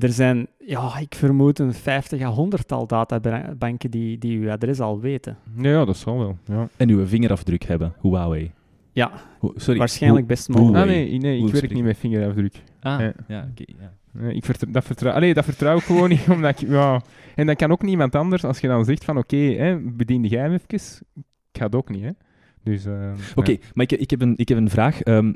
Er 0.00 0.12
zijn, 0.12 0.46
ja, 0.66 0.98
ik 0.98 1.14
vermoed 1.14 1.58
een 1.58 1.72
50 1.74 2.22
à 2.22 2.34
100-tal 2.46 2.86
databanken 2.86 3.90
die, 3.90 4.18
die 4.18 4.38
uw 4.38 4.50
adres 4.50 4.80
al 4.80 5.00
weten. 5.00 5.36
Ja, 5.56 5.70
ja, 5.70 5.84
dat 5.84 5.96
zal 5.96 6.18
wel. 6.18 6.38
Ja. 6.44 6.68
En 6.76 6.88
uw 6.88 7.06
vingerafdruk 7.06 7.62
hebben, 7.64 7.94
Huawei. 8.02 8.52
Ja, 8.92 9.10
Ho- 9.38 9.52
Sorry. 9.56 9.78
waarschijnlijk 9.78 10.26
best 10.26 10.48
mogelijk. 10.48 10.76
Ah, 10.76 10.84
nee, 10.90 11.18
nee 11.18 11.38
ik 11.46 11.52
werk 11.52 11.72
niet 11.72 11.84
met 11.84 11.96
vingerafdruk. 11.98 12.62
Ah, 12.80 13.00
Ja. 13.00 13.12
ja, 13.28 13.48
oké. 13.50 13.64
ja. 13.80 13.92
Nee, 14.12 14.34
ik 14.34 14.44
vertrouw, 14.44 14.72
dat, 14.72 14.84
vertrouw, 14.84 15.12
allee, 15.12 15.34
dat 15.34 15.44
vertrouw 15.44 15.76
ik 15.76 15.82
gewoon 15.82 16.08
niet, 16.08 16.28
omdat 16.34 16.60
ik... 16.60 16.68
Ja. 16.68 17.00
En 17.34 17.46
dan 17.46 17.56
kan 17.56 17.70
ook 17.70 17.82
niemand 17.82 18.14
anders, 18.14 18.44
als 18.44 18.58
je 18.60 18.66
dan 18.68 18.84
zegt 18.84 19.04
van, 19.04 19.16
oké, 19.18 19.36
hè, 19.36 19.78
bedien 19.80 20.24
jij 20.24 20.42
hem 20.42 20.52
even. 20.52 20.64
Ik 21.52 21.58
ga 21.58 21.64
het 21.64 21.74
ook 21.74 21.88
niet, 21.88 22.02
hè. 22.02 22.10
Dus... 22.62 22.84
eh, 22.84 23.12
Oké, 23.34 23.50
ja. 23.50 23.56
maar 23.74 23.86
ik, 23.90 23.98
ik, 24.00 24.10
heb 24.10 24.20
een, 24.20 24.34
ik 24.36 24.48
heb 24.48 24.58
een 24.58 24.70
vraag. 24.70 25.02
Ehm, 25.02 25.32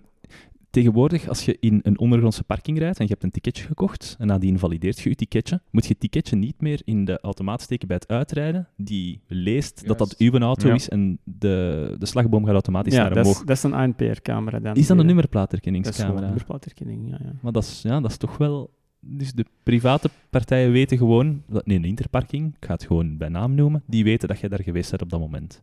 tegenwoordig, 0.74 1.28
als 1.28 1.44
je 1.44 1.56
in 1.60 1.80
een 1.82 1.98
ondergrondse 1.98 2.44
parking 2.44 2.78
rijdt 2.78 2.98
en 2.98 3.04
je 3.04 3.10
hebt 3.10 3.22
een 3.24 3.30
ticketje 3.30 3.64
gekocht 3.64 4.16
en 4.18 4.26
nadien 4.26 4.58
valideert 4.58 4.98
je 5.00 5.08
je 5.08 5.14
ticketje, 5.14 5.60
moet 5.70 5.82
je 5.82 5.88
het 5.88 6.00
ticketje 6.00 6.36
niet 6.36 6.60
meer 6.60 6.80
in 6.84 7.04
de 7.04 7.20
automaat 7.20 7.62
steken 7.62 7.88
bij 7.88 7.96
het 7.96 8.08
uitrijden. 8.08 8.68
Die 8.76 9.20
leest 9.26 9.86
dat 9.86 9.98
dat 9.98 10.16
uw 10.18 10.38
auto 10.38 10.68
Ja. 10.68 10.74
is 10.74 10.88
en 10.88 11.18
de, 11.24 11.96
de 11.98 12.06
slagboom 12.06 12.44
gaat 12.44 12.52
automatisch 12.52 12.94
ja, 12.94 13.08
naar 13.08 13.16
omhoog. 13.18 13.44
dat 13.44 13.56
is 13.56 13.62
een 13.62 13.74
ANPR-camera 13.74 14.58
dan. 14.60 14.74
Is 14.74 14.74
dat 14.74 14.74
een 14.74 14.76
Die- 14.76 14.86
Dat 14.86 14.98
is 14.98 15.04
nummerplaaterkenningscamera? 15.06 16.20
nummerplaatherkenning, 16.20 17.08
ja, 17.10 17.18
ja. 17.24 17.32
Maar 17.42 17.52
dat 17.52 17.62
is, 17.62 17.82
ja, 17.82 18.00
dat 18.00 18.10
is 18.10 18.16
toch 18.16 18.36
wel... 18.36 18.70
Dus 19.06 19.32
de 19.32 19.44
private 19.62 20.10
partijen 20.30 20.72
weten 20.72 20.98
gewoon... 20.98 21.42
dat- 21.48 21.66
Nee, 21.66 21.76
een 21.76 21.84
interparking, 21.84 22.54
ik 22.60 22.64
ga 22.66 22.72
het 22.72 22.84
gewoon 22.84 23.16
bij 23.16 23.28
naam 23.28 23.54
noemen, 23.54 23.82
die 23.86 24.04
weten 24.04 24.28
dat 24.28 24.38
jij 24.40 24.48
daar 24.48 24.62
geweest 24.62 24.90
bent 24.90 25.02
op 25.02 25.10
dat 25.10 25.20
moment. 25.20 25.62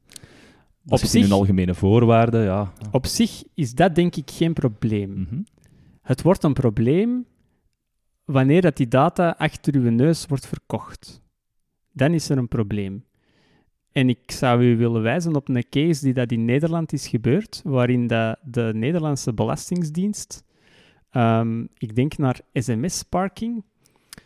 Dat 0.84 0.92
Op 0.92 0.98
zit 1.06 1.14
in 1.14 1.22
zich- 1.22 1.30
hun 1.30 1.40
algemene 1.40 1.74
voorwaarden, 1.74 2.44
ja. 2.44 2.74
Op 2.92 3.06
zich 3.06 3.44
is 3.54 3.74
dat 3.76 3.96
denk 3.96 4.16
ik 4.16 4.32
geen 4.32 4.54
probleem. 4.54 5.10
Mhm. 5.20 5.42
Het 6.02 6.22
wordt 6.22 6.44
een 6.44 6.54
probleem 6.54 7.26
wanneer 8.26 8.62
dat 8.62 8.78
die 8.78 8.88
data 8.88 9.36
achter 9.38 9.76
uw 9.76 9.90
neus 9.90 10.26
wordt 10.26 10.48
verkocht. 10.48 11.22
Dan 11.92 12.14
is 12.14 12.30
er 12.30 12.38
een 12.38 12.48
probleem. 12.48 13.06
En 13.92 14.10
ik 14.10 14.32
zou 14.32 14.64
u 14.64 14.78
willen 14.78 15.02
wijzen 15.02 15.36
op 15.36 15.50
een 15.50 15.66
case 15.70 16.04
die 16.04 16.14
dat 16.14 16.32
in 16.32 16.46
Nederland 16.46 16.94
is 16.94 17.08
gebeurd, 17.08 17.62
waarin 17.64 18.08
dat 18.08 18.38
de 18.44 18.72
Nederlandse 18.76 19.34
Belastingdienst, 19.34 20.44
ehm, 21.10 21.62
ik 21.78 21.96
denk 21.96 22.18
naar 22.18 22.40
sms-parking, 22.54 23.64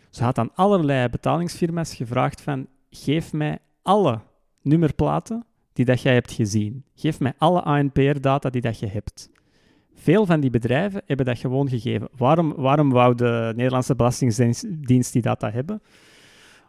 ze 0.09 0.23
had 0.23 0.37
aan 0.37 0.53
allerlei 0.55 1.09
betalingsfirma's 1.09 1.95
gevraagd 1.95 2.41
van, 2.41 2.67
geef 2.89 3.33
mij 3.33 3.59
alle 3.81 4.19
nummerplaten 4.61 5.45
die 5.75 5.85
dat 5.85 6.01
jij 6.01 6.13
hebt 6.13 6.31
gezien. 6.31 6.83
Geef 6.95 7.19
mij 7.19 7.33
alle 7.37 7.61
ANPR-data 7.61 8.49
die 8.49 8.61
dat 8.61 8.79
je 8.79 8.87
hebt. 8.87 9.29
Veel 9.93 10.25
van 10.25 10.39
die 10.39 10.49
bedrijven 10.49 11.01
hebben 11.05 11.25
dat 11.25 11.37
gewoon 11.39 11.69
gegeven. 11.69 12.07
Waarom, 12.17 12.53
waarom 12.55 12.89
wou 12.91 13.15
de 13.15 13.53
Nederlandse 13.55 13.95
Belastingdienst 13.95 15.13
die 15.13 15.21
data 15.21 15.51
hebben? 15.51 15.81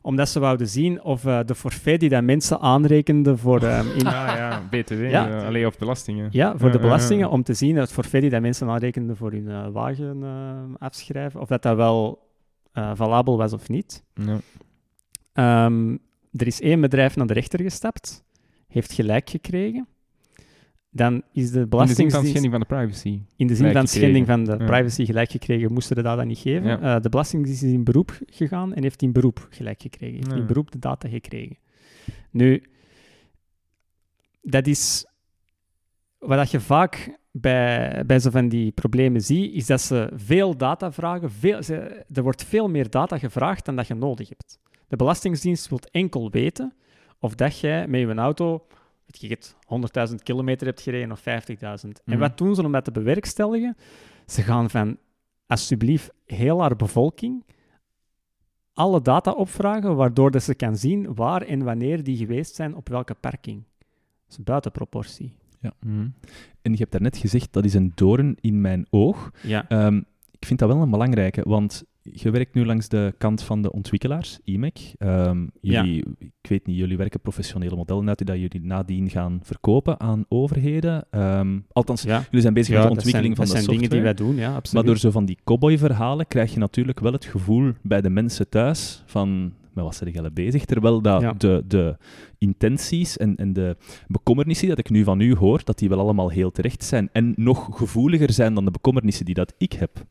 Omdat 0.03 0.29
ze 0.29 0.41
wouden 0.41 0.69
zien 0.69 1.03
of 1.03 1.25
eh, 1.25 1.41
de 1.47 1.55
forfait 1.55 2.01
die 2.01 2.09
dat 2.09 2.23
mensen 2.23 2.61
aanrekenden 2.61 3.39
voor, 3.39 3.63
ehm, 3.63 3.87
in, 3.99 4.07
Ah, 4.07 4.13
ja, 4.37 4.63
BTW, 4.71 5.11
Ja. 5.11 5.47
alleen 5.47 5.67
of 5.67 5.79
belastingen. 5.79 6.29
ja, 6.33 6.57
voor 6.59 6.71
de 6.73 6.79
belastingen, 6.79 7.31
om 7.31 7.43
te 7.43 7.55
zien 7.55 7.77
het 7.77 7.93
forfait 7.93 8.23
die 8.23 8.31
dat 8.31 8.41
mensen 8.41 8.69
aanrekenden 8.69 9.17
voor 9.17 9.31
hun 9.31 9.49
eh, 9.49 9.67
wagen 9.69 10.23
eh, 10.23 10.75
afschrijven, 10.79 11.41
of 11.41 11.49
dat 11.49 11.63
dat 11.63 11.77
wel 11.77 12.19
eh, 12.73 12.91
valabel 12.95 13.37
was 13.37 13.53
of 13.53 13.69
niet. 13.69 14.05
Ja. 14.15 14.39
Ehm, 15.33 15.97
er 16.33 16.47
is 16.47 16.61
één 16.61 16.81
bedrijf 16.81 17.17
naar 17.17 17.27
de 17.27 17.33
rechter 17.33 17.63
gestapt, 17.63 18.25
heeft 18.77 18.93
gelijk 18.93 19.31
gekregen. 19.31 19.87
Dan 20.91 21.23
is 21.33 21.33
de 21.33 21.33
In 21.33 21.43
de 21.43 21.51
zin 21.51 21.61
van 21.61 21.69
belastingdienst... 21.69 22.29
schending 22.29 22.53
van 22.53 22.61
de 22.61 22.67
privacy. 22.67 23.21
In 23.37 23.47
de 23.47 23.55
zin 23.55 23.73
van 23.73 23.87
schending 23.87 24.27
van 24.27 24.45
de 24.45 24.57
privacy 24.57 25.05
gelijk 25.05 25.31
gekregen, 25.31 25.73
moesten 25.73 25.97
de 25.97 26.03
data 26.03 26.25
niet 26.25 26.39
geven. 26.39 26.69
Ja. 26.69 26.81
Eh, 26.81 27.03
de 27.03 27.09
Belastingdienst 27.09 27.63
is 27.63 27.73
in 27.73 27.85
beroep 27.85 28.19
gegaan 28.27 28.75
en 28.75 28.83
heeft 28.83 29.03
in 29.03 29.13
beroep 29.13 29.47
gelijk 29.51 29.83
gekregen. 29.83 30.17
Heeft 30.17 30.31
Ja. 30.31 30.37
in 30.37 30.47
beroep 30.47 30.71
de 30.71 30.79
data 30.79 31.09
gekregen. 31.09 31.59
Nu, 32.31 32.63
dat 34.43 34.67
is 34.67 35.07
wat 36.19 36.51
je 36.51 36.61
vaak 36.61 37.19
bij, 37.31 38.03
bij 38.07 38.19
zo 38.19 38.31
van 38.31 38.49
die 38.49 38.73
problemen 38.73 39.21
ziet, 39.21 39.55
is 39.55 39.67
dat 39.67 39.81
ze 39.81 40.11
veel 40.15 40.57
data 40.57 40.93
vragen. 40.93 41.31
Veel, 41.31 41.63
ze, 41.63 42.05
er 42.13 42.23
wordt 42.23 42.45
veel 42.45 42.69
meer 42.69 42.91
data 42.91 43.19
gevraagd 43.19 43.65
dan 43.65 43.77
dat 43.77 43.87
je 43.87 43.95
nodig 43.95 44.29
hebt. 44.29 44.59
De 44.89 44.97
Belastingdienst 44.97 45.69
wil 45.69 45.81
enkel 45.91 46.31
weten 46.31 46.73
of 47.21 47.35
dat 47.35 47.59
jij 47.59 47.89
met 47.89 48.01
je 48.01 48.15
auto 48.15 48.67
weet 49.07 49.21
je 49.21 49.29
het, 49.29 49.57
100.000 50.11 50.15
kilometer 50.23 50.67
hebt 50.67 50.81
gereden 50.81 51.13
of 51.13 51.21
50.000. 51.21 52.03
En 52.05 52.13
Mhm. 52.13 52.19
wat 52.19 52.39
doen 52.39 52.55
ze 52.55 52.65
om 52.65 52.73
dat 52.73 52.85
te 52.85 52.91
bewerkstelligen? 52.93 53.77
Ze 54.27 54.43
gaan 54.43 54.71
van, 54.71 54.97
alsjeblieft, 55.47 56.13
heel 56.25 56.61
haar 56.61 56.77
bevolking 56.77 57.45
alle 58.73 59.03
data 59.03 59.31
opvragen, 59.31 59.97
waardoor 59.97 60.31
dat 60.31 60.43
ze 60.43 60.55
kan 60.55 60.77
zien 60.77 61.15
waar 61.15 61.43
en 61.43 61.63
wanneer 61.63 62.03
die 62.05 62.17
geweest 62.17 62.55
zijn 62.55 62.75
op 62.75 62.89
welke 62.89 63.15
parking. 63.15 63.63
Dat 64.27 64.39
is 64.39 64.45
buiten 64.45 64.73
proportie. 64.73 65.33
Mhm. 65.81 66.09
En 66.63 66.73
je 66.73 66.79
hebt 66.79 66.93
daarnet 66.93 67.17
gezegd, 67.17 67.53
dat 67.53 67.65
is 67.65 67.75
een 67.75 67.93
doorn 67.95 68.37
in 68.41 68.61
mijn 68.61 68.87
oog. 68.91 69.31
Ja. 69.43 69.69
Ehm, 69.69 69.97
ik 70.31 70.47
vind 70.47 70.59
dat 70.59 70.69
wel 70.69 70.83
een 70.83 70.91
belangrijke, 70.91 71.43
want 71.49 71.85
je 72.13 72.31
werkt 72.31 72.55
nu 72.55 72.67
langs 72.67 72.89
de 72.89 73.15
kant 73.19 73.43
van 73.43 73.63
de 73.63 73.73
ontwikkelaars, 73.73 74.39
IMEC. 74.45 74.95
Ehm, 74.99 75.47
jullie, 75.61 76.05
Ik 76.19 76.49
weet 76.49 76.67
niet, 76.67 76.77
jullie 76.77 76.97
werken 76.97 77.21
professionele 77.21 77.77
modellen 77.77 78.09
uit 78.09 78.19
die 78.19 78.27
dat 78.27 78.37
jullie 78.37 78.61
nadien 78.61 79.11
gaan 79.11 79.41
verkopen 79.43 80.01
aan 80.01 80.25
overheden. 80.29 81.07
Ehm, 81.11 81.59
althans, 81.73 82.03
ja. 82.03 82.25
jullie 82.25 82.41
zijn 82.41 82.55
bezig 82.55 82.75
Ja, 82.75 82.81
met 82.81 82.89
de 82.89 82.95
dat 82.95 83.05
zijn, 83.05 83.15
ontwikkeling 83.15 83.37
dat 83.37 83.47
van 83.47 83.57
de 83.57 83.63
zijn 83.63 83.79
dingen 83.79 83.91
die 83.91 83.99
software. 83.99 84.27
wij 84.27 84.45
doen, 84.45 84.51
ja, 84.51 84.57
absoluut. 84.57 84.73
Maar 84.73 84.93
door 84.93 85.01
zo 85.01 85.11
van 85.11 85.25
die 85.25 85.39
cowboy-verhalen 85.45 86.27
krijg 86.27 86.53
je 86.53 86.59
natuurlijk 86.59 87.01
wel 87.01 87.13
het 87.13 87.25
gevoel 87.25 87.73
bij 87.83 88.01
de 88.01 88.11
mensen 88.11 88.49
thuis 88.49 89.03
van... 89.07 89.53
Met 89.73 89.85
wat 89.85 89.95
zijn 89.95 90.11
jullie 90.11 90.31
bezig? 90.31 90.65
Terwijl 90.65 91.01
dat 91.01 91.41
de, 91.41 91.65
de 91.67 91.97
intenties 92.39 93.17
en, 93.17 93.37
en 93.37 93.53
de 93.53 93.77
bekommernissen 94.07 94.69
dat 94.69 94.79
ik 94.79 94.91
nu 94.91 95.05
van 95.05 95.21
u 95.21 95.35
hoor, 95.35 95.61
dat 95.65 95.79
die 95.79 95.89
wel 95.89 95.99
allemaal 95.99 96.29
heel 96.29 96.51
terecht 96.51 96.85
zijn. 96.85 97.09
En 97.13 97.33
nog 97.37 97.69
gevoeliger 97.71 98.33
zijn 98.33 98.55
dan 98.55 98.65
de 98.65 98.71
bekommernissen 98.71 99.25
die 99.25 99.35
dat 99.35 99.55
ik 99.59 99.73
heb. 99.73 100.05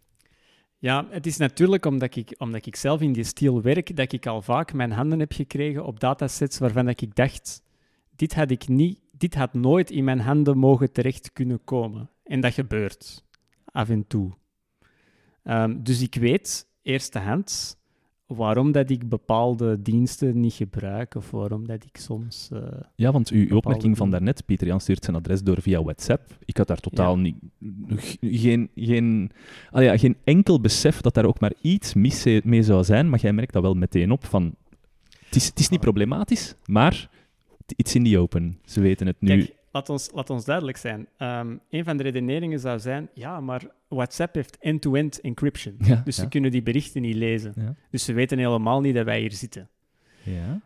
Ja, 0.78 1.08
het 1.10 1.26
is 1.26 1.38
natuurlijk 1.38 1.86
omdat 1.86 2.16
ik, 2.16 2.36
omdat 2.38 2.66
ik 2.66 2.76
zelf 2.76 3.02
in 3.02 3.14
die 3.14 3.24
stil 3.24 3.62
werk, 3.62 3.96
dat 3.96 4.12
ik 4.12 4.26
al 4.26 4.42
vaak 4.42 4.74
mijn 4.74 4.92
handen 4.92 5.20
heb 5.20 5.32
gekregen 5.32 5.86
op 5.86 6.00
datasets 6.00 6.58
waarvan 6.58 6.86
dat 6.86 7.02
ik 7.02 7.16
dacht, 7.16 7.64
dit 8.16 8.36
had 8.36 8.52
ik 8.52 8.68
niet, 8.68 9.00
dit 9.12 9.36
had 9.36 9.54
nooit 9.54 9.92
in 9.92 10.04
mijn 10.04 10.20
handen 10.20 10.58
mogen 10.58 10.92
terecht 10.92 11.34
kunnen 11.34 11.64
komen. 11.64 12.10
En 12.24 12.42
dat 12.42 12.54
gebeurt 12.54 13.26
af 13.66 13.90
en 13.90 14.08
toe. 14.08 14.32
Ehm, 15.44 15.84
dus 15.84 16.02
ik 16.02 16.16
weet 16.16 16.68
eerstehands 16.82 17.76
waarom 18.28 18.72
dat 18.72 18.90
ik 18.90 19.10
bepaalde 19.10 19.82
diensten 19.82 20.40
niet 20.40 20.54
gebruik 20.54 21.16
of 21.16 21.32
waarom 21.32 21.68
dat 21.68 21.84
ik 21.84 21.98
soms... 21.98 22.50
eh, 22.54 22.62
Ja, 22.96 23.12
want 23.12 23.30
uw, 23.30 23.56
opmerking 23.56 23.98
van 23.98 24.10
daarnet, 24.10 24.46
Pieter 24.46 24.68
Jan 24.68 24.82
stuurt 24.82 25.04
zijn 25.04 25.16
adres 25.16 25.44
door 25.44 25.62
via 25.62 25.84
WhatsApp. 25.84 26.38
Ik 26.46 26.58
had 26.58 26.68
daar 26.68 26.80
totaal 26.80 27.18
niet, 27.18 27.36
geen, 28.22 28.70
geen, 28.76 29.32
ah 29.72 29.84
ja, 29.84 29.98
geen 29.98 30.18
enkel 30.24 30.62
besef 30.62 31.02
dat 31.02 31.14
daar 31.14 31.26
ook 31.26 31.40
maar 31.40 31.54
iets 31.62 31.94
mis 31.94 32.26
mee 32.44 32.64
zou 32.64 32.84
zijn, 32.84 33.10
maar 33.10 33.20
jij 33.20 33.34
merkt 33.34 33.54
dat 33.54 33.62
wel 33.62 33.74
meteen 33.74 34.12
op 34.12 34.26
van... 34.26 34.56
Het 35.26 35.36
is, 35.36 35.46
het 35.46 35.60
is 35.60 35.70
niet 35.70 35.80
problematisch, 35.80 36.56
maar 36.66 37.10
it's 37.76 37.96
in 37.96 38.04
the 38.04 38.20
open. 38.20 38.60
Ze 38.66 38.82
weten 38.82 39.08
het 39.08 39.16
nu. 39.20 39.28
Kijk, 39.28 39.56
laat 39.76 39.90
ons, 39.90 40.10
laat 40.14 40.30
ons 40.30 40.46
duidelijk 40.46 40.78
zijn. 40.78 41.08
Ehm, 41.18 41.58
een 41.70 41.84
van 41.84 41.98
de 41.98 42.04
redeneringen 42.04 42.60
zou 42.60 42.80
zijn, 42.80 43.10
ja, 43.14 43.40
maar 43.40 43.68
WhatsApp 43.88 44.36
heeft 44.36 44.58
end-to-end 44.58 45.22
encryption. 45.22 45.76
Ja, 45.86 46.02
Dus 46.06 46.16
ja. 46.16 46.24
ze 46.24 46.30
kunnen 46.30 46.52
die 46.52 46.64
berichten 46.64 47.02
niet 47.02 47.16
lezen. 47.16 47.54
Ja. 47.56 47.76
Dus 47.90 48.06
ze 48.06 48.14
weten 48.14 48.38
helemaal 48.38 48.82
niet 48.82 48.96
dat 48.96 49.06
wij 49.06 49.20
hier 49.20 49.32
zitten. 49.32 49.70
Ja. 50.24 50.62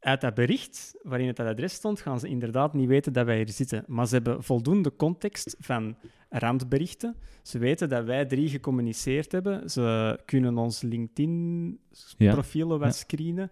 Uit 0.00 0.20
dat 0.20 0.34
bericht 0.34 0.94
waarin 1.02 1.26
het 1.26 1.36
dat 1.36 1.46
adres 1.46 1.72
stond, 1.72 2.00
gaan 2.00 2.20
ze 2.20 2.28
inderdaad 2.28 2.74
niet 2.74 2.88
weten 2.88 3.12
dat 3.12 3.26
wij 3.26 3.36
hier 3.36 3.48
zitten. 3.48 3.84
Maar 3.86 4.06
ze 4.06 4.14
hebben 4.14 4.44
voldoende 4.44 4.96
context 4.96 5.56
van 5.58 5.96
randberichten. 6.28 7.16
Ze 7.42 7.58
weten 7.58 7.88
dat 7.88 8.04
wij 8.04 8.26
drie 8.26 8.48
gecommuniceerd 8.48 9.32
hebben. 9.32 9.70
Ze 9.70 10.18
kunnen 10.24 10.58
ons. 10.58 10.82
LinkedIn-profielen 10.82 12.78
wat 12.78 12.96
screenen. 12.96 13.50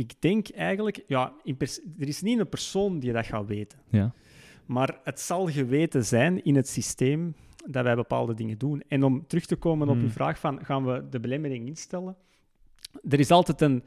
Ik 0.00 0.12
denk 0.18 0.48
eigenlijk, 0.48 1.02
ja, 1.06 1.32
in 1.44 1.56
er 1.98 2.08
is 2.08 2.22
niet 2.22 2.38
een 2.38 2.48
persoon 2.48 2.98
die 2.98 3.12
dat 3.12 3.26
gaat 3.26 3.46
weten. 3.46 3.78
Ja. 3.90 4.12
Maar 4.66 4.98
het 5.04 5.20
zal 5.20 5.46
geweten 5.46 6.04
zijn 6.04 6.44
in 6.44 6.56
het 6.56 6.68
systeem 6.68 7.34
dat 7.66 7.84
wij 7.84 7.94
bepaalde 7.94 8.34
dingen 8.34 8.58
doen. 8.58 8.82
En 8.88 9.02
om 9.04 9.26
terug 9.26 9.46
te 9.46 9.56
komen 9.56 9.88
op 9.88 9.94
Hmm. 9.94 10.04
uw 10.04 10.10
vraag 10.10 10.38
van, 10.38 10.64
gaan 10.64 10.84
we 10.84 11.04
de 11.10 11.20
belemmering 11.20 11.66
instellen? 11.66 12.16
Er 13.08 13.18
is 13.18 13.30
altijd 13.30 13.60
een 13.60 13.82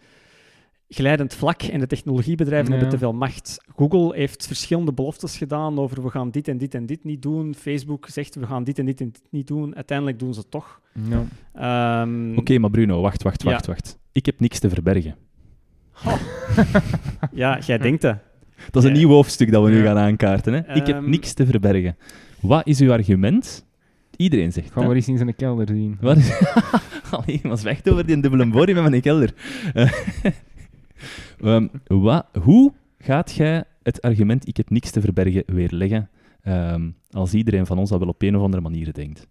glijdend 0.90 1.34
vlak 1.34 1.62
en 1.62 1.80
de 1.80 1.88
technologiebedrijven 1.88 2.72
hebben 2.72 2.90
te 2.90 2.98
veel 2.98 3.14
macht. 3.14 3.58
Google 3.76 4.16
heeft 4.16 4.48
verschillende 4.48 4.94
beloftes 4.94 5.38
gedaan 5.38 5.80
over 5.80 6.04
we 6.04 6.10
gaan 6.10 6.32
dit 6.32 6.48
en 6.48 6.58
dit 6.58 6.74
en 6.76 6.86
dit 6.86 7.04
niet 7.04 7.22
doen. 7.22 7.56
Facebook 7.56 8.08
zegt 8.08 8.36
we 8.36 8.46
gaan 8.46 8.64
dit 8.64 8.80
en 8.80 8.86
dit 8.86 9.02
en 9.02 9.06
dit 9.12 9.22
niet 9.30 9.48
doen. 9.48 9.76
Uiteindelijk 9.76 10.20
doen 10.20 10.34
ze 10.34 10.40
het 10.40 10.52
toch. 10.52 10.82
Ja. 11.10 11.26
Ehm, 11.54 12.38
Oké, 12.38 12.58
maar 12.58 12.70
Bruno, 12.70 13.02
wacht, 13.02 13.24
wacht, 13.24 13.44
Ja. 13.44 13.50
wacht, 13.52 13.66
wacht. 13.66 14.00
Ik 14.12 14.26
heb 14.26 14.40
niks 14.40 14.60
te 14.60 14.70
verbergen. 14.70 15.16
Ja, 17.32 17.60
jij 17.60 17.78
denkt 17.78 18.02
dat. 18.02 18.18
Dat 18.72 18.84
is 18.84 18.90
een 18.90 18.96
Ja. 18.96 19.02
nieuw 19.02 19.10
hoofdstuk 19.10 19.52
dat 19.52 19.64
we 19.64 19.70
nu 19.70 19.78
Ja. 19.78 19.84
gaan 19.84 19.98
aankaarten. 19.98 20.54
Hè? 20.54 20.60
Ik 20.76 20.88
heb 20.88 20.96
Ehm. 20.96 21.10
niks 21.10 21.34
te 21.34 21.46
verbergen. 21.46 21.98
Wat 22.42 22.68
is 22.68 22.80
uw 22.82 22.92
argument? 22.92 23.66
Iedereen 24.16 24.52
zegt 24.52 24.72
Gaan 24.72 24.88
we 24.88 24.96
eens 24.96 25.08
in 25.08 25.18
zijn 25.18 25.36
kelder 25.36 25.68
zien. 25.68 25.98
Wat 26.02 26.18
is... 26.18 26.32
Allee, 27.12 27.40
maar 27.44 27.58
zwijgt 27.58 27.90
over 27.90 28.06
die 28.06 28.20
dubbele 28.20 28.50
borie 28.50 28.76
met 28.76 28.90
mijn 28.90 29.02
kelder. 29.02 29.34
Eh, 29.74 29.92
ehm, 31.42 31.68
wat, 31.88 32.26
hoe 32.42 32.74
gaat 32.98 33.32
jij 33.32 33.64
het 33.84 34.02
argument 34.02 34.48
ik 34.48 34.58
heb 34.58 34.70
niks 34.70 34.92
te 34.92 35.02
verbergen 35.02 35.44
weerleggen 35.46 36.10
ehm, 36.42 36.90
als 37.12 37.34
iedereen 37.34 37.66
van 37.66 37.78
ons 37.78 37.90
dat 37.90 38.00
wel 38.00 38.08
op 38.08 38.22
een 38.22 38.36
of 38.36 38.42
andere 38.44 38.62
manier 38.62 38.94
denkt? 38.94 39.28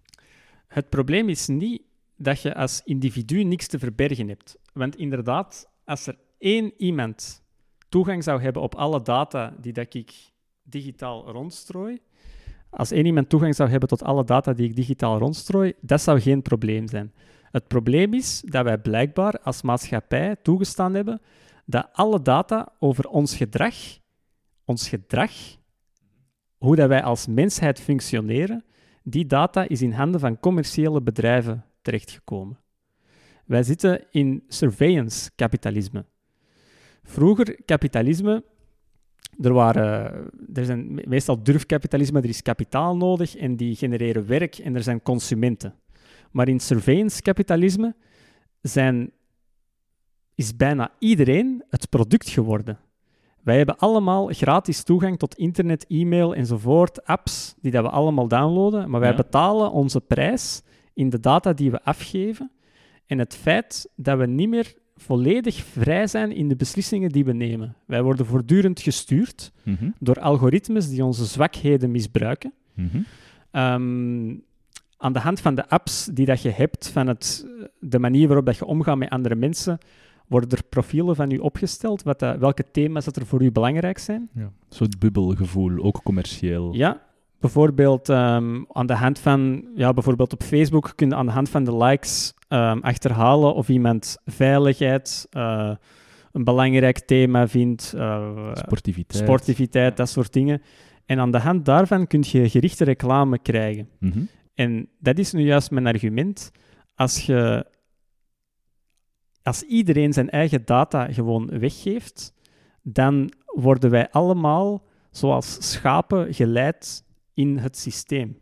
Het 0.69 0.89
probleem 0.89 1.29
is 1.29 1.47
niet 1.47 1.83
dat 2.17 2.43
je 2.43 2.55
als 2.55 2.81
individu 2.85 3.43
niks 3.45 3.67
te 3.67 3.79
verbergen 3.79 4.29
hebt. 4.29 4.57
Want 4.73 4.97
inderdaad, 4.97 5.69
als 5.85 6.07
er 6.07 6.17
één 6.43 6.73
iemand 6.77 7.43
toegang 7.89 8.25
zou 8.25 8.43
hebben 8.43 8.63
op 8.63 8.75
alle 8.75 9.03
data 9.03 9.55
die 9.61 9.73
dat 9.73 9.95
ik 9.95 10.13
digitaal 10.63 11.31
rondstrooi, 11.31 12.01
als 12.71 12.91
één 12.91 13.07
iemand 13.07 13.29
toegang 13.29 13.55
zou 13.55 13.71
hebben 13.71 13.89
tot 13.89 14.03
alle 14.03 14.25
data 14.25 14.53
die 14.53 14.69
ik 14.69 14.77
digitaal 14.77 15.19
rondstrooi, 15.19 15.73
dat 15.81 16.01
zou 16.01 16.21
geen 16.21 16.43
probleem 16.43 16.89
zijn. 16.89 17.13
Het 17.43 17.69
probleem 17.69 18.15
is 18.15 18.43
dat 18.47 18.65
wij 18.65 18.79
blijkbaar 18.79 19.39
als 19.43 19.63
maatschappij 19.63 20.37
toegestaan 20.43 20.95
hebben 20.95 21.21
dat 21.65 21.89
alle 21.93 22.23
data 22.23 22.73
over 22.79 23.09
ons 23.09 23.37
gedrag, 23.37 23.75
ons 24.65 24.89
gedrag, 24.89 25.33
hoe 26.57 26.77
dat 26.77 26.89
wij 26.89 27.03
als 27.03 27.27
mensheid 27.27 27.81
functioneren, 27.81 28.65
die 29.03 29.27
data 29.27 29.69
is 29.69 29.83
in 29.83 29.93
handen 29.93 30.21
van 30.21 30.41
commerciële 30.41 31.03
bedrijven 31.03 31.65
terechtgekomen. 31.83 32.59
Wij 33.45 33.63
zitten 33.63 34.05
in 34.11 34.45
surveillance-kapitalisme. 34.49 36.05
Vroeger 37.03 37.59
kapitalisme, 37.65 38.45
er, 39.41 39.53
waren, 39.53 40.13
er 40.55 40.65
zijn 40.65 40.95
me- 40.95 41.05
meestal 41.09 41.43
durfkapitalisme, 41.43 42.21
er 42.21 42.29
is 42.29 42.43
kapitaal 42.43 42.97
nodig 42.97 43.37
en 43.37 43.57
die 43.57 43.75
genereren 43.77 44.27
werk 44.27 44.59
en 44.59 44.75
er 44.75 44.83
zijn 44.83 45.03
consumenten. 45.03 45.75
Maar 46.31 46.49
in 46.49 46.61
surveillance-kapitalisme 46.61 47.95
zijn, 48.61 49.11
is 50.35 50.57
bijna 50.57 50.91
iedereen 50.99 51.65
het 51.71 51.89
product 51.89 52.29
geworden. 52.29 52.79
Wij 53.43 53.57
hebben 53.57 53.77
allemaal 53.79 54.27
gratis 54.27 54.83
toegang 54.83 55.19
tot 55.19 55.35
internet, 55.35 55.85
e-mail 55.89 56.35
enzovoort, 56.35 57.05
apps 57.05 57.55
die 57.61 57.73
dat 57.73 57.83
we 57.85 57.91
allemaal 57.91 58.29
downloaden, 58.29 58.91
maar 58.91 59.01
wij 59.01 59.11
Ja. 59.11 59.17
betalen 59.17 59.71
onze 59.73 60.01
prijs 60.01 60.63
in 60.95 61.11
de 61.11 61.21
data 61.21 61.53
die 61.53 61.71
we 61.71 61.83
afgeven 61.85 62.51
en 63.07 63.19
het 63.19 63.35
feit 63.37 63.89
dat 63.97 64.19
we 64.19 64.27
niet 64.27 64.49
meer 64.49 64.75
volledig 65.03 65.55
vrij 65.65 66.07
zijn 66.07 66.33
in 66.33 66.49
de 66.49 66.57
beslissingen 66.57 67.09
die 67.11 67.25
we 67.25 67.33
nemen. 67.33 67.75
Wij 67.87 68.03
worden 68.03 68.27
voortdurend 68.27 68.81
gestuurd 68.81 69.53
Mhm, 69.63 69.91
door 69.99 70.21
algoritmes 70.21 70.89
die 70.89 71.05
onze 71.05 71.25
zwakheden 71.25 71.91
misbruiken. 71.91 72.53
mhm. 72.75 72.99
Ehm, 73.51 74.35
aan 74.97 75.13
de 75.13 75.19
hand 75.19 75.41
van 75.41 75.55
de 75.55 75.69
apps 75.69 76.05
die 76.13 76.27
dat 76.27 76.43
je 76.43 76.51
hebt, 76.51 76.89
van 76.89 77.07
het, 77.07 77.47
de 77.81 77.99
manier 77.99 78.27
waarop 78.27 78.47
dat 78.47 78.57
je 78.57 78.65
omgaat 78.65 78.97
met 78.99 79.11
andere 79.11 79.35
mensen, 79.35 79.79
worden 80.27 80.51
er 80.51 80.65
profielen 80.69 81.17
van 81.17 81.31
u 81.31 81.37
opgesteld, 81.39 82.03
wat 82.03 82.19
dat, 82.19 82.39
welke 82.39 82.65
thema's 82.73 83.05
dat 83.05 83.17
er 83.17 83.27
voor 83.27 83.43
u 83.43 83.53
belangrijk 83.53 83.99
zijn. 83.99 84.29
Ja. 84.35 84.43
Een 84.43 84.53
soort 84.69 84.99
bubbelgevoel, 84.99 85.83
ook 85.83 86.01
commercieel. 86.03 86.75
Ja, 86.75 87.03
bijvoorbeeld 87.41 88.09
ehm, 88.09 88.63
aan 88.73 88.87
de 88.87 88.95
hand 88.95 89.19
van, 89.19 89.65
ja, 89.75 89.93
bijvoorbeeld 89.93 90.33
op 90.33 90.43
Facebook 90.43 90.93
kun 90.95 91.09
je 91.09 91.15
aan 91.15 91.27
de 91.27 91.33
hand 91.33 91.49
van 91.49 91.65
de 91.65 91.77
likes 91.77 92.35
ehm, 92.53 92.79
achterhalen 92.79 93.55
of 93.55 93.69
iemand 93.69 94.17
veiligheid 94.25 95.27
eh, 95.31 95.75
een 96.33 96.45
belangrijk 96.45 96.99
thema 96.99 97.49
vindt, 97.49 97.93
eh, 97.97 98.51
Sportiviteit. 98.55 99.23
sportiviteit, 99.23 99.97
dat 99.97 100.09
soort 100.09 100.33
dingen. 100.33 100.63
En 101.07 101.19
aan 101.19 101.31
de 101.31 101.39
hand 101.39 101.65
daarvan 101.65 102.07
kun 102.07 102.25
je 102.27 102.49
gerichte 102.49 102.85
reclame 102.85 103.39
krijgen. 103.39 103.89
Mhm. 103.99 104.23
En 104.55 104.89
dat 104.99 105.19
is 105.19 105.33
nu 105.33 105.43
juist 105.43 105.71
mijn 105.71 105.87
argument. 105.87 106.51
Als, 106.95 107.27
je, 107.27 107.67
als 109.43 109.63
iedereen 109.63 110.13
zijn 110.13 110.31
eigen 110.31 110.65
data 110.65 111.13
gewoon 111.13 111.59
weggeeft, 111.59 112.35
dan 112.83 113.33
worden 113.47 113.91
wij 113.91 114.11
allemaal 114.11 114.87
zoals 115.11 115.71
schapen 115.71 116.35
geleid 116.35 117.05
in 117.35 117.59
het 117.59 117.77
systeem. 117.77 118.39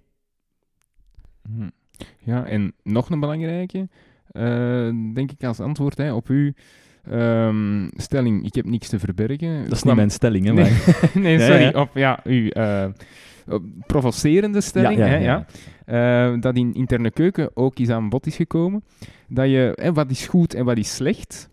Hm. 1.43 1.69
Ja, 2.19 2.45
en 2.45 2.73
nog 2.83 3.11
een 3.11 3.21
belangrijke, 3.21 3.89
eh, 4.31 4.91
denk 5.15 5.31
ik 5.31 5.45
als 5.45 5.61
antwoord 5.61 5.99
hè, 5.99 6.13
op 6.13 6.29
uw 6.29 6.53
ehm, 7.11 7.89
stelling, 7.97 8.45
ik 8.45 8.55
heb 8.55 8.65
niks 8.65 8.89
te 8.89 8.99
verbergen. 8.99 9.65
Dat 9.65 9.73
is 9.73 9.83
niet 9.83 9.95
mijn 9.95 10.11
stelling, 10.11 10.47
hè, 10.47 10.53
Nee. 10.53 10.71
maar... 10.71 11.11
nee, 11.23 11.41
sorry, 11.41 11.63
ja. 11.63 11.71
op 11.71 11.91
ja, 11.95 12.21
uw 12.25 12.49
eh, 12.49 12.87
provocerende 13.87 14.61
stelling, 14.61 14.99
Ja, 14.99 15.07
hè. 15.07 15.45
Eh, 15.85 16.41
dat 16.41 16.57
in 16.57 16.75
interne 16.75 17.11
keuken 17.11 17.51
ook 17.55 17.79
eens 17.79 17.89
aan 17.89 18.09
bod 18.09 18.27
is 18.27 18.37
gekomen, 18.37 18.85
dat 19.29 19.47
je, 19.47 19.73
hè, 19.75 19.93
wat 19.93 20.11
is 20.11 20.27
goed 20.27 20.55
en 20.55 20.65
wat 20.65 20.77
is 20.79 20.95
slecht, 20.95 21.51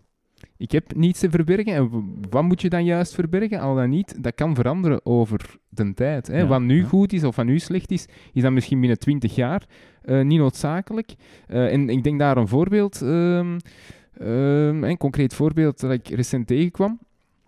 ik 0.58 0.70
heb 0.70 0.94
niets 0.94 1.20
te 1.20 1.30
verbergen. 1.30 1.74
En 1.74 1.90
wat 2.30 2.42
moet 2.42 2.62
je 2.62 2.68
dan 2.68 2.84
juist 2.84 3.14
verbergen? 3.14 3.60
Al 3.60 3.74
dan 3.74 3.90
niet, 3.90 4.22
dat 4.22 4.34
kan 4.34 4.54
veranderen 4.54 5.06
over 5.06 5.56
de 5.68 5.94
tijd. 5.94 6.26
Hè. 6.26 6.38
Ja, 6.38 6.46
wat 6.46 6.60
nu 6.60 6.80
ja. 6.80 6.86
goed 6.86 7.12
is 7.12 7.24
of 7.24 7.36
wat 7.36 7.44
nu 7.44 7.58
slecht 7.58 7.90
is, 7.90 8.08
is 8.32 8.42
dan 8.42 8.52
misschien 8.52 8.80
binnen 8.80 8.98
20 8.98 9.34
jaar 9.34 9.66
eh, 10.02 10.20
niet 10.20 10.38
noodzakelijk. 10.38 11.14
Eh, 11.46 11.72
en 11.72 11.88
ik 11.88 12.02
denk 12.02 12.18
daar 12.18 12.36
een 12.36 12.48
voorbeeld, 12.48 13.02
ehm, 13.02 13.58
ehm, 14.18 14.84
een 14.84 14.96
concreet 14.96 15.34
voorbeeld 15.34 15.80
dat 15.80 15.90
ik 15.90 16.08
recent 16.08 16.46
tegenkwam. 16.46 16.98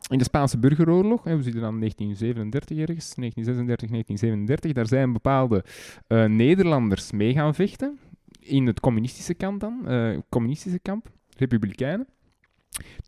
In 0.09 0.19
de 0.19 0.25
Spaanse 0.25 0.59
burgeroorlog, 0.59 1.25
hè, 1.25 1.37
we 1.37 1.43
zitten 1.43 1.61
dan 1.61 1.79
1937 1.79 2.79
ergens, 2.79 3.15
1936, 3.15 3.89
1937, 3.91 4.73
daar 4.73 4.87
zijn 4.87 5.13
bepaalde 5.13 5.65
eh, 6.07 6.25
Nederlanders 6.25 7.13
mee 7.13 7.33
gaan 7.33 7.55
vechten. 7.55 7.99
In 8.41 8.67
het 8.67 8.81
communistische 8.81 9.35
kamp 9.35 9.61
dan, 9.61 9.85
communistische 10.29 10.79
kamp, 10.79 11.11
republikeinen. 11.37 12.07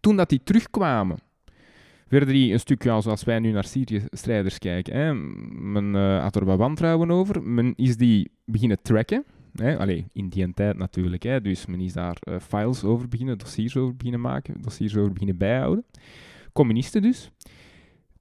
Toen 0.00 0.16
dat 0.16 0.28
die 0.28 0.40
terugkwamen, 0.44 1.18
werden 2.08 2.28
die 2.28 2.52
een 2.52 2.60
stuk, 2.60 2.82
ja, 2.82 3.00
zoals 3.00 3.24
wij 3.24 3.38
nu 3.38 3.52
naar 3.52 3.64
Syrië-strijders 3.64 4.58
kijken, 4.58 4.96
hè, 4.96 5.14
men 5.72 5.94
eh, 5.94 6.22
had 6.22 6.36
er 6.36 6.44
wat 6.44 6.58
wantrouwen 6.58 7.10
over. 7.10 7.42
Men 7.42 7.72
is 7.76 7.96
die 7.96 8.30
beginnen 8.44 8.82
tracken, 8.82 9.24
Hè? 9.52 9.78
Allee, 9.78 10.06
in 10.12 10.28
die 10.28 10.54
tijd 10.54 10.76
natuurlijk. 10.76 11.22
Hè? 11.22 11.40
Dus 11.40 11.66
men 11.66 11.80
is 11.80 11.92
daar 11.92 12.16
eh, 12.20 12.38
files 12.40 12.84
over 12.84 13.08
beginnen, 13.08 13.38
dossiers 13.38 13.76
over 13.76 13.96
beginnen 13.96 14.20
maken, 14.20 14.62
dossiers 14.62 14.96
over 14.96 15.12
beginnen 15.12 15.36
bijhouden. 15.36 15.84
Communisten 16.52 17.02
dus. 17.02 17.30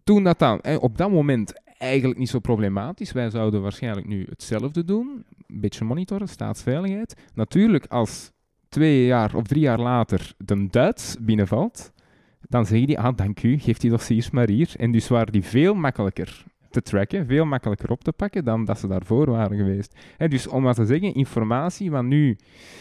Toen 0.03 0.23
dat 0.23 0.39
dan, 0.39 0.59
hè, 0.61 0.75
op 0.75 0.97
dat 0.97 1.11
moment 1.11 1.61
eigenlijk 1.77 2.19
niet 2.19 2.29
zo 2.29 2.39
problematisch. 2.39 3.11
Wij 3.11 3.29
zouden 3.29 3.61
waarschijnlijk 3.61 4.07
nu 4.07 4.25
hetzelfde 4.29 4.83
doen. 4.83 5.25
Een 5.47 5.61
beetje 5.61 5.85
monitoren, 5.85 6.27
staatsveiligheid. 6.27 7.21
Natuurlijk, 7.33 7.85
als 7.85 8.31
twee 8.71 9.05
jaar 9.05 9.35
of 9.35 9.43
drie 9.43 9.61
jaar 9.61 9.79
later 9.79 10.33
de 10.37 10.67
Duits 10.69 11.15
binnenvalt, 11.19 11.91
dan 12.49 12.65
zeggen 12.65 12.87
die, 12.87 12.99
ah, 12.99 13.15
dank 13.15 13.43
u, 13.43 13.59
geef 13.59 13.77
die 13.77 13.89
dossiers 13.89 14.29
maar 14.29 14.49
hier. 14.49 14.73
En 14.77 14.91
dus 14.91 15.07
waren 15.07 15.31
die 15.31 15.43
veel 15.43 15.73
makkelijker 15.73 16.45
te 16.69 16.81
tracken, 16.81 17.25
veel 17.25 17.45
makkelijker 17.45 17.91
op 17.91 18.03
te 18.03 18.11
pakken 18.11 18.43
dan 18.43 18.65
dat 18.65 18.79
ze 18.79 18.87
daarvoor 18.87 19.29
waren 19.29 19.57
geweest. 19.57 19.95
Dus 20.17 20.47
om 20.47 20.63
wat 20.63 20.75
te 20.75 20.85
zeggen, 20.85 21.13
informatie 21.13 21.89
van 21.89 22.07
nu... 22.07 22.37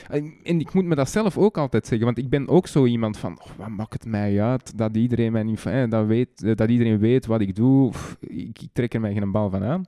En, 0.08 0.34
ik 0.42 0.72
moet 0.72 0.84
me 0.84 0.94
dat 0.94 1.10
zelf 1.10 1.38
ook 1.38 1.58
altijd 1.58 1.86
zeggen, 1.86 2.06
want 2.06 2.18
ik 2.18 2.28
ben 2.28 2.48
ook 2.48 2.66
zo 2.66 2.86
iemand 2.86 3.18
van, 3.18 3.38
oh, 3.40 3.50
wat 3.56 3.68
maakt 3.68 3.92
het 3.92 4.06
mij 4.06 4.42
uit 4.42 4.78
dat 4.78 4.96
iedereen, 4.96 5.32
mijn 5.32 5.58
dat, 5.88 6.06
weet, 6.06 6.42
eh, 6.42 6.54
dat 6.54 6.70
iedereen 6.70 6.98
weet 6.98 7.26
wat 7.26 7.40
ik 7.40 7.54
doe, 7.54 7.92
ik, 8.20 8.62
ik 8.62 8.68
trek 8.72 8.94
er 8.94 9.00
mij 9.00 9.12
geen 9.12 9.32
bal 9.32 9.50
van 9.50 9.64
aan. 9.64 9.84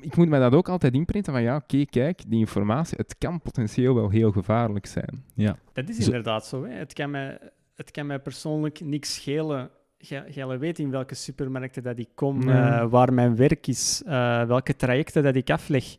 Ik 0.00 0.16
moet 0.16 0.28
mij 0.28 0.38
dat 0.38 0.54
ook 0.54 0.68
altijd 0.68 0.94
inprinten 0.94 1.32
van, 1.32 1.42
ja, 1.42 1.56
oké, 1.56 1.84
kijk, 1.84 2.22
die 2.26 2.38
informatie, 2.38 2.96
het 2.96 3.18
kan 3.18 3.40
potentieel 3.40 3.94
wel 3.94 4.08
heel 4.10 4.30
gevaarlijk 4.32 4.86
zijn. 4.86 5.24
Dat 5.72 5.88
is 5.88 5.98
inderdaad 6.06 6.46
zo. 6.46 6.64
Hè. 6.64 6.72
Het, 6.72 6.92
kan 6.92 7.10
mij, 7.10 7.38
het 7.74 7.90
kan 7.90 8.06
mij 8.06 8.18
persoonlijk 8.18 8.80
niks 8.80 9.14
schelen. 9.14 9.70
Jij 9.98 10.30
jij 10.30 10.58
weet 10.58 10.78
in 10.78 10.90
welke 10.90 11.14
supermarkten 11.14 11.82
dat 11.82 11.98
ik 11.98 12.08
kom, 12.14 12.42
Ja. 12.48 12.80
eh, 12.82 12.90
waar 12.90 13.12
mijn 13.12 13.36
werk 13.36 13.66
is, 13.66 14.02
eh, 14.06 14.42
welke 14.44 14.76
trajecten 14.76 15.22
dat 15.22 15.34
ik 15.36 15.50
afleg. 15.50 15.96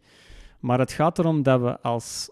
Maar 0.60 0.80
het 0.80 0.92
gaat 0.92 1.20
erom 1.20 1.44
dat 1.44 1.62
we 1.62 1.80
als 1.82 2.30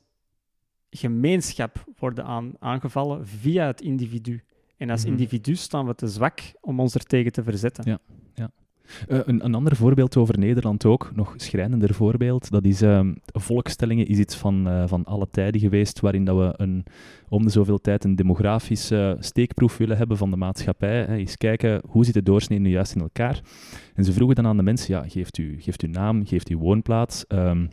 gemeenschap 0.90 1.84
worden 2.00 2.26
aan, 2.26 2.54
aangevallen 2.60 3.28
via 3.28 3.66
het 3.66 3.82
individu. 3.82 4.44
En 4.78 4.90
als 4.90 5.02
Mhm. 5.04 5.12
individu 5.12 5.56
staan 5.56 5.86
we 5.88 5.96
te 5.96 6.08
zwak 6.08 6.40
om 6.62 6.80
ons 6.80 6.94
er 6.96 7.04
tegen 7.04 7.32
te 7.32 7.44
verzetten. 7.44 8.00
Ja. 8.34 8.50
Eh, 9.08 9.20
een, 9.26 9.46
een 9.46 9.56
ander 9.56 9.76
voorbeeld 9.76 10.18
over 10.18 10.40
Nederland 10.40 10.86
ook, 10.86 11.12
nog 11.16 11.34
schrijnender 11.38 11.94
voorbeeld, 11.94 12.50
dat 12.52 12.66
is 12.66 12.82
ehm, 12.82 13.14
volkstellingen 13.26 14.08
is 14.08 14.18
iets 14.18 14.36
van, 14.36 14.68
eh, 14.68 14.84
van 14.88 15.04
alle 15.04 15.28
tijden 15.32 15.62
geweest, 15.62 16.00
waarin 16.00 16.26
dat 16.26 16.38
we 16.38 16.54
een, 16.58 16.86
om 17.30 17.44
de 17.44 17.50
zoveel 17.50 17.78
tijd 17.78 18.04
een 18.04 18.16
demografische 18.16 19.18
steekproef 19.20 19.78
willen 19.78 19.98
hebben 19.98 20.18
van 20.18 20.30
de 20.30 20.38
maatschappij. 20.38 20.96
Hè. 20.98 21.16
Eens 21.16 21.38
kijken, 21.38 21.82
hoe 21.88 22.06
zit 22.06 22.14
de 22.14 22.24
doorsnee 22.24 22.60
nu 22.60 22.70
juist 22.70 22.96
in 22.96 23.02
elkaar? 23.02 23.42
En 23.94 24.04
ze 24.04 24.14
vroegen 24.14 24.36
dan 24.36 24.48
aan 24.48 24.58
de 24.58 24.64
mensen, 24.64 24.94
ja, 24.94 25.10
geeft 25.10 25.38
u, 25.38 25.62
geeft 25.62 25.82
uw 25.82 25.90
naam, 25.90 26.26
geeft 26.26 26.48
uw 26.48 26.60
woonplaats... 26.60 27.28
ehm, 27.28 27.66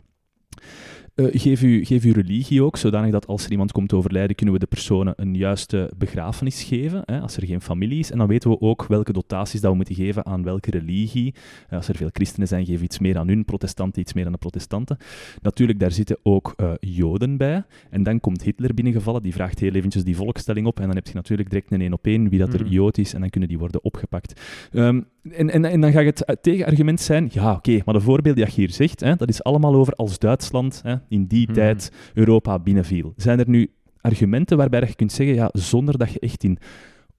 eh, 1.15 1.25
geef, 1.31 1.61
u, 1.63 1.85
geef 1.85 2.03
uw 2.03 2.13
religie 2.13 2.63
ook, 2.63 2.77
zodanig 2.77 3.11
dat 3.11 3.27
als 3.27 3.45
er 3.45 3.51
iemand 3.51 3.71
komt 3.71 3.93
overlijden, 3.93 4.35
kunnen 4.35 4.53
we 4.53 4.59
de 4.59 4.65
personen 4.67 5.13
een 5.15 5.35
juiste 5.35 5.91
begrafenis 5.97 6.63
geven, 6.63 7.01
hè, 7.05 7.19
als 7.19 7.37
er 7.37 7.45
geen 7.45 7.61
familie 7.61 7.99
is. 7.99 8.11
En 8.11 8.17
dan 8.17 8.27
weten 8.27 8.49
we 8.49 8.61
ook 8.61 8.85
welke 8.85 9.13
dotaties 9.13 9.61
dat 9.61 9.69
we 9.71 9.75
moeten 9.77 9.95
geven 9.95 10.25
aan 10.25 10.43
welke 10.43 10.71
religie. 10.71 11.33
Eh, 11.69 11.77
als 11.77 11.87
er 11.87 11.95
veel 11.95 12.09
christenen 12.13 12.47
zijn, 12.47 12.65
geef 12.65 12.81
iets 12.81 12.99
meer 12.99 13.17
aan 13.17 13.27
hun, 13.27 13.45
protestanten 13.45 14.01
iets 14.01 14.13
meer 14.13 14.25
aan 14.25 14.31
de 14.31 14.37
protestanten. 14.37 14.97
Natuurlijk, 15.41 15.79
daar 15.79 15.91
zitten 15.91 16.17
ook 16.23 16.53
eh, 16.57 16.71
joden 16.79 17.37
bij. 17.37 17.63
En 17.89 18.03
dan 18.03 18.19
komt 18.19 18.41
Hitler 18.43 18.73
binnengevallen, 18.73 19.21
die 19.21 19.33
vraagt 19.33 19.59
heel 19.59 19.73
eventjes 19.73 20.03
die 20.03 20.15
volkstelling 20.15 20.67
op. 20.67 20.79
En 20.79 20.85
dan 20.85 20.95
heb 20.95 21.07
je 21.07 21.13
natuurlijk 21.13 21.49
direct 21.49 21.71
een 21.71 21.81
één 21.81 21.93
op 21.93 22.05
één 22.05 22.29
wie 22.29 22.39
dat 22.39 22.53
er 22.53 22.61
Mhm. 22.61 22.71
jood 22.71 22.97
is, 22.97 23.13
en 23.13 23.19
dan 23.19 23.29
kunnen 23.29 23.49
die 23.49 23.59
worden 23.59 23.83
opgepakt. 23.83 24.41
Ehm, 24.73 25.01
en, 25.31 25.49
en, 25.49 25.65
en 25.65 25.81
dan 25.81 25.91
gaat 25.91 26.23
het 26.25 26.37
tegenargument 26.43 27.01
zijn, 27.01 27.29
ja 27.31 27.53
oké, 27.53 27.79
maar 27.85 27.93
de 27.93 28.01
voorbeelden 28.01 28.45
die 28.45 28.53
je 28.55 28.61
hier 28.61 28.71
zegt, 28.71 28.99
hè, 28.99 29.15
dat 29.15 29.29
is 29.29 29.43
allemaal 29.43 29.75
over 29.75 29.93
als 29.93 30.19
Duitsland 30.19 30.79
hè, 30.83 30.95
in 31.09 31.25
die 31.25 31.45
Mhm. 31.45 31.53
tijd 31.53 31.91
Europa 32.13 32.59
binnenviel. 32.59 33.13
Zijn 33.15 33.39
er 33.39 33.49
nu 33.49 33.71
argumenten 34.01 34.57
waarbij 34.57 34.79
je 34.87 34.95
kunt 34.95 35.11
zeggen, 35.11 35.35
ja, 35.35 35.49
zonder 35.53 35.97
dat 35.97 36.11
je 36.11 36.19
echt 36.19 36.43
in 36.43 36.57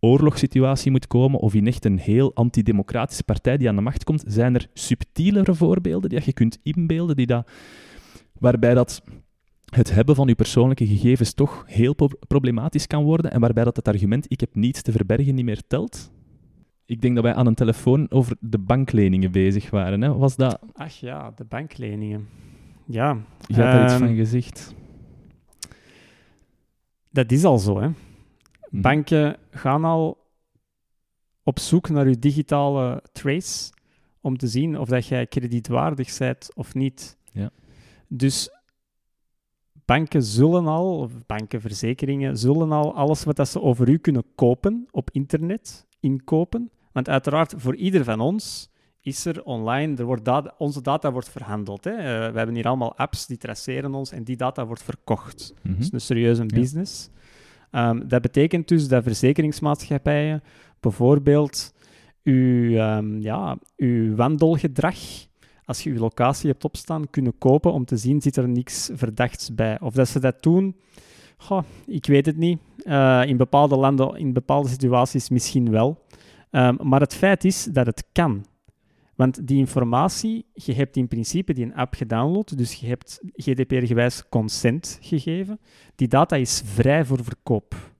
oorlogssituatie 0.00 0.90
moet 0.90 1.06
komen 1.06 1.40
of 1.40 1.54
in 1.54 1.66
echt 1.66 1.84
een 1.84 1.98
heel 1.98 2.34
antidemocratische 2.34 3.22
partij 3.24 3.56
die 3.56 3.68
aan 3.68 3.74
de 3.76 3.82
macht 3.82 4.04
komt, 4.04 4.24
zijn 4.26 4.54
er 4.54 4.68
subtielere 4.72 5.54
voorbeelden 5.54 6.10
die 6.10 6.20
je 6.24 6.32
kunt 6.32 6.58
inbeelden, 6.62 7.16
die 7.16 7.26
dat, 7.26 7.50
waarbij 8.38 8.74
dat 8.74 9.02
het 9.66 9.94
hebben 9.94 10.14
van 10.14 10.28
je 10.28 10.34
persoonlijke 10.34 10.86
gegevens 10.86 11.32
toch 11.34 11.64
heel 11.66 11.94
pro- 11.94 12.08
problematisch 12.28 12.86
kan 12.86 13.04
worden 13.04 13.30
en 13.32 13.40
waarbij 13.40 13.64
dat 13.64 13.76
het 13.76 13.88
argument 13.88 14.26
ik 14.28 14.40
heb 14.40 14.54
niets 14.54 14.82
te 14.82 14.92
verbergen 14.92 15.34
niet 15.34 15.44
meer 15.44 15.62
telt? 15.66 16.10
Ik 16.84 17.00
denk 17.00 17.14
dat 17.14 17.24
wij 17.24 17.34
aan 17.34 17.46
een 17.46 17.54
telefoon 17.54 18.10
over 18.10 18.36
de 18.40 18.58
bankleningen 18.58 19.32
bezig 19.32 19.70
waren. 19.70 20.02
Hè? 20.02 20.14
Was 20.14 20.36
dat... 20.36 20.58
Ach 20.72 20.92
ja, 20.92 21.32
de 21.36 21.44
bankleningen. 21.44 22.26
Ja, 22.86 23.16
Je 23.46 23.54
had 23.54 23.72
daar 23.72 23.84
iets 23.84 23.92
Ehm, 23.92 24.04
van 24.06 24.14
gezegd. 24.16 24.74
dat 27.10 27.32
is 27.32 27.44
al 27.44 27.58
zo. 27.58 27.80
Hè. 27.80 27.88
Mhm. 27.88 28.80
Banken 28.80 29.36
gaan 29.50 29.84
al 29.84 30.24
op 31.42 31.58
zoek 31.58 31.88
naar 31.88 32.08
je 32.08 32.18
digitale 32.18 33.02
trace 33.12 33.72
om 34.20 34.36
te 34.36 34.46
zien 34.46 34.78
of 34.78 34.88
dat 34.88 35.06
jij 35.06 35.26
kredietwaardig 35.26 36.18
bent 36.18 36.48
of 36.54 36.74
niet. 36.74 37.16
Ja. 37.32 37.50
Dus 38.08 38.50
banken 39.84 40.22
zullen 40.22 40.66
al, 40.66 40.98
of 40.98 41.12
banken, 41.26 41.60
verzekeringen, 41.60 42.36
zullen 42.38 42.72
al 42.72 42.94
alles 42.94 43.24
wat 43.24 43.36
dat 43.36 43.48
ze 43.48 43.60
over 43.62 43.88
u 43.88 43.98
kunnen 43.98 44.24
kopen 44.34 44.86
op 44.90 45.10
internet 45.10 45.86
inkopen. 46.00 46.70
Want 46.92 47.08
uiteraard, 47.08 47.54
voor 47.56 47.76
ieder 47.76 48.04
van 48.04 48.20
ons 48.20 48.68
is 49.06 49.24
er 49.24 49.44
online, 49.44 49.96
er 49.96 50.04
wordt 50.04 50.24
data, 50.24 50.54
onze 50.58 50.82
data 50.82 51.12
wordt 51.12 51.28
verhandeld. 51.28 51.84
Hè. 51.84 51.90
Eh, 51.90 52.32
we 52.32 52.36
hebben 52.36 52.54
hier 52.54 52.66
allemaal 52.66 52.96
apps 52.96 53.26
die 53.26 53.36
traceren 53.36 53.94
ons 53.94 54.12
en 54.12 54.24
die 54.24 54.36
data 54.36 54.66
wordt 54.66 54.82
verkocht. 54.82 55.54
Mhm. 55.62 55.74
Dat 55.74 55.82
is 55.82 55.92
een 55.92 56.00
serieuze 56.00 56.42
Ja. 56.46 56.60
business. 56.60 57.10
Ehm, 57.70 58.08
dat 58.08 58.22
betekent 58.22 58.68
dus 58.68 58.88
dat 58.88 59.02
verzekeringsmaatschappijen 59.02 60.42
bijvoorbeeld 60.80 61.74
uw, 62.22 62.76
ehm, 62.76 63.20
ja, 63.20 63.58
uw 63.76 64.14
wandelgedrag, 64.14 64.96
als 65.64 65.82
je 65.82 65.90
uw 65.90 65.98
locatie 65.98 66.50
hebt 66.50 66.64
opstaan, 66.64 67.10
kunnen 67.10 67.38
kopen 67.38 67.72
om 67.72 67.84
te 67.84 67.96
zien, 67.96 68.22
zit 68.22 68.36
er 68.36 68.48
niks 68.48 68.90
verdachts 68.94 69.54
bij. 69.54 69.80
Of 69.80 69.94
dat 69.94 70.08
ze 70.08 70.20
dat 70.20 70.42
doen, 70.42 70.76
goh, 71.36 71.62
ik 71.86 72.06
weet 72.06 72.26
het 72.26 72.36
niet. 72.36 72.58
Eh, 72.84 73.22
in 73.26 73.36
bepaalde 73.36 73.76
landen, 73.76 74.16
in 74.16 74.32
bepaalde 74.32 74.68
situaties 74.68 75.28
misschien 75.28 75.70
wel. 75.70 76.04
Ehm, 76.50 76.76
maar 76.82 77.00
het 77.00 77.14
feit 77.14 77.44
is 77.44 77.64
dat 77.64 77.86
het 77.86 78.04
kan. 78.12 78.44
Want 79.16 79.46
die 79.46 79.58
informatie, 79.58 80.46
je 80.52 80.74
hebt 80.74 80.96
in 80.96 81.08
principe 81.08 81.52
die 81.52 81.64
een 81.64 81.74
app 81.74 81.94
gedownload, 81.94 82.56
dus 82.58 82.74
je 82.74 82.86
hebt 82.86 83.20
GDPR-gewijs 83.34 84.28
consent 84.28 84.98
gegeven. 85.00 85.60
Die 85.94 86.08
data 86.08 86.36
is 86.36 86.62
vrij 86.64 87.04
voor 87.04 87.24
verkoop. 87.24 87.94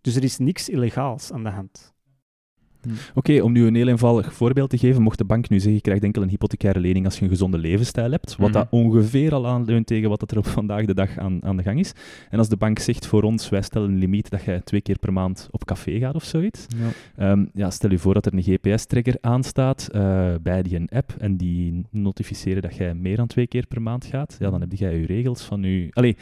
Dus 0.00 0.16
er 0.16 0.24
is 0.24 0.38
niks 0.38 0.68
illegaals 0.68 1.32
aan 1.32 1.42
de 1.42 1.50
hand. 1.50 1.94
Oké, 3.14 3.40
om 3.42 3.52
nu 3.52 3.66
een 3.66 3.74
heel 3.74 3.88
eenvoudig 3.88 4.32
voorbeeld 4.32 4.70
te 4.70 4.78
geven, 4.78 5.02
mocht 5.02 5.18
de 5.18 5.24
bank 5.24 5.48
nu 5.48 5.56
zeggen, 5.56 5.74
je 5.74 5.80
krijgt 5.80 6.02
enkel 6.02 6.22
een 6.22 6.28
hypothecaire 6.28 6.80
lening 6.80 7.04
als 7.04 7.16
je 7.18 7.22
een 7.22 7.28
gezonde 7.30 7.58
levensstijl 7.58 8.10
hebt, 8.10 8.36
wat 8.36 8.48
Mhm. 8.50 8.58
dat 8.58 8.66
ongeveer 8.70 9.34
al 9.34 9.46
aanleunt 9.46 9.86
tegen 9.86 10.08
wat 10.08 10.20
dat 10.20 10.30
er 10.30 10.38
op 10.38 10.46
vandaag 10.46 10.84
de 10.84 10.94
dag 10.94 11.18
aan, 11.18 11.44
aan 11.44 11.56
de 11.56 11.62
gang 11.62 11.78
is. 11.78 11.92
En 12.30 12.38
als 12.38 12.48
de 12.48 12.56
bank 12.56 12.78
zegt 12.78 13.06
voor 13.06 13.22
ons, 13.22 13.48
wij 13.48 13.62
stellen 13.62 13.88
een 13.90 13.98
limiet 13.98 14.30
dat 14.30 14.42
jij 14.42 14.60
twee 14.60 14.80
keer 14.80 14.98
per 14.98 15.12
maand 15.12 15.48
op 15.50 15.64
café 15.64 15.98
gaat 15.98 16.14
of 16.14 16.24
zoiets, 16.24 16.66
Ehm, 17.16 17.44
ja, 17.54 17.70
stel 17.70 17.90
je 17.90 17.98
voor 17.98 18.14
dat 18.14 18.26
er 18.26 18.34
een 18.34 18.42
GPS-trigger 18.42 19.16
aanstaat 19.20 19.88
eh 19.92 20.34
bij 20.42 20.62
die 20.62 20.76
een 20.76 20.88
app 20.92 21.14
en 21.18 21.36
die 21.36 21.84
notificeren 21.90 22.62
dat 22.62 22.76
jij 22.76 22.94
meer 22.94 23.16
dan 23.16 23.26
twee 23.26 23.46
keer 23.46 23.66
per 23.66 23.82
maand 23.82 24.04
gaat. 24.04 24.36
Ja, 24.38 24.50
dan 24.50 24.60
heb 24.60 24.72
jij 24.72 24.98
je 24.98 25.06
regels 25.06 25.42
van 25.42 25.62
je... 25.62 25.88
Allee, 25.92 26.16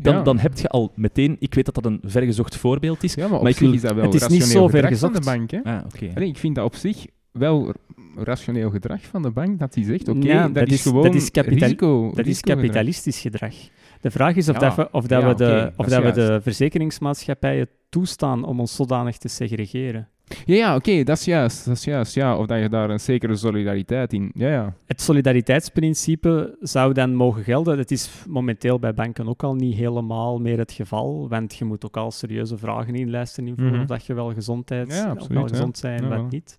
dan, 0.00 0.14
Ja. 0.14 0.22
dan 0.22 0.38
heb 0.38 0.58
je 0.58 0.68
al 0.68 0.92
meteen... 0.94 1.36
Ik 1.38 1.54
weet 1.54 1.64
dat 1.64 1.74
dat 1.74 1.84
een 1.86 2.00
vergezocht 2.04 2.56
voorbeeld 2.56 3.02
is. 3.02 3.14
Ja, 3.14 3.28
maar 3.28 3.46
ik 3.48 3.58
wil- 3.58 3.72
is 3.72 3.80
dat 3.80 3.94
wel 3.94 4.04
het 4.04 4.14
is 4.14 4.26
niet 4.28 4.44
zo 4.44 4.68
ver 4.68 4.82
gedrag 4.82 4.98
van 4.98 5.12
de 5.12 5.20
bank. 5.20 5.50
Hè? 5.50 5.58
Ah, 5.78 5.84
oké. 5.84 6.20
Ik 6.20 6.36
vind 6.36 6.54
dat 6.54 6.64
op 6.64 6.74
zich 6.74 7.06
wel 7.32 7.74
rationeel 8.16 8.70
gedrag 8.70 9.02
van 9.02 9.22
de 9.22 9.30
bank, 9.30 9.58
dat 9.58 9.74
hij 9.74 9.84
zegt, 9.84 10.08
oké, 10.08 10.26
Ja, 10.26 10.42
dat, 10.42 10.54
dat 10.54 10.68
is 10.68 10.82
gewoon 10.82 11.02
dat 11.02 11.14
is 11.14 11.30
risico, 11.32 12.12
Dat 12.14 12.26
is 12.26 12.40
kapitalistisch 12.40 13.20
gedrag. 13.20 13.54
De 14.00 14.10
vraag 14.10 14.36
is 14.36 14.48
of, 14.48 14.54
Ja, 14.54 14.60
dat 14.60 14.74
we, 14.76 14.88
of, 14.92 15.06
dat 15.06 15.22
ja, 15.22 15.28
we, 15.28 15.34
de, 15.34 15.72
of 15.76 15.86
dat 15.86 16.02
we 16.02 16.12
de 16.12 16.40
verzekeringsmaatschappijen 16.42 17.68
toestaan 17.88 18.44
om 18.44 18.60
ons 18.60 18.74
zodanig 18.74 19.18
te 19.18 19.28
segregeren. 19.28 20.08
Ja, 20.44 20.54
ja 20.54 20.74
oké, 20.76 21.02
dat 21.02 21.18
is 21.18 21.24
juist, 21.24 21.64
dat 21.64 21.76
is 21.76 21.84
juist, 21.84 22.14
ja. 22.14 22.38
Of 22.38 22.46
dat 22.46 22.58
je 22.60 22.68
daar 22.68 22.90
een 22.90 23.00
zekere 23.00 23.36
solidariteit 23.36 24.12
in... 24.12 24.30
Ja, 24.34 24.48
ja. 24.48 24.74
Het 24.86 25.00
solidariteitsprincipe 25.00 26.56
zou 26.60 26.92
dan 26.92 27.14
mogen 27.14 27.42
gelden. 27.42 27.76
Dat 27.76 27.90
is 27.90 28.10
momenteel 28.28 28.78
bij 28.78 28.94
banken 28.94 29.28
ook 29.28 29.42
al 29.42 29.54
niet 29.54 29.74
helemaal 29.74 30.38
meer 30.40 30.58
het 30.58 30.72
geval, 30.72 31.28
want 31.28 31.54
je 31.56 31.64
moet 31.64 31.84
ook 31.84 31.96
al 31.96 32.10
serieuze 32.10 32.58
vragen 32.58 32.94
inlijsten 32.94 33.46
invullen 33.46 33.72
Mhm. 33.72 33.80
of 33.80 33.86
dat 33.86 34.06
je 34.06 34.14
wel 34.14 34.34
gezondheid, 34.34 34.92
Ja, 34.92 35.04
absoluut, 35.04 35.32
wel 35.38 35.48
gezond 35.48 35.78
zijn 35.78 36.02
en 36.02 36.08
Ja, 36.08 36.16
wat 36.16 36.30
niet. 36.30 36.58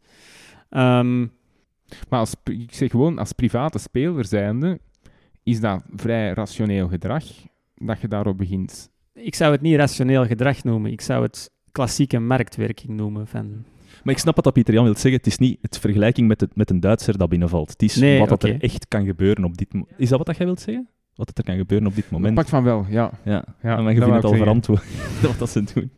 Ehm, 0.69 1.19
Maar 2.09 2.19
als, 2.19 2.33
ik 2.43 2.73
zeg 2.73 2.91
gewoon, 2.91 3.17
als 3.17 3.31
private 3.31 3.79
speler 3.79 4.25
zijnde, 4.25 4.79
is 5.43 5.59
dat 5.59 5.83
vrij 5.95 6.33
rationeel 6.33 6.87
gedrag 6.87 7.23
dat 7.75 8.01
je 8.01 8.07
daarop 8.07 8.37
begint. 8.37 8.89
ik 9.13 9.35
zou 9.35 9.51
het 9.51 9.61
niet 9.61 9.75
rationeel 9.75 10.25
gedrag 10.25 10.63
noemen. 10.63 10.91
Ik 10.91 11.01
zou 11.01 11.23
het 11.23 11.51
klassieke 11.77 12.19
marktwerking 12.19 12.89
noemen. 12.89 13.27
Van... 13.27 13.63
Maar 14.03 14.13
ik 14.13 14.19
snap 14.19 14.35
wat 14.35 14.43
dat 14.43 14.53
Pieter 14.53 14.73
Jan 14.73 14.83
wil 14.83 14.93
zeggen. 14.93 15.13
Het 15.13 15.27
is 15.27 15.37
niet 15.37 15.57
het 15.61 15.79
vergelijking 15.79 16.27
met, 16.27 16.41
het, 16.41 16.55
met 16.55 16.69
een 16.69 16.79
Duitser 16.79 17.17
dat 17.17 17.29
binnenvalt. 17.29 17.69
Het 17.71 17.81
is 17.81 17.95
Nee, 17.95 18.19
wat 18.19 18.29
dat 18.29 18.43
er 18.43 18.61
echt 18.61 18.87
kan 18.87 19.05
gebeuren 19.05 19.43
op 19.43 19.57
dit 19.57 19.73
moment. 19.73 19.91
Is 19.97 20.09
dat 20.09 20.17
wat 20.17 20.27
dat 20.27 20.37
jij 20.37 20.45
wilt 20.45 20.59
zeggen? 20.59 20.87
wat 21.17 21.37
er 21.37 21.43
kan 21.43 21.57
gebeuren 21.57 21.87
op 21.87 21.95
dit 21.95 22.09
moment. 22.09 22.35
Pak 22.35 22.47
van 22.47 22.63
wel, 22.63 22.85
ja. 22.89 23.11
Ja, 23.23 23.43
ja 23.61 23.81
maar 23.81 23.93
je 23.93 23.99
vindt 23.99 24.15
het 24.15 24.23
al 24.23 24.35
verantwoord 24.35 24.83
wat 25.21 25.39
dat 25.39 25.49
ze 25.49 25.63
doen. 25.73 25.91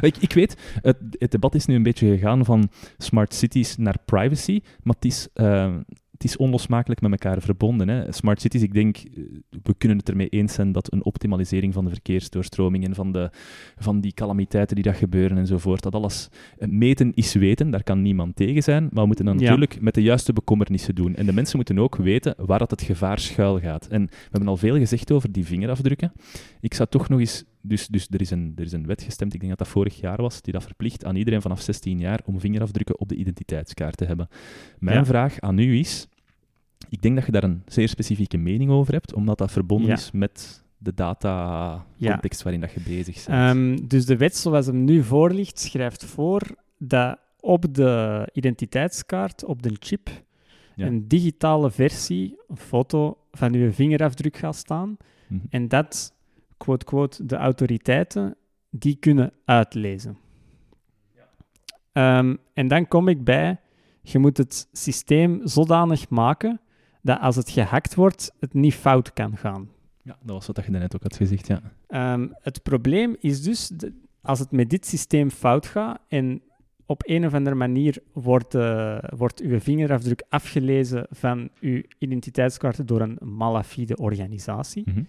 Ik, 0.00 0.16
ik 0.16 0.32
weet, 0.32 0.56
het, 0.82 0.96
het 1.10 1.30
debat 1.30 1.54
is 1.54 1.66
nu 1.66 1.74
een 1.74 1.82
beetje 1.82 2.08
gegaan 2.08 2.44
van 2.44 2.68
smart 2.98 3.34
cities 3.34 3.76
naar 3.76 3.96
privacy, 4.04 4.60
maar 4.82 4.94
het 4.94 5.04
is, 5.04 5.28
eh, 5.34 5.74
het 6.22 6.28
is 6.30 6.36
onlosmakelijk 6.36 7.00
met 7.00 7.10
elkaar 7.10 7.40
verbonden. 7.42 7.88
Hè. 7.88 8.12
Smart 8.12 8.40
cities, 8.40 8.62
ik 8.62 8.72
denk, 8.72 8.96
eh, 8.96 9.22
we 9.62 9.74
kunnen 9.78 9.98
het 9.98 10.08
ermee 10.08 10.28
eens 10.28 10.52
zijn 10.54 10.72
dat 10.72 10.92
een 10.92 11.04
optimalisering 11.04 11.72
van 11.74 11.84
de 11.84 11.90
verkeersdoorstroming 11.90 12.84
en 12.84 12.94
van, 12.94 13.12
de, 13.12 13.30
van 13.78 14.00
die 14.00 14.12
calamiteiten 14.12 14.74
die 14.74 14.84
dat 14.84 14.96
gebeuren 14.96 15.38
enzovoort, 15.38 15.82
dat 15.82 15.94
alles 15.94 16.28
eh, 16.58 16.68
meten 16.68 17.12
is 17.14 17.34
weten, 17.34 17.70
daar 17.70 17.82
kan 17.82 18.02
niemand 18.02 18.36
tegen 18.36 18.62
zijn, 18.62 18.82
maar 18.82 19.00
we 19.00 19.06
moeten 19.06 19.24
dan 19.24 19.34
Ja. 19.38 19.40
natuurlijk 19.42 19.80
met 19.80 19.94
de 19.94 20.02
juiste 20.02 20.32
bekommernissen 20.32 20.94
doen. 20.94 21.14
En 21.14 21.26
de 21.26 21.32
mensen 21.32 21.56
moeten 21.56 21.78
ook 21.78 21.96
weten 21.96 22.34
waar 22.38 22.58
dat 22.58 22.70
het 22.70 22.82
gevaar 22.82 23.18
schuil 23.18 23.60
gaat. 23.60 23.86
En 23.86 24.04
we 24.06 24.12
hebben 24.30 24.48
al 24.48 24.56
veel 24.56 24.76
gezegd 24.78 25.12
over 25.12 25.32
die 25.32 25.44
vingerafdrukken. 25.44 26.12
Ik 26.60 26.74
zou 26.74 26.88
toch 26.88 27.08
nog 27.08 27.20
eens... 27.20 27.44
Dus, 27.62 27.86
dus 27.86 28.06
er, 28.10 28.20
is 28.20 28.30
een, 28.30 28.52
er 28.56 28.64
is 28.64 28.72
een 28.72 28.86
wet 28.86 29.02
gestemd, 29.02 29.34
ik 29.34 29.40
denk 29.40 29.50
dat 29.56 29.58
dat 29.66 29.68
vorig 29.68 30.00
jaar 30.00 30.16
was, 30.22 30.42
die 30.42 30.52
dat 30.52 30.62
verplicht 30.62 31.04
aan 31.04 31.16
iedereen 31.16 31.42
vanaf 31.42 31.60
16 31.60 31.98
jaar 31.98 32.20
om 32.24 32.40
vingerafdrukken 32.40 33.00
op 33.00 33.08
de 33.08 33.14
identiteitskaart 33.14 33.96
te 33.96 34.04
hebben. 34.04 34.28
Mijn 34.78 34.96
Ja. 34.96 35.04
vraag 35.04 35.40
aan 35.40 35.58
u 35.58 35.78
is... 35.78 36.08
Ik 36.90 37.02
denk 37.02 37.14
dat 37.16 37.26
je 37.26 37.32
daar 37.32 37.44
een 37.44 37.62
zeer 37.66 37.88
specifieke 37.88 38.36
mening 38.36 38.70
over 38.70 38.92
hebt, 38.92 39.14
omdat 39.14 39.38
dat 39.38 39.52
verbonden 39.52 39.88
Ja. 39.88 39.94
is 39.94 40.10
met 40.10 40.64
de 40.78 40.94
data-context 40.94 42.42
waarin 42.42 42.60
dat 42.60 42.72
je 42.72 42.80
bezig 42.80 43.24
bent. 43.26 43.28
Ehm, 43.28 43.88
dus 43.88 44.06
de 44.06 44.16
wet 44.16 44.36
zoals 44.36 44.66
hem 44.66 44.84
nu 44.84 45.02
voor 45.02 45.30
ligt, 45.32 45.58
schrijft 45.58 46.04
voor 46.04 46.42
dat 46.78 47.18
op 47.40 47.74
de 47.74 48.28
identiteitskaart, 48.32 49.44
op 49.44 49.62
de 49.62 49.76
chip, 49.78 50.10
Ja. 50.74 50.86
een 50.86 51.08
digitale 51.08 51.70
versie, 51.70 52.38
een 52.48 52.56
foto 52.56 53.18
van 53.32 53.54
uw 53.54 53.72
vingerafdruk 53.72 54.36
gaat 54.36 54.56
staan. 54.56 54.96
Mhm. 55.26 55.40
En 55.50 55.68
dat, 55.68 56.14
quote, 56.56 56.84
quote, 56.84 57.26
de 57.26 57.36
autoriteiten 57.36 58.36
die 58.70 58.96
kunnen 58.96 59.32
uitlezen. 59.44 60.18
Ehm, 61.92 62.36
en 62.54 62.68
dan 62.68 62.88
kom 62.88 63.08
ik 63.08 63.24
bij, 63.24 63.60
je 64.02 64.18
moet 64.18 64.36
het 64.36 64.68
systeem 64.72 65.40
zodanig 65.44 66.08
maken 66.08 66.60
dat 67.02 67.20
als 67.20 67.36
het 67.36 67.50
gehackt 67.50 67.94
wordt, 67.94 68.32
het 68.40 68.54
niet 68.54 68.74
fout 68.74 69.12
kan 69.12 69.36
gaan. 69.36 69.68
Ja, 70.02 70.16
dat 70.22 70.36
was 70.36 70.46
wat 70.46 70.64
je 70.64 70.70
net 70.70 70.94
ook 70.94 71.02
had 71.02 71.16
gezegd, 71.16 71.46
ja. 71.46 71.60
Ehm, 71.88 72.28
het 72.42 72.62
probleem 72.62 73.16
is 73.20 73.42
dus, 73.42 73.68
de- 73.68 73.92
als 74.22 74.38
het 74.38 74.50
met 74.50 74.70
dit 74.70 74.86
systeem 74.86 75.30
fout 75.30 75.66
gaat 75.66 75.98
en 76.08 76.42
op 76.86 77.02
een 77.06 77.26
of 77.26 77.34
andere 77.34 77.56
manier 77.56 77.98
wordt, 78.12 78.54
eh, 78.54 78.98
wordt 79.16 79.40
uw 79.40 79.60
vingerafdruk 79.60 80.24
afgelezen 80.28 81.06
van 81.10 81.48
uw 81.60 81.82
identiteitskaart 81.98 82.88
door 82.88 83.00
een 83.00 83.18
malafide 83.20 83.96
organisatie, 83.96 84.82
Mhm. 84.86 85.02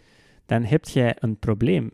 dan 0.45 0.63
heb 0.63 0.85
jij 0.85 1.15
een 1.19 1.37
probleem. 1.37 1.91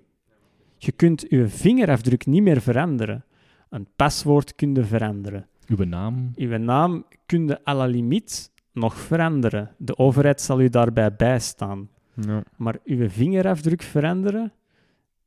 Je 0.77 0.91
kunt 0.91 1.27
uw 1.27 1.47
vingerafdruk 1.47 2.25
niet 2.25 2.41
meer 2.43 2.61
veranderen. 2.61 3.25
Een 3.69 3.87
paswoord 3.95 4.55
kun 4.55 4.75
je 4.75 4.83
veranderen. 4.83 5.47
Uw 5.67 5.83
naam. 5.85 6.31
Uw 6.35 6.57
naam 6.57 7.05
kun 7.25 7.47
je 7.47 7.59
à 7.67 7.73
la 7.75 7.85
limiet 7.85 8.51
nog 8.77 8.95
veranderen. 8.95 9.71
De 9.77 9.97
overheid 9.97 10.41
zal 10.41 10.61
u 10.61 10.69
daarbij 10.69 11.15
bijstaan. 11.15 11.89
Ja. 12.21 12.43
Maar 12.57 12.77
uw 12.85 13.09
vingerafdruk 13.09 13.81
veranderen 13.81 14.53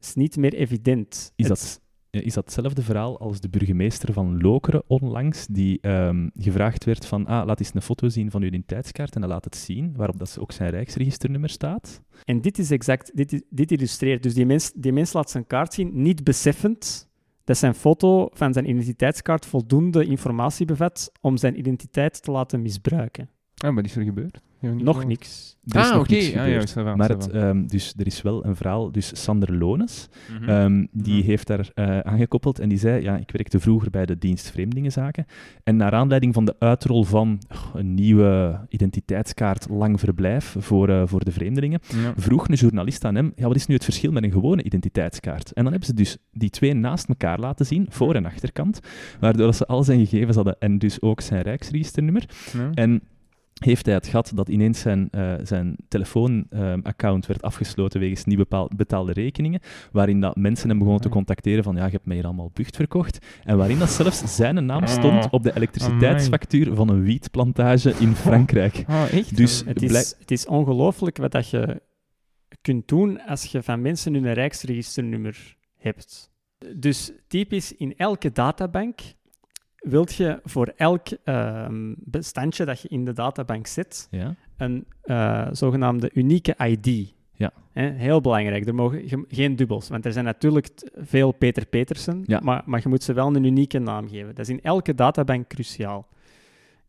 is 0.00 0.14
niet 0.14 0.36
meer 0.36 0.54
evident. 0.54 1.32
Is 1.36 1.48
Het- 1.48 1.58
dat, 1.58 1.80
ja, 2.10 2.20
is 2.20 2.34
dat 2.34 2.44
hetzelfde 2.44 2.82
verhaal 2.82 3.18
als 3.20 3.40
de 3.40 3.48
burgemeester 3.48 4.12
van 4.12 4.40
Lokeren 4.40 4.82
onlangs, 4.86 5.46
die 5.46 5.78
ehm, 5.80 6.28
gevraagd 6.38 6.84
werd 6.84 7.06
van, 7.06 7.26
ah, 7.26 7.46
laat 7.46 7.58
eens 7.60 7.74
een 7.74 7.82
foto 7.82 8.08
zien 8.08 8.30
van 8.30 8.40
uw 8.40 8.46
identiteitskaart 8.46 9.14
en 9.14 9.20
dan 9.20 9.30
laat 9.30 9.44
het 9.44 9.56
zien, 9.56 9.92
waarop 9.96 10.18
dat 10.18 10.36
ook 10.40 10.52
zijn 10.52 10.70
rijksregisternummer 10.70 11.50
staat? 11.50 12.02
En 12.24 12.40
dit 12.40 12.58
is 12.58 12.70
exact, 12.70 13.16
dit, 13.16 13.44
dit 13.50 13.70
illustreert. 13.70 14.22
Dus 14.22 14.34
die 14.34 14.46
mens, 14.46 14.72
die 14.72 14.92
mens 14.92 15.12
laat 15.12 15.30
zijn 15.30 15.46
kaart 15.46 15.74
zien, 15.74 16.02
niet 16.02 16.24
beseffend 16.24 17.08
dat 17.44 17.56
zijn 17.58 17.74
foto 17.74 18.28
van 18.32 18.52
zijn 18.52 18.68
identiteitskaart 18.68 19.46
voldoende 19.46 20.04
informatie 20.04 20.66
bevat 20.66 21.12
om 21.20 21.36
zijn 21.36 21.58
identiteit 21.58 22.22
te 22.22 22.30
laten 22.30 22.62
misbruiken. 22.62 23.28
Ah, 23.64 23.74
wat 23.74 23.84
is 23.84 23.96
er 23.96 24.02
gebeurd? 24.04 24.40
Ja, 24.60 24.70
niet 24.70 24.84
Nog 24.84 25.04
niks. 25.04 25.56
Er 25.66 25.80
is 25.80 25.86
Ah, 25.88 25.94
nog 25.96 26.08
niks 26.08 26.24
Ah, 26.26 26.30
gebeurd. 26.30 26.50
juist, 26.52 26.70
ça 26.78 26.82
va, 26.82 26.94
maar 26.96 27.08
ça 27.10 27.12
het, 27.16 27.30
ehm, 27.30 27.66
dus 27.66 27.94
er 27.96 28.06
is 28.06 28.22
wel 28.22 28.44
een 28.44 28.56
verhaal, 28.56 28.92
dus 28.92 29.22
Sander 29.22 29.56
Lones, 29.58 30.08
Mhm. 30.40 30.48
Ehm, 30.48 30.86
die 30.92 31.16
Mhm. 31.18 31.26
heeft 31.26 31.46
daar 31.46 31.70
eh, 31.74 31.98
aangekoppeld 31.98 32.58
en 32.58 32.68
die 32.68 32.78
zei, 32.78 33.02
ja, 33.02 33.16
ik 33.16 33.30
werkte 33.30 33.60
vroeger 33.60 33.90
bij 33.90 34.06
de 34.06 34.18
dienst 34.18 34.50
Vreemdelingenzaken 34.50 35.26
en 35.64 35.76
naar 35.76 35.92
aanleiding 35.92 36.34
van 36.34 36.44
de 36.44 36.54
uitrol 36.58 37.04
van 37.04 37.38
oh, 37.52 37.66
een 37.74 37.94
nieuwe 37.94 38.60
identiteitskaart 38.68 39.66
lang 39.68 40.00
verblijf 40.00 40.56
voor, 40.58 40.88
eh, 40.88 41.02
voor 41.04 41.24
de 41.24 41.32
vreemdelingen, 41.32 41.80
Ja. 42.02 42.12
vroeg 42.16 42.48
een 42.48 42.54
journalist 42.54 43.04
aan 43.04 43.14
hem, 43.14 43.32
ja, 43.36 43.46
wat 43.46 43.56
is 43.56 43.66
nu 43.66 43.74
het 43.74 43.84
verschil 43.84 44.12
met 44.12 44.22
een 44.24 44.32
gewone 44.32 44.62
identiteitskaart? 44.62 45.52
En 45.52 45.62
dan 45.62 45.70
hebben 45.72 45.88
ze 45.88 45.94
dus 45.94 46.16
die 46.32 46.50
twee 46.50 46.74
naast 46.74 47.08
elkaar 47.08 47.38
laten 47.38 47.66
zien, 47.66 47.86
voor- 47.88 48.14
en 48.14 48.26
achterkant, 48.26 48.80
waardoor 49.20 49.54
ze 49.54 49.66
al 49.66 49.82
zijn 49.84 50.06
gegevens 50.06 50.36
hadden 50.36 50.56
en 50.58 50.78
dus 50.78 51.02
ook 51.02 51.20
zijn 51.20 51.42
rijksregisternummer. 51.42 52.24
Ja. 52.52 52.70
En 52.74 53.02
heeft 53.64 53.86
hij 53.86 53.94
het 53.94 54.06
gehad 54.06 54.32
dat 54.34 54.48
ineens 54.48 54.80
zijn, 54.80 55.08
eh, 55.10 55.34
zijn 55.42 55.76
telefoonaccount 55.88 57.26
werd 57.26 57.42
afgesloten 57.42 58.00
wegens 58.00 58.24
niet 58.24 58.48
betaalde 58.76 59.12
rekeningen, 59.12 59.60
waarin 59.92 60.20
dat 60.20 60.36
mensen 60.36 60.68
hem 60.68 60.78
begonnen 60.78 61.02
te 61.02 61.08
Ah. 61.08 61.14
contacteren 61.14 61.64
van 61.64 61.76
ja, 61.76 61.84
je 61.84 61.90
hebt 61.90 62.06
mij 62.06 62.16
hier 62.16 62.24
allemaal 62.24 62.50
bucht 62.54 62.76
verkocht, 62.76 63.26
en 63.44 63.56
waarin 63.56 63.78
dat 63.78 63.90
zelfs 63.90 64.36
zijn 64.36 64.66
naam 64.66 64.86
stond 64.86 65.30
op 65.30 65.42
de 65.42 65.56
elektriciteitsfactuur 65.56 66.74
van 66.74 66.88
een 66.88 67.02
wietplantage 67.02 67.90
in 67.98 68.14
Frankrijk. 68.14 68.84
Ah, 68.86 69.12
echt? 69.12 69.36
Dus- 69.36 69.62
Het 69.66 69.82
is, 69.82 70.14
het 70.18 70.30
is 70.30 70.46
ongelooflijk 70.46 71.16
wat 71.16 71.32
dat 71.32 71.50
je 71.50 71.82
kunt 72.60 72.88
doen 72.88 73.20
als 73.26 73.44
je 73.44 73.62
van 73.62 73.80
mensen 73.82 74.14
hun 74.14 74.32
rijksregisternummer 74.32 75.56
hebt. 75.76 76.30
Dus 76.76 77.12
typisch 77.28 77.72
in 77.76 77.94
elke 77.96 78.32
databank 78.32 79.00
wilt 79.80 80.14
je 80.14 80.40
voor 80.44 80.72
elk 80.76 81.06
ehm, 81.24 81.94
bestandje 81.98 82.64
dat 82.64 82.80
je 82.80 82.88
in 82.88 83.04
de 83.04 83.12
databank 83.12 83.66
zet, 83.66 84.08
Ja? 84.10 84.34
een 84.56 84.84
eh, 85.02 85.48
zogenaamde 85.52 86.10
unieke 86.14 86.54
ID. 86.66 87.12
Ja. 87.32 87.52
Hè, 87.72 87.90
heel 87.90 88.20
belangrijk. 88.20 88.66
Er 88.66 88.74
mogen 88.74 89.08
ge- 89.08 89.24
geen 89.28 89.56
dubbels, 89.56 89.88
want 89.88 90.04
er 90.04 90.12
zijn 90.12 90.24
natuurlijk 90.24 90.68
veel 90.96 91.32
Peter 91.32 91.66
Petersen, 91.66 92.22
Ja. 92.26 92.40
maar, 92.42 92.62
maar 92.66 92.80
je 92.82 92.88
moet 92.88 93.02
ze 93.02 93.12
wel 93.12 93.36
een 93.36 93.44
unieke 93.44 93.78
naam 93.78 94.08
geven. 94.08 94.28
Dat 94.34 94.38
is 94.38 94.48
in 94.48 94.62
elke 94.62 94.94
databank 94.94 95.48
cruciaal. 95.48 96.08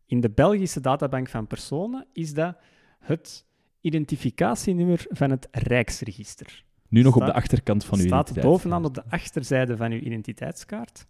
In 0.06 0.20
de 0.20 0.30
Belgische 0.30 0.80
databank 0.80 1.28
van 1.28 1.46
personen 1.46 2.06
is 2.12 2.34
dat 2.34 2.56
het 3.00 3.44
identificatienummer 3.80 5.04
van 5.08 5.30
het 5.30 5.48
Rijksregister. 5.50 6.64
Nu 6.88 7.02
nog 7.02 7.14
op 7.14 7.20
de 7.20 7.26
Staat- 7.26 7.36
achterkant 7.42 7.84
van 7.84 7.98
uw 7.98 8.04
staat 8.06 8.20
identiteit. 8.20 8.46
bovenaan 8.52 8.84
op 8.84 8.94
de 8.94 9.02
achterzijde 9.08 9.76
van 9.76 9.90
uw 9.92 9.98
identiteitskaart. 10.00 11.06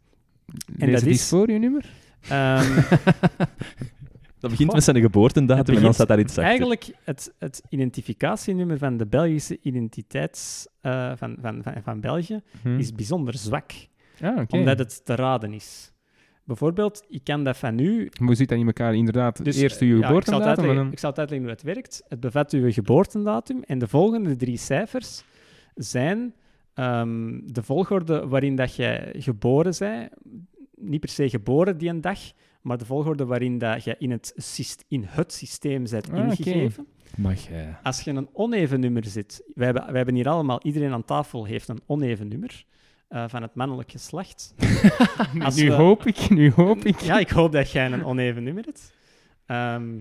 En 0.78 0.90
dat 0.90 1.00
dat 1.00 1.02
is- 1.10 1.20
is 1.20 1.28
voor 1.28 1.50
je 1.50 1.58
nummer? 1.58 1.84
Ehm, 2.28 2.80
Dat 4.40 4.50
begint 4.50 4.72
met 4.72 4.84
zijn 4.84 5.00
geboortedatum 5.00 5.76
en 5.76 5.82
dan 5.82 5.94
staat 5.94 6.08
daar 6.08 6.18
iets 6.18 6.30
achter. 6.30 6.44
Eigenlijk 6.44 6.90
het, 7.04 7.32
het 7.38 7.62
identificatienummer 7.68 8.78
van 8.78 8.96
de 8.96 9.06
Belgische 9.06 9.58
identiteits 9.62 10.66
eh, 10.80 11.12
van, 11.16 11.36
van, 11.40 11.62
van, 11.62 11.72
van 11.82 12.00
België 12.00 12.40
Hm. 12.62 12.78
is 12.78 12.92
bijzonder 12.92 13.34
zwak, 13.36 13.70
Ah, 14.20 14.38
oké. 14.40 14.56
omdat 14.56 14.78
het 14.78 15.04
te 15.04 15.14
raden 15.14 15.52
is. 15.52 15.92
Bijvoorbeeld, 16.44 17.04
ik 17.08 17.24
kan 17.24 17.44
dat 17.44 17.56
van 17.56 17.78
u. 17.78 18.10
Hoe 18.24 18.34
zit 18.34 18.48
dat 18.48 18.58
in 18.58 18.66
elkaar? 18.66 18.94
Inderdaad, 18.94 19.44
Dus, 19.44 19.56
eerst 19.56 19.80
uw 19.80 19.88
ja, 19.88 19.94
ik, 19.94 20.00
zal 20.02 20.14
het 20.14 20.24
geboortedatum 20.24 20.74
dan... 20.74 20.92
ik 20.92 20.98
zal 20.98 21.10
het 21.10 21.18
uitleggen 21.18 21.48
hoe 21.48 21.56
het 21.56 21.64
werkt. 21.66 22.02
Het 22.08 22.20
bevat 22.20 22.52
uw 22.52 22.72
geboortedatum 22.72 23.62
en 23.62 23.78
de 23.78 23.88
volgende 23.88 24.36
drie 24.36 24.56
cijfers 24.56 25.24
zijn 25.74 26.34
ehm, 26.74 27.40
de 27.44 27.62
volgorde 27.62 28.26
waarin 28.28 28.56
dat 28.56 28.76
jij 28.76 29.14
geboren 29.18 29.74
bent. 29.78 30.10
Niet 30.82 31.00
per 31.00 31.08
se 31.08 31.28
geboren 31.28 31.78
die 31.78 31.88
een 31.88 32.00
dag, 32.00 32.18
maar 32.62 32.78
de 32.78 32.84
volgorde 32.84 33.24
waarin 33.24 33.58
dat 33.58 33.84
je 33.84 33.96
in 33.98 34.10
het, 34.10 34.34
in 34.88 35.04
het 35.06 35.32
systeem 35.32 35.84
bent 35.90 36.10
Ah, 36.10 36.18
ingegeven. 36.18 36.86
Mag 37.16 37.48
jij... 37.48 37.76
Als 37.82 38.00
je 38.00 38.10
een 38.10 38.28
oneven 38.32 38.80
nummer 38.80 39.04
zit, 39.04 39.42
wij 39.54 39.64
hebben, 39.64 39.86
wij 39.86 39.96
hebben 39.96 40.14
hier 40.14 40.28
allemaal, 40.28 40.60
iedereen 40.62 40.92
aan 40.92 41.04
tafel 41.04 41.44
heeft 41.44 41.68
een 41.68 41.80
oneven 41.86 42.28
nummer 42.28 42.64
eh, 43.08 43.24
van 43.28 43.42
het 43.42 43.54
mannelijk 43.54 43.90
geslacht. 43.90 44.54
Als 45.40 45.56
nu 45.56 45.68
we- 45.68 45.74
hoop 45.74 46.06
ik, 46.06 46.30
nu 46.30 46.50
hoop 46.50 46.84
ik. 46.84 47.00
Ja, 47.00 47.18
ik 47.18 47.30
hoop 47.30 47.52
dat 47.52 47.70
jij 47.70 47.92
een 47.92 48.04
oneven 48.04 48.42
nummer 48.42 48.64
hebt. 48.64 48.92
Ehm, 49.46 49.94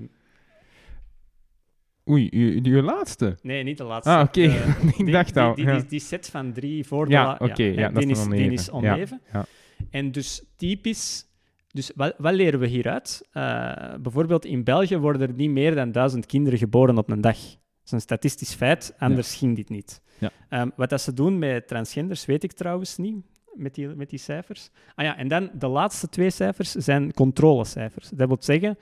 Oei, 2.09 2.29
uw 2.63 2.81
laatste. 2.81 3.37
nee, 3.41 3.63
niet 3.63 3.77
de 3.77 3.83
laatste. 3.83 4.09
Ah, 4.11 4.21
oké. 4.23 4.41
Ik 4.87 4.95
die, 4.97 5.11
dacht 5.11 5.37
al. 5.37 5.55
die, 5.55 5.65
ja. 5.65 5.75
die, 5.77 5.85
die 5.85 5.99
set 5.99 6.29
van 6.29 6.53
drie 6.53 6.85
voor 6.87 7.05
de 7.05 7.11
Ja, 7.11 7.37
ja, 7.39 7.53
die 7.89 8.07
is 8.07 8.25
die 8.25 8.71
oneven. 8.73 9.21
ja. 9.33 9.45
En 9.89 10.11
dus 10.11 10.43
typisch... 10.55 11.29
Dus 11.67 11.91
wat, 11.95 12.13
wat 12.17 12.33
leren 12.33 12.59
we 12.59 12.67
hieruit? 12.67 13.27
Eh, 13.31 13.93
bijvoorbeeld 14.01 14.45
in 14.45 14.63
België 14.63 14.97
worden 14.97 15.21
er 15.21 15.33
niet 15.33 15.49
meer 15.49 15.75
dan 15.75 15.91
duizend 15.91 16.25
kinderen 16.25 16.59
geboren 16.59 16.97
op 16.97 17.09
een 17.09 17.21
dag. 17.21 17.37
Dat 17.37 17.85
is 17.85 17.91
een 17.91 18.01
statistisch 18.01 18.53
feit, 18.53 18.93
anders 18.97 19.35
ging 19.35 19.55
dit 19.55 19.69
niet. 19.69 20.01
Ja. 20.19 20.31
Ehm, 20.49 20.69
wat 20.75 20.89
dat 20.89 21.01
ze 21.01 21.13
doen 21.13 21.39
met 21.39 21.67
transgenders 21.67 22.25
weet 22.25 22.43
ik 22.43 22.51
trouwens 22.51 22.97
niet, 22.97 23.15
met 23.53 23.75
die, 23.75 23.87
met 23.87 24.09
die 24.09 24.19
cijfers. 24.19 24.69
Ah 24.95 25.05
ja, 25.05 25.17
en 25.17 25.27
dan 25.27 25.49
de 25.53 25.67
laatste 25.67 26.09
twee 26.09 26.29
cijfers 26.29 26.71
zijn 26.71 27.13
controlecijfers. 27.13 28.09
Dat 28.09 28.27
wil 28.27 28.37
zeggen, 28.39 28.77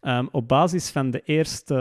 Ehm, 0.00 0.26
op 0.30 0.48
basis 0.48 0.90
van 0.90 1.10
de 1.10 1.22
eerste 1.24 1.74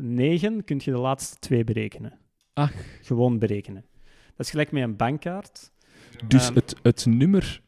negen 0.00 0.64
kun 0.64 0.80
je 0.84 0.90
de 0.90 0.98
laatste 0.98 1.36
twee 1.38 1.64
berekenen. 1.64 2.18
Ach. 2.52 2.72
Gewoon 3.02 3.38
berekenen. 3.38 3.84
Dat 4.36 4.46
is 4.46 4.50
gelijk 4.50 4.72
met 4.72 4.82
een 4.82 4.96
bankkaart. 4.96 5.72
Dus 6.26 6.48
het, 6.48 6.76
het 6.82 7.06
nummer... 7.06 7.62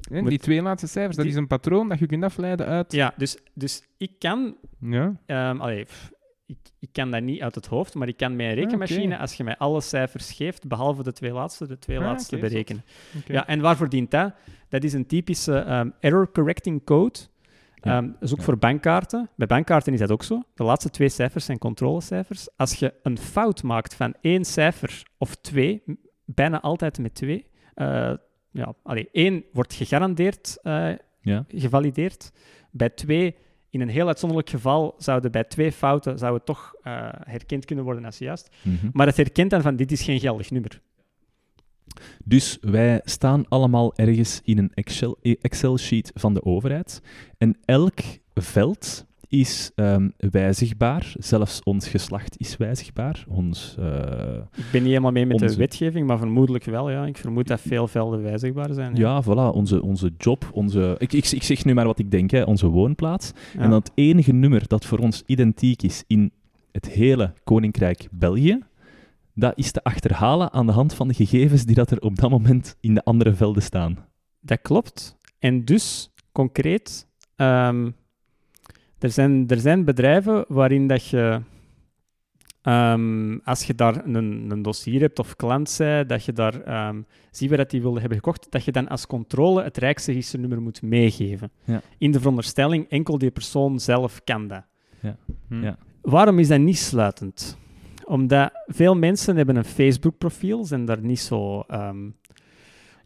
Hè, 0.00 0.22
Die 0.22 0.38
twee 0.38 0.62
laatste 0.62 0.86
cijfers, 0.88 1.16
dat 1.16 1.24
Die- 1.24 1.34
is 1.34 1.40
een 1.40 1.46
patroon 1.46 1.88
dat 1.88 1.98
je 1.98 2.06
kunt 2.06 2.24
afleiden 2.24 2.66
uit... 2.66 2.92
Ja, 2.92 3.14
dus, 3.16 3.38
dus 3.54 3.82
ik 3.96 4.18
kan 4.18 4.56
Ja. 4.80 5.20
Ehm 5.26 5.60
allee, 5.60 5.84
pff, 5.84 6.10
ik, 6.46 6.56
ik 6.78 6.88
kan 6.92 7.10
dat 7.10 7.22
niet 7.22 7.40
uit 7.40 7.54
het 7.54 7.66
hoofd, 7.66 7.94
maar 7.94 8.08
ik 8.08 8.16
kan 8.16 8.36
met 8.36 8.46
een 8.46 8.54
rekenmachine, 8.54 9.18
als 9.18 9.34
je 9.34 9.44
mij 9.44 9.56
alle 9.56 9.80
cijfers 9.80 10.32
geeft, 10.32 10.68
behalve 10.68 11.02
de 11.02 11.12
twee 11.12 11.32
laatste, 11.32 11.66
de 11.66 11.78
twee 11.78 11.98
Ah, 11.98 12.04
laatste 12.04 12.38
berekenen. 12.38 12.84
Ja, 13.26 13.46
en 13.46 13.60
waarvoor 13.60 13.88
dient 13.88 14.10
dat? 14.10 14.34
Dat 14.68 14.84
is 14.84 14.92
een 14.92 15.06
typische 15.06 15.58
ehm, 15.58 15.90
error 16.00 16.30
correcting 16.32 16.84
code. 16.84 17.18
Ja, 17.74 17.96
Ehm, 17.96 18.06
dat 18.06 18.22
is 18.22 18.30
ook 18.32 18.38
ja. 18.38 18.44
voor 18.44 18.58
bankkaarten. 18.58 19.30
Bij 19.36 19.46
bankkaarten 19.46 19.92
is 19.92 19.98
dat 19.98 20.10
ook 20.10 20.22
zo. 20.22 20.42
De 20.54 20.64
laatste 20.64 20.90
twee 20.90 21.08
cijfers 21.08 21.44
zijn 21.44 21.58
controlecijfers. 21.58 22.48
Als 22.56 22.74
je 22.74 22.94
een 23.02 23.18
fout 23.18 23.62
maakt 23.62 23.94
van 23.94 24.14
één 24.20 24.44
cijfer 24.44 25.02
of 25.18 25.34
twee, 25.34 25.82
bijna 26.34 26.60
altijd 26.60 26.98
met 26.98 27.14
twee, 27.14 27.46
eh, 27.74 28.12
ja, 28.50 28.74
allee, 28.82 29.08
één 29.12 29.44
wordt 29.52 29.74
gegarandeerd 29.74 30.58
eh, 30.62 30.90
Ja. 31.20 31.44
gevalideerd. 31.48 32.32
Bij 32.70 32.88
twee, 32.90 33.36
in 33.70 33.80
een 33.80 33.88
heel 33.88 34.06
uitzonderlijk 34.06 34.50
geval, 34.50 34.94
zouden 34.98 35.30
bij 35.32 35.44
twee 35.44 35.72
fouten 35.72 36.18
zou 36.18 36.34
het 36.34 36.46
toch 36.46 36.74
eh, 36.82 37.08
herkend 37.24 37.64
kunnen 37.64 37.84
worden 37.84 38.04
als 38.04 38.18
juist. 38.18 38.56
Mhm. 38.62 38.88
Maar 38.92 39.06
het 39.06 39.16
herkent 39.16 39.50
dan 39.50 39.62
van 39.62 39.76
dit 39.76 39.92
is 39.92 40.02
geen 40.02 40.20
geldig 40.20 40.50
nummer. 40.50 40.80
Dus 42.24 42.58
wij 42.60 43.00
staan 43.04 43.48
allemaal 43.48 43.94
ergens 43.96 44.40
in 44.44 44.58
een 44.58 44.70
Excel- 44.74 45.18
Excel-sheet 45.22 46.10
van 46.14 46.34
de 46.34 46.44
overheid. 46.44 47.02
En 47.38 47.58
elk 47.64 47.98
veld 48.34 49.06
is 49.30 49.70
ehm, 49.74 50.08
wijzigbaar. 50.16 51.12
Zelfs 51.18 51.62
ons 51.62 51.88
geslacht 51.88 52.38
is 52.38 52.56
wijzigbaar. 52.56 53.24
Ons, 53.28 53.76
eh, 53.78 53.86
Ik 54.56 54.64
ben 54.72 54.80
niet 54.80 54.90
helemaal 54.90 55.10
mee 55.10 55.26
met 55.26 55.38
de 55.38 55.54
wetgeving, 55.56 56.06
maar 56.06 56.18
vermoedelijk 56.18 56.64
wel. 56.64 56.90
Ja. 56.90 57.06
Ik 57.06 57.16
vermoed 57.16 57.46
dat 57.46 57.60
veel 57.60 57.88
velden 57.88 58.22
wijzigbaar 58.22 58.74
zijn. 58.74 58.94
ja, 58.96 59.22
voilà, 59.24 59.54
onze, 59.54 59.82
onze 59.82 60.12
job, 60.18 60.50
onze... 60.52 60.94
Ik, 60.98 61.12
ik, 61.12 61.30
ik 61.30 61.42
zeg 61.42 61.64
nu 61.64 61.74
maar 61.74 61.86
wat 61.86 61.98
ik 61.98 62.10
denk, 62.10 62.30
hè, 62.30 62.42
onze 62.42 62.66
woonplaats. 62.66 63.32
Ja. 63.54 63.60
En 63.60 63.70
dan 63.70 63.78
het 63.78 63.92
enige 63.94 64.32
nummer 64.32 64.66
dat 64.66 64.84
voor 64.84 64.98
ons 64.98 65.22
identiek 65.26 65.82
is 65.82 66.04
in 66.06 66.32
het 66.72 66.88
hele 66.88 67.32
Koninkrijk 67.44 68.08
België, 68.10 68.58
dat 69.34 69.52
is 69.56 69.70
te 69.70 69.82
achterhalen 69.84 70.52
aan 70.52 70.66
de 70.66 70.72
hand 70.72 70.94
van 70.94 71.08
de 71.08 71.14
gegevens 71.14 71.64
die 71.64 71.74
dat 71.74 71.90
er 71.90 72.00
op 72.00 72.16
dat 72.16 72.30
moment 72.30 72.76
in 72.80 72.94
de 72.94 73.04
andere 73.04 73.34
velden 73.34 73.62
staan. 73.62 74.06
Dat 74.40 74.60
klopt. 74.62 75.18
En 75.38 75.64
dus, 75.64 76.10
concreet, 76.32 77.06
ehm, 77.36 77.90
er, 79.00 79.10
zijn, 79.10 79.48
er 79.48 79.60
zijn 79.60 79.84
bedrijven 79.84 80.44
waarin 80.48 80.86
dat 80.86 81.06
je, 81.06 81.40
ehm, 82.62 83.38
als 83.44 83.64
je 83.64 83.74
daar 83.74 84.06
een, 84.06 84.50
een 84.50 84.62
dossier 84.62 85.00
hebt 85.00 85.18
of 85.18 85.36
klant 85.36 85.70
zij, 85.70 86.06
dat 86.06 86.24
je 86.24 86.32
daar 86.32 86.60
ehm 86.60 87.00
ziet 87.30 87.48
waar 87.48 87.58
dat 87.58 87.70
die 87.70 87.82
wilde 87.82 88.00
hebben 88.00 88.18
gekocht, 88.18 88.46
dat 88.50 88.64
je 88.64 88.72
dan 88.72 88.88
als 88.88 89.06
controle 89.06 89.62
het 89.62 89.76
Rijksregisternummer 89.76 90.62
moet 90.62 90.82
meegeven. 90.82 91.50
Ja. 91.64 91.82
In 91.98 92.10
de 92.10 92.18
veronderstelling, 92.18 92.88
enkel 92.88 93.18
die 93.18 93.30
persoon 93.30 93.80
zelf 93.80 94.20
kan 94.24 94.48
dat. 94.48 94.64
Hm. 95.48 95.62
Ja. 95.62 95.76
Waarom 96.02 96.38
is 96.38 96.48
dat 96.48 96.58
niet 96.58 96.78
sluitend? 96.78 97.58
Omdat 98.04 98.50
veel 98.66 98.96
mensen 98.96 99.36
hebben 99.36 99.56
een 99.56 99.64
Facebook-profiel, 99.64 100.64
zijn 100.64 100.84
daar 100.84 101.00
niet 101.02 101.20
zo, 101.20 101.60
ehm, 101.60 102.08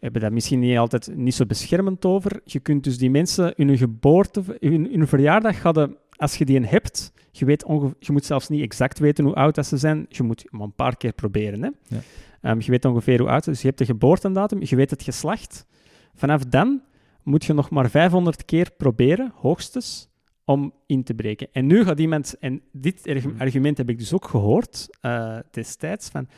hebben 0.04 0.22
dat 0.22 0.32
misschien 0.32 0.58
niet 0.58 0.78
altijd 0.78 1.16
niet 1.16 1.34
zo 1.34 1.46
beschermend 1.46 2.04
over. 2.04 2.40
Je 2.44 2.60
kunt 2.60 2.84
dus 2.84 2.98
die 2.98 3.10
mensen 3.10 3.54
in 3.54 3.68
hun 3.68 3.78
geboorte, 3.78 4.42
in 4.58 4.88
hun, 4.92 5.08
verjaardag 5.08 5.62
hadden, 5.62 5.96
als 6.16 6.36
je 6.36 6.44
die 6.44 6.56
een 6.56 6.66
hebt, 6.66 7.12
je, 7.30 7.44
weet 7.44 7.64
je 7.98 8.12
moet 8.12 8.24
zelfs 8.24 8.48
niet 8.48 8.62
exact 8.62 8.98
weten 8.98 9.24
hoe 9.24 9.34
oud 9.34 9.54
dat 9.54 9.66
ze 9.66 9.76
zijn. 9.76 10.06
Je 10.08 10.22
moet 10.22 10.44
maar 10.50 10.62
een 10.62 10.74
paar 10.74 10.96
keer 10.96 11.12
proberen. 11.12 11.62
Hè? 11.62 11.68
Ja. 11.88 12.02
Ehm, 12.40 12.60
je 12.60 12.70
weet 12.70 12.84
ongeveer 12.84 13.18
hoe 13.18 13.28
oud. 13.28 13.44
Dus 13.44 13.60
je 13.60 13.66
hebt 13.66 13.78
de 13.78 13.84
geboortedatum, 13.84 14.62
je 14.62 14.76
weet 14.76 14.90
het 14.90 15.02
geslacht. 15.02 15.66
Vanaf 16.14 16.44
dan 16.44 16.82
moet 17.22 17.44
je 17.44 17.52
nog 17.52 17.70
maar 17.70 17.90
500 17.90 18.44
keer 18.44 18.70
proberen, 18.76 19.32
hoogstens, 19.34 20.08
om 20.44 20.72
in 20.86 21.04
te 21.04 21.14
breken. 21.14 21.48
En 21.52 21.66
nu 21.66 21.84
gaat 21.84 21.98
iemand, 21.98 22.38
en 22.38 22.62
dit 22.72 23.00
Hmm. 23.04 23.34
argument 23.38 23.78
heb 23.78 23.88
ik 23.88 23.98
dus 23.98 24.12
ook 24.12 24.28
gehoord 24.28 24.88
eh, 25.00 25.38
destijds, 25.50 26.08
van 26.08 26.28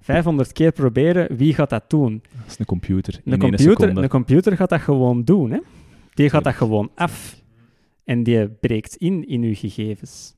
500 0.00 0.52
keer 0.52 0.72
proberen, 0.72 1.36
wie 1.36 1.54
gaat 1.54 1.70
dat 1.70 1.90
doen? 1.90 2.22
Dat 2.36 2.46
is 2.46 2.58
een 2.58 2.64
computer. 2.64 3.20
Een 3.24 3.38
computer, 3.38 3.96
een 3.96 4.08
computer 4.08 4.56
gaat 4.56 4.68
dat 4.68 4.80
gewoon 4.80 5.24
doen. 5.24 5.50
Hè? 5.50 5.58
Die 6.14 6.30
gaat 6.30 6.44
dat 6.44 6.54
gewoon 6.54 6.90
af. 6.94 7.42
En 8.04 8.22
die 8.22 8.48
breekt 8.48 8.96
in 8.96 9.26
in 9.26 9.42
uw 9.42 9.54
gegevens. 9.54 10.34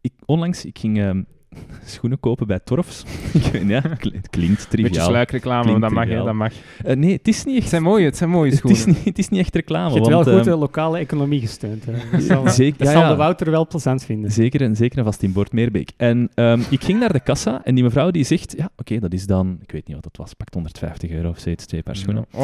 Ik, 0.00 0.12
onlangs, 0.24 0.64
ik 0.64 0.78
ging 0.78 0.98
ehm, 0.98 1.22
schoenen 1.84 2.20
kopen 2.20 2.46
bij 2.46 2.60
Torfs. 2.64 3.02
Ik 3.34 3.42
weet- 3.42 3.68
ja, 3.68 3.80
het 3.82 3.98
klinkt 4.00 4.30
Beetje 4.30 4.68
triviaal. 4.68 5.06
sluikreclame, 5.08 5.62
Klinkt 5.62 5.80
dat 5.80 5.90
mag, 5.90 6.08
hè, 6.08 6.24
dat 6.24 6.34
mag. 6.34 6.52
Eh, 6.84 6.96
nee, 6.96 7.12
het 7.12 7.28
is 7.28 7.44
niet 7.44 7.52
Het 7.54 7.62
echt... 7.62 7.68
zijn 7.70 7.82
mooie, 7.82 8.04
het 8.04 8.16
zijn 8.16 8.30
mooie 8.30 8.48
Het 8.50 8.58
schoenen. 8.58 8.80
is 8.80 8.86
niet, 8.86 9.04
het 9.04 9.18
is 9.18 9.28
niet 9.28 9.40
echt 9.40 9.54
reclame. 9.54 9.88
Je 9.88 9.94
hebt 9.94 10.06
wel 10.08 10.22
goed 10.22 10.32
ehm, 10.32 10.42
de 10.44 10.56
lokale 10.56 10.98
economie 10.98 11.40
gesteund. 11.40 11.84
Hè? 11.84 11.92
Dat 12.12 12.22
zal, 12.30 12.48
Zeker, 12.48 12.78
dat 12.78 12.86
ja, 12.86 12.92
zal 12.92 13.02
ja. 13.02 13.08
de 13.10 13.16
Wouter 13.16 13.50
wel 13.50 13.66
plezant 13.66 14.04
vinden. 14.04 14.32
Zeker 14.32 14.62
en 14.62 14.76
zeker 14.76 14.98
en 14.98 15.04
vast 15.04 15.22
in 15.22 15.32
Bord 15.32 15.52
Meerbeek. 15.52 15.90
En 15.96 16.30
ehm, 16.34 16.60
ik 16.70 16.84
ging 16.84 16.98
naar 17.00 17.12
de 17.12 17.20
kassa 17.20 17.64
en 17.64 17.74
die 17.74 17.84
mevrouw 17.84 18.10
die 18.10 18.24
zegt, 18.24 18.54
ja, 18.56 18.70
oké, 18.76 18.98
dat 18.98 19.12
is 19.12 19.26
dan, 19.26 19.58
ik 19.62 19.72
weet 19.72 19.86
niet 19.86 19.94
wat 19.94 20.04
dat 20.04 20.16
was, 20.16 20.34
pakt 20.34 20.54
150 20.54 21.10
euro 21.10 21.28
of 21.28 21.38
zoiets, 21.38 21.66
twee 21.66 21.82
paar 21.82 21.96
schoenen. 21.96 22.26
Oh, 22.32 22.42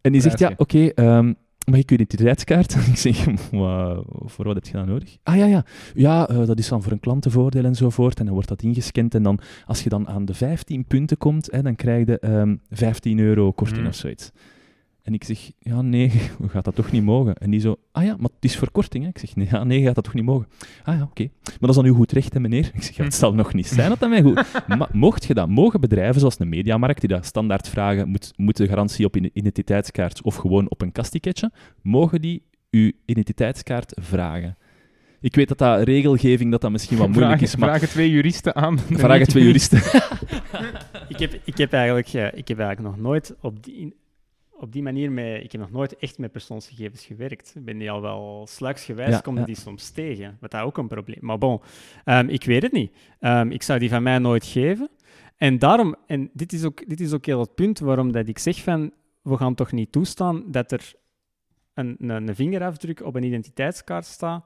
En 0.00 0.12
die 0.12 0.20
zegt, 0.20 0.38
ja, 0.38 0.52
oké, 0.56 0.86
ehm, 0.88 1.32
mag 1.70 1.78
ik 1.78 1.90
uw 1.90 1.96
identiteitskaart? 1.96 2.74
ik 2.92 2.96
zeg, 2.96 3.24
"Wa- 3.50 4.02
voor 4.24 4.44
wat 4.44 4.54
heb 4.54 4.64
je 4.64 4.72
dat 4.72 4.86
nodig? 4.86 5.16
Ah 5.22 5.36
ja, 5.36 5.46
ja, 5.46 5.64
ja 5.94 6.28
eh, 6.28 6.46
dat 6.46 6.58
is 6.58 6.68
dan 6.68 6.82
voor 6.82 6.92
een 6.92 7.00
klantenvoordeel 7.00 7.64
enzovoort. 7.64 8.18
En 8.18 8.24
dan 8.24 8.34
wordt 8.34 8.48
dat 8.48 8.62
ingescand. 8.62 9.14
En 9.14 9.22
dan, 9.22 9.38
als 9.66 9.82
je 9.82 9.88
dan 9.88 10.08
aan 10.08 10.24
de 10.24 10.34
15 10.34 10.84
punten 10.84 11.16
komt, 11.16 11.48
hè, 11.50 11.62
dan 11.62 11.76
krijg 11.76 12.06
je 12.06 12.18
ehm 12.18 12.56
15 12.70 13.18
euro 13.18 13.52
korting 13.52 13.80
Mm. 13.80 13.86
of 13.86 13.94
zoiets. 13.94 14.30
En 15.08 15.14
ik 15.14 15.24
zeg, 15.24 15.50
ja, 15.58 15.82
nee, 15.82 16.12
we 16.38 16.48
gaat 16.48 16.64
dat 16.64 16.74
toch 16.74 16.92
niet 16.92 17.02
mogen? 17.02 17.34
En 17.34 17.50
die 17.50 17.60
zo, 17.60 17.76
ah 17.92 18.04
ja, 18.04 18.16
maar 18.18 18.30
het 18.34 18.44
is 18.44 18.56
voor 18.56 18.70
korting. 18.70 19.04
Hè? 19.04 19.10
Ik 19.10 19.18
zeg, 19.18 19.36
nee, 19.36 19.48
ja, 19.50 19.64
nee, 19.64 19.82
gaat 19.82 19.94
dat 19.94 20.04
toch 20.04 20.14
niet 20.14 20.24
mogen? 20.24 20.46
Ah 20.84 20.96
ja, 20.96 21.02
oké. 21.02 21.28
Maar 21.44 21.56
dat 21.60 21.68
is 21.68 21.76
dan 21.76 21.84
uw 21.84 21.94
goed 21.94 22.12
recht, 22.12 22.34
hè, 22.34 22.40
meneer? 22.40 22.70
Ik 22.74 22.82
zeg, 22.82 22.96
ja, 22.96 23.04
het 23.04 23.14
zal 23.22 23.34
nog 23.34 23.54
niet 23.54 23.66
zijn 23.66 23.88
dat 23.88 23.98
dat 23.98 24.08
mij 24.08 24.22
goed... 24.22 24.44
Maar 24.66 24.88
mocht 24.92 25.24
je 25.24 25.34
dat, 25.34 25.48
mogen 25.48 25.80
bedrijven 25.80 26.20
zoals 26.20 26.38
een 26.38 26.48
mediamarkt, 26.48 27.00
die 27.00 27.08
dat 27.08 27.24
standaard 27.24 27.68
vragen, 27.68 28.08
moet, 28.08 28.32
moet 28.36 28.56
de 28.56 28.68
garantie 28.68 29.06
op 29.06 29.14
een 29.14 29.30
identiteitskaart 29.32 30.22
of 30.22 30.34
gewoon 30.34 30.70
op 30.70 30.82
een 30.82 30.92
kastiketje, 30.92 31.52
mogen 31.82 32.20
die 32.20 32.42
uw 32.70 32.92
identiteitskaart 33.04 33.92
vragen? 34.00 34.56
Ik 35.20 35.34
weet 35.34 35.48
dat 35.48 35.58
dat 35.58 35.82
regelgeving 35.82 36.50
dat 36.50 36.60
dat 36.60 36.70
misschien 36.70 36.98
wat 36.98 37.08
moeilijk 37.08 37.40
is, 37.40 37.56
maar 37.56 37.68
vragen 37.68 37.88
twee 37.88 38.10
juristen 38.10 38.54
aan. 38.54 38.78
vragen 38.78 39.26
twee 39.26 39.44
juristen. 39.44 39.78
Ik 41.08 41.18
heb, 41.18 41.40
ik 41.44 41.58
heb, 41.58 41.72
eigenlijk, 41.72 42.08
eh, 42.08 42.26
ik 42.26 42.48
heb 42.48 42.58
eigenlijk 42.58 42.80
nog 42.80 42.96
nooit 42.96 43.34
op 43.40 43.64
die, 43.64 43.94
op 44.58 44.72
die 44.72 44.82
manier 44.82 45.12
met, 45.12 45.44
ik 45.44 45.52
heb 45.52 45.60
nog 45.60 45.70
nooit 45.70 45.96
echt 45.96 46.18
met 46.18 46.32
persoonsgegevens 46.32 47.04
gewerkt. 47.04 47.52
Ik 47.56 47.64
ben 47.64 47.78
die 47.78 47.90
al 47.90 48.00
wel 48.00 48.46
sluiksgewijs, 48.50 49.14
Ja, 49.14 49.20
komen 49.20 49.40
ja. 49.40 49.46
die 49.46 49.56
soms 49.56 49.90
tegen. 49.90 50.36
Wat 50.40 50.50
dat 50.50 50.62
ook 50.62 50.78
een 50.78 50.88
probleem. 50.88 51.18
Maar 51.20 51.38
bon, 51.38 51.60
ehm, 52.04 52.28
ik 52.28 52.44
weet 52.44 52.62
het 52.62 52.72
niet. 52.72 52.92
Ehm, 53.20 53.50
ik 53.50 53.62
zou 53.62 53.78
die 53.78 53.88
van 53.88 54.02
mij 54.02 54.18
nooit 54.18 54.44
geven. 54.46 54.88
En 55.36 55.58
daarom, 55.58 55.96
en 56.06 56.30
dit 56.32 56.52
is 56.52 56.64
ook, 56.64 56.88
dit 56.88 57.00
is 57.00 57.12
ook 57.12 57.26
heel 57.26 57.40
het 57.40 57.54
punt 57.54 57.78
waarom 57.78 58.12
dat 58.12 58.28
ik 58.28 58.38
zeg 58.38 58.62
van, 58.62 58.92
we 59.22 59.36
gaan 59.36 59.54
toch 59.54 59.72
niet 59.72 59.92
toestaan 59.92 60.44
dat 60.50 60.72
er 60.72 60.92
een, 61.74 61.96
een, 61.98 62.28
een 62.28 62.34
vingerafdruk 62.34 63.02
op 63.04 63.14
een 63.14 63.22
identiteitskaart 63.24 64.04
staat, 64.06 64.44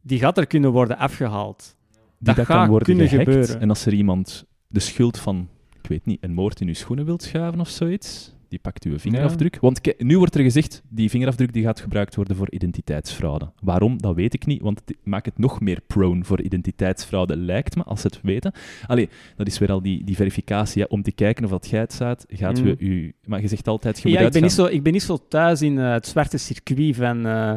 die 0.00 0.18
gaat 0.18 0.38
er 0.38 0.46
kunnen 0.46 0.70
worden 0.72 0.98
afgehaald. 0.98 1.76
die 2.18 2.34
Dat 2.34 2.46
kan 2.46 2.68
worden 2.68 2.86
kunnen 2.86 3.08
gehackt. 3.08 3.28
gebeuren. 3.30 3.60
En 3.60 3.68
als 3.68 3.86
er 3.86 3.92
iemand 3.92 4.44
de 4.66 4.80
schuld 4.80 5.18
van, 5.18 5.48
ik 5.82 5.88
weet 5.88 6.06
niet, 6.06 6.22
een 6.24 6.34
moord 6.34 6.60
in 6.60 6.68
uw 6.68 6.74
schoenen 6.74 7.04
wilt 7.04 7.22
schuiven 7.22 7.60
of 7.60 7.68
zoiets, 7.68 8.34
die 8.52 8.60
pakt 8.60 8.84
uw 8.84 8.98
vingerafdruk. 8.98 9.58
Want 9.60 9.80
nu 9.98 10.18
wordt 10.18 10.34
er 10.34 10.42
gezegd, 10.42 10.82
die 10.88 11.10
vingerafdruk 11.10 11.52
die 11.52 11.62
gaat 11.62 11.80
gebruikt 11.80 12.14
worden 12.14 12.36
voor 12.36 12.50
identiteitsfraude. 12.50 13.50
Waarom, 13.60 14.02
dat 14.02 14.14
weet 14.14 14.34
ik 14.34 14.46
niet, 14.46 14.62
want 14.62 14.82
het 14.84 14.96
maakt 15.04 15.26
het 15.26 15.38
nog 15.38 15.60
meer 15.60 15.80
prone 15.86 16.24
voor 16.24 16.40
identiteitsfraude, 16.40 17.36
lijkt 17.36 17.76
me, 17.76 17.82
als 17.82 18.00
ze 18.00 18.06
het 18.06 18.20
weten. 18.22 18.52
Allee, 18.86 19.08
dat 19.36 19.46
is 19.46 19.58
weer 19.58 19.70
al 19.70 19.82
die, 19.82 20.04
die 20.04 20.16
verificatie, 20.16 20.82
hè, 20.82 20.88
om 20.88 21.02
te 21.02 21.12
kijken 21.12 21.44
of 21.44 21.50
dat 21.50 21.68
jij 21.68 21.80
het 21.80 21.94
gaat 21.94 22.26
Mm. 22.52 22.64
we 22.64 22.76
u... 22.78 23.14
Maar 23.24 23.40
je 23.40 23.48
zegt 23.48 23.68
altijd, 23.68 24.00
je 24.02 24.08
Ja, 24.08 24.20
ik 24.20 24.32
ben, 24.32 24.42
niet 24.42 24.52
zo, 24.52 24.64
ik 24.64 24.82
ben 24.82 24.92
niet 24.92 25.02
zo 25.02 25.18
thuis 25.28 25.62
in 25.62 25.78
eh, 25.78 25.92
het 25.92 26.06
zwarte 26.06 26.38
circuit 26.38 26.96
van 26.96 27.26
eh, 27.26 27.54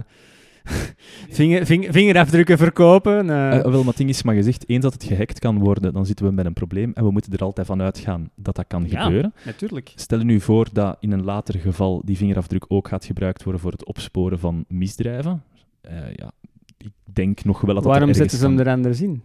vinger, 1.30 1.66
ving- 1.66 1.88
vingerafdrukken 1.90 2.58
verkopen. 2.58 3.30
Eh, 3.30 3.62
wel, 3.64 3.84
maar 3.84 3.94
ding 3.96 4.10
is, 4.10 4.24
maar 4.24 4.36
je 4.36 4.44
zegt, 4.44 4.70
eens 4.70 4.82
dat 4.84 4.94
het 4.94 5.04
gehackt 5.04 5.40
kan 5.40 5.60
worden, 5.60 5.94
dan 5.94 6.06
zitten 6.06 6.26
we 6.26 6.32
met 6.32 6.46
een 6.46 6.54
probleem 6.54 6.92
en 6.94 7.04
we 7.04 7.12
moeten 7.12 7.32
er 7.34 7.40
altijd 7.44 7.68
van 7.68 7.82
uitgaan 7.82 8.30
dat 8.36 8.56
dat 8.56 8.68
kan 8.68 8.86
Ja. 8.88 9.04
gebeuren. 9.04 9.34
Natuurlijk. 9.46 9.92
Stel 9.96 10.18
je 10.20 10.26
nu 10.26 10.40
voor 10.40 10.68
dat 10.74 10.98
in 11.00 11.12
een 11.12 11.24
later 11.24 11.60
geval 11.60 12.02
die 12.06 12.18
vingerafdruk 12.18 12.66
ook 12.68 12.88
gaat 12.88 13.06
gebruikt 13.06 13.44
worden 13.44 13.62
voor 13.62 13.72
het 13.72 13.86
opsporen 13.86 14.40
van 14.40 14.66
misdrijven. 14.68 15.44
Eh, 15.82 15.94
ja, 16.16 16.32
ik 16.78 16.92
denk 17.14 17.44
nog 17.44 17.62
wel 17.62 17.74
dat 17.76 17.84
dat 17.84 17.92
Waarom 17.94 18.14
zetten 18.14 18.38
ze 18.38 18.46
hem 18.46 18.60
er 18.60 18.70
anders 18.70 19.02
in? 19.02 19.22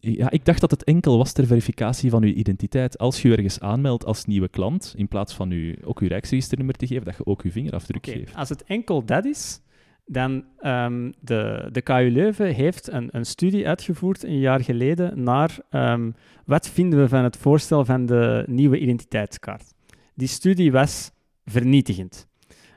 Ja, 0.00 0.30
ik 0.30 0.44
dacht 0.44 0.60
dat 0.60 0.70
het 0.70 0.84
enkel 0.84 1.18
was 1.18 1.32
ter 1.32 1.46
verificatie 1.46 2.10
van 2.10 2.22
uw 2.22 2.32
identiteit. 2.32 2.98
Als 2.98 3.22
je 3.22 3.30
ergens 3.36 3.60
aanmeldt 3.60 4.04
als 4.04 4.24
nieuwe 4.24 4.48
klant, 4.48 4.94
in 4.96 5.08
plaats 5.08 5.34
van 5.34 5.50
u 5.50 5.78
ook 5.84 6.00
uw 6.00 6.08
rijksregisternummer 6.08 6.74
te 6.74 6.86
geven, 6.86 7.04
dat 7.04 7.16
je 7.16 7.26
ook 7.26 7.42
uw 7.42 7.50
vingerafdruk 7.50 8.06
geeft. 8.06 8.34
Als 8.34 8.48
het 8.48 8.64
enkel 8.64 9.04
dat 9.04 9.24
is, 9.24 9.60
Dan 10.04 10.44
um, 10.60 11.12
de, 11.20 11.68
de 11.72 11.82
KU 11.82 12.10
Leuven 12.10 12.54
heeft 12.54 12.92
een, 12.92 13.08
een 13.10 13.26
studie 13.26 13.68
uitgevoerd 13.68 14.24
een 14.24 14.38
jaar 14.38 14.60
geleden 14.60 15.22
naar 15.22 15.58
um, 15.70 16.14
wat 16.44 16.68
vinden 16.68 16.98
we 16.98 17.08
van 17.08 17.24
het 17.24 17.36
voorstel 17.36 17.84
van 17.84 18.06
de 18.06 18.44
nieuwe 18.46 18.78
identiteitskaart. 18.78 19.74
Die 20.14 20.28
studie 20.28 20.72
was 20.72 21.10
vernietigend. 21.44 22.28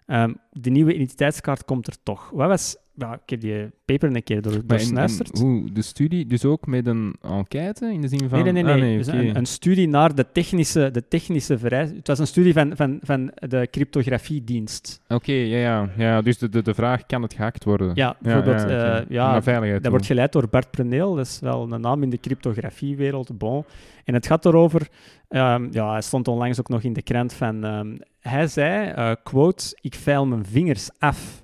Um, 0.08 0.38
de 0.52 0.70
nieuwe 0.70 0.94
identiteitskaart 0.94 1.66
komt 1.66 1.88
er 1.88 2.04
toch. 2.04 2.30
Wat 2.30 2.48
was 2.48 2.78
ja, 2.98 3.14
ik 3.14 3.30
heb 3.30 3.42
die 3.42 3.70
paper 3.86 4.16
een 4.16 4.24
keer 4.24 4.42
door, 4.42 4.66
doorsnuisterd. 4.66 5.40
Hoe, 5.40 5.72
de 5.72 5.82
studie, 5.82 6.26
dus 6.26 6.46
ook 6.46 6.68
met 6.68 6.88
een 6.88 7.16
enquête 7.22 7.92
in 7.92 8.02
de 8.02 8.08
zin 8.08 8.30
van... 8.30 8.44
Nee, 8.44 8.52
nee, 8.52 8.64
nee. 8.64 8.74
Ah, 8.74 8.80
nee 8.80 8.98
dus 8.98 9.08
een, 9.08 9.36
een, 9.36 9.46
studie 9.46 9.88
naar 9.88 10.16
de 10.16 10.26
technische, 10.32 10.90
de 10.92 11.08
technische 11.08 11.58
vereisten. 11.58 11.98
Het 11.98 12.08
was 12.08 12.20
een 12.20 12.28
studie 12.28 12.54
van, 12.54 12.76
van, 12.76 13.00
van 13.02 13.32
de 13.34 13.68
cryptografiedienst. 13.72 15.02
Oké, 15.04 15.14
okay, 15.14 15.46
ja, 15.48 15.58
ja, 15.58 15.90
ja. 15.98 16.22
Dus 16.22 16.38
de, 16.38 16.50
de, 16.50 16.62
de 16.62 16.74
vraag, 16.74 17.06
kan 17.06 17.22
het 17.22 17.34
gehackt 17.34 17.64
worden? 17.64 17.92
Ja, 17.94 18.18
bijvoorbeeld... 18.22 18.62
Ja, 18.62 18.96
ja, 18.96 19.04
ja 19.10 19.42
veiligheid, 19.42 19.82
dat 19.82 19.92
wordt 19.92 20.06
geleid 20.06 20.32
door 20.32 20.50
Bart 20.50 20.72
Preneel. 20.72 21.16
Dat 21.16 21.26
is 21.26 21.40
wel 21.40 21.72
een 21.72 21.82
naam 21.82 22.04
in 22.04 22.10
de 22.10 22.20
cryptografiewereld. 22.20 23.38
Bon. 23.38 23.66
En 24.04 24.14
het 24.14 24.28
gaat 24.28 24.46
erover... 24.46 24.88
Um, 25.30 25.68
ja, 25.72 25.92
hij 25.92 26.02
stond 26.02 26.28
onlangs 26.28 26.60
ook 26.60 26.70
nog 26.70 26.82
in 26.82 26.94
de 26.94 27.02
krant 27.02 27.34
van... 27.34 27.64
Um, 27.64 28.00
hij 28.20 28.48
zei, 28.48 28.94
uh, 28.98 29.12
quote, 29.24 29.78
ik 29.82 29.96
veil 29.96 30.26
mijn 30.26 30.46
vingers 30.46 30.90
af 31.00 31.44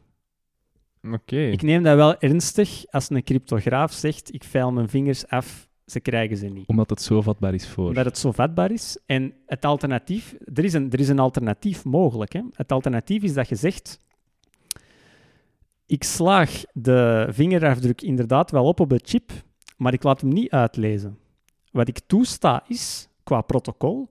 ik 1.26 1.61
neem 1.61 1.84
dat 1.84 1.95
wel 1.95 2.19
ernstig 2.19 2.86
als 2.90 3.10
een 3.10 3.23
cryptograaf 3.23 3.91
zegt: 3.91 4.34
ik 4.34 4.44
veil 4.44 4.72
mijn 4.72 4.90
vingers 4.90 5.28
af, 5.28 5.69
ze 5.86 5.99
krijgen 5.99 6.38
ze 6.38 6.48
niet. 6.48 6.68
Omdat 6.68 6.90
het 6.90 7.02
zo 7.02 7.22
vatbaar 7.22 7.53
is 7.53 7.68
voor. 7.68 7.88
Omdat 7.88 8.06
het 8.06 8.18
zo 8.18 8.32
vatbaar 8.32 8.72
is. 8.72 8.98
En 9.06 9.34
het 9.45 9.65
alternatief, 9.65 10.36
er 10.53 10.64
is 10.64 10.73
een, 10.73 10.91
er 10.91 10.99
is 10.99 11.10
een 11.10 11.19
alternatief 11.19 11.86
mogelijk. 11.86 12.34
Hè? 12.34 12.41
Het 12.53 12.72
alternatief 12.72 13.23
is 13.23 13.34
dat 13.34 13.49
je 13.49 13.56
zegt: 13.56 13.99
ik 15.86 16.03
slaag 16.03 16.64
de 16.73 17.28
vingerafdruk 17.30 18.02
inderdaad 18.02 18.52
wel 18.52 18.65
op 18.65 18.80
op 18.80 18.90
de 18.90 19.02
chip, 19.03 19.32
maar 19.78 19.94
ik 19.94 20.03
laat 20.03 20.22
hem 20.22 20.30
niet 20.30 20.52
uitlezen. 20.52 21.18
Wat 21.72 21.88
ik 21.88 21.99
toesta 22.07 22.64
is, 22.68 23.10
qua 23.23 23.41
protocol, 23.41 24.10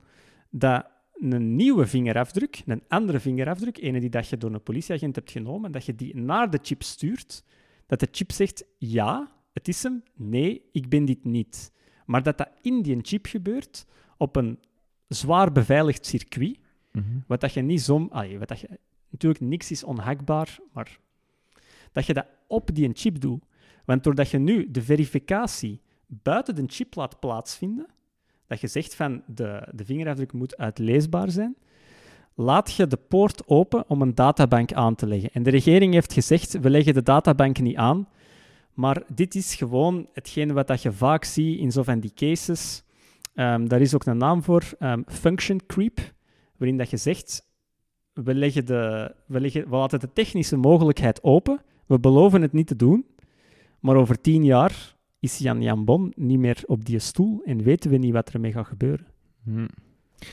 dat 0.51 0.87
een 1.21 1.57
nieuwe 1.57 1.87
vingerafdruk, 1.87 2.63
een 2.67 2.83
andere 2.89 3.21
vingerafdruk, 3.21 3.79
ene 3.79 4.01
die 4.01 4.11
dat 4.11 4.29
je 4.29 4.37
door 4.37 4.53
een 4.53 4.63
politieagent 4.63 5.15
hebt 5.15 5.31
genomen, 5.31 5.73
dat 5.73 5.85
je 5.85 5.95
die 5.95 6.17
naar 6.17 6.51
de 6.51 6.59
chip 6.63 6.83
stuurt, 6.83 7.45
dat 7.87 8.01
de 8.01 8.09
chip 8.11 8.33
zegt, 8.33 8.65
ja, 8.79 9.31
het 9.53 9.69
is 9.69 9.83
hem, 9.83 10.03
nee, 10.15 10.63
ik 10.73 10.89
ben 10.89 11.05
dit 11.05 11.25
niet. 11.25 11.73
Maar 12.07 12.23
dat 12.23 12.39
dat 12.39 12.51
in 12.63 12.83
die 12.83 12.99
chip 13.03 13.27
gebeurt 13.27 13.87
op 14.17 14.37
een 14.37 14.59
zwaar 15.09 15.53
beveiligd 15.53 16.07
circuit, 16.07 16.59
mhm. 16.93 17.19
wat 17.27 17.41
dat 17.41 17.53
je 17.53 17.63
niet 17.63 17.83
zo... 17.83 18.09
wat 18.39 18.49
dat 18.49 18.61
je, 18.61 18.79
natuurlijk, 19.11 19.41
niks 19.41 19.71
is 19.71 19.85
onhackbaar, 19.85 20.59
maar 20.73 20.99
dat 21.93 22.07
je 22.07 22.15
dat 22.15 22.27
op 22.47 22.75
die 22.75 22.91
chip 22.93 23.21
doet. 23.21 23.45
Want 23.85 24.05
doordat 24.05 24.31
je 24.31 24.39
nu 24.39 24.71
de 24.71 24.83
verificatie 24.83 25.81
buiten 26.07 26.55
de 26.55 26.65
chip 26.67 26.95
laat 26.95 27.21
plaatsvinden, 27.21 27.87
dat 28.51 28.61
je 28.61 28.67
zegt 28.67 28.95
van 28.95 29.23
de, 29.27 29.69
de 29.73 29.85
vingerafdruk 29.85 30.33
moet 30.33 30.57
uitleesbaar 30.57 31.31
zijn, 31.31 31.57
laat 32.35 32.73
je 32.73 32.87
de 32.87 32.97
poort 32.97 33.49
open 33.49 33.85
om 33.89 34.03
een 34.03 34.15
databank 34.15 34.73
aan 34.73 34.95
te 34.95 35.07
leggen. 35.07 35.31
En 35.33 35.43
de 35.43 35.51
regering 35.51 35.93
heeft 35.93 36.13
gezegd, 36.13 36.61
we 36.61 36.71
leggen 36.71 36.95
de 36.95 37.03
databank 37.03 37.59
niet 37.59 37.77
aan, 37.77 38.09
maar 38.75 39.03
dit 39.15 39.35
is 39.35 39.55
gewoon 39.55 40.07
hetgeen 40.13 40.53
wat 40.53 40.67
dat 40.67 40.83
je 40.83 40.93
vaak 40.93 41.25
ziet 41.25 41.59
in 41.59 41.73
zo 41.73 41.83
van 41.83 42.01
die 42.01 42.13
cases. 42.15 42.83
Um, 43.35 43.69
daar 43.69 43.81
is 43.81 43.95
ook 43.95 44.05
een 44.05 44.17
naam 44.17 44.43
voor, 44.43 44.65
um, 44.79 45.05
function 45.07 45.61
creep, 45.67 45.99
waarin 46.57 46.79
dat 46.79 46.91
je 46.91 46.97
zegt, 46.97 47.49
we, 48.13 48.35
leggen 48.35 48.67
de, 48.67 49.15
we, 49.27 49.41
leggen, 49.41 49.69
we 49.69 49.77
laten 49.77 50.01
de 50.01 50.13
technische 50.13 50.57
mogelijkheid 50.57 51.23
open, 51.23 51.63
we 51.87 52.01
beloven 52.01 52.43
het 52.43 52.53
niet 52.53 52.67
te 52.67 52.77
doen, 52.77 53.07
maar 53.81 53.97
over 53.97 54.21
tien 54.21 54.45
jaar 54.45 54.99
is 55.21 55.39
Jan 55.39 55.63
Jan 55.63 55.85
Bon 55.85 56.13
niet 56.17 56.39
meer 56.39 56.63
op 56.67 56.85
die 56.85 56.99
stoel 56.99 57.43
en 57.45 57.63
weten 57.63 57.91
we 57.91 57.97
niet 57.97 58.13
wat 58.13 58.29
er 58.29 58.35
ermee 58.35 58.53
gaat 58.53 58.67
gebeuren. 58.67 59.07
Hm. 59.45 59.67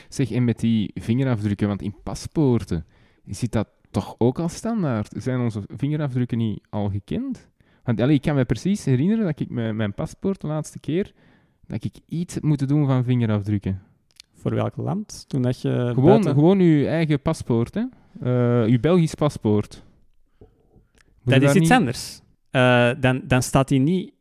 Zeg, 0.08 0.30
en 0.30 0.44
met 0.44 0.60
die 0.60 0.90
vingerafdrukken, 0.94 1.68
want 1.68 1.82
in 1.82 1.94
paspoorten 2.02 2.84
zit 3.26 3.52
dat 3.52 3.68
toch 3.90 4.14
ook 4.18 4.38
al 4.38 4.48
standaard? 4.48 5.14
Zijn 5.16 5.40
onze 5.40 5.62
vingerafdrukken 5.66 6.38
niet 6.38 6.60
al 6.70 6.90
gekend? 6.90 7.48
Want 7.84 8.00
allee, 8.00 8.14
ik 8.14 8.22
kan 8.22 8.34
me 8.34 8.44
precies 8.44 8.84
herinneren 8.84 9.24
dat 9.24 9.40
ik 9.40 9.50
met 9.50 9.74
mijn 9.74 9.94
paspoort 9.94 10.40
de 10.40 10.46
laatste 10.46 10.80
keer 10.80 11.12
dat 11.66 11.84
ik 11.84 11.94
iets 12.06 12.34
heb 12.34 12.42
moeten 12.42 12.68
doen 12.68 12.86
van 12.86 13.04
vingerafdrukken. 13.04 13.82
Voor 14.34 14.54
welk 14.54 14.76
land? 14.76 15.24
Toen 15.28 15.42
dat 15.42 15.60
je 15.60 15.90
gewoon, 15.94 16.04
buiten... 16.04 16.34
gewoon 16.34 16.58
uw 16.58 16.86
eigen 16.86 17.22
paspoort, 17.22 17.74
hè? 17.74 17.84
Uh, 18.22 18.70
uw 18.70 18.80
Belgisch 18.80 19.14
paspoort. 19.14 19.82
dat 21.22 21.42
is 21.42 21.54
iets 21.54 21.70
anders. 21.70 22.20
Uh, 22.52 22.90
dan, 23.00 23.22
dan 23.24 23.42
staat 23.42 23.68
hij 23.68 23.78
niet 23.78 24.12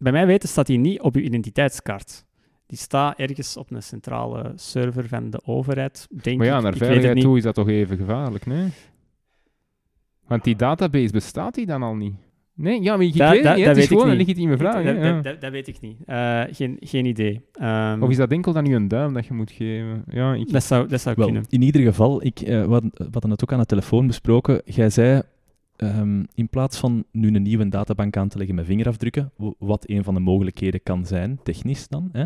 bij 0.00 0.12
mij 0.12 0.26
weten 0.26 0.48
staat 0.48 0.66
die 0.66 0.78
niet 0.78 1.00
op 1.00 1.14
uw 1.14 1.22
identiteitskaart. 1.22 2.24
Die 2.66 2.78
staat 2.78 3.18
ergens 3.18 3.56
op 3.56 3.70
een 3.70 3.82
centrale 3.82 4.52
server 4.56 5.08
van 5.08 5.30
de 5.30 5.40
overheid. 5.44 6.06
Denk 6.10 6.38
maar 6.38 6.46
ja, 6.46 6.60
naar 6.60 6.76
veiligheid 6.76 7.20
toe 7.20 7.36
is 7.36 7.42
dat 7.42 7.54
toch 7.54 7.68
even 7.68 7.96
gevaarlijk, 7.96 8.46
nee? 8.46 8.68
Want 10.26 10.44
die 10.44 10.56
database 10.56 11.12
bestaat 11.12 11.54
die 11.54 11.66
dan 11.66 11.82
al 11.82 11.94
niet? 11.94 12.14
Nee, 12.54 12.82
ja, 12.82 12.96
maar 12.96 13.06
ik 13.06 13.16
da, 13.16 13.30
weet 13.30 13.42
da, 13.42 13.54
niet. 13.54 13.66
Het 13.66 13.76
is 13.76 13.86
gewoon 13.86 14.08
een 14.08 14.16
legitieme 14.16 14.56
vraag. 14.56 14.84
Dat, 14.84 14.96
ja. 14.96 15.20
dat, 15.20 15.40
dat, 15.40 15.50
weet 15.50 15.68
ik 15.68 15.80
niet. 15.80 15.96
Uh, 16.06 16.42
geen, 16.50 16.76
geen 16.80 17.04
idee. 17.04 17.40
Um, 17.62 18.02
of 18.02 18.10
is 18.10 18.16
dat 18.16 18.30
enkel 18.30 18.52
dan 18.52 18.64
nu 18.64 18.74
een 18.74 18.88
duim 18.88 19.14
dat 19.14 19.26
je 19.26 19.34
moet 19.34 19.50
geven? 19.50 20.04
Ja, 20.10 20.34
ik... 20.34 20.52
Dat 20.52 20.62
zou, 20.62 20.88
dat 20.88 21.00
zou 21.00 21.14
Wel, 21.18 21.26
kunnen. 21.26 21.44
In 21.48 21.62
ieder 21.62 21.82
geval, 21.82 22.24
ik, 22.24 22.40
uh, 22.40 22.64
we 22.64 22.80
hadden 23.10 23.30
het 23.30 23.42
ook 23.42 23.52
aan 23.52 23.58
de 23.58 23.66
telefoon 23.66 24.06
besproken. 24.06 24.62
Jij 24.64 24.90
zei, 24.90 25.22
Um, 25.82 26.26
in 26.34 26.48
plaats 26.48 26.78
van 26.78 27.04
nu 27.12 27.34
een 27.34 27.42
nieuwe 27.42 27.68
databank 27.68 28.16
aan 28.16 28.28
te 28.28 28.36
leggen 28.38 28.54
met 28.54 28.66
vingerafdrukken, 28.66 29.32
wat 29.58 29.88
een 29.88 30.04
van 30.04 30.14
de 30.14 30.20
mogelijkheden 30.20 30.82
kan 30.82 31.06
zijn, 31.06 31.40
technisch 31.42 31.88
dan, 31.88 32.08
hè, 32.12 32.24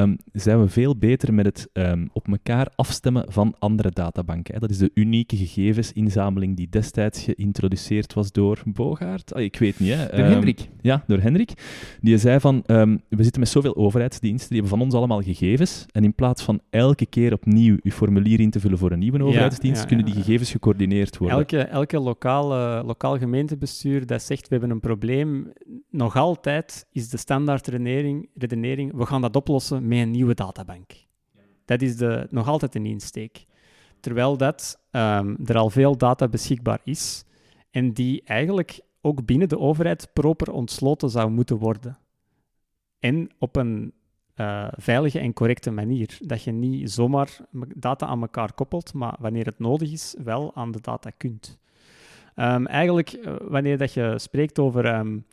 um, 0.00 0.16
zijn 0.32 0.60
we 0.60 0.68
veel 0.68 0.96
beter 0.96 1.34
met 1.34 1.46
het 1.46 1.70
um, 1.72 2.08
op 2.12 2.28
elkaar 2.28 2.72
afstemmen 2.74 3.24
van 3.28 3.54
andere 3.58 3.90
databanken. 3.90 4.54
Hè. 4.54 4.60
Dat 4.60 4.70
is 4.70 4.78
de 4.78 4.90
unieke 4.94 5.36
gegevensinzameling 5.36 6.56
die 6.56 6.68
destijds 6.68 7.22
geïntroduceerd 7.22 8.14
was 8.14 8.32
door 8.32 8.62
Bogaert. 8.64 9.34
Ah, 9.34 9.42
ik 9.42 9.58
weet 9.58 9.80
niet. 9.80 9.94
Hè. 9.94 10.16
Door 10.16 10.26
Hendrik. 10.26 10.68
Ja, 10.80 11.04
door 11.06 11.18
Hendrik. 11.18 11.52
Die 12.00 12.18
zei 12.18 12.40
van, 12.40 12.62
we 13.08 13.22
zitten 13.22 13.40
met 13.40 13.48
zoveel 13.48 13.76
overheidsdiensten, 13.76 14.48
die 14.48 14.58
hebben 14.58 14.78
van 14.78 14.86
ons 14.86 14.94
allemaal 14.94 15.22
gegevens. 15.22 15.86
En 15.92 16.04
in 16.04 16.14
plaats 16.14 16.42
van 16.42 16.60
elke 16.70 17.06
keer 17.06 17.32
opnieuw 17.32 17.76
je 17.82 17.92
formulier 17.92 18.40
in 18.40 18.50
te 18.50 18.60
vullen 18.60 18.78
voor 18.78 18.92
een 18.92 18.98
nieuwe 18.98 19.24
overheidsdienst, 19.24 19.86
kunnen 19.86 20.04
die 20.04 20.14
gegevens 20.14 20.50
gecoördineerd 20.50 21.18
worden. 21.18 21.38
Elke, 21.38 21.58
elke 21.58 22.00
lokale 22.00 22.82
lokaal 22.92 23.18
gemeentebestuur 23.18 24.06
dat 24.06 24.22
zegt 24.22 24.42
we 24.48 24.48
hebben 24.50 24.70
een 24.70 24.80
probleem, 24.80 25.52
nog 25.90 26.16
altijd 26.16 26.86
is 26.92 27.08
de 27.08 27.16
standaard 27.16 27.66
redenering, 27.66 28.28
redenering 28.34 28.96
we 28.96 29.06
gaan 29.06 29.20
dat 29.20 29.36
oplossen 29.36 29.88
met 29.88 29.98
een 29.98 30.10
nieuwe 30.10 30.34
databank. 30.34 30.92
Dat 31.64 31.82
is 31.82 31.96
de, 31.96 32.26
nog 32.30 32.48
altijd 32.48 32.74
een 32.74 32.86
insteek. 32.86 33.46
Terwijl 34.00 34.36
dat, 34.36 34.78
um, 34.90 35.36
er 35.44 35.56
al 35.56 35.70
veel 35.70 35.96
data 35.96 36.28
beschikbaar 36.28 36.80
is 36.84 37.24
en 37.70 37.92
die 37.92 38.22
eigenlijk 38.24 38.80
ook 39.00 39.24
binnen 39.24 39.48
de 39.48 39.58
overheid 39.58 40.10
proper 40.12 40.52
ontsloten 40.52 41.10
zou 41.10 41.30
moeten 41.30 41.56
worden. 41.56 41.98
En 42.98 43.30
op 43.38 43.56
een 43.56 43.92
uh, 44.36 44.68
veilige 44.76 45.18
en 45.18 45.32
correcte 45.32 45.70
manier. 45.70 46.18
Dat 46.20 46.42
je 46.42 46.52
niet 46.52 46.90
zomaar 46.90 47.36
data 47.76 48.06
aan 48.06 48.20
elkaar 48.20 48.52
koppelt, 48.52 48.94
maar 48.94 49.16
wanneer 49.18 49.46
het 49.46 49.58
nodig 49.58 49.92
is, 49.92 50.16
wel 50.24 50.54
aan 50.54 50.72
de 50.72 50.80
data 50.80 51.10
kunt. 51.10 51.60
Um, 52.36 52.66
eigenlijk, 52.66 53.12
eh, 53.12 53.34
wanneer 53.40 53.78
dat 53.78 53.92
je 53.92 54.14
spreekt 54.16 54.58
over 54.58 54.94
um, 54.94 55.24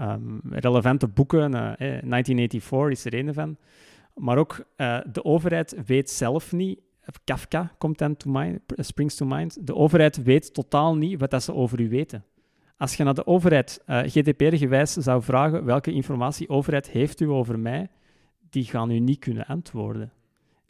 um, 0.00 0.40
relevante 0.50 1.08
boeken, 1.08 1.54
uh, 1.54 1.72
1984 1.78 2.90
is 2.90 3.04
er 3.04 3.14
een 3.14 3.34
van, 3.34 3.56
maar 4.14 4.38
ook 4.38 4.64
de 5.12 5.24
overheid 5.24 5.76
weet 5.86 6.10
zelf 6.10 6.52
niet, 6.52 6.80
Kafka 7.24 7.72
komt 7.78 7.98
to 7.98 8.30
mind, 8.30 8.60
springs 8.76 9.14
to 9.14 9.26
mind, 9.26 9.66
de 9.66 9.74
overheid 9.74 10.22
weet 10.22 10.54
totaal 10.54 10.96
niet 10.96 11.20
wat 11.20 11.30
dat 11.30 11.42
ze 11.42 11.54
over 11.54 11.80
u 11.80 11.88
weten. 11.88 12.24
Als 12.76 12.94
je 12.94 13.04
naar 13.04 13.14
de 13.14 13.26
overheid 13.26 13.82
uh, 13.86 13.98
GDPR-gewijs 13.98 14.92
zou 14.92 15.22
vragen 15.22 15.64
welke 15.64 15.92
informatie 15.92 16.48
overheid 16.48 16.90
heeft 16.90 17.20
u 17.20 17.28
over 17.28 17.58
mij, 17.58 17.88
die 18.50 18.64
gaan 18.64 18.90
u 18.90 18.98
niet 18.98 19.18
kunnen 19.18 19.46
antwoorden 19.46 20.12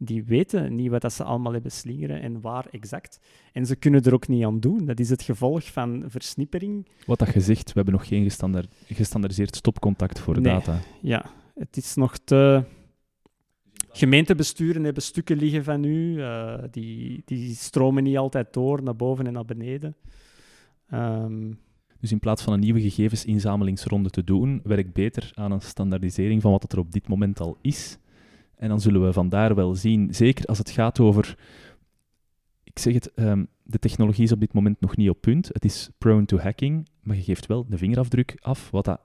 die 0.02 0.24
weten 0.24 0.74
niet 0.74 0.90
wat 0.90 1.00
dat 1.00 1.12
ze 1.12 1.24
allemaal 1.24 1.52
hebben 1.52 1.70
slingeren 1.70 2.20
en 2.20 2.40
waar 2.40 2.66
exact. 2.70 3.20
En 3.52 3.66
ze 3.66 3.76
kunnen 3.76 4.02
er 4.02 4.14
ook 4.14 4.28
niet 4.28 4.44
aan 4.44 4.60
doen. 4.60 4.84
Dat 4.84 5.00
is 5.00 5.10
het 5.10 5.22
gevolg 5.22 5.72
van 5.72 6.04
versnippering. 6.06 6.88
Wat 7.06 7.18
dat 7.18 7.28
gezegd, 7.28 7.66
we 7.66 7.72
hebben 7.74 7.94
nog 7.94 8.06
geen 8.06 8.22
gestandard, 8.22 8.74
gestandardiseerd 8.86 9.56
stopcontact 9.56 10.18
voor 10.18 10.34
nee, 10.40 10.42
data. 10.42 10.78
Ja, 11.00 11.24
het 11.54 11.76
is 11.76 11.94
nog 11.94 12.18
te... 12.18 12.64
Gemeentebesturen 13.92 14.84
hebben 14.84 15.02
stukken 15.02 15.36
liggen 15.36 15.64
van 15.64 15.84
u. 15.84 16.16
Uh, 16.16 16.54
die, 16.70 17.22
die 17.24 17.54
stromen 17.54 18.02
niet 18.02 18.16
altijd 18.16 18.52
door 18.52 18.82
naar 18.82 18.96
boven 18.96 19.26
en 19.26 19.32
naar 19.32 19.44
beneden. 19.44 19.96
Um, 20.94 21.58
dus 22.00 22.12
in 22.12 22.18
plaats 22.18 22.42
van 22.42 22.52
een 22.52 22.60
nieuwe 22.60 22.80
gegevensinzamelingsronde 22.80 24.10
te 24.10 24.24
doen, 24.24 24.60
werk 24.64 24.92
beter 24.92 25.32
aan 25.34 25.52
een 25.52 25.60
standaardisering 25.60 26.42
van 26.42 26.50
wat 26.50 26.72
er 26.72 26.78
op 26.78 26.92
dit 26.92 27.08
moment 27.08 27.40
al 27.40 27.58
is 27.60 27.98
en 28.60 28.68
dan 28.68 28.80
zullen 28.80 29.04
we 29.04 29.12
vandaar 29.12 29.54
wel 29.54 29.74
zien, 29.74 30.14
zeker 30.14 30.44
als 30.44 30.58
het 30.58 30.70
gaat 30.70 31.00
over. 31.00 31.38
Ik 32.64 32.78
zeg 32.78 32.94
het, 32.94 33.12
um, 33.14 33.48
de 33.62 33.78
technologie 33.78 34.24
is 34.24 34.32
op 34.32 34.40
dit 34.40 34.52
moment 34.52 34.80
nog 34.80 34.96
niet 34.96 35.10
op 35.10 35.20
punt. 35.20 35.48
Het 35.52 35.64
is 35.64 35.90
prone 35.98 36.24
to 36.24 36.38
hacking. 36.38 36.88
maar 37.02 37.16
je 37.16 37.22
geeft 37.22 37.46
wel 37.46 37.66
de 37.68 37.78
vingerafdruk 37.78 38.36
af, 38.40 38.70
wat 38.70 38.84
dat 38.84 39.00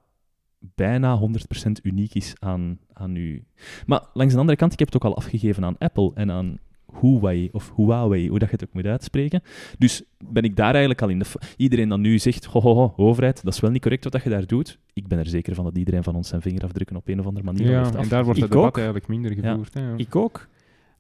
bijna 0.59 1.19
100% 1.19 1.71
uniek 1.83 2.13
is 2.13 2.33
aan, 2.39 2.79
aan 2.93 3.15
u. 3.15 3.45
Maar 3.85 4.05
langs 4.13 4.33
de 4.33 4.39
andere 4.39 4.57
kant, 4.57 4.73
ik 4.73 4.79
heb 4.79 4.87
het 4.87 5.03
ook 5.03 5.11
al 5.11 5.17
afgegeven 5.17 5.65
aan 5.65 5.77
Apple 5.77 6.11
en 6.13 6.31
aan 6.31 6.59
Huawei, 7.01 7.49
of 7.51 7.73
Huawei, 7.75 8.29
hoe 8.29 8.39
dat 8.39 8.49
je 8.49 8.55
het 8.55 8.63
ook 8.67 8.73
moet 8.73 8.85
uitspreken. 8.85 9.41
Dus 9.77 10.03
ben 10.29 10.43
ik 10.43 10.55
daar 10.55 10.69
eigenlijk 10.71 11.01
al 11.01 11.09
in 11.09 11.19
de... 11.19 11.25
Iedereen 11.57 11.89
dan 11.89 12.01
nu 12.01 12.19
zegt, 12.19 12.45
ho, 12.45 12.61
ho, 12.61 12.73
ho, 12.73 12.93
overheid, 12.95 13.43
dat 13.43 13.53
is 13.53 13.59
wel 13.59 13.71
niet 13.71 13.81
correct 13.81 14.03
wat 14.03 14.13
dat 14.13 14.23
je 14.23 14.29
daar 14.29 14.45
doet. 14.47 14.79
Ik 14.93 15.07
ben 15.07 15.19
er 15.19 15.25
zeker 15.27 15.55
van 15.55 15.63
dat 15.63 15.77
iedereen 15.77 16.03
van 16.03 16.15
ons 16.15 16.27
zijn 16.27 16.41
vingerafdrukken 16.41 16.95
op 16.95 17.07
een 17.07 17.19
of 17.19 17.25
andere 17.25 17.45
manier 17.45 17.69
Ja, 17.71 17.77
heeft 17.83 17.93
en 17.93 17.99
af. 17.99 18.07
daar 18.07 18.23
wordt 18.23 18.39
het 18.39 18.47
Ik 18.47 18.53
debat 18.53 18.67
ook. 18.67 18.75
eigenlijk 18.75 19.07
minder 19.07 19.33
gevoerd. 19.33 19.73
hè, 19.73 19.81
ja. 19.89 19.93
Ik 19.97 20.15
ook. 20.15 20.47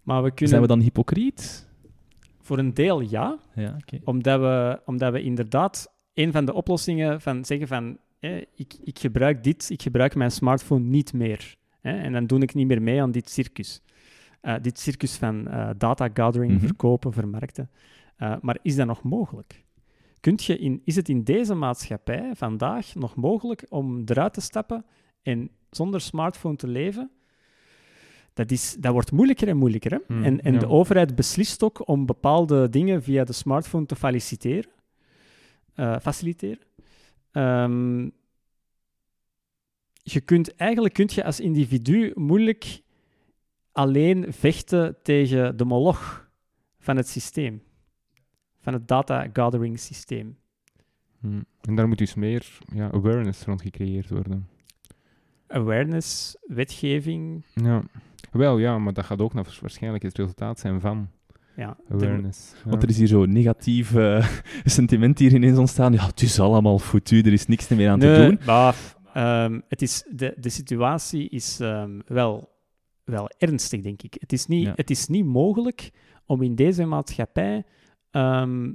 Maar 0.03 0.23
we 0.23 0.29
kunnen 0.29 0.47
Zijn 0.49 0.61
we 0.61 0.67
dan 0.67 0.79
hypocriet? 0.79 1.67
voor 2.41 2.57
een 2.59 2.73
deel 2.73 3.01
ja, 3.01 3.37
Ja, 3.55 3.75
oké. 3.81 3.99
omdat 4.03 4.39
we, 4.39 4.79
omdat 4.85 5.11
we 5.11 5.21
inderdaad 5.21 5.93
een 6.13 6.31
van 6.31 6.45
de 6.45 6.53
oplossingen 6.53 7.21
van 7.21 7.45
zeggen 7.45 7.67
van 7.67 7.97
hè, 8.19 8.41
ik, 8.55 8.73
ik 8.83 8.99
gebruik 8.99 9.43
dit, 9.43 9.69
ik 9.69 9.81
gebruik 9.81 10.15
mijn 10.15 10.31
smartphone 10.31 10.83
niet 10.85 11.13
meer. 11.13 11.55
Hè, 11.81 11.91
en 11.97 12.11
dan 12.13 12.27
doe 12.27 12.39
ik 12.39 12.53
niet 12.53 12.67
meer 12.67 12.81
mee 12.81 13.01
aan 13.01 13.11
dit 13.11 13.29
circus. 13.29 13.81
Eh, 14.45 14.55
dit 14.61 14.79
circus 14.79 15.15
van 15.15 15.47
eh, 15.47 15.69
data 15.77 16.09
gathering, 16.13 16.51
Mhm. 16.51 16.65
verkopen, 16.65 17.13
vermarkten. 17.13 17.69
Eh, 18.15 18.35
maar 18.41 18.57
is 18.61 18.75
dat 18.75 18.87
nog 18.87 19.03
mogelijk? 19.03 19.63
Kunt 20.19 20.43
je 20.43 20.57
in, 20.57 20.81
is 20.83 20.95
het 20.95 21.09
in 21.09 21.23
deze 21.23 21.53
maatschappij 21.53 22.31
vandaag 22.35 22.95
nog 22.95 23.15
mogelijk 23.15 23.65
om 23.69 24.01
eruit 24.05 24.33
te 24.33 24.41
stappen 24.41 24.85
en 25.21 25.49
zonder 25.69 26.01
smartphone 26.01 26.55
te 26.55 26.67
leven? 26.67 27.11
Dat, 28.33 28.51
is, 28.51 28.75
dat 28.79 28.93
wordt 28.93 29.11
moeilijker 29.11 29.47
en 29.47 29.57
moeilijker. 29.57 29.91
Hè? 29.91 29.97
Hmm, 30.07 30.23
en 30.23 30.41
en 30.41 30.53
ja. 30.53 30.59
de 30.59 30.67
overheid 30.69 31.15
beslist 31.15 31.63
ook 31.63 31.87
om 31.87 32.05
bepaalde 32.05 32.69
dingen 32.69 33.03
via 33.03 33.23
de 33.23 33.33
smartphone 33.33 33.85
te 33.85 33.95
faciliteren. 33.95 34.71
faciliteren. 36.01 36.59
Ehm, 37.31 38.09
je 40.03 40.21
kunt, 40.25 40.55
eigenlijk 40.55 40.93
kun 40.93 41.09
je 41.13 41.23
als 41.23 41.39
individu 41.39 42.11
moeilijk 42.15 42.83
alleen 43.75 44.25
vechten 44.33 44.95
tegen 45.03 45.57
de 45.57 45.65
moloch 45.65 46.29
van 46.79 46.97
het 46.97 47.07
systeem. 47.07 47.61
Van 48.61 48.73
het 48.73 48.87
data 48.87 49.27
gathering 49.33 49.79
systeem. 49.79 50.37
Hm. 51.19 51.41
En 51.61 51.75
daar 51.75 51.87
moet 51.87 51.97
dus 51.97 52.13
meer 52.15 52.57
ja, 52.73 52.89
awareness 52.91 53.43
rond 53.43 53.61
gecreëerd 53.61 54.09
worden. 54.09 54.47
Awareness, 55.47 56.35
wetgeving, 56.47 57.45
Ja. 57.53 57.81
Wel, 58.31 58.57
ja, 58.57 58.77
maar 58.77 58.93
dat 58.93 59.05
gaat 59.05 59.21
ook 59.21 59.33
nog 59.33 59.59
waarschijnlijk 59.59 60.03
het 60.03 60.17
resultaat 60.17 60.59
zijn 60.59 60.79
van 60.79 61.09
ja. 61.55 61.77
de- 61.87 61.93
awareness. 61.93 62.51
Ja. 62.63 62.69
Want 62.69 62.83
er 62.83 62.89
is 62.89 62.97
hier 62.97 63.07
zo'n 63.07 63.31
negatief 63.33 63.95
eh, 63.95 64.27
sentiment 64.65 65.19
hier 65.19 65.33
ineens 65.33 65.57
ontstaan. 65.57 65.93
Ja, 65.93 66.05
het 66.05 66.21
is 66.21 66.39
allemaal 66.39 66.79
foutu, 66.79 67.21
er 67.21 67.33
is 67.33 67.47
niks 67.47 67.67
meer 67.67 67.89
aan 67.89 67.99
te 67.99 68.15
doen. 68.27 68.39
baaf. 68.45 68.97
Ehm, 69.13 69.59
het 69.67 69.81
is, 69.81 70.03
de, 70.11 70.35
de 70.39 70.49
situatie 70.49 71.29
is 71.29 71.59
ehm, 71.59 71.99
wel, 72.05 72.49
wel 73.05 73.29
ernstig, 73.37 73.81
denk 73.81 74.01
ik. 74.01 74.15
Het 74.19 74.33
is, 74.33 74.45
niet, 74.45 74.63
Ja. 74.63 74.73
het 74.75 74.89
is 74.89 75.07
niet 75.07 75.25
mogelijk 75.25 75.91
om 76.25 76.41
in 76.41 76.55
deze 76.55 76.85
maatschappij 76.85 77.63
ehm, 78.11 78.71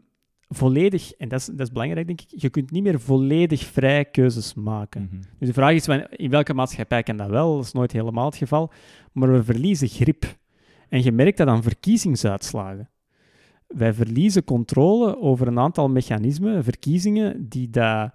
volledig, 0.48 1.12
en 1.12 1.28
dat 1.28 1.40
is, 1.40 1.46
dat 1.46 1.60
is 1.60 1.72
belangrijk, 1.72 2.06
denk 2.06 2.20
ik, 2.20 2.40
je 2.40 2.50
kunt 2.50 2.70
niet 2.70 2.82
meer 2.82 3.00
volledig 3.00 3.64
vrij 3.64 4.04
keuzes 4.04 4.54
maken. 4.54 5.02
Mhm. 5.02 5.22
Dus 5.38 5.48
de 5.48 5.54
vraag 5.54 5.72
is, 5.72 5.88
in 6.10 6.30
welke 6.30 6.54
maatschappij 6.54 7.02
kan 7.02 7.16
dat 7.16 7.28
wel? 7.28 7.56
Dat 7.56 7.64
is 7.64 7.72
nooit 7.72 7.92
helemaal 7.92 8.24
het 8.24 8.36
geval. 8.36 8.70
Maar 9.12 9.32
we 9.32 9.44
verliezen 9.44 9.88
grip. 9.88 10.38
En 10.88 11.02
je 11.02 11.12
merkt 11.12 11.36
dat 11.38 11.48
aan 11.48 11.62
verkiezingsuitslagen. 11.62 12.88
Wij 13.66 13.92
verliezen 13.94 14.44
controle 14.44 15.18
over 15.20 15.46
een 15.46 15.58
aantal 15.58 15.88
mechanismen, 15.88 16.64
verkiezingen, 16.64 17.48
die 17.48 17.70
daar 17.70 18.14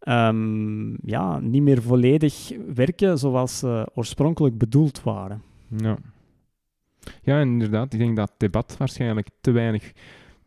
ehm, 0.00 1.08
ja, 1.08 1.38
niet 1.40 1.62
meer 1.62 1.82
volledig 1.82 2.52
werken 2.74 3.18
zoals 3.18 3.58
ze 3.58 3.90
oorspronkelijk 3.94 4.58
bedoeld 4.58 5.02
waren. 5.02 5.42
Ja. 5.76 5.98
ja, 7.22 7.40
inderdaad. 7.40 7.92
Ik 7.92 7.98
denk 7.98 8.16
dat 8.16 8.28
het 8.28 8.38
debat 8.38 8.76
waarschijnlijk 8.76 9.28
te 9.40 9.50
weinig 9.50 9.92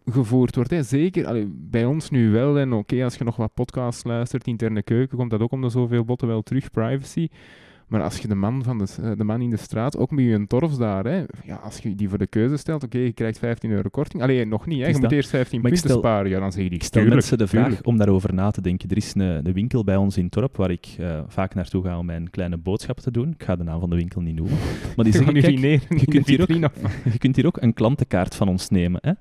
gevoerd 0.06 0.56
wordt. 0.56 0.70
Hè. 0.70 0.84
Zeker 0.84 1.48
bij 1.52 1.86
ons 1.86 2.10
nu 2.10 2.32
wel. 2.32 2.60
En 2.60 2.74
oké, 2.74 3.04
als 3.04 3.16
je 3.16 3.24
nog 3.24 3.36
wat 3.36 3.54
podcasts 3.54 4.04
luistert, 4.04 4.48
interne 4.48 4.84
keuken, 4.84 5.18
komt 5.18 5.32
dat 5.32 5.42
ook 5.42 5.52
om 5.52 5.62
de 5.62 5.70
zoveel 5.70 6.06
botten 6.06 6.28
wel 6.28 6.42
terug, 6.42 6.72
privacy. 6.72 7.28
Maar 7.92 8.02
als 8.04 8.18
je 8.18 8.28
de 8.28 8.36
man, 8.36 8.64
van 8.64 8.78
de, 8.78 8.86
eh, 9.04 9.12
de 9.18 9.24
man 9.24 9.42
in 9.42 9.50
de 9.50 9.58
straat, 9.58 9.98
ook 9.98 10.12
met 10.12 10.26
je 10.26 10.48
torfs 10.48 10.78
daar, 10.78 11.04
hè, 11.06 11.24
ja, 11.44 11.56
als 11.56 11.78
je 11.78 11.96
die 11.96 12.10
voor 12.10 12.18
de 12.18 12.28
keuze 12.28 12.58
stelt, 12.58 12.84
oké, 12.84 12.98
je 12.98 13.12
krijgt 13.12 13.40
15 13.40 13.72
euro 13.72 13.90
korting. 13.90 14.22
Allee, 14.24 14.46
nog 14.46 14.66
niet, 14.66 14.82
hè, 14.82 14.88
je 14.88 14.98
moet 15.00 15.12
eerst 15.12 15.30
15 15.30 15.62
Maar 15.62 15.72
ik 15.72 15.78
punten 15.80 16.00
stel- 16.00 16.12
sparen. 16.12 16.30
Ja, 16.32 16.40
dan 16.40 16.52
zeg 16.52 16.64
je 16.64 16.70
die, 16.70 16.78
Ik 16.78 16.84
stel 16.86 17.02
tuurlijk, 17.02 17.14
mensen 17.22 17.38
de 17.38 17.48
vraag 17.48 17.66
tuurlijk. 17.66 17.88
om 17.88 17.98
daarover 17.98 18.34
na 18.34 18.52
te 18.52 18.62
denken. 18.62 18.90
Er 18.90 18.98
is 18.98 19.14
een, 19.16 19.22
een 19.22 19.54
winkel 19.54 19.84
bij 19.84 19.96
ons 19.96 20.18
in 20.18 20.30
Torp 20.30 20.58
waar 20.58 20.72
ik 20.72 20.88
eh, 21.00 21.20
vaak 21.28 21.54
naartoe 21.56 21.84
ga 21.84 21.98
om 21.98 22.06
mijn 22.06 22.30
kleine 22.30 22.58
boodschappen 22.58 23.04
te 23.04 23.12
doen. 23.12 23.30
Ik 23.32 23.44
ga 23.44 23.56
de 23.56 23.64
naam 23.64 23.80
van 23.80 23.90
de 23.90 23.96
winkel 23.96 24.22
niet 24.22 24.36
noemen. 24.36 24.58
Maar 24.96 25.06
die 25.06 25.14
zeggen, 25.24 25.34
kijk, 25.34 25.60
je 26.00 26.06
kunt 26.06 26.28
hier 26.28 26.42
ook- 26.42 26.48
je 27.12 27.18
kunt 27.18 27.36
hier 27.36 27.46
ook 27.46 27.62
een 27.62 27.74
klantenkaart 27.74 28.36
van 28.36 28.48
ons 28.48 28.70
nemen. 28.70 29.00
Hè? 29.04 29.12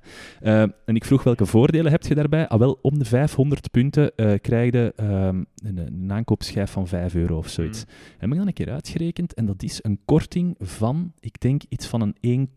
Eh, 0.41 0.61
en 0.85 0.95
ik 0.95 1.05
vroeg 1.05 1.23
welke 1.23 1.47
voordelen 1.47 1.91
heb 1.93 2.03
je 2.03 2.15
daarbij? 2.15 2.49
Ah, 2.49 2.59
wel, 2.59 2.79
om 2.83 2.99
de 2.99 3.05
500 3.05 3.71
punten 3.71 4.17
eh 4.17 4.33
krijg 4.41 4.73
je 4.73 4.93
ehm, 4.97 5.43
een, 5.65 5.79
een 5.79 6.13
aankoopschijf 6.13 6.71
van 6.71 6.87
5 6.89 7.15
euro 7.15 7.37
of 7.37 7.49
zoiets. 7.49 7.85
Heb 8.19 8.31
ik 8.31 8.37
dan 8.37 8.47
een 8.47 8.53
keer 8.65 8.73
uitgerekend 8.73 9.35
en 9.35 9.47
dat 9.47 9.63
is 9.63 9.79
een 9.83 10.01
korting 10.05 10.55
van, 10.59 11.13
ik 11.21 11.41
denk, 11.41 11.63
iets 11.69 11.87
van 11.87 12.15
een 12.23 12.49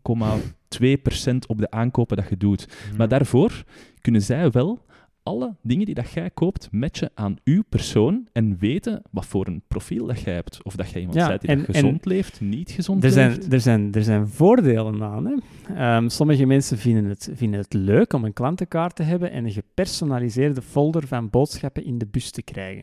1,2% 1.30 1.36
op 1.46 1.58
de 1.58 1.70
aankopen 1.70 2.16
dat 2.16 2.28
je 2.28 2.36
doet. 2.36 2.68
Maar 2.96 3.08
daarvoor 3.08 3.64
kunnen 4.00 4.22
zij 4.22 4.50
wel 4.50 4.84
alle 5.24 5.54
dingen 5.62 5.86
die 5.86 5.94
dat 5.94 6.10
jij 6.10 6.30
koopt 6.30 6.68
matchen 6.70 7.10
aan 7.14 7.36
uw 7.44 7.62
persoon 7.68 8.26
en 8.32 8.56
weten 8.58 9.02
wat 9.10 9.26
voor 9.26 9.46
een 9.46 9.62
profiel 9.68 10.06
dat 10.06 10.20
jij 10.20 10.34
hebt. 10.34 10.62
Of 10.62 10.76
dat 10.76 10.90
jij 10.90 11.00
iemand 11.00 11.18
Ja, 11.18 11.28
bent 11.28 11.40
die 11.40 11.50
en- 11.50 11.58
dat 11.58 11.66
en 11.66 11.74
gezond 11.74 12.04
leeft, 12.04 12.40
niet 12.40 12.70
gezond 12.70 13.04
Er 13.04 13.10
zijn, 13.10 13.30
leeft. 13.30 13.52
er, 13.52 13.60
zijn, 13.60 13.92
er 13.92 14.02
zijn 14.04 14.28
voordelen 14.28 15.02
aan. 15.02 15.26
Hè? 15.26 15.34
Ehm, 15.74 16.08
sommige 16.08 16.46
mensen 16.46 16.78
vinden 16.78 17.04
het, 17.04 17.30
vinden 17.34 17.60
het 17.60 17.72
leuk 17.72 18.12
om 18.12 18.24
een 18.24 18.32
klantenkaart 18.32 18.96
te 18.96 19.02
hebben 19.02 19.30
en 19.30 19.44
een 19.44 19.52
gepersonaliseerde 19.52 20.62
folder 20.62 21.06
van 21.06 21.30
boodschappen 21.30 21.84
in 21.84 21.98
de 21.98 22.06
bus 22.06 22.30
te 22.30 22.42
krijgen. 22.42 22.82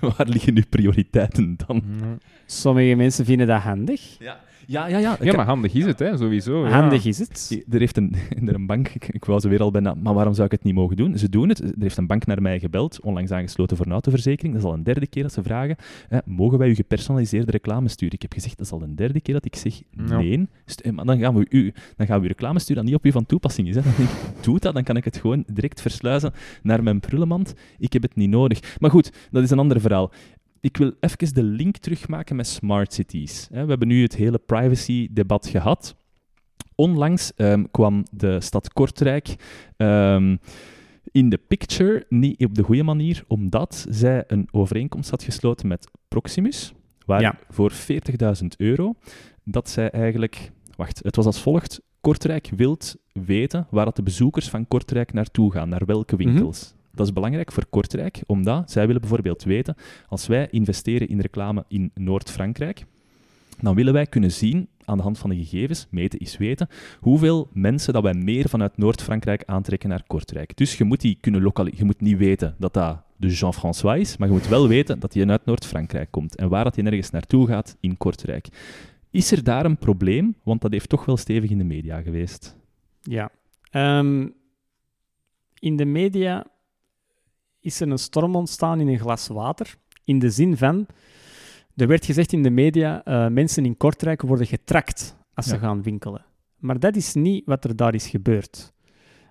Waar 0.16 0.28
liggen 0.28 0.56
uw 0.56 0.62
prioriteiten 0.70 1.56
dan? 1.66 1.82
Ja. 2.00 2.16
Sommige 2.46 2.94
mensen 2.94 3.24
vinden 3.24 3.46
dat 3.46 3.60
handig. 3.60 4.16
Ja, 4.18 4.40
ja, 4.70 4.86
ja. 4.86 4.98
ja. 4.98 5.16
Ja, 5.20 5.36
maar 5.36 5.46
handig 5.46 5.74
is 5.74 5.84
het, 5.84 5.98
hè, 5.98 6.16
sowieso. 6.16 6.66
ja. 6.66 6.70
Handig 6.80 7.04
is 7.04 7.18
het. 7.18 7.64
Er 7.70 7.78
heeft 7.78 7.96
een, 7.96 8.14
er 8.48 8.54
een 8.54 8.66
bank, 8.66 8.88
ik, 8.88 9.08
ik 9.08 9.24
wou 9.24 9.40
ze 9.40 9.48
weer 9.48 9.60
al 9.62 9.70
bijna, 9.70 9.94
maar 9.94 10.14
waarom 10.14 10.34
zou 10.34 10.46
ik 10.46 10.52
het 10.52 10.62
niet 10.62 10.74
mogen 10.74 10.96
doen? 10.96 11.18
Ze 11.18 11.28
doen 11.28 11.48
het. 11.48 11.58
Er 11.60 11.72
heeft 11.78 11.96
een 11.96 12.06
bank 12.06 12.26
naar 12.26 12.42
mij 12.42 12.58
gebeld, 12.58 13.00
onlangs 13.00 13.30
aangesloten 13.30 13.76
voor 13.76 13.86
een 13.86 13.92
autoverzekering. 13.92 14.54
Dat 14.54 14.62
is 14.62 14.68
al 14.68 14.74
een 14.74 14.82
derde 14.82 15.06
keer 15.06 15.22
dat 15.22 15.32
ze 15.32 15.42
vragen, 15.42 15.76
hè, 16.08 16.18
mogen 16.24 16.58
wij 16.58 16.68
u 16.68 16.74
gepersonaliseerde 16.74 17.50
reclame 17.50 17.88
sturen? 17.88 18.14
Ik 18.14 18.22
heb 18.22 18.32
gezegd, 18.32 18.56
dat 18.56 18.66
is 18.66 18.72
al 18.72 18.82
een 18.82 18.96
derde 18.96 19.20
keer 19.20 19.34
dat 19.34 19.44
ik 19.44 19.56
zeg, 19.56 19.80
nee. 19.90 20.48
Eh, 20.82 20.92
Maar 20.92 21.04
dan 21.04 21.18
gaan, 21.18 21.34
we 21.34 21.46
u, 21.48 21.72
dan 21.96 22.06
gaan 22.06 22.18
we 22.18 22.24
u 22.24 22.28
reclame 22.28 22.58
sturen 22.58 22.82
dat 22.82 22.90
niet 22.92 23.00
op 23.00 23.06
u 23.06 23.12
van 23.12 23.26
toepassing 23.26 23.68
is. 23.68 23.74
Hè. 23.74 23.82
Dan 23.82 23.92
denk 23.96 24.08
ik, 24.08 24.16
doe 24.44 24.58
dat, 24.58 24.74
dan 24.74 24.82
kan 24.82 24.96
ik 24.96 25.04
het 25.04 25.16
gewoon 25.16 25.44
direct 25.52 25.80
versluizen 25.80 26.32
naar 26.62 26.82
mijn 26.82 27.00
prullenmand. 27.00 27.54
Ik 27.78 27.92
heb 27.92 28.02
het 28.02 28.16
niet 28.16 28.30
nodig. 28.30 28.76
Maar 28.78 28.90
goed, 28.90 29.12
dat 29.30 29.42
is 29.42 29.50
een 29.50 29.58
ander 29.58 29.80
verhaal. 29.80 30.10
Ik 30.60 30.76
wil 30.76 30.92
even 31.00 31.34
de 31.34 31.42
link 31.42 31.76
terugmaken 31.76 32.36
met 32.36 32.46
smart 32.46 32.92
cities. 32.92 33.48
We 33.50 33.56
hebben 33.56 33.88
nu 33.88 34.02
het 34.02 34.16
hele 34.16 34.38
privacy-debat 34.38 35.46
gehad. 35.46 35.96
Onlangs 36.74 37.34
ehm, 37.34 37.64
kwam 37.70 38.04
de 38.10 38.40
stad 38.40 38.72
Kortrijk 38.72 39.36
ehm, 39.76 40.36
in 41.12 41.28
de 41.28 41.38
picture, 41.48 42.06
niet 42.08 42.44
op 42.44 42.54
de 42.54 42.62
goede 42.62 42.82
manier, 42.82 43.24
omdat 43.26 43.86
zij 43.88 44.24
een 44.26 44.48
overeenkomst 44.50 45.10
had 45.10 45.22
gesloten 45.22 45.68
met 45.68 45.90
Proximus, 46.08 46.72
waar 47.06 47.20
Ja. 47.20 47.38
voor 47.48 47.72
40.000 47.72 48.46
euro, 48.56 48.94
dat 49.44 49.68
zij 49.70 49.90
eigenlijk... 49.90 50.50
Wacht, 50.76 51.00
het 51.02 51.16
was 51.16 51.26
als 51.26 51.42
volgt. 51.42 51.80
Kortrijk 52.00 52.50
wilt 52.56 52.96
weten 53.12 53.66
waar 53.70 53.84
dat 53.84 53.96
de 53.96 54.02
bezoekers 54.02 54.48
van 54.48 54.68
Kortrijk 54.68 55.12
naartoe 55.12 55.52
gaan, 55.52 55.68
naar 55.68 55.86
welke 55.86 56.16
winkels. 56.16 56.74
Dat 56.92 57.06
is 57.06 57.12
belangrijk 57.12 57.52
voor 57.52 57.66
Kortrijk, 57.66 58.22
omdat 58.26 58.70
zij 58.70 58.86
willen 58.86 59.00
bijvoorbeeld 59.00 59.42
weten, 59.42 59.74
als 60.08 60.26
wij 60.26 60.48
investeren 60.50 61.08
in 61.08 61.20
reclame 61.20 61.64
in 61.68 61.90
Noord-Frankrijk, 61.94 62.84
dan 63.60 63.74
willen 63.74 63.92
wij 63.92 64.06
kunnen 64.06 64.32
zien, 64.32 64.68
aan 64.84 64.96
de 64.96 65.02
hand 65.02 65.18
van 65.18 65.30
de 65.30 65.36
gegevens, 65.36 65.86
meten 65.90 66.18
is 66.18 66.36
weten, 66.36 66.68
hoeveel 67.00 67.48
mensen 67.52 67.92
dat 67.92 68.02
wij 68.02 68.14
meer 68.14 68.48
vanuit 68.48 68.76
Noord-Frankrijk 68.76 69.42
aantrekken 69.46 69.88
naar 69.88 70.02
Kortrijk. 70.06 70.56
Dus 70.56 70.78
je 70.78 70.84
moet 70.84 71.00
die 71.00 71.18
kunnen. 71.20 71.52
Je 71.74 71.84
moet 71.84 72.00
niet 72.00 72.18
weten 72.18 72.54
dat 72.58 72.74
dat 72.74 73.02
de 73.16 73.28
Jean-François 73.28 74.00
is, 74.00 74.16
maar 74.16 74.28
je 74.28 74.34
moet 74.34 74.48
wel 74.48 74.68
weten 74.68 74.98
dat 74.98 75.14
hij 75.14 75.28
uit 75.28 75.44
Noord-Frankrijk 75.44 76.10
komt 76.10 76.36
en 76.36 76.48
waar 76.48 76.64
dat 76.64 76.74
hij 76.74 76.84
nergens 76.84 77.10
naartoe 77.10 77.46
gaat 77.46 77.76
in 77.80 77.96
Kortrijk. 77.96 78.48
Is 79.10 79.32
er 79.32 79.44
daar 79.44 79.64
een 79.64 79.78
probleem? 79.78 80.34
Want 80.42 80.60
dat 80.60 80.72
heeft 80.72 80.88
toch 80.88 81.04
wel 81.04 81.16
stevig 81.16 81.50
in 81.50 81.58
de 81.58 81.64
media 81.64 82.00
geweest. 82.00 82.56
Ja. 83.02 83.30
Ehm, 83.70 84.28
in 85.58 85.76
de 85.76 85.84
media 85.84 86.46
is 87.60 87.80
er 87.80 87.90
een 87.90 87.98
storm 87.98 88.36
ontstaan 88.36 88.80
in 88.80 88.88
een 88.88 88.98
glas 88.98 89.26
water. 89.26 89.74
In 90.04 90.18
de 90.18 90.30
zin 90.30 90.56
van, 90.56 90.86
er 91.76 91.86
werd 91.86 92.04
gezegd 92.04 92.32
in 92.32 92.42
de 92.42 92.50
media, 92.50 93.04
eh, 93.04 93.28
mensen 93.28 93.64
in 93.64 93.76
Kortrijk 93.76 94.22
worden 94.22 94.46
getrakt 94.46 95.16
als 95.34 95.46
ze 95.46 95.58
gaan 95.58 95.82
winkelen. 95.82 96.24
Maar 96.56 96.78
dat 96.78 96.96
is 96.96 97.14
niet 97.14 97.46
wat 97.46 97.64
er 97.64 97.76
daar 97.76 97.94
is 97.94 98.08
gebeurd. 98.08 98.72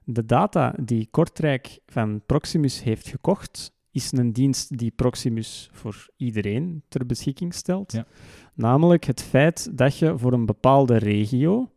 De 0.04 0.26
data 0.26 0.74
die 0.82 1.08
Kortrijk 1.12 1.80
van 1.86 2.22
Proximus 2.26 2.84
heeft 2.84 3.08
gekocht, 3.08 3.72
is 3.92 4.12
is 4.12 4.12
een 4.12 4.34
dienst 4.34 4.78
die 4.78 4.92
Proximus 4.92 5.70
voor 5.72 6.08
iedereen 6.18 6.84
ter 6.88 7.06
beschikking 7.06 7.54
stelt. 7.54 7.92
Ja. 7.92 8.06
Namelijk 8.54 9.04
het 9.04 9.22
feit 9.22 9.78
dat 9.78 9.98
je 9.98 10.18
voor 10.18 10.34
een 10.34 10.46
bepaalde 10.46 10.98
regio, 10.98 11.72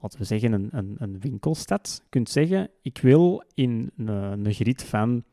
laten 0.00 0.18
we 0.18 0.24
zeggen 0.24 0.52
een, 0.52 0.68
een, 0.72 0.94
een 0.98 1.20
winkelstad, 1.20 2.04
kunt 2.08 2.28
zeggen: 2.28 2.70
Ik 2.82 2.98
wil 2.98 3.42
in 3.54 3.90
een, 3.96 4.08
een 4.08 4.52
grid 4.52 4.82
van 4.82 5.24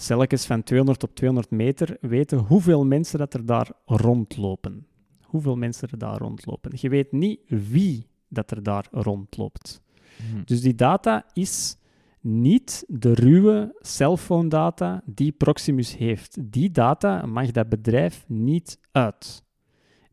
celkens 0.00 0.46
van 0.46 0.62
200 0.62 1.02
op 1.02 1.14
200 1.14 1.50
meter 1.50 1.96
weten 2.00 2.38
hoeveel 2.38 2.86
mensen 2.86 3.18
dat 3.18 3.34
er 3.34 3.46
daar 3.46 3.70
rondlopen. 3.84 4.86
Hoeveel 5.22 5.56
mensen 5.56 5.88
er 5.90 5.98
daar 5.98 6.18
rondlopen. 6.18 6.72
Je 6.74 6.88
weet 6.88 7.12
niet 7.12 7.40
wie 7.46 8.06
dat 8.28 8.50
er 8.50 8.62
daar 8.62 8.86
rondloopt. 8.90 9.82
Hm. 10.16 10.42
Dus 10.44 10.60
die 10.60 10.74
data 10.74 11.26
is 11.32 11.76
niet 12.20 12.84
de 12.88 13.14
ruwe 13.14 13.76
cellphone-data 13.80 15.02
die 15.04 15.32
Proximus 15.32 15.96
heeft. 15.96 16.52
Die 16.52 16.70
data 16.70 17.26
mag 17.26 17.50
dat 17.50 17.68
bedrijf 17.68 18.24
niet 18.26 18.80
uit. 18.92 19.46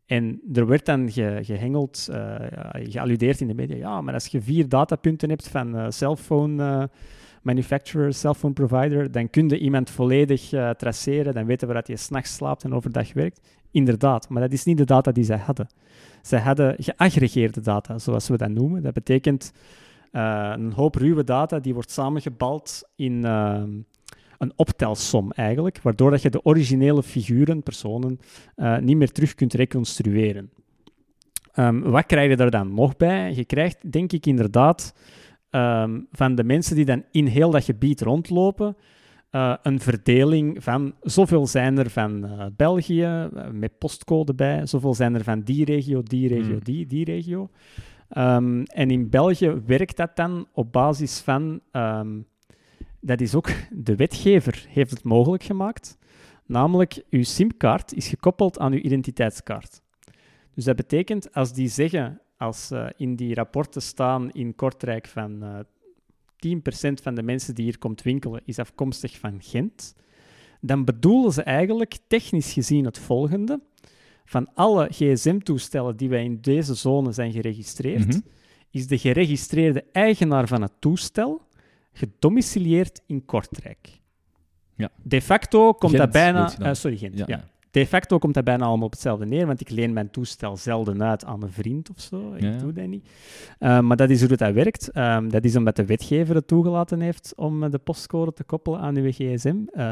En 0.06 0.40
er 0.52 0.66
werd 0.66 0.86
dan 0.86 1.12
ge, 1.12 1.38
gehengeld, 1.42 2.08
eh, 2.10 2.34
gealludeerd 2.72 3.40
in 3.40 3.46
de 3.46 3.54
media, 3.54 3.76
ja, 3.76 4.00
maar 4.00 4.14
als 4.14 4.26
je 4.26 4.40
vier 4.40 4.68
datapunten 4.68 5.28
hebt 5.28 5.48
van 5.48 5.76
eh 5.76 5.86
cellphone 5.88 6.64
eh, 6.64 6.84
manufacturer, 7.46 8.12
cellphone 8.12 8.52
provider, 8.52 9.10
dan 9.10 9.30
kun 9.30 9.48
je 9.48 9.58
iemand 9.58 9.90
volledig 9.90 10.52
eh, 10.52 10.70
traceren, 10.70 11.34
dan 11.34 11.46
weten 11.46 11.68
we 11.68 11.74
dat 11.74 11.86
je 11.86 11.96
s'nachts 11.96 12.34
slaapt 12.34 12.64
en 12.64 12.74
overdag 12.74 13.12
werkt. 13.12 13.40
Inderdaad, 13.70 14.28
maar 14.28 14.42
dat 14.42 14.52
is 14.52 14.64
niet 14.64 14.76
de 14.76 14.84
data 14.84 15.12
die 15.12 15.24
zij 15.24 15.38
hadden. 15.38 15.66
Zij 16.22 16.40
hadden 16.40 16.74
geaggregeerde 16.78 17.60
data, 17.60 17.98
zoals 17.98 18.28
we 18.28 18.36
dat 18.36 18.48
noemen. 18.48 18.82
Dat 18.82 18.92
betekent 18.92 19.52
eh, 20.12 20.52
een 20.56 20.72
hoop 20.72 20.94
ruwe 20.94 21.24
data 21.24 21.58
die 21.58 21.74
wordt 21.74 21.90
samengebald 21.90 22.82
in 22.96 23.24
eh, 23.24 23.62
een 24.38 24.52
optelsom 24.56 25.32
eigenlijk, 25.32 25.82
waardoor 25.82 26.10
dat 26.10 26.22
je 26.22 26.30
de 26.30 26.44
originele 26.44 27.02
figuren, 27.02 27.62
personen, 27.62 28.20
niet 28.80 28.96
meer 28.96 29.12
terug 29.12 29.34
kunt 29.34 29.54
reconstrueren. 29.54 30.50
Ehm, 31.52 31.80
wat 31.80 32.06
krijg 32.06 32.30
je 32.30 32.36
daar 32.36 32.50
dan 32.50 32.74
nog 32.74 32.96
bij? 32.96 33.34
Je 33.34 33.44
krijgt, 33.44 33.92
denk 33.92 34.12
ik, 34.12 34.26
inderdaad 34.26 34.94
ehm, 35.56 36.00
van 36.12 36.34
de 36.34 36.44
mensen 36.44 36.76
die 36.76 36.84
dan 36.84 37.04
in 37.10 37.26
heel 37.26 37.50
dat 37.50 37.64
gebied 37.64 38.00
rondlopen, 38.00 38.76
eh, 39.30 39.54
een 39.62 39.80
verdeling 39.80 40.62
van 40.62 40.94
zoveel 41.00 41.46
zijn 41.46 41.78
er 41.78 41.90
van 41.90 42.24
eh, 42.24 42.46
België, 42.56 43.02
eh, 43.02 43.50
met 43.52 43.78
postcode 43.78 44.34
bij, 44.34 44.66
zoveel 44.66 44.94
zijn 44.94 45.14
er 45.14 45.24
van 45.24 45.40
die 45.40 45.64
regio, 45.64 46.02
die 46.02 46.28
regio, 46.28 46.50
Hmm. 46.50 46.64
die, 46.64 46.86
die 46.86 47.04
regio. 47.04 47.50
Ehm, 48.08 48.62
en 48.62 48.90
in 48.90 49.10
België 49.10 49.62
werkt 49.66 49.96
dat 49.96 50.16
dan 50.16 50.46
op 50.52 50.72
basis 50.72 51.20
van, 51.20 51.60
ehm, 51.70 52.20
dat 53.00 53.20
is 53.20 53.34
ook 53.34 53.50
de 53.70 53.96
wetgever 53.96 54.66
heeft 54.68 54.90
het 54.90 55.04
mogelijk 55.04 55.42
gemaakt, 55.42 55.98
namelijk 56.46 57.02
uw 57.10 57.22
simkaart 57.22 57.94
is 57.94 58.08
gekoppeld 58.08 58.58
aan 58.58 58.72
uw 58.72 58.80
identiteitskaart. 58.80 59.80
Dus 60.54 60.64
dat 60.64 60.76
betekent, 60.76 61.32
als 61.34 61.52
die 61.52 61.68
zeggen, 61.68 62.20
als 62.36 62.70
eh, 62.70 62.86
in 62.96 63.16
die 63.16 63.34
rapporten 63.34 63.82
staan 63.82 64.30
in 64.30 64.54
Kortrijk 64.54 65.06
van 65.06 65.42
eh 65.42 65.58
10% 66.46 66.92
van 67.02 67.14
de 67.14 67.22
mensen 67.22 67.54
die 67.54 67.64
hier 67.64 67.78
komt 67.78 68.02
winkelen 68.02 68.40
is 68.44 68.58
afkomstig 68.58 69.18
van 69.18 69.42
Gent, 69.42 69.94
dan 70.60 70.84
bedoelen 70.84 71.32
ze 71.32 71.42
eigenlijk 71.42 71.98
technisch 72.08 72.52
gezien 72.52 72.84
het 72.84 72.98
volgende. 72.98 73.60
Van 74.24 74.54
alle 74.54 74.88
gsm-toestellen 74.90 75.96
die 75.96 76.08
wij 76.08 76.24
in 76.24 76.40
deze 76.40 76.74
zone 76.74 77.12
zijn 77.12 77.32
geregistreerd, 77.32 78.06
Mhm. 78.06 78.18
is 78.70 78.86
de 78.86 78.98
geregistreerde 78.98 79.84
eigenaar 79.92 80.48
van 80.48 80.62
het 80.62 80.72
toestel 80.78 81.42
gedomicilieerd 81.92 83.02
in 83.06 83.24
Kortrijk. 83.24 84.00
Ja. 84.74 84.90
De 85.02 85.22
facto 85.22 85.72
komt 85.72 85.92
Gent, 85.96 86.02
dat 86.02 86.12
bijna... 86.12 86.58
eh, 86.58 86.74
sorry, 86.74 86.96
Gent. 86.96 87.18
Ja, 87.18 87.24
ja. 87.28 87.44
De 87.76 87.86
facto 87.86 88.18
komt 88.18 88.34
dat 88.34 88.44
bijna 88.44 88.64
allemaal 88.64 88.86
op 88.86 88.92
hetzelfde 88.92 89.26
neer, 89.26 89.46
want 89.46 89.60
ik 89.60 89.70
leen 89.70 89.92
mijn 89.92 90.10
toestel 90.10 90.56
zelden 90.56 91.02
uit 91.02 91.24
aan 91.24 91.42
een 91.42 91.52
vriend 91.52 91.90
of 91.90 92.00
zo. 92.00 92.34
Ik 92.34 92.42
Ja, 92.42 92.56
doe 92.58 92.72
dat 92.72 92.86
niet. 92.86 93.08
Eh, 93.58 93.80
maar 93.80 93.96
dat 93.96 94.10
is 94.10 94.20
hoe 94.26 94.36
dat 94.36 94.52
werkt. 94.52 94.90
Ehm, 94.90 95.28
dat 95.28 95.44
is 95.44 95.56
omdat 95.56 95.76
de 95.76 95.84
wetgever 95.84 96.34
het 96.34 96.46
toegelaten 96.46 97.00
heeft 97.00 97.32
om 97.36 97.62
eh, 97.62 97.70
de 97.70 97.78
postcode 97.78 98.32
te 98.32 98.44
koppelen 98.44 98.80
aan 98.80 98.96
uw 98.96 99.10
gsm. 99.10 99.56
Eh, 99.72 99.82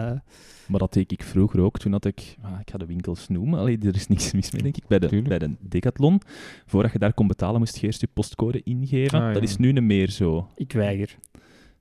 Maar 0.67 0.79
dat 0.79 0.93
deed 0.93 1.13
ik 1.13 1.23
vroeger 1.23 1.61
ook. 1.61 1.79
Toen 1.79 1.93
had 1.93 2.05
ik, 2.05 2.37
ah, 2.43 2.61
ik 2.61 2.71
ga 2.71 2.79
de 2.79 2.87
winkels 2.87 3.29
noemen. 3.29 3.59
Allee, 3.59 3.79
er 3.79 3.95
is 3.95 4.07
niks 4.09 4.33
mis 4.33 4.51
mee, 4.51 4.63
denk 4.63 4.77
ik. 4.77 4.87
Bij 4.87 4.99
de, 4.99 5.07
Tuurlijk. 5.09 5.29
bij 5.39 5.49
de 5.49 5.55
Decathlon. 5.61 6.21
Voordat 6.67 6.93
je 6.93 6.99
daar 6.99 7.15
kon 7.15 7.27
betalen, 7.27 7.59
moest 7.59 7.77
je 7.79 7.87
eerst 7.87 8.01
je 8.01 8.09
postcode 8.13 8.61
ingeven. 8.63 9.21
Ah, 9.23 9.35
Dat 9.35 9.43
is 9.43 9.57
nu 9.57 9.73
niet 9.73 9.83
meer 9.83 10.11
zo. 10.11 10.49
ik 10.57 10.73
weiger. 10.73 11.17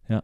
Ja, 0.07 0.23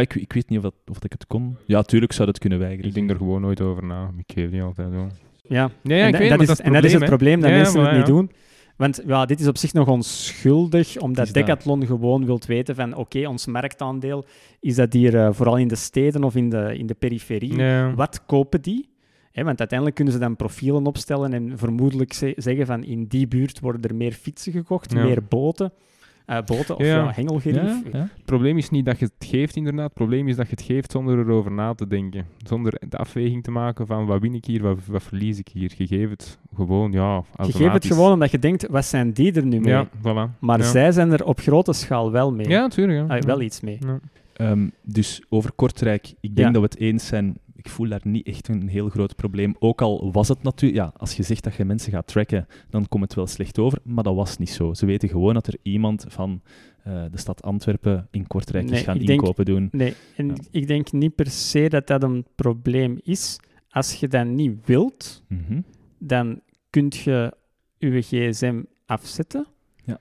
ik, 0.00 0.14
ik 0.14 0.32
weet 0.32 0.48
niet 0.48 0.58
of, 0.58 0.64
dat, 0.64 0.74
of 0.86 0.94
dat 0.94 1.04
ik 1.04 1.12
het 1.12 1.26
kon. 1.26 1.56
Ja, 1.66 1.82
tuurlijk 1.82 2.12
zou 2.12 2.26
dat 2.26 2.38
kunnen 2.38 2.58
weigeren. 2.58 2.88
Ik 2.88 2.94
denk 2.94 3.10
er 3.10 3.16
gewoon 3.16 3.40
nooit 3.40 3.60
over 3.60 3.84
na. 3.84 4.10
Ik 4.16 4.32
geef 4.34 4.50
niet 4.50 4.62
altijd 4.62 4.90
wel. 4.90 5.06
Ja, 5.42 5.70
Ja, 5.82 5.96
ja, 5.96 6.02
en, 6.02 6.08
ik 6.08 6.16
weet, 6.16 6.30
dat 6.30 6.40
is, 6.40 6.46
dat 6.46 6.58
is 6.58 6.64
en 6.64 6.72
dat 6.72 6.84
is 6.84 6.92
het 6.92 7.04
probleem 7.04 7.40
dat 7.40 7.50
Ja, 7.50 7.56
mensen 7.56 7.80
het 7.80 7.90
niet 7.90 8.06
ja. 8.06 8.12
doen. 8.12 8.30
Want 8.76 9.02
ja, 9.06 9.24
dit 9.26 9.40
is 9.40 9.48
op 9.48 9.56
zich 9.56 9.72
nog 9.72 9.88
onschuldig, 9.88 10.96
omdat 10.98 11.24
dat. 11.24 11.34
Decathlon 11.34 11.86
gewoon 11.86 12.24
wilt 12.24 12.46
weten 12.46 12.74
van 12.74 12.94
oké, 12.96 13.26
ons 13.28 13.46
marktaandeel, 13.46 14.24
is 14.60 14.74
dat 14.74 14.92
hier 14.92 15.16
eh, 15.18 15.28
vooral 15.32 15.56
in 15.56 15.68
de 15.68 15.74
steden 15.74 16.24
of 16.24 16.36
in 16.36 16.50
de, 16.50 16.74
in 16.78 16.86
de 16.86 16.94
periferie? 16.94 17.56
Ja. 17.56 17.94
Wat 17.94 18.26
kopen 18.26 18.62
die? 18.62 18.88
Hè, 19.32 19.44
want 19.44 19.58
uiteindelijk 19.58 19.96
kunnen 19.96 20.14
ze 20.14 20.20
dan 20.20 20.36
profielen 20.36 20.86
opstellen 20.86 21.32
en 21.32 21.58
vermoedelijk 21.58 22.12
ze- 22.12 22.34
zeggen 22.36 22.66
van 22.66 22.84
in 22.84 23.04
die 23.06 23.26
buurt 23.28 23.60
worden 23.60 23.82
er 23.82 23.94
meer 23.96 24.12
fietsen 24.12 24.52
gekocht, 24.52 24.92
Ja. 24.92 25.04
meer 25.04 25.22
boten, 25.28 25.72
eh, 26.26 26.38
boten 26.44 26.76
of 26.76 26.82
Ja. 26.86 26.96
ja. 26.96 27.12
hengelgerief. 27.14 27.62
Ja, 27.62 27.82
ja. 27.92 27.98
Het 27.98 28.24
probleem 28.24 28.58
is 28.58 28.70
niet 28.70 28.84
dat 28.84 28.98
je 28.98 29.04
het 29.04 29.28
geeft, 29.28 29.56
inderdaad. 29.56 29.84
Het 29.84 29.94
probleem 29.94 30.28
is 30.28 30.36
dat 30.36 30.46
je 30.48 30.54
het 30.54 30.62
geeft 30.64 30.92
zonder 30.92 31.18
erover 31.18 31.52
na 31.52 31.74
te 31.74 31.86
denken. 31.86 32.26
Zonder 32.46 32.74
de 32.88 32.96
afweging 32.96 33.42
te 33.42 33.50
maken 33.50 33.86
van 33.86 34.06
wat 34.06 34.20
win 34.20 34.34
ik 34.34 34.44
hier, 34.44 34.62
wat, 34.62 34.78
wat 34.86 35.02
verlies 35.02 35.38
ik 35.38 35.48
hier. 35.52 35.72
Je 35.76 35.86
geeft 35.86 36.10
het 36.10 36.38
gewoon, 36.54 36.92
ja, 36.92 36.98
Je 36.98 37.22
automatisch. 37.36 37.54
geeft 37.54 37.72
het 37.72 37.86
gewoon 37.86 38.12
omdat 38.12 38.30
je 38.30 38.38
denkt, 38.38 38.66
wat 38.66 38.84
zijn 38.84 39.12
die 39.12 39.32
er 39.32 39.46
nu 39.46 39.60
mee? 39.60 39.72
Ja, 39.72 39.88
voilà. 39.88 40.38
Maar 40.40 40.58
ja. 40.58 40.64
zij 40.64 40.92
zijn 40.92 41.12
er 41.12 41.24
op 41.24 41.40
grote 41.40 41.72
schaal 41.72 42.10
wel 42.10 42.32
mee. 42.32 42.48
Ja, 42.48 42.60
natuurlijk. 42.60 43.08
Ja. 43.08 43.16
Ah, 43.16 43.22
wel 43.22 43.40
iets 43.40 43.60
mee. 43.60 43.78
Ja. 43.80 44.00
Ehm, 44.32 44.68
dus 44.82 45.22
over 45.28 45.52
Kortrijk, 45.52 46.06
ik 46.20 46.36
denk 46.36 46.38
Ja. 46.46 46.52
dat 46.52 46.62
we 46.62 46.68
het 46.70 46.78
eens 46.78 47.06
zijn. 47.06 47.36
Ik 47.62 47.68
voel 47.70 47.88
daar 47.88 48.00
niet 48.04 48.26
echt 48.26 48.48
een 48.48 48.68
heel 48.68 48.88
groot 48.88 49.16
probleem. 49.16 49.54
Ook 49.58 49.80
al 49.82 50.12
was 50.12 50.28
het 50.28 50.42
natuurlijk... 50.42 50.82
Ja, 50.82 50.92
als 50.96 51.16
je 51.16 51.22
zegt 51.22 51.44
dat 51.44 51.54
je 51.54 51.64
mensen 51.64 51.92
gaat 51.92 52.06
tracken, 52.06 52.46
dan 52.70 52.88
komt 52.88 53.02
het 53.02 53.14
wel 53.14 53.26
slecht 53.26 53.58
over. 53.58 53.78
Maar 53.84 54.04
dat 54.04 54.14
was 54.14 54.38
niet 54.38 54.50
zo. 54.50 54.74
Ze 54.74 54.86
weten 54.86 55.08
gewoon 55.08 55.34
dat 55.34 55.46
er 55.46 55.56
iemand 55.62 56.04
van 56.08 56.40
eh, 56.82 57.04
de 57.10 57.18
stad 57.18 57.42
Antwerpen 57.42 58.08
in 58.10 58.26
Kortrijk 58.26 58.64
Nee, 58.64 58.78
is 58.78 58.84
gaan 58.84 58.98
denk- 58.98 59.08
inkopen 59.10 59.44
doen. 59.44 59.68
Nee, 59.72 59.94
en 60.16 60.26
Ja. 60.26 60.34
ik 60.50 60.66
denk 60.66 60.92
niet 60.92 61.14
per 61.14 61.30
se 61.30 61.68
dat 61.68 61.86
dat 61.86 62.02
een 62.02 62.26
probleem 62.34 62.98
is. 63.02 63.38
Als 63.70 63.94
je 63.94 64.08
dat 64.08 64.26
niet 64.26 64.66
wilt, 64.66 65.22
Mhm. 65.28 65.60
dan 65.98 66.40
kun 66.70 66.92
je 67.04 67.36
je 67.78 68.00
gsm 68.02 68.62
afzetten. 68.86 69.46
Ja. 69.84 69.98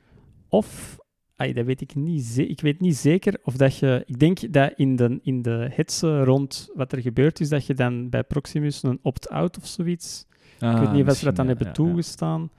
Of, 0.49 0.97
ai, 1.41 1.53
dat 1.53 1.65
weet 1.65 1.81
ik 1.81 1.95
niet, 1.95 2.37
ik 2.37 2.61
weet 2.61 2.79
niet 2.79 2.95
zeker 2.95 3.39
of 3.43 3.55
dat 3.55 3.77
je... 3.77 4.03
Ik 4.05 4.19
denk 4.19 4.53
dat 4.53 4.73
in 4.75 4.95
de, 4.95 5.19
in 5.23 5.41
de 5.41 6.23
rond 6.23 6.69
wat 6.75 6.91
er 6.91 7.01
gebeurd 7.01 7.39
is, 7.39 7.49
dat 7.49 7.65
je 7.65 7.73
dan 7.73 8.09
bij 8.09 8.23
Proximus 8.23 8.83
een 8.83 8.99
opt-out 9.01 9.57
of 9.57 9.65
zoiets... 9.67 10.25
ik 10.59 10.77
weet 10.77 10.91
niet 10.91 11.07
of 11.07 11.17
ze 11.17 11.25
dat 11.25 11.35
dan 11.35 11.47
hebben 11.47 11.73
toegestaan. 11.73 12.49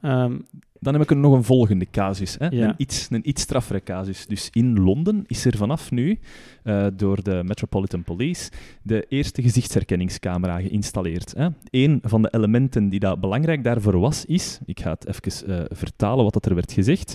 Ehm, 0.00 0.38
Dan 0.80 0.92
heb 0.92 1.02
ik 1.02 1.10
er 1.10 1.16
nog 1.16 1.32
een 1.32 1.44
volgende 1.44 1.86
casus. 1.90 2.36
Hè? 2.38 2.52
Een, 2.52 2.74
iets, 2.76 3.06
een 3.10 3.28
iets 3.28 3.42
straffere 3.42 3.82
casus. 3.82 4.26
Dus 4.26 4.48
in 4.52 4.80
Londen 4.80 5.24
is 5.26 5.44
er 5.44 5.56
vanaf 5.56 5.90
nu 5.90 6.18
eh, 6.62 6.86
door 6.94 7.22
de 7.22 7.42
Metropolitan 7.44 8.02
Police 8.02 8.50
de 8.82 9.06
eerste 9.08 9.42
gezichtsherkenningscamera 9.42 10.60
geïnstalleerd. 10.60 11.34
Hè? 11.36 11.48
Een 11.70 11.98
van 12.02 12.22
de 12.22 12.28
elementen 12.34 12.88
die 12.88 13.00
dat 13.00 13.20
belangrijk 13.20 13.64
daarvoor 13.64 13.98
was, 13.98 14.24
is... 14.24 14.58
Ik 14.64 14.80
ga 14.80 14.90
het 14.90 15.06
even 15.06 15.58
eh, 15.58 15.64
vertalen 15.76 16.24
wat 16.24 16.32
dat 16.32 16.46
er 16.46 16.54
werd 16.54 16.72
gezegd. 16.72 17.14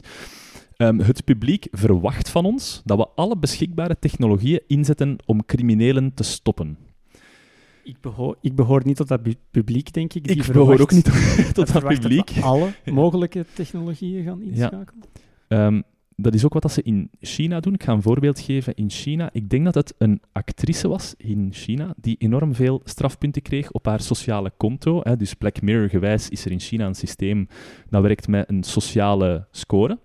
Ehm, 0.82 1.00
het 1.00 1.24
publiek 1.24 1.68
verwacht 1.72 2.30
van 2.30 2.46
ons 2.46 2.82
dat 2.86 2.98
we 2.98 3.08
alle 3.16 3.38
beschikbare 3.38 4.00
technologieën 4.00 4.62
inzetten 4.68 5.18
om 5.26 5.46
criminelen 5.46 6.14
te 6.14 6.24
stoppen. 6.24 6.78
ik, 7.84 7.96
behoor, 8.02 8.38
ik 8.42 8.56
behoor 8.56 8.82
niet 8.86 8.96
tot 8.96 9.08
dat 9.08 9.22
publiek, 9.52 9.94
denk 9.94 10.14
ik. 10.14 10.28
die 10.28 10.36
Ik 10.36 10.52
behoor 10.52 10.80
ook 10.80 10.92
niet 10.92 11.12
tot 11.54 11.74
dat 11.74 11.84
publiek. 11.84 12.30
we 12.30 12.42
alle 12.42 12.74
mogelijke 12.92 13.46
technologieën 13.54 14.24
gaan 14.24 14.42
inschakelen. 14.42 15.04
Ehm, 15.48 15.82
dat 16.16 16.34
is 16.34 16.46
ook 16.46 16.54
wat 16.54 16.62
dat 16.62 16.72
ze 16.72 16.82
in 16.82 17.10
China 17.20 17.60
doen. 17.60 17.74
Ik 17.74 17.84
ga 17.84 17.94
een 17.94 18.02
voorbeeld 18.02 18.40
geven. 18.40 18.76
In 18.76 18.90
China, 18.90 19.30
ik 19.34 19.50
denk 19.50 19.66
dat 19.66 19.76
het 19.76 19.94
een 19.98 20.22
actrice 20.32 20.88
was 20.88 21.14
in 21.18 21.50
China 21.52 21.94
die 21.98 22.16
enorm 22.20 22.56
veel 22.56 22.82
strafpunten 22.84 23.42
kreeg 23.42 23.72
op 23.72 23.86
haar 23.86 24.02
sociale 24.02 24.52
konto. 24.58 25.02
Dus 25.18 25.34
Black 25.34 25.62
Mirror 25.62 25.90
gewijs 25.90 26.30
is 26.30 26.46
er 26.46 26.52
in 26.52 26.60
China 26.60 26.86
een 26.86 26.96
systeem 26.96 27.48
dat 27.90 28.02
werkt 28.02 28.28
met 28.28 28.50
een 28.50 28.64
sociale 28.64 29.48
score. 29.52 29.98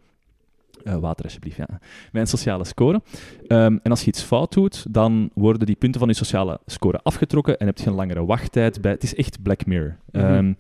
Eh, 0.87 0.97
water 0.97 1.25
alsjeblieft, 1.25 1.57
ja. 1.57 1.81
Een 2.13 2.27
sociale 2.27 2.65
score. 2.65 3.03
Ehm, 3.47 3.79
en 3.83 3.91
als 3.91 4.01
je 4.01 4.07
iets 4.07 4.23
fout 4.23 4.53
doet, 4.53 4.87
dan 4.91 5.31
worden 5.35 5.67
die 5.67 5.77
punten 5.77 6.01
van 6.01 6.09
je 6.09 6.15
sociale 6.15 6.61
score 6.67 7.01
afgetrokken 7.03 7.59
en 7.59 7.67
heb 7.67 7.79
je 7.79 7.87
een 7.87 7.95
langere 7.95 8.25
wachttijd. 8.25 8.81
Bij... 8.81 8.91
Het 8.91 9.03
is 9.03 9.15
echt 9.15 9.43
Black 9.43 9.67
Mirror. 9.67 9.97
Mhm. 10.11 10.25
Ehm, 10.25 10.53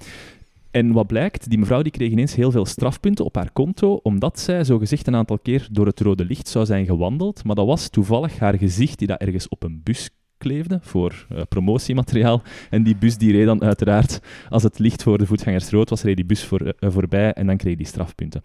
en 0.70 0.92
wat 0.92 1.06
blijkt, 1.06 1.48
die 1.48 1.58
mevrouw 1.58 1.82
die 1.82 1.92
kreeg 1.92 2.10
ineens 2.10 2.34
heel 2.34 2.50
veel 2.50 2.66
strafpunten 2.66 3.24
op 3.24 3.34
haar 3.34 3.50
konto, 3.52 3.94
omdat 4.02 4.40
zij 4.40 4.64
zogezegd 4.64 5.06
een 5.06 5.16
aantal 5.16 5.38
keer 5.38 5.68
door 5.70 5.86
het 5.86 6.00
rode 6.00 6.24
licht 6.24 6.48
zou 6.48 6.66
zijn 6.66 6.86
gewandeld. 6.86 7.44
Maar 7.44 7.54
dat 7.54 7.66
was 7.66 7.88
toevallig 7.88 8.38
haar 8.38 8.58
gezicht 8.58 8.98
die 8.98 9.08
dat 9.08 9.20
ergens 9.20 9.48
op 9.48 9.62
een 9.62 9.80
bus 9.84 10.10
kleefde 10.38 10.78
voor 10.82 11.26
eh, 11.28 11.42
promotiemateriaal. 11.48 12.42
En 12.70 12.82
die 12.82 12.96
bus 12.96 13.16
die 13.16 13.32
reed 13.32 13.46
dan 13.46 13.62
uiteraard, 13.62 14.20
als 14.48 14.62
het 14.62 14.78
licht 14.78 15.02
voor 15.02 15.18
de 15.18 15.26
voetgangers 15.26 15.70
rood 15.70 15.90
was, 15.90 16.02
reed 16.02 16.16
die 16.16 16.24
bus 16.24 16.44
voor, 16.44 16.60
eh, 16.60 16.90
voorbij 16.90 17.32
en 17.32 17.46
dan 17.46 17.56
kreeg 17.56 17.76
die 17.76 17.86
strafpunten. 17.86 18.42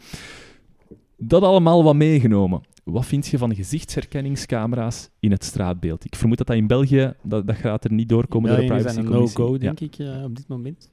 Dat 1.24 1.44
allemaal 1.44 1.84
wat 1.84 1.96
meegenomen. 1.96 2.62
Wat 2.84 3.06
vind 3.06 3.28
je 3.28 3.38
van 3.38 3.56
gezichtsherkenningscamera's 3.56 5.10
in 5.20 5.32
het 5.32 5.44
straatbeeld? 5.44 6.06
Ik 6.06 6.16
vermoed 6.16 6.38
dat 6.38 6.48
dat 6.48 6.56
in 6.56 6.68
België, 6.68 7.14
dat, 7.24 7.48
dat 7.48 7.56
gaat 7.56 7.84
er 7.84 7.92
niet 7.92 8.10
doorkomen 8.10 8.50
door 8.50 8.60
de 8.60 8.68
België 8.68 8.86
is 8.86 8.96
een 8.96 9.06
no-go, 9.06 9.52
Ja. 9.54 9.58
denk 9.58 9.80
ik, 9.80 9.96
eh, 9.98 10.24
op 10.24 10.36
dit 10.36 10.48
moment. 10.48 10.92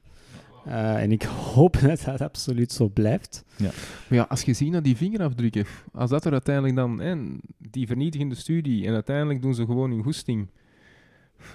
Eh, 0.65 1.01
en 1.01 1.11
ik 1.11 1.23
hoop 1.23 1.79
dat 1.81 2.01
dat 2.05 2.21
absoluut 2.21 2.71
zo 2.71 2.89
blijft. 2.89 3.43
Maar 3.57 3.73
ja, 4.09 4.25
als 4.29 4.41
je 4.41 4.53
ziet 4.53 4.71
naar 4.71 4.81
die 4.81 4.95
vingerafdrukken, 4.97 5.65
als 5.93 6.09
dat 6.09 6.25
er 6.25 6.31
uiteindelijk 6.31 6.75
dan, 6.75 6.99
hè, 7.01 7.15
die 7.57 7.87
vernietigende 7.87 8.35
studie, 8.35 8.85
en 8.87 8.93
uiteindelijk 8.93 9.41
doen 9.41 9.53
ze 9.55 9.65
gewoon 9.65 9.91
hun 9.91 10.03
goesting. 10.03 10.47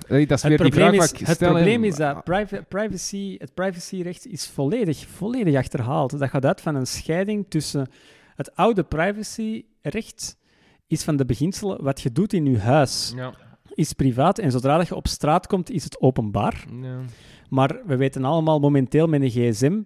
Dat 0.08 0.18
is 0.18 0.28
Het 0.28 0.42
weer 0.42 0.58
die 0.58 0.68
probleem, 0.70 0.94
vraag 0.94 1.12
is, 1.20 1.26
het 1.26 1.38
probleem 1.38 1.84
is 1.84 1.96
dat 1.96 2.24
priva- 2.24 2.64
privacy, 2.68 3.36
het 3.38 3.54
privacyrecht 3.54 4.26
is 4.26 4.46
volledig, 4.46 5.06
volledig 5.06 5.56
achterhaald. 5.56 6.18
Dat 6.18 6.28
gaat 6.28 6.44
uit 6.44 6.60
van 6.60 6.74
een 6.74 6.86
scheiding 6.86 7.44
tussen 7.48 7.86
het 8.34 8.56
oude 8.56 8.82
privacyrecht 8.82 10.36
is 10.86 11.02
van 11.04 11.16
de 11.16 11.24
beginselen 11.24 11.82
wat 11.82 12.00
je 12.00 12.12
doet 12.12 12.32
in 12.32 12.46
je 12.46 12.58
huis 12.58 13.12
Ja. 13.16 13.34
is 13.74 13.92
privaat 13.92 14.38
en 14.38 14.50
zodra 14.50 14.76
dat 14.76 14.88
je 14.88 14.94
op 14.94 15.08
straat 15.08 15.46
komt 15.46 15.70
is 15.70 15.84
het 15.84 16.00
openbaar. 16.00 16.64
Ja. 16.82 17.00
Maar 17.48 17.80
we 17.86 17.96
weten 17.96 18.24
allemaal 18.24 18.58
momenteel 18.60 19.06
met 19.06 19.22
een 19.22 19.30
gsm, 19.30 19.82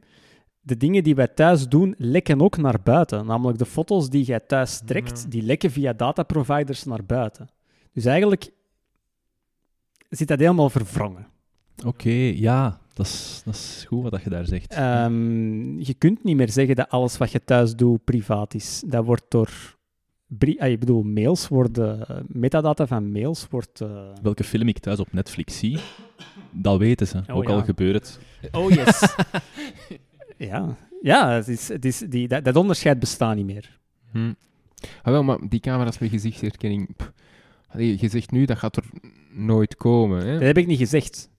de 0.60 0.76
dingen 0.76 1.02
die 1.02 1.14
wij 1.14 1.28
thuis 1.28 1.68
doen 1.68 1.94
lekken 1.98 2.40
ook 2.40 2.56
naar 2.56 2.80
buiten. 2.84 3.26
Namelijk 3.26 3.58
de 3.58 3.66
foto's 3.66 4.10
die 4.10 4.24
jij 4.24 4.40
thuis 4.40 4.80
trekt, 4.84 5.22
Ja. 5.22 5.28
die 5.28 5.42
lekken 5.42 5.70
via 5.70 5.92
dataproviders 5.92 6.84
naar 6.84 7.04
buiten. 7.04 7.48
Dus 7.92 8.04
eigenlijk 8.04 8.50
zit 10.08 10.28
dat 10.28 10.38
helemaal 10.38 10.70
verwrongen. 10.70 11.26
Oké, 11.86 12.10
ja, 12.34 12.80
dat 12.98 13.06
is, 13.06 13.42
dat 13.44 13.54
is 13.54 13.84
goed 13.88 14.10
wat 14.10 14.22
je 14.22 14.30
daar 14.30 14.46
zegt. 14.46 14.72
Ehm, 14.72 15.78
je 15.80 15.94
kunt 15.98 16.24
niet 16.24 16.36
meer 16.36 16.50
zeggen 16.50 16.76
dat 16.76 16.88
alles 16.88 17.16
wat 17.18 17.30
je 17.30 17.44
thuis 17.44 17.74
doet 17.74 18.04
privaat 18.04 18.54
is. 18.54 18.82
Dat 18.86 19.04
wordt 19.04 19.24
door... 19.28 19.50
ah, 20.58 20.68
ik 20.68 20.78
bedoel, 20.80 21.02
mails 21.02 21.48
worden... 21.48 22.24
Metadata 22.26 22.86
van 22.86 23.12
mails 23.12 23.46
wordt... 23.50 23.80
eh, 23.80 23.88
Welke 24.22 24.44
film 24.44 24.68
ik 24.68 24.78
thuis 24.78 24.98
op 25.00 25.12
Netflix 25.12 25.58
zie, 25.58 25.78
dat 26.50 26.78
weten 26.78 27.06
ze. 27.06 27.22
Oh, 27.28 27.36
Ook 27.36 27.48
ja. 27.48 27.54
al 27.54 27.62
gebeurt 27.64 27.94
het. 27.94 28.18
Oh, 28.52 28.70
yes. 28.70 29.14
ja, 30.50 30.76
ja 31.02 31.30
het 31.30 31.48
is, 31.48 31.68
het 31.68 31.84
is, 31.84 31.98
die, 31.98 32.28
dat, 32.28 32.44
dat 32.44 32.56
onderscheid 32.56 32.98
bestaat 32.98 33.36
niet 33.36 33.46
meer. 33.46 33.78
Hm. 34.12 34.32
Ah, 35.02 35.12
wel, 35.12 35.22
maar 35.22 35.38
die 35.48 35.60
camera's 35.60 35.98
met 35.98 36.10
gezichtsherkenning, 36.10 36.96
pff. 36.96 37.12
Allee, 37.68 37.96
je 38.00 38.08
zegt 38.08 38.30
nu, 38.30 38.44
dat 38.44 38.58
gaat 38.58 38.76
er 38.76 38.84
nooit 39.30 39.76
komen. 39.76 40.26
Hè? 40.26 40.32
Dat 40.32 40.42
heb 40.42 40.58
ik 40.58 40.66
niet 40.66 40.78
gezegd. 40.78 41.30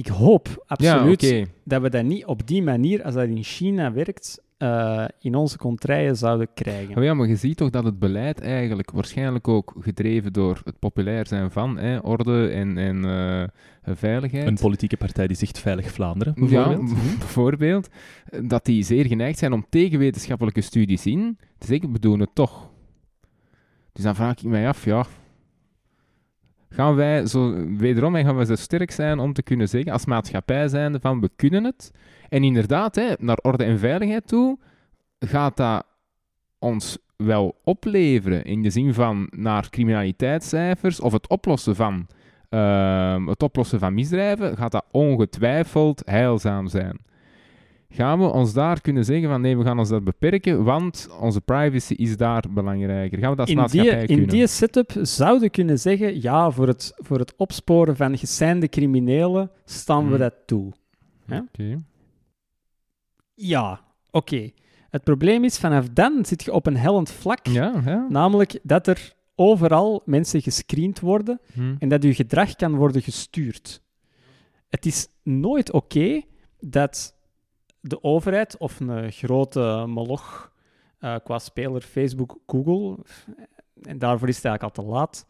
Ik 0.00 0.06
hoop 0.06 0.64
absoluut 0.66 1.20
Ja, 1.22 1.44
dat 1.64 1.82
we 1.82 1.90
dat 1.90 2.04
niet 2.04 2.24
op 2.24 2.46
die 2.46 2.62
manier, 2.62 3.02
als 3.02 3.14
dat 3.14 3.24
in 3.28 3.42
China 3.42 3.92
werkt, 3.92 4.42
eh, 4.58 5.04
in 5.20 5.34
onze 5.34 5.58
contraien 5.58 6.16
zouden 6.16 6.48
krijgen. 6.54 6.94
Maar 6.94 7.04
ja, 7.04 7.14
maar 7.14 7.28
je 7.28 7.36
ziet 7.36 7.56
toch 7.56 7.70
dat 7.70 7.84
het 7.84 7.98
beleid 7.98 8.40
eigenlijk 8.40 8.90
waarschijnlijk 8.90 9.48
ook 9.48 9.74
gedreven 9.80 10.32
door 10.32 10.60
het 10.64 10.78
populair 10.78 11.26
zijn 11.26 11.50
van 11.50 11.78
hè, 11.78 11.98
orde 11.98 12.48
en, 12.48 12.78
en 12.78 13.04
eh, 13.04 13.94
veiligheid. 13.94 14.46
Een 14.46 14.54
politieke 14.60 14.96
partij 14.96 15.26
die 15.26 15.36
zegt 15.36 15.58
Veilig 15.58 15.90
Vlaanderen, 15.90 16.34
Ja, 16.36 16.46
bijvoorbeeld. 16.48 16.94
bijvoorbeeld. 17.18 17.88
eh, 18.24 18.40
Dat 18.44 18.64
die 18.64 18.82
zeer 18.82 19.06
geneigd 19.06 19.38
zijn 19.38 19.52
om 19.52 19.66
tegen 19.68 19.98
wetenschappelijke 19.98 20.60
studies 20.60 21.06
in 21.06 21.38
te 21.58 21.66
zeggen, 21.66 21.92
we 21.92 21.98
doen 21.98 22.20
het 22.20 22.34
toch. 22.34 22.68
Dus 23.92 24.04
dan 24.04 24.14
vraag 24.14 24.32
ik 24.32 24.42
mij 24.42 24.68
af, 24.68 24.84
ja... 24.84 25.06
Gaan 26.72 26.94
wij 26.94 27.26
zo, 27.26 27.66
wederom 27.76 28.14
gaan 28.14 28.46
zo 28.46 28.54
sterk 28.54 28.90
zijn 28.90 29.18
om 29.18 29.32
te 29.32 29.42
kunnen 29.42 29.68
zeggen, 29.68 29.92
als 29.92 30.04
maatschappij 30.04 30.68
zijnde, 30.68 31.00
van 31.00 31.20
we 31.20 31.30
kunnen 31.36 31.64
het. 31.64 31.90
En 32.28 32.44
inderdaad, 32.44 32.94
hè, 32.94 33.12
naar 33.18 33.38
orde 33.42 33.64
en 33.64 33.78
veiligheid 33.78 34.26
toe, 34.26 34.58
gaat 35.18 35.56
dat 35.56 35.86
ons 36.58 36.98
wel 37.16 37.60
opleveren 37.64 38.44
in 38.44 38.62
de 38.62 38.70
zin 38.70 38.94
van 38.94 39.28
naar 39.36 39.70
criminaliteitscijfers 39.70 41.00
of 41.00 41.12
het 41.12 41.28
oplossen 41.28 41.76
van, 41.76 42.06
ehm, 42.48 43.26
het 43.26 43.42
oplossen 43.42 43.78
van 43.78 43.94
misdrijven, 43.94 44.56
gaat 44.56 44.72
dat 44.72 44.86
ongetwijfeld 44.90 46.02
heilzaam 46.04 46.68
zijn. 46.68 46.98
Gaan 47.92 48.18
we 48.18 48.24
ons 48.24 48.52
daar 48.52 48.80
kunnen 48.80 49.04
zeggen 49.04 49.28
van 49.28 49.40
nee, 49.40 49.56
we 49.58 49.64
gaan 49.64 49.78
ons 49.78 49.88
dat 49.88 50.04
beperken, 50.04 50.64
want 50.64 51.08
onze 51.20 51.40
privacy 51.40 51.92
is 51.94 52.16
daar 52.16 52.44
belangrijker. 52.50 53.18
Gaan 53.18 53.30
we 53.30 53.36
dat 53.36 53.48
als 53.48 53.48
in, 53.48 53.54
die, 53.54 53.62
maatschappij 53.64 54.00
in 54.00 54.06
kunnen? 54.06 54.28
die 54.28 54.46
setup 54.46 54.92
zouden 55.02 55.50
kunnen 55.50 55.78
zeggen, 55.78 56.22
ja, 56.22 56.50
voor 56.50 56.66
het, 56.66 56.92
voor 56.96 57.18
het 57.18 57.34
opsporen 57.36 57.96
van 57.96 58.18
geseinde 58.18 58.68
criminelen 58.68 59.50
staan 59.64 60.02
we 60.02 60.08
Hmm. 60.08 60.18
dat 60.18 60.34
toe. 60.46 60.72
Oké. 61.30 61.76
Ja, 63.34 63.80
oké. 64.10 64.50
Het 64.90 65.04
probleem 65.04 65.44
is, 65.44 65.58
vanaf 65.58 65.88
dan 65.88 66.24
zit 66.24 66.42
je 66.44 66.52
op 66.52 66.66
een 66.66 66.76
hellend 66.76 67.10
vlak, 67.10 67.46
Ja, 67.46 67.82
ja. 67.84 68.06
namelijk 68.08 68.58
dat 68.62 68.86
er 68.86 69.12
overal 69.34 70.02
mensen 70.04 70.42
gescreend 70.42 71.00
worden 71.00 71.40
Hm. 71.52 71.74
en 71.78 71.88
dat 71.88 72.02
je 72.02 72.14
gedrag 72.14 72.54
kan 72.56 72.74
worden 72.74 73.02
gestuurd. 73.02 73.82
Het 74.68 74.86
is 74.86 75.08
nooit 75.22 75.72
oké 75.72 76.20
dat 76.60 77.14
de 77.80 78.02
overheid 78.02 78.56
of 78.56 78.80
een 78.80 79.12
grote 79.12 79.84
moloch 79.86 80.52
eh, 80.98 81.16
qua 81.24 81.38
speler 81.38 81.80
Facebook, 81.80 82.38
Google, 82.46 83.04
en 83.82 83.98
daarvoor 83.98 84.28
is 84.28 84.36
het 84.36 84.44
eigenlijk 84.44 84.76
al 84.76 84.84
te 84.84 84.90
laat, 84.90 85.26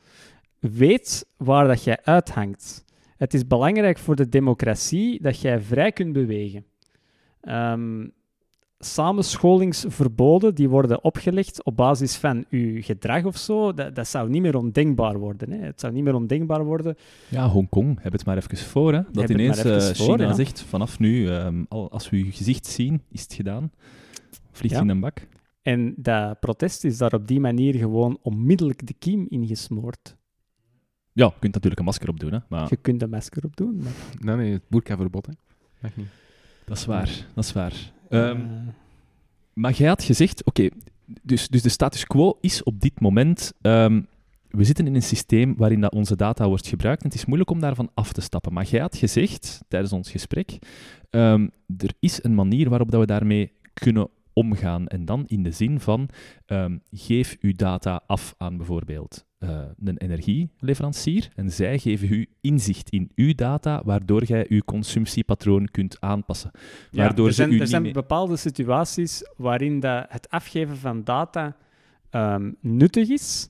weet 0.58 1.26
waar 1.36 1.66
dat 1.66 1.84
jij 1.84 1.98
uithangt. 2.02 2.84
Het 3.16 3.34
is 3.34 3.46
belangrijk 3.46 3.98
voor 3.98 4.16
de 4.16 4.28
democratie 4.28 5.22
dat 5.22 5.40
jij 5.40 5.60
vrij 5.60 5.92
kunt 5.92 6.12
bewegen. 6.12 6.66
Ehm, 7.40 8.08
samenscholingsverboden 8.82 10.54
die 10.54 10.68
worden 10.68 11.04
opgelegd 11.04 11.64
op 11.64 11.76
basis 11.76 12.16
van 12.16 12.44
uw 12.50 12.82
gedrag 12.82 13.24
of 13.24 13.36
zo, 13.36 13.74
dat, 13.74 13.94
dat 13.94 14.08
zou 14.08 14.28
niet 14.28 14.42
meer 14.42 14.56
ondenkbaar 14.56 15.18
worden. 15.18 15.50
Hè. 15.50 15.58
Het 15.58 15.80
zou 15.80 15.92
niet 15.92 16.04
meer 16.04 16.14
ondenkbaar 16.14 16.64
worden. 16.64 16.96
Ja, 17.28 17.48
Hongkong, 17.48 17.98
heb 18.02 18.12
het 18.12 18.24
maar 18.24 18.36
even 18.36 18.56
voor. 18.56 18.92
Hè? 18.92 19.02
Dat 19.02 19.06
het 19.06 19.16
maar 19.16 19.30
ineens 19.30 19.64
eh, 19.64 19.80
voor, 19.80 19.94
China 20.16 20.28
ja. 20.28 20.34
zegt, 20.34 20.62
vanaf 20.62 20.98
nu, 20.98 21.28
ehm, 21.28 21.64
al, 21.68 21.90
als 21.90 22.10
we 22.10 22.24
je 22.24 22.32
gezicht 22.32 22.66
zien, 22.66 23.02
is 23.10 23.22
het 23.22 23.34
gedaan. 23.34 23.70
Vliegt 24.52 24.74
Ja. 24.74 24.80
in 24.80 24.88
een 24.88 25.00
bak. 25.00 25.26
En 25.62 25.94
dat 25.96 26.40
protest 26.40 26.84
is 26.84 26.98
daar 26.98 27.12
op 27.14 27.26
die 27.28 27.40
manier 27.40 27.74
gewoon 27.74 28.18
onmiddellijk 28.22 28.86
de 28.86 28.94
kiem 28.98 29.26
ingesmoord. 29.28 30.16
Ja, 31.12 31.24
je 31.26 31.32
kunt 31.38 31.52
natuurlijk 31.54 31.78
een 31.80 31.86
masker 31.86 32.08
op 32.08 32.20
doen, 32.20 32.32
hè? 32.32 32.38
maar 32.48 32.66
Je 32.70 32.76
kunt 32.76 33.02
een 33.02 33.10
masker 33.10 33.44
op 33.44 33.56
doen. 33.56 33.76
Maar, 33.82 33.92
Nee, 34.18 34.36
nee, 34.36 34.52
het 34.52 34.62
boerkaverbod, 34.68 35.26
hè. 35.26 35.32
Mag 35.80 35.96
niet. 35.96 36.06
dat 36.64 36.76
is 36.76 36.86
waar. 36.86 37.26
Dat 37.34 37.44
is 37.44 37.52
waar. 37.52 37.92
Ehm, 38.10 38.40
eh, 38.40 38.72
Maar 39.52 39.72
jij 39.72 39.88
had 39.88 40.02
gezegd, 40.02 40.44
oké, 40.44 40.68
dus, 41.22 41.48
dus 41.48 41.62
de 41.62 41.68
status 41.68 42.06
quo 42.06 42.38
is 42.40 42.62
op 42.62 42.80
dit 42.80 43.00
moment, 43.00 43.52
ehm, 43.60 44.02
we 44.48 44.64
zitten 44.64 44.86
in 44.86 44.94
een 44.94 45.02
systeem 45.02 45.54
waarin 45.56 45.80
dat 45.80 45.92
onze 45.92 46.16
data 46.16 46.48
wordt 46.48 46.66
gebruikt 46.66 47.02
en 47.02 47.08
het 47.08 47.18
is 47.18 47.24
moeilijk 47.24 47.50
om 47.50 47.60
daarvan 47.60 47.90
af 47.94 48.12
te 48.12 48.20
stappen. 48.20 48.52
Maar 48.52 48.66
jij 48.66 48.80
had 48.80 48.96
gezegd, 48.96 49.60
tijdens 49.68 49.92
ons 49.92 50.10
gesprek, 50.10 50.58
ehm, 51.10 51.48
er 51.78 51.94
is 52.00 52.24
een 52.24 52.34
manier 52.34 52.68
waarop 52.68 52.90
dat 52.90 53.00
we 53.00 53.06
daarmee 53.06 53.52
kunnen 53.74 54.08
omgaan. 54.32 54.86
En 54.86 55.04
dan 55.04 55.24
in 55.26 55.42
de 55.42 55.50
zin 55.50 55.80
van, 55.80 56.08
geef 56.92 57.36
uw 57.40 57.52
data 57.52 58.02
af 58.06 58.34
aan 58.38 58.56
bijvoorbeeld 58.56 59.24
eh, 59.40 59.60
een 59.84 59.96
energieleverancier 59.98 61.28
en 61.34 61.50
zij 61.52 61.78
geven 61.78 62.12
u 62.12 62.26
inzicht 62.40 62.90
in 62.90 63.10
uw 63.14 63.34
data, 63.34 63.82
waardoor 63.84 64.24
jij 64.24 64.46
uw 64.48 64.60
consumptiepatroon 64.64 65.66
kunt 65.70 66.00
aanpassen. 66.00 66.50
ja, 66.90 67.02
Waardoor 67.04 67.26
er 67.26 67.32
ze 67.32 67.42
zijn, 67.42 67.52
u 67.52 67.58
er 67.60 67.66
zijn 67.66 67.92
bepaalde 67.92 68.36
situaties 68.36 69.22
waarin 69.36 69.80
dat 69.80 70.06
het 70.08 70.30
afgeven 70.30 70.76
van 70.76 71.04
data 71.04 71.56
ehm, 72.10 72.52
nuttig 72.60 73.08
is 73.08 73.46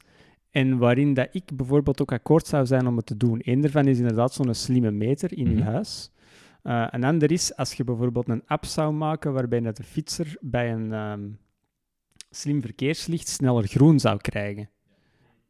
en 0.51 0.79
waarin 0.79 1.15
dat 1.15 1.29
ik 1.33 1.57
bijvoorbeeld 1.57 2.01
ook 2.03 2.13
akkoord 2.13 2.47
zou 2.47 2.67
zijn 2.67 2.87
om 2.87 2.97
het 2.97 3.07
te 3.07 3.17
doen. 3.17 3.41
Eén 3.45 3.61
daarvan 3.61 3.87
is 3.87 3.99
inderdaad 3.99 4.33
zo'n 4.33 4.55
slimme 4.55 4.91
meter 4.91 5.39
in 5.39 5.49
je 5.51 5.57
Mhm. 5.57 5.71
huis. 5.71 6.11
Eh, 6.63 6.87
een 6.91 7.05
ander 7.05 7.33
is 7.33 7.57
als 7.57 7.73
je 7.75 7.85
bijvoorbeeld 7.85 8.29
een 8.29 8.43
app 8.47 8.65
zou 8.65 8.93
maken 8.93 9.33
waarbij 9.33 9.61
dat 9.61 9.77
de 9.77 9.83
fietser 9.83 10.37
bij 10.41 10.73
een 10.73 10.93
ehm, 10.93 11.29
slim 12.31 12.61
verkeerslicht 12.61 13.29
sneller 13.29 13.67
groen 13.67 14.01
zou 14.01 14.17
krijgen. 14.19 14.69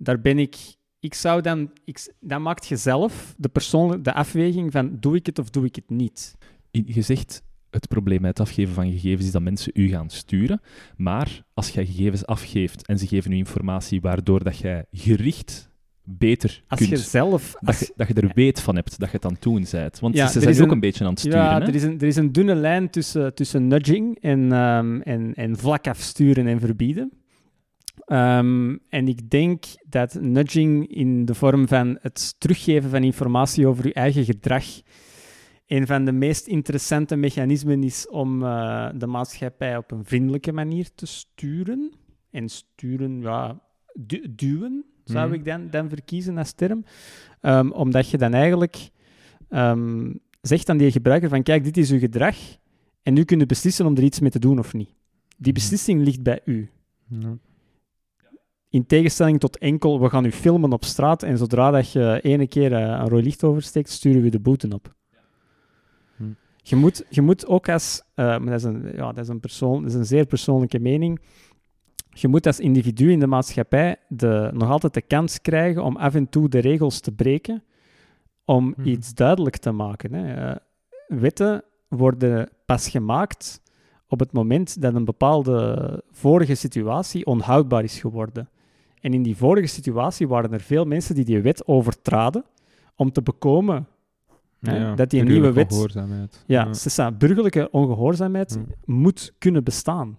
Daar 0.03 0.21
ben 0.21 0.39
ik... 0.39 0.57
Ik 1.01 1.15
zou 1.15 1.41
dan... 1.41 1.71
Ik, 1.85 2.13
dan 2.21 2.43
maakt 2.43 2.67
je 2.67 2.77
zelf 2.77 3.35
de, 3.39 3.49
persoonlijke, 3.49 4.03
de 4.03 4.13
afweging 4.15 4.73
van 4.73 4.97
doe 5.01 5.17
ik 5.17 5.27
het 5.27 5.39
of 5.39 5.51
doe 5.51 5.65
ik 5.65 5.75
het 5.75 5.91
niet. 5.91 6.37
Je 6.71 7.03
zegt 7.03 7.43
het 7.71 7.89
probleem 7.89 8.21
met 8.21 8.39
het 8.39 8.49
afgeven 8.49 8.75
van 8.75 8.91
gegevens 8.91 9.27
is 9.27 9.33
dat 9.33 9.43
mensen 9.43 9.73
u 9.75 9.89
gaan 9.89 10.11
sturen. 10.11 10.61
Maar 10.97 11.45
als 11.55 11.69
jij 11.71 11.87
gegevens 11.87 12.27
afgeeft 12.27 12.87
en 12.87 12.99
ze 12.99 13.07
geven 13.07 13.33
u 13.33 13.37
informatie 13.37 14.01
waardoor 14.01 14.45
dat 14.45 14.59
jij 14.59 14.85
gericht 14.93 15.69
beter 16.05 16.63
Als 16.69 16.79
kunt... 16.79 16.91
je 16.91 16.97
zelf... 16.97 17.53
dat, 17.53 17.69
Als, 17.69 17.79
je, 17.79 17.93
dat 17.97 18.09
je 18.09 18.15
er 18.15 18.31
weet 18.35 18.61
van 18.61 18.75
hebt 18.75 18.99
dat 18.99 19.09
je 19.11 19.17
het 19.17 19.25
aan 19.25 19.33
het 19.33 19.43
doen 19.43 19.67
bent. 19.71 19.99
Want 20.01 20.15
Ja, 20.17 20.29
ze 20.29 20.41
zijn 20.41 20.55
ook 20.55 20.61
een- 20.67 20.71
een 20.71 20.81
beetje 20.81 21.05
aan 21.05 21.11
het 21.11 21.19
sturen. 21.21 21.39
ja, 21.39 21.59
hè? 21.61 21.67
er 21.67 21.75
is, 21.75 21.83
een, 21.83 22.01
er 22.01 22.07
is 22.07 22.17
een 22.17 22.33
dunne 22.33 22.55
lijn 22.55 22.91
tussen, 22.91 23.35
tussen 23.35 23.67
nudging 23.67 24.19
en, 24.21 24.53
ehm, 24.53 25.01
en, 25.01 25.35
en 25.35 25.57
vlak 25.59 25.87
afsturen 25.87 26.47
en 26.47 26.61
verbieden. 26.61 27.13
Ehm, 28.07 28.77
en 28.89 29.09
ik 29.09 29.31
denk 29.31 29.65
dat 29.89 30.15
nudging 30.21 30.87
in 30.89 31.25
de 31.25 31.35
vorm 31.35 31.69
van 31.69 31.99
het 32.01 32.35
teruggeven 32.41 32.91
van 32.91 33.03
informatie 33.05 33.67
over 33.67 33.87
je 33.87 33.93
eigen 33.93 34.25
gedrag 34.25 34.65
een 35.67 35.87
van 35.87 36.05
de 36.05 36.13
meest 36.13 36.47
interessante 36.47 37.17
mechanismen 37.17 37.83
is 37.83 38.09
om 38.09 38.43
eh, 38.45 38.89
de 38.95 39.07
maatschappij 39.07 39.77
op 39.77 39.91
een 39.91 40.05
vriendelijke 40.05 40.53
manier 40.53 40.89
te 40.95 41.07
sturen. 41.07 41.93
En 42.31 42.49
sturen, 42.49 43.21
ja, 43.21 43.61
du- 43.95 44.35
duwen 44.35 44.85
zou 45.05 45.27
Mhm. 45.27 45.35
ik 45.35 45.45
dan, 45.45 45.71
dan 45.71 45.89
verkiezen 45.89 46.39
als 46.39 46.53
term. 46.53 46.85
Ehm, 47.41 47.71
omdat 47.71 48.11
je 48.11 48.19
dan 48.19 48.33
eigenlijk 48.35 48.89
ehm, 49.49 50.13
zegt 50.41 50.69
aan 50.69 50.77
die 50.77 50.91
gebruiker 50.93 51.29
van 51.29 51.43
kijk, 51.43 51.65
dit 51.65 51.77
is 51.77 51.91
uw 51.91 51.99
gedrag 51.99 52.37
en 53.03 53.15
nu 53.15 53.25
kun 53.25 53.39
je 53.39 53.47
beslissen 53.47 53.87
om 53.87 53.97
er 53.97 54.03
iets 54.03 54.21
mee 54.21 54.31
te 54.31 54.39
doen 54.39 54.59
of 54.59 54.73
niet. 54.73 54.89
Die 54.89 55.37
Mhm. 55.39 55.53
beslissing 55.53 56.05
ligt 56.05 56.23
bij 56.23 56.41
u. 56.45 56.71
Ja. 57.09 57.37
In 58.71 58.87
tegenstelling 58.87 59.41
tot 59.41 59.59
enkel, 59.59 60.01
we 60.01 60.09
gaan 60.09 60.25
u 60.25 60.33
filmen 60.33 60.73
op 60.73 60.85
straat 60.85 61.23
en 61.23 61.39
zodra 61.39 61.71
dat 61.71 61.93
je 61.93 62.21
ene 62.23 62.47
keer 62.47 62.73
eh, 62.73 62.81
een 62.81 63.09
rood 63.09 63.25
licht 63.25 63.45
oversteekt, 63.45 63.89
sturen 63.89 64.23
we 64.23 64.29
de 64.31 64.41
boete 64.41 64.69
op. 64.73 64.95
Hm. 66.17 66.25
Je, 66.57 66.77
moet, 66.77 67.05
je 67.09 67.23
moet 67.23 67.47
ook 67.47 67.69
als, 67.69 68.03
eh, 68.15 68.25
maar 68.25 68.41
dat 68.41 68.59
is, 68.59 68.65
een, 68.65 68.93
ja, 68.95 69.13
dat, 69.13 69.25
is 69.25 69.29
een 69.29 69.41
persoon, 69.41 69.83
dat 69.83 69.91
is 69.91 69.97
een 69.97 70.05
zeer 70.05 70.27
persoonlijke 70.27 70.79
mening, 70.79 71.21
je 72.11 72.29
moet 72.29 72.47
als 72.47 72.61
individu 72.61 73.11
in 73.11 73.21
de 73.21 73.27
maatschappij 73.27 73.97
de, 74.09 74.51
nog 74.53 74.71
altijd 74.71 74.95
de 74.95 75.03
kans 75.03 75.41
krijgen 75.41 75.85
om 75.85 75.97
af 75.97 76.15
en 76.15 76.29
toe 76.29 76.49
de 76.49 76.59
regels 76.59 77.01
te 77.01 77.13
breken, 77.13 77.63
om 78.45 78.75
Mhm. 78.77 78.89
iets 78.89 79.15
duidelijk 79.15 79.57
te 79.57 79.71
maken. 79.71 80.13
Hè. 80.13 80.51
Eh, 80.51 80.57
wetten 81.09 81.63
worden 81.89 82.49
pas 82.67 82.89
gemaakt 82.89 83.63
op 84.09 84.19
het 84.19 84.33
moment 84.33 84.83
dat 84.83 84.95
een 84.95 85.05
bepaalde 85.05 86.03
vorige 86.11 86.55
situatie 86.55 87.27
onhoudbaar 87.27 87.85
is 87.85 88.01
geworden. 88.01 88.49
En 89.01 89.15
in 89.15 89.23
die 89.23 89.37
vorige 89.37 89.67
situatie 89.67 90.29
waren 90.29 90.53
er 90.53 90.61
veel 90.61 90.85
mensen 90.85 91.15
die 91.15 91.25
die 91.25 91.41
wet 91.41 91.67
overtraden 91.67 92.45
om 92.97 93.13
te 93.13 93.23
bekomen 93.23 93.87
Hè, 94.61 94.77
Ja, 94.79 94.95
dat 94.95 95.11
die 95.11 95.23
nieuwe 95.23 95.53
wet- 95.53 95.71
ongehoorzaamheid. 95.71 96.45
ja, 96.47 96.71
Ja. 96.97 97.11
burgerlijke 97.13 97.71
ongehoorzaamheid 97.71 98.59
moet 98.85 99.35
kunnen 99.39 99.65
bestaan. 99.65 100.19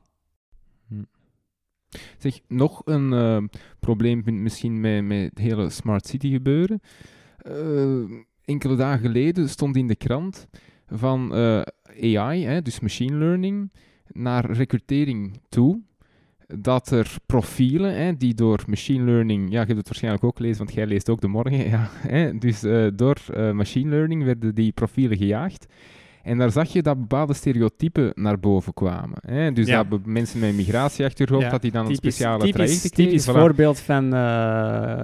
Zeg, 2.18 2.40
nog 2.48 2.82
een 2.86 3.14
eh, 3.14 3.44
probleem 3.80 4.20
ik 4.20 4.34
misschien 4.34 4.80
met, 4.80 5.04
met 5.04 5.30
het 5.30 5.38
hele 5.38 5.70
smart 5.70 6.08
city 6.08 6.32
gebeuren. 6.32 6.80
Eh, 7.38 8.02
enkele 8.46 8.76
dagen 8.76 9.00
geleden 9.02 9.50
stond 9.50 9.76
in 9.76 9.88
de 9.88 9.96
krant 9.96 10.48
van 10.88 11.34
eh, 11.36 11.62
AI, 12.20 12.46
hè, 12.46 12.62
dus 12.62 12.80
machine 12.80 13.16
learning, 13.18 13.72
naar 14.08 14.52
recrutering 14.52 15.40
toe. 15.50 15.82
Dat 16.60 16.92
er 16.92 17.16
profielen 17.26 17.96
hè, 17.96 18.18
die 18.18 18.34
door 18.34 18.64
machine 18.68 19.04
learning, 19.06 19.44
ja, 19.52 19.60
je 19.60 19.66
hebt 19.66 19.78
het 19.78 19.86
waarschijnlijk 19.88 20.24
ook 20.24 20.38
gelezen, 20.38 20.58
want 20.58 20.74
jij 20.74 20.86
leest 20.86 21.10
ook 21.10 21.22
de 21.22 21.28
morgen, 21.28 21.70
ja, 21.70 21.90
hè, 21.92 22.38
dus 22.38 22.64
eh, 22.64 22.88
door 22.96 23.18
eh, 23.34 23.52
machine 23.52 23.90
learning 23.90 24.24
werden 24.24 24.56
die 24.56 24.72
profielen 24.72 25.18
gejaagd. 25.18 25.66
En 26.24 26.38
daar 26.38 26.52
zag 26.52 26.68
je 26.74 26.82
dat 26.82 27.00
bepaalde 27.00 27.34
stereotypen 27.34 28.12
naar 28.16 28.40
boven 28.40 28.74
kwamen. 28.74 29.18
Hè? 29.28 29.52
Dus 29.52 29.68
Ja. 29.68 29.84
dat 29.84 30.06
mensen 30.06 30.40
met 30.40 30.50
een 30.50 30.56
migratieachtergrond, 30.56 31.44
Ja, 31.44 31.50
dat 31.50 31.62
die 31.62 31.72
dan 31.72 31.86
een 31.86 31.96
speciale 31.96 32.44
typisch, 32.44 32.80
kregen. 32.80 32.92
typisch 32.92 33.30
Voilà. 33.30 33.32
voorbeeld 33.40 33.80
van 33.80 34.14
eh, 34.14 34.20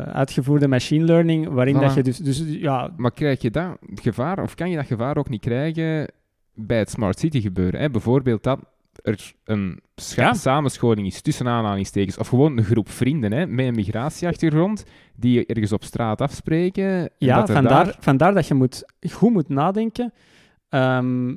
uitgevoerde 0.02 0.68
machine 0.68 1.06
learning, 1.06 1.48
waarin 1.48 1.76
Voilà. 1.76 1.80
dat 1.80 1.94
je 1.94 2.04
dus, 2.04 2.18
dus 2.18 2.44
ja, 2.48 2.92
Maar 2.98 3.12
krijg 3.12 3.42
je 3.42 3.52
dat 3.52 3.78
gevaar, 3.96 4.42
of 4.44 4.56
kan 4.56 4.70
je 4.70 4.76
dat 4.76 4.86
gevaar 4.86 5.18
ook 5.18 5.30
niet 5.30 5.42
krijgen 5.42 6.12
bij 6.54 6.78
het 6.80 6.90
Smart 6.90 7.20
City 7.20 7.42
gebeuren? 7.42 7.80
Hè? 7.80 7.90
Bijvoorbeeld 7.90 8.44
dat 8.44 8.60
er 9.04 9.34
een 9.44 9.80
Ja. 10.16 10.34
samenscholing 10.34 11.08
is 11.08 11.22
tussen 11.22 11.48
aanhalingstekens, 11.48 12.18
of 12.18 12.28
gewoon 12.28 12.58
een 12.58 12.64
groep 12.64 12.90
vrienden 12.90 13.32
hè, 13.32 13.48
met 13.48 13.66
een 13.66 13.76
migratieachtergrond, 13.76 14.84
die 15.16 15.34
je 15.34 15.46
ergens 15.46 15.72
op 15.72 15.84
straat 15.84 16.22
afspreken. 16.22 16.86
en 17.00 17.10
Ja, 17.18 17.38
dat 17.40 17.52
vandaar, 17.52 17.86
daar- 17.86 17.96
vandaar 18.00 18.34
dat 18.34 18.48
je 18.48 18.54
moet, 18.54 18.84
goed 19.12 19.32
moet 19.34 19.50
nadenken 19.50 20.14
ehm, 20.70 21.36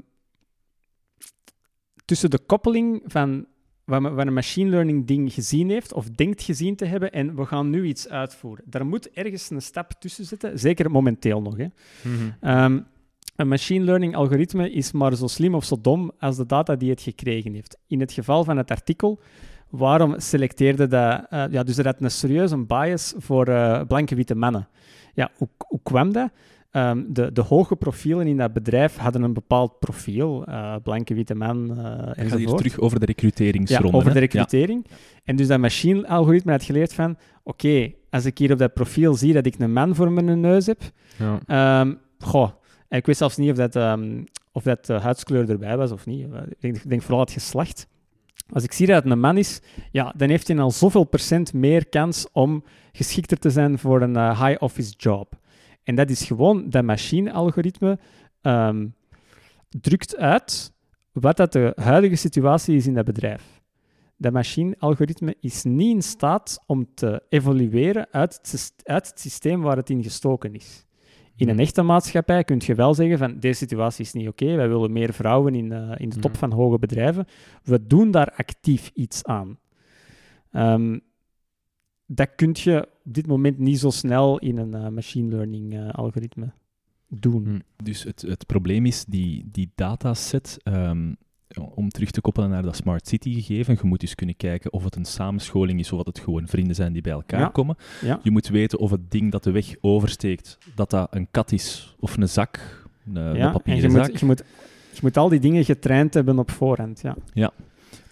tussen 2.04 2.30
de 2.30 2.38
koppeling 2.38 3.02
van 3.06 3.46
wat, 3.84 4.02
wat 4.02 4.26
een 4.26 4.32
machine 4.32 4.70
learning 4.70 5.06
ding 5.06 5.32
gezien 5.32 5.70
heeft 5.70 5.92
of 5.92 6.08
denkt 6.10 6.42
gezien 6.42 6.76
te 6.76 6.84
hebben 6.84 7.12
en 7.12 7.36
we 7.36 7.44
gaan 7.46 7.70
nu 7.70 7.84
iets 7.84 8.08
uitvoeren. 8.08 8.64
Daar 8.68 8.86
moet 8.86 9.10
ergens 9.10 9.50
een 9.50 9.62
stap 9.62 9.92
tussen 9.98 10.24
zitten, 10.24 10.58
zeker 10.58 10.90
momenteel 10.90 11.42
nog. 11.42 11.56
Hè. 11.56 11.66
Mhm. 12.02 12.30
Ehm, 12.40 12.80
een 13.40 13.48
machine 13.48 13.84
learning 13.84 14.16
algoritme 14.16 14.70
is 14.70 14.92
maar 14.92 15.14
zo 15.14 15.26
slim 15.26 15.54
of 15.54 15.64
zo 15.64 15.76
dom 15.82 16.10
als 16.18 16.36
de 16.36 16.46
data 16.46 16.76
die 16.76 16.90
het 16.90 17.00
gekregen 17.02 17.52
heeft. 17.54 17.78
In 17.86 18.00
het 18.00 18.12
geval 18.12 18.44
van 18.44 18.56
het 18.56 18.70
artikel, 18.70 19.20
waarom 19.70 20.14
selecteerde 20.20 20.86
dat... 20.86 21.26
eh, 21.30 21.44
ja, 21.50 21.62
dus 21.62 21.78
er 21.78 21.84
had 21.84 22.00
een 22.00 22.10
serieuze 22.10 22.56
bias 22.56 23.14
voor 23.16 23.46
eh, 23.46 23.80
blanke 23.88 24.14
witte 24.14 24.34
mannen. 24.34 24.68
Ja, 25.14 25.30
hoe, 25.36 25.48
hoe 25.68 25.80
kwam 25.82 26.12
dat? 26.12 26.30
Ehm, 26.70 27.02
de, 27.08 27.32
de 27.32 27.40
hoge 27.40 27.76
profielen 27.76 28.26
in 28.26 28.36
dat 28.36 28.52
bedrijf 28.52 28.96
hadden 28.96 29.22
een 29.22 29.32
bepaald 29.32 29.78
profiel. 29.78 30.44
eh, 30.44 30.74
blanke 30.82 31.14
witte 31.14 31.34
man 31.34 31.68
Het 31.70 31.78
gaat 31.78 32.14
hier 32.16 32.24
enzovoort. 32.24 32.58
terug 32.58 32.78
over 32.78 33.00
de 33.00 33.06
Ja, 33.06 33.12
recruteringsronde. 33.12 33.96
over 33.96 34.12
de 34.12 34.18
recrutering. 34.18 34.86
En 35.24 35.36
dus 35.36 35.46
dat 35.46 35.58
machine-algoritme 35.58 36.52
had 36.52 36.62
geleerd 36.62 36.94
van... 36.94 37.16
Oké, 37.42 37.92
als 38.10 38.24
ik 38.24 38.38
hier 38.38 38.52
op 38.52 38.58
dat 38.58 38.74
profiel 38.74 39.14
zie 39.14 39.32
dat 39.32 39.46
ik 39.46 39.58
een 39.58 39.72
man 39.72 39.94
voor 39.94 40.12
mijn 40.12 40.40
neus 40.40 40.66
heb... 40.66 40.80
Ja. 41.18 41.38
Ehm, 41.46 41.94
goh, 42.18 42.50
ik 42.98 43.06
weet 43.06 43.16
zelfs 43.16 43.36
niet 43.36 43.50
of 43.50 43.56
dat, 43.56 43.76
ehm, 43.76 44.24
of 44.52 44.62
dat 44.62 44.86
de 44.86 44.92
huidskleur 44.92 45.50
erbij 45.50 45.76
was 45.76 45.90
of 45.92 46.06
niet. 46.06 46.26
Ik 46.48 46.60
denk, 46.60 46.88
denk 46.88 47.02
vooral 47.02 47.20
het 47.20 47.32
geslacht. 47.32 47.86
Als 48.52 48.64
ik 48.64 48.72
zie 48.72 48.86
dat 48.86 49.02
het 49.02 49.12
een 49.12 49.20
man 49.20 49.36
is, 49.36 49.60
ja, 49.90 50.14
dan 50.16 50.28
heeft 50.28 50.48
hij 50.48 50.58
al 50.58 50.70
zoveel 50.70 51.04
procent 51.04 51.52
meer 51.52 51.88
kans 51.88 52.26
om 52.32 52.64
geschikter 52.92 53.38
te 53.38 53.50
zijn 53.50 53.78
voor 53.78 54.02
een 54.02 54.16
eh, 54.16 54.46
high 54.46 54.62
office 54.62 54.94
job. 54.96 55.38
En 55.84 55.94
dat 55.94 56.10
is 56.10 56.24
gewoon 56.24 56.70
dat 56.70 56.84
machine-algoritme 56.84 57.98
ehm, 58.40 58.86
drukt 59.68 60.16
uit 60.16 60.72
wat 61.12 61.36
dat 61.36 61.52
de 61.52 61.72
huidige 61.74 62.16
situatie 62.16 62.76
is 62.76 62.86
in 62.86 62.94
dat 62.94 63.04
bedrijf. 63.04 63.62
Dat 64.16 64.32
machine-algoritme 64.32 65.36
is 65.40 65.62
niet 65.62 65.94
in 65.94 66.02
staat 66.02 66.62
om 66.66 66.86
te 66.94 67.22
evolueren 67.28 68.06
uit 68.10 68.38
het, 68.50 68.72
uit 68.82 69.08
het 69.08 69.20
systeem 69.20 69.60
waar 69.60 69.76
het 69.76 69.90
in 69.90 70.02
gestoken 70.02 70.54
is. 70.54 70.86
In 71.40 71.48
een 71.48 71.58
echte 71.58 71.82
maatschappij 71.82 72.44
kun 72.44 72.60
je 72.64 72.74
wel 72.74 72.94
zeggen 72.94 73.18
van 73.18 73.38
deze 73.38 73.58
situatie 73.58 74.04
is 74.04 74.12
niet 74.12 74.28
oké, 74.28 74.54
wij 74.54 74.68
willen 74.68 74.92
meer 74.92 75.12
vrouwen 75.12 75.54
in, 75.54 75.72
eh, 75.72 75.92
in 75.96 76.08
de 76.08 76.18
top 76.18 76.30
Mhm. 76.30 76.38
van 76.40 76.52
hoge 76.52 76.78
bedrijven. 76.78 77.26
We 77.62 77.86
doen 77.86 78.10
daar 78.10 78.32
actief 78.36 78.90
iets 78.94 79.24
aan. 79.24 79.58
Ehm, 80.50 80.98
dat 82.06 82.30
kun 82.36 82.50
je 82.52 82.88
op 83.04 83.12
dit 83.14 83.26
moment 83.26 83.58
niet 83.58 83.78
zo 83.78 83.90
snel 83.90 84.38
in 84.38 84.56
een 84.58 84.74
eh, 84.74 84.88
machine 84.88 85.28
learning 85.28 85.74
eh, 85.74 85.88
algoritme 85.88 86.52
doen. 87.08 87.42
Mhm. 87.42 87.58
Dus 87.84 88.02
het, 88.02 88.22
het 88.22 88.46
probleem 88.46 88.86
is 88.86 89.04
die, 89.04 89.48
die 89.52 89.70
dataset, 89.74 90.56
ehm, 90.62 91.12
om 91.74 91.88
terug 91.88 92.10
te 92.10 92.20
koppelen 92.20 92.50
naar 92.50 92.62
dat 92.62 92.76
Smart 92.76 93.08
City 93.08 93.34
gegeven, 93.34 93.78
je 93.80 93.86
moet 93.86 94.00
dus 94.00 94.14
kunnen 94.14 94.36
kijken 94.36 94.72
of 94.72 94.84
het 94.84 94.96
een 94.96 95.04
samenscholing 95.04 95.80
is 95.80 95.92
of 95.92 95.96
dat 95.96 96.06
het 96.06 96.18
gewoon 96.24 96.46
vrienden 96.48 96.74
zijn 96.74 96.92
die 96.92 97.02
bij 97.02 97.12
elkaar 97.12 97.40
Ja. 97.40 97.48
komen. 97.48 97.76
Ja. 98.00 98.20
Je 98.22 98.30
moet 98.30 98.48
weten 98.48 98.78
of 98.78 98.90
het 98.90 99.10
ding 99.10 99.30
dat 99.32 99.44
de 99.44 99.50
weg 99.50 99.74
oversteekt, 99.80 100.58
dat 100.74 100.90
dat 100.90 101.08
een 101.14 101.28
kat 101.30 101.52
is 101.52 101.96
of 102.00 102.16
een 102.16 102.28
zak, 102.28 102.84
een, 103.06 103.16
een 103.16 103.36
Ja, 103.36 103.46
en 103.46 103.52
papieren 103.52 103.82
je 103.82 103.90
zak. 103.90 104.08
moet, 104.10 104.20
je, 104.20 104.26
moet, 104.26 104.42
je 104.92 104.98
moet 105.02 105.16
al 105.16 105.28
die 105.28 105.40
dingen 105.40 105.64
getraind 105.64 106.14
hebben 106.14 106.38
op 106.38 106.50
voorhand. 106.50 107.02
Ja. 107.32 107.50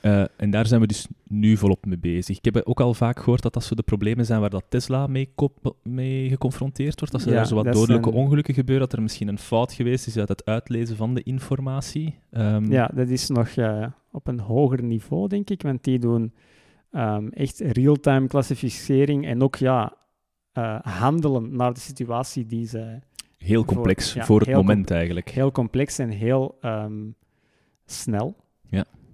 Eh, 0.01 0.25
en 0.37 0.51
daar 0.51 0.66
zijn 0.66 0.81
we 0.81 0.87
dus 0.87 1.07
nu 1.29 1.57
volop 1.57 1.87
mee 1.87 1.99
bezig. 1.99 2.37
Ik 2.37 2.45
heb 2.45 2.61
ook 2.65 2.81
al 2.81 2.95
vaak 2.95 3.19
gehoord 3.19 3.43
dat 3.43 3.53
dat 3.53 3.65
zo 3.65 3.75
de 3.75 3.83
problemen 3.83 4.25
zijn 4.25 4.41
waar 4.41 4.51
dat 4.51 4.65
Tesla 4.69 5.07
mee, 5.07 6.29
geconfronteerd 6.29 6.99
wordt. 6.99 7.15
Als 7.15 7.27
er 7.27 7.33
Ja, 7.33 7.45
zo 7.45 7.55
wat 7.55 7.65
dodelijke 7.65 8.11
zijn- 8.11 8.23
ongelukken 8.25 8.55
gebeuren, 8.55 8.89
dat 8.89 8.97
er 8.97 9.03
misschien 9.03 9.29
een 9.29 9.39
fout 9.39 9.73
geweest 9.73 10.07
is 10.07 10.16
uit 10.16 10.29
het 10.29 10.45
uitlezen 10.45 10.97
van 10.97 11.15
de 11.15 11.23
informatie. 11.23 12.15
Ehm, 12.31 12.73
ja, 12.73 12.91
dat 12.95 13.09
is 13.09 13.29
nog 13.29 13.49
op 14.12 14.27
een 14.27 14.41
hoger 14.41 14.83
niveau, 14.83 15.29
denk 15.29 15.51
ik, 15.51 15.62
want 15.62 15.85
die 15.85 15.99
doen 15.99 16.33
ehm, 16.91 17.29
echt 17.29 17.61
real-time 17.61 18.27
klassificering 18.27 19.27
en 19.27 19.43
ook 19.43 19.57
ja, 19.57 19.97
eh, 20.53 20.79
handelen 20.83 21.57
naar 21.57 21.73
de 21.73 21.81
situatie 21.81 22.47
die 22.47 22.66
ze 22.66 22.99
Heel 23.39 23.65
Voor- 23.65 23.75
complex 23.75 24.12
ja, 24.12 24.25
voor 24.25 24.41
het 24.41 24.53
moment 24.53 24.91
eigenlijk. 24.91 25.29
heel 25.31 25.53
complex 25.53 25.99
en 25.99 26.09
heel 26.11 26.57
ehm, 26.61 26.93
snel. 27.87 28.37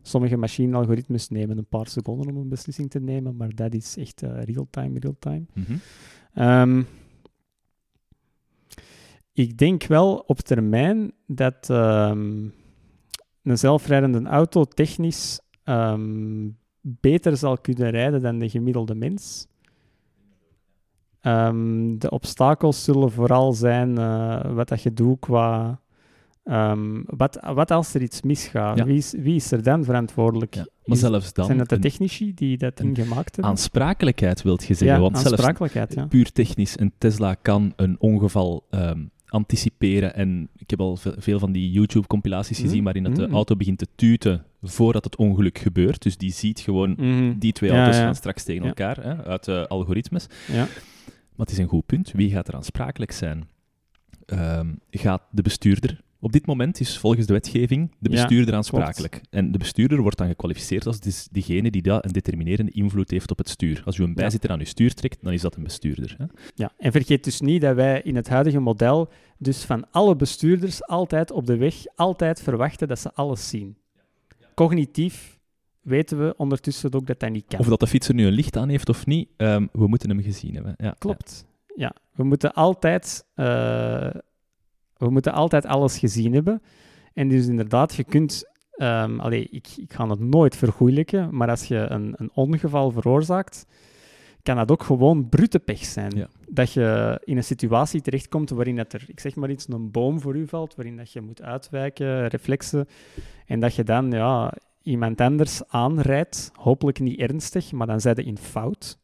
Sommige 0.06 0.36
machine-algoritmes 0.36 1.28
nemen 1.28 1.58
een 1.58 1.66
paar 1.66 1.86
seconden 1.86 2.28
om 2.28 2.36
een 2.36 2.48
beslissing 2.48 2.90
te 2.90 3.00
nemen, 3.00 3.36
maar 3.36 3.54
dat 3.54 3.74
is 3.74 3.96
echt 3.96 4.22
eh, 4.22 4.42
real-time, 4.42 4.98
real-time. 4.98 5.44
Mhm. 5.52 5.76
Ehm, 6.34 6.82
ik 9.32 9.58
denk 9.58 9.86
wel 9.86 10.16
op 10.16 10.38
termijn 10.40 11.12
dat 11.26 11.70
ehm, 11.70 12.48
een 13.42 13.58
zelfrijdende 13.58 14.28
auto 14.28 14.64
technisch 14.64 15.40
ehm, 15.62 16.48
beter 16.80 17.36
zal 17.36 17.58
kunnen 17.58 17.90
rijden 17.90 18.22
dan 18.22 18.38
de 18.38 18.48
gemiddelde 18.48 18.94
mens. 18.94 19.46
De 21.98 22.10
obstakels 22.10 22.84
zullen 22.84 23.10
vooral 23.10 23.52
zijn 23.52 23.98
eh, 23.98 24.52
wat 24.54 24.68
dat 24.68 24.82
je 24.82 24.92
doet 24.92 25.18
qua 25.18 25.80
Ehm, 26.44 27.02
wat, 27.06 27.38
wat 27.54 27.70
als 27.70 27.94
er 27.94 28.02
iets 28.02 28.22
misgaat? 28.22 28.78
Ja. 28.78 28.84
Wie, 28.84 28.96
is, 28.96 29.14
wie 29.18 29.34
is 29.34 29.50
er 29.52 29.62
dan 29.62 29.84
verantwoordelijk? 29.84 30.54
Ja. 30.54 30.66
Maar 30.84 30.96
zelfs 30.96 31.32
dan, 31.32 31.44
zijn 31.46 31.58
het 31.58 31.68
de 31.68 31.78
technici 31.78 32.34
die 32.34 32.56
dat 32.58 32.80
gemaakt 32.80 33.06
hebben? 33.34 33.44
aansprakelijkheid 33.44 34.42
wilt 34.42 34.64
je 34.64 34.74
zeggen. 34.74 34.96
ja, 34.96 35.02
want 35.02 35.18
zelfs 35.18 35.30
aansprakelijkheid, 35.32 35.94
ja. 35.94 36.06
puur 36.06 36.32
technisch, 36.32 36.78
een 36.80 36.92
Tesla 36.98 37.34
kan 37.34 37.72
een 37.76 37.96
ongeval 38.00 38.66
ehm, 38.70 39.04
anticiperen. 39.26 40.14
En 40.14 40.48
ik 40.56 40.70
heb 40.70 40.80
al 40.80 40.96
ve- 40.96 41.14
veel 41.18 41.38
van 41.38 41.52
die 41.52 41.70
YouTube-compilaties 41.70 42.58
Mhm. 42.58 42.66
gezien 42.68 42.84
waarin 42.84 43.02
dat 43.02 43.16
de 43.16 43.22
Mhm. 43.26 43.34
auto 43.34 43.56
begint 43.56 43.78
te 43.78 43.86
tuten 43.94 44.44
voordat 44.62 45.04
het 45.04 45.16
ongeluk 45.16 45.58
gebeurt. 45.58 46.02
Dus 46.02 46.16
die 46.16 46.32
ziet 46.32 46.60
gewoon, 46.60 46.94
Mhm. 46.98 47.38
die 47.38 47.52
twee 47.52 47.70
auto's 47.70 47.96
gaan 47.96 48.14
straks 48.14 48.42
tegen 48.44 48.66
elkaar 48.66 48.96
hè, 49.02 49.24
uit 49.24 49.44
de 49.44 49.68
algoritmes. 49.68 50.26
Ja. 50.52 50.54
Maar 51.36 51.46
het 51.46 51.50
is 51.50 51.58
een 51.58 51.68
goed 51.68 51.86
punt. 51.86 52.12
Wie 52.12 52.30
gaat 52.30 52.48
er 52.48 52.54
aansprakelijk 52.54 53.12
zijn? 53.12 53.48
Ehm, 54.26 54.68
gaat 54.90 55.22
de 55.30 55.42
bestuurder... 55.42 56.02
Op 56.24 56.32
dit 56.32 56.46
moment 56.46 56.80
is 56.80 56.98
volgens 56.98 57.26
de 57.26 57.32
wetgeving 57.32 57.90
de 57.98 58.10
Ja, 58.10 58.16
bestuurder 58.16 58.54
aansprakelijk. 58.54 59.20
En 59.30 59.52
de 59.52 59.58
bestuurder 59.58 60.00
wordt 60.00 60.18
dan 60.18 60.26
gekwalificeerd 60.26 60.86
als 60.86 61.28
diegene 61.30 61.70
die 61.70 61.82
dat 61.82 62.04
een 62.04 62.12
determinerende 62.12 62.72
invloed 62.72 63.10
heeft 63.10 63.30
op 63.30 63.38
het 63.38 63.48
stuur. 63.48 63.82
Als 63.84 63.98
u 63.98 64.02
een 64.02 64.14
bijzitter 64.14 64.50
aan 64.50 64.58
uw 64.58 64.64
stuur 64.64 64.94
trekt, 64.94 65.18
dan 65.22 65.32
is 65.32 65.40
dat 65.40 65.56
een 65.56 65.62
bestuurder. 65.62 66.14
Hè? 66.18 66.24
Ja, 66.54 66.72
en 66.78 66.92
vergeet 66.92 67.24
dus 67.24 67.40
niet 67.40 67.60
dat 67.60 67.74
wij 67.74 68.02
in 68.02 68.16
het 68.16 68.28
huidige 68.28 68.60
model 68.60 69.08
dus 69.38 69.64
van 69.64 69.90
alle 69.90 70.16
bestuurders 70.16 70.86
altijd 70.86 71.30
op 71.30 71.46
de 71.46 71.56
weg 71.56 71.74
altijd 71.94 72.42
verwachten 72.42 72.88
dat 72.88 72.98
ze 72.98 73.12
alles 73.14 73.48
zien. 73.48 73.76
Cognitief 74.54 75.38
weten 75.80 76.18
we 76.18 76.34
ondertussen 76.36 76.94
ook 76.94 77.06
dat 77.06 77.20
dat 77.20 77.30
niet 77.30 77.44
kan. 77.48 77.60
Of 77.60 77.66
dat 77.66 77.80
de 77.80 77.86
fietser 77.86 78.14
nu 78.14 78.26
een 78.26 78.32
licht 78.32 78.56
aan 78.56 78.68
heeft 78.68 78.88
of 78.88 79.06
niet, 79.06 79.28
ehm, 79.36 79.66
we 79.72 79.86
moeten 79.86 80.08
hem 80.08 80.22
gezien 80.22 80.54
hebben. 80.54 80.74
Ja, 80.76 80.94
Klopt. 80.98 81.44
Ja, 81.76 81.94
we 82.14 82.24
moeten 82.24 82.52
altijd, 82.52 83.26
eh, 83.34 84.10
we 84.96 85.10
moeten 85.10 85.32
altijd 85.32 85.66
alles 85.66 85.98
gezien 85.98 86.34
hebben. 86.34 86.62
En 87.12 87.28
dus 87.28 87.46
inderdaad, 87.46 87.94
je 87.94 88.04
kunt... 88.04 88.44
allee, 89.18 89.48
ik, 89.50 89.66
ik 89.76 89.92
ga 89.92 90.08
het 90.08 90.20
nooit 90.20 90.56
vergoeilijken, 90.56 91.36
maar 91.36 91.50
als 91.50 91.64
je 91.64 91.76
een, 91.76 92.14
een 92.16 92.30
ongeval 92.34 92.90
veroorzaakt, 92.90 93.66
kan 94.42 94.56
dat 94.56 94.70
ook 94.70 94.82
gewoon 94.82 95.28
brute 95.28 95.58
pech 95.58 95.84
zijn. 95.84 96.12
Ja. 96.16 96.28
Dat 96.48 96.72
je 96.72 97.20
in 97.24 97.36
een 97.36 97.44
situatie 97.44 98.00
terechtkomt 98.00 98.50
waarin 98.50 98.76
dat 98.76 98.92
er, 98.92 99.04
ik 99.06 99.20
zeg 99.20 99.34
maar 99.34 99.50
iets, 99.50 99.68
een 99.68 99.90
boom 99.90 100.20
voor 100.20 100.36
u 100.36 100.48
valt, 100.48 100.74
waarin 100.74 100.96
dat 100.96 101.12
je 101.12 101.20
moet 101.20 101.42
uitwijken, 101.42 102.28
reflexen, 102.28 102.88
en 103.46 103.60
dat 103.60 103.74
je 103.74 103.84
dan 103.84 104.10
ja, 104.10 104.54
iemand 104.82 105.20
anders 105.20 105.68
aanrijdt, 105.68 106.50
hopelijk 106.54 107.00
niet 107.00 107.18
ernstig, 107.18 107.72
maar 107.72 107.86
dan 107.86 108.00
zijn 108.00 108.16
je 108.16 108.24
in 108.24 108.38
fout. 108.38 108.98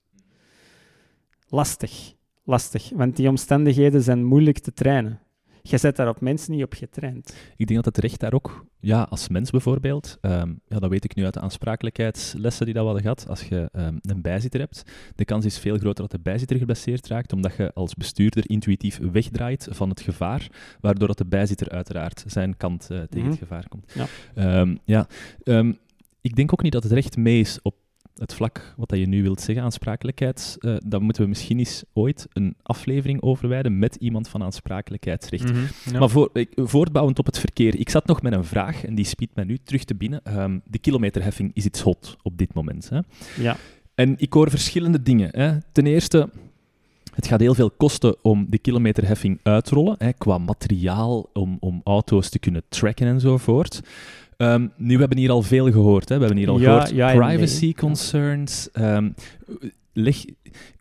Lastig, 1.48 2.14
lastig, 2.44 2.90
want 2.94 3.16
die 3.16 3.28
omstandigheden 3.28 4.02
zijn 4.02 4.24
moeilijk 4.24 4.58
te 4.58 4.72
trainen. 4.72 5.20
Je 5.62 5.78
zet 5.78 5.96
daar 5.96 6.08
op 6.08 6.20
mensen 6.20 6.52
niet 6.52 6.64
op 6.64 6.72
getraind. 6.72 7.36
Ik 7.56 7.66
denk 7.66 7.84
dat 7.84 7.94
het 7.94 8.04
recht 8.04 8.20
daar 8.20 8.32
ook, 8.32 8.64
ja, 8.80 9.02
als 9.02 9.28
mens 9.28 9.50
bijvoorbeeld, 9.50 10.18
ehm, 10.20 10.52
ja, 10.68 10.78
dat 10.78 10.90
weet 10.90 11.04
ik 11.04 11.14
nu 11.14 11.24
uit 11.24 11.34
de 11.34 11.40
aansprakelijkheidslessen 11.40 12.64
die 12.64 12.74
dat 12.74 12.82
we 12.84 12.90
hadden 12.90 13.02
gehad, 13.14 13.28
als 13.28 13.48
je 13.48 13.68
ehm, 13.72 13.96
een 14.00 14.22
bijzitter 14.22 14.60
hebt, 14.60 14.82
de 15.14 15.24
kans 15.24 15.44
is 15.44 15.58
veel 15.58 15.78
groter 15.78 16.02
dat 16.02 16.10
de 16.10 16.20
bijzitter 16.20 16.56
geblesseerd 16.56 17.06
raakt, 17.06 17.32
omdat 17.32 17.56
je 17.56 17.72
als 17.74 17.94
bestuurder 17.94 18.50
intuïtief 18.50 18.98
wegdraait 19.12 19.68
van 19.70 19.88
het 19.88 20.00
gevaar, 20.00 20.46
waardoor 20.80 21.08
dat 21.08 21.18
de 21.18 21.26
bijzitter 21.26 21.68
uiteraard 21.68 22.24
zijn 22.26 22.56
kant 22.56 22.82
eh, 22.90 22.98
tegen 22.98 23.18
Mhm. 23.18 23.28
het 23.30 23.38
gevaar 23.38 23.68
komt. 23.68 23.92
Ja. 23.94 24.06
Ehm, 24.34 24.76
ja. 24.84 25.06
Ik 26.22 26.36
denk 26.36 26.52
ook 26.52 26.62
niet 26.62 26.72
dat 26.72 26.82
het 26.82 26.92
recht 26.92 27.16
mee 27.16 27.40
is 27.40 27.58
op 27.62 27.74
het 28.20 28.34
vlak 28.34 28.74
wat 28.76 28.88
dat 28.88 28.98
je 28.98 29.06
nu 29.06 29.22
wilt 29.22 29.40
zeggen, 29.40 29.64
aansprakelijkheid. 29.64 30.56
eh 30.60 30.76
dan 30.86 31.02
moeten 31.02 31.22
we 31.22 31.28
misschien 31.28 31.58
eens 31.58 31.84
ooit 31.92 32.26
een 32.32 32.54
aflevering 32.62 33.22
overwijden 33.22 33.78
met 33.78 33.94
iemand 33.94 34.28
van 34.28 34.42
aansprakelijkheidsrecht. 34.42 35.52
Mhm, 35.52 35.60
ja. 35.92 35.98
Maar 35.98 36.08
voor, 36.08 36.30
ik, 36.32 36.52
voortbouwend 36.56 37.18
op 37.18 37.26
het 37.26 37.38
verkeer, 37.38 37.78
ik 37.78 37.88
zat 37.90 38.06
nog 38.06 38.22
met 38.22 38.32
een 38.32 38.44
vraag 38.44 38.84
en 38.84 38.94
die 38.94 39.04
spiet 39.04 39.30
mij 39.34 39.44
nu 39.44 39.58
terug 39.64 39.84
te 39.84 39.94
binnen. 39.94 40.20
Ehm, 40.24 40.58
de 40.64 40.78
kilometerheffing 40.78 41.50
is 41.54 41.64
iets 41.64 41.80
hot 41.80 42.16
op 42.22 42.38
dit 42.38 42.54
moment. 42.54 42.88
Hè? 42.88 43.00
Ja, 43.42 43.56
En 43.94 44.14
ik 44.18 44.32
hoor 44.32 44.50
verschillende 44.50 45.02
dingen. 45.02 45.28
Hè. 45.32 45.58
Ten 45.72 45.86
eerste, 45.86 46.28
het 47.14 47.26
gaat 47.26 47.40
heel 47.40 47.54
veel 47.54 47.70
kosten 47.70 48.24
om 48.24 48.46
de 48.48 48.58
kilometerheffing 48.58 49.38
uit 49.42 49.64
te 49.64 49.74
rollen, 49.74 49.94
hè, 49.98 50.12
qua 50.12 50.38
materiaal, 50.38 51.30
om, 51.32 51.56
om 51.60 51.80
auto's 51.84 52.28
te 52.28 52.38
kunnen 52.38 52.62
tracken 52.68 53.06
enzovoort. 53.06 53.80
Ehm 54.40 54.66
nu, 54.76 54.94
we 54.94 55.00
hebben 55.00 55.18
hier 55.18 55.30
al 55.30 55.42
veel 55.42 55.70
gehoord. 55.72 56.08
Hè. 56.08 56.14
We 56.14 56.20
hebben 56.24 56.38
hier 56.38 56.48
al 56.50 56.58
Ja, 56.60 56.64
gehoord 56.64 56.90
ja 56.90 57.10
en 57.10 57.18
nee. 57.18 57.26
privacy 57.28 57.72
concerns. 57.74 58.68
Leg, 59.92 60.24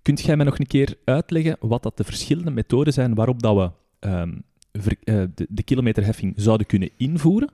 kunt 0.01 0.21
jij 0.21 0.35
mij 0.35 0.45
nog 0.45 0.59
een 0.59 0.67
keer 0.67 0.95
uitleggen 1.05 1.57
wat 1.59 1.83
dat 1.83 1.97
de 1.97 2.03
verschillende 2.03 2.51
methoden 2.51 2.93
zijn 2.93 3.13
waarop 3.15 3.41
dat 3.41 3.55
we 3.55 3.71
ehm, 4.07 4.31
ver- 4.73 4.97
eh, 5.03 5.23
de, 5.35 5.45
de 5.49 5.63
kilometerheffing 5.63 6.33
zouden 6.35 6.67
kunnen 6.67 6.89
invoeren? 6.97 7.49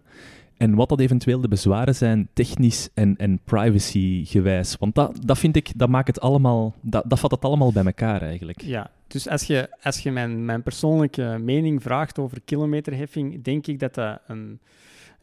En 0.57 0.75
wat 0.75 0.89
dat 0.89 0.99
eventueel 0.99 1.41
de 1.41 1.47
bezwaren 1.47 1.95
zijn, 1.95 2.27
technisch 2.33 2.89
en, 2.93 3.17
en 3.17 3.39
privacy-gewijs. 3.43 4.75
Want 4.79 4.95
dat, 4.95 5.17
dat 5.25 5.37
vind 5.37 5.55
ik, 5.55 5.71
dat 5.75 5.89
maakt 5.89 6.07
het 6.07 6.19
allemaal, 6.19 6.75
dat, 6.81 7.03
dat 7.07 7.19
vat 7.19 7.31
het 7.31 7.45
allemaal 7.45 7.71
bij 7.71 7.83
elkaar 7.85 8.21
eigenlijk. 8.21 8.61
ja. 8.61 8.91
dus 9.07 9.27
als 9.29 9.43
je, 9.43 9.69
als 9.83 9.99
je 9.99 10.11
mijn, 10.11 10.45
mijn 10.45 10.63
persoonlijke 10.63 11.37
mening 11.41 11.81
vraagt 11.81 12.19
over 12.19 12.41
kilometerheffing, 12.45 13.43
denk 13.43 13.67
ik 13.67 13.79
dat 13.79 13.93
dat 13.93 14.19
een 14.27 14.59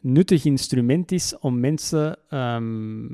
nuttig 0.03 0.45
instrument 0.45 1.11
is 1.11 1.39
om 1.39 1.59
mensen 1.59 2.17
ehm, 2.29 3.07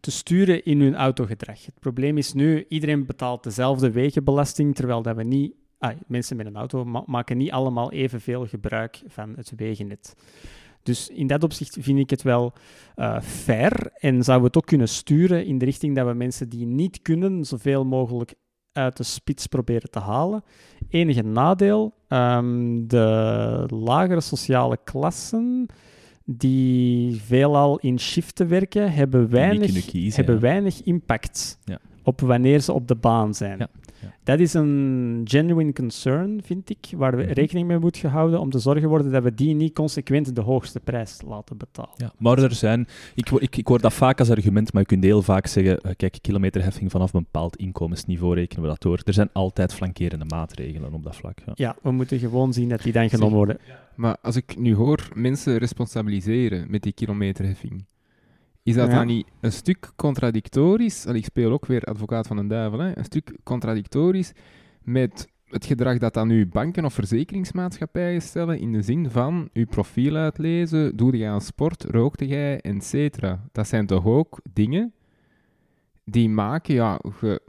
te 0.00 0.10
sturen 0.10 0.64
in 0.64 0.80
hun 0.80 0.94
autogedrag. 0.94 1.64
Het 1.64 1.80
probleem 1.80 2.18
is 2.18 2.32
nu, 2.32 2.64
iedereen 2.68 3.06
betaalt 3.06 3.42
dezelfde 3.42 3.90
wegenbelasting, 3.90 4.74
terwijl 4.74 5.02
dat 5.02 5.16
we 5.16 5.22
niet... 5.22 5.54
Ah, 5.78 5.96
mensen 6.06 6.36
met 6.36 6.46
een 6.46 6.56
auto 6.56 6.84
ma- 6.84 7.02
maken 7.06 7.36
niet 7.36 7.50
allemaal 7.50 7.92
evenveel 7.92 8.46
gebruik 8.46 9.02
van 9.06 9.32
het 9.36 9.52
wegennet. 9.56 10.14
Dus 10.82 11.08
in 11.08 11.26
dat 11.26 11.42
opzicht 11.42 11.76
vind 11.80 11.98
ik 11.98 12.10
het 12.10 12.22
wel 12.22 12.52
eh, 12.94 13.20
fair 13.20 13.90
en 13.94 14.24
zouden 14.24 14.40
we 14.40 14.46
het 14.46 14.56
ook 14.56 14.66
kunnen 14.66 14.88
sturen 14.88 15.46
in 15.46 15.58
de 15.58 15.64
richting 15.64 15.96
dat 15.96 16.06
we 16.06 16.14
mensen 16.14 16.48
die 16.48 16.66
niet 16.66 17.02
kunnen, 17.02 17.44
zoveel 17.44 17.84
mogelijk 17.84 18.34
uit 18.72 18.96
de 18.96 19.02
spits 19.02 19.46
proberen 19.46 19.90
te 19.90 19.98
halen. 19.98 20.44
Enige 20.88 21.22
nadeel, 21.22 21.94
ehm, 22.08 22.86
de 22.86 23.64
lagere 23.68 24.20
sociale 24.20 24.78
klassen 24.84 25.66
die 26.36 27.20
veelal 27.20 27.78
in 27.78 27.98
shiften 27.98 28.48
werken, 28.48 28.92
hebben 28.92 29.30
weinig, 29.30 29.92
hebben 30.16 30.40
weinig 30.40 30.82
impact 30.82 31.58
Ja. 31.64 31.78
op 32.02 32.20
wanneer 32.20 32.60
ze 32.60 32.72
op 32.72 32.88
de 32.88 32.94
baan 32.94 33.34
zijn. 33.34 33.58
Ja, 33.58 33.68
ja. 34.02 34.14
Dat 34.24 34.38
is 34.40 34.54
een 34.54 35.20
genuine 35.24 35.72
concern, 35.72 36.40
vind 36.44 36.70
ik, 36.70 36.86
waar 36.96 37.16
we 37.16 37.22
Mhm. 37.22 37.32
rekening 37.32 37.66
mee 37.66 37.78
moeten 37.78 38.00
gehouden 38.00 38.40
om 38.40 38.50
te 38.50 38.58
zorgen 38.58 38.88
worden 38.88 39.12
dat 39.12 39.22
we 39.22 39.34
die 39.34 39.54
niet 39.54 39.74
consequent 39.74 40.34
de 40.34 40.40
hoogste 40.40 40.80
prijs 40.80 41.20
laten 41.26 41.56
betalen. 41.56 41.90
Ja, 41.96 42.12
maar 42.18 42.38
er 42.38 42.52
zijn, 42.54 42.86
ik, 43.14 43.28
hoor- 43.28 43.42
ik, 43.42 43.56
ik 43.56 43.66
hoor 43.66 43.80
dat 43.80 43.92
vaak 43.92 44.18
als 44.18 44.30
argument, 44.30 44.72
maar 44.72 44.82
je 44.82 44.88
kunt 44.88 45.04
heel 45.04 45.22
vaak 45.22 45.46
zeggen, 45.46 45.80
eh, 45.80 45.92
kijk, 45.96 46.18
kilometerheffing 46.20 46.90
vanaf 46.90 47.12
een 47.14 47.22
bepaald 47.22 47.56
inkomensniveau 47.56 48.34
rekenen 48.34 48.62
we 48.62 48.68
dat 48.68 48.80
door. 48.82 49.00
Er 49.04 49.12
zijn 49.12 49.28
altijd 49.32 49.74
flankerende 49.74 50.24
maatregelen 50.24 50.94
op 50.94 51.02
dat 51.02 51.16
vlak. 51.16 51.38
Ja. 51.46 51.52
Ja, 51.54 51.76
we 51.82 51.90
moeten 51.90 52.18
gewoon 52.18 52.52
zien 52.52 52.68
dat 52.68 52.82
die 52.82 52.92
dan 52.92 53.08
genomen 53.10 53.36
worden. 53.36 53.58
Maar 53.94 54.16
als 54.22 54.36
ik 54.36 54.56
nu 54.58 54.74
hoor 54.74 55.08
mensen 55.14 55.56
responsabiliseren 55.58 56.70
met 56.70 56.82
die 56.82 56.92
kilometerheffing, 56.92 57.84
is 58.62 58.74
dat 58.74 58.88
Ja. 58.88 58.94
dan 58.94 59.06
niet 59.06 59.26
een 59.40 59.52
stuk 59.52 59.92
contradictorisch? 59.96 61.06
Ik 61.06 61.24
speel 61.24 61.52
ook 61.52 61.66
weer 61.66 61.82
advocaat 61.84 62.26
van 62.26 62.36
een 62.36 62.48
duivel, 62.48 62.78
hè? 62.78 62.98
een 62.98 63.04
stuk 63.04 63.36
contradictorisch 63.42 64.32
met 64.82 65.28
het 65.44 65.64
gedrag 65.64 65.98
dat 65.98 66.14
dan 66.14 66.28
nu 66.28 66.46
banken 66.46 66.84
of 66.84 66.94
verzekeringsmaatschappijen 66.94 68.22
stellen 68.22 68.58
in 68.58 68.72
de 68.72 68.82
zin 68.82 69.10
van 69.10 69.48
uw 69.52 69.66
profiel 69.66 70.16
uitlezen, 70.16 70.96
doe 70.96 71.16
jij 71.16 71.30
aan 71.30 71.40
sport, 71.40 71.84
rookte 71.84 72.26
jij, 72.26 72.60
et 72.60 72.84
cetera. 72.84 73.48
Dat 73.52 73.68
zijn 73.68 73.86
toch 73.86 74.04
ook 74.04 74.40
dingen 74.52 74.92
die 76.04 76.28
maken, 76.28 76.74
ja, 76.74 77.00
je 77.20 77.40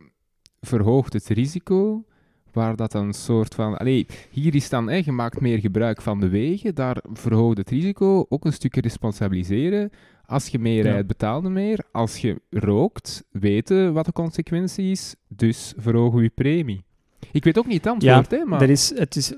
verhoogt 0.61 1.13
het 1.13 1.27
risico, 1.27 2.05
waar 2.51 2.75
dat 2.75 2.91
dan 2.91 3.05
een 3.05 3.13
soort 3.13 3.55
van... 3.55 3.77
Allee, 3.77 4.05
hier 4.29 4.55
is 4.55 4.69
dan, 4.69 4.89
hè, 4.89 5.01
je 5.05 5.11
maakt 5.11 5.41
meer 5.41 5.59
gebruik 5.59 6.01
van 6.01 6.19
de 6.19 6.29
wegen, 6.29 6.75
daar 6.75 7.03
verhoogt 7.13 7.57
het 7.57 7.69
risico, 7.69 8.25
ook 8.29 8.45
een 8.45 8.53
stukje 8.53 8.81
responsabiliseren. 8.81 9.91
Als 10.31 10.47
je 10.47 10.59
meer 10.59 10.83
rijdt, 10.83 11.07
betaal 11.07 11.43
je 11.43 11.49
meer. 11.49 11.83
Als 11.91 12.17
je 12.17 12.41
rookt, 12.49 13.23
weten 13.31 13.93
wat 13.93 14.05
de 14.05 14.11
consequentie 14.11 14.91
is, 14.91 15.15
dus 15.27 15.73
verhogen 15.77 16.17
we 16.17 16.23
je 16.23 16.29
premie. 16.29 16.83
Ik 17.31 17.43
weet 17.43 17.57
ook 17.57 17.67
niet 17.67 17.83
het 17.83 17.93
antwoord, 17.93 18.31
hè, 18.31 18.45
maar... 18.45 18.69
Is, 18.69 18.97
het, 18.97 19.15
is, 19.15 19.33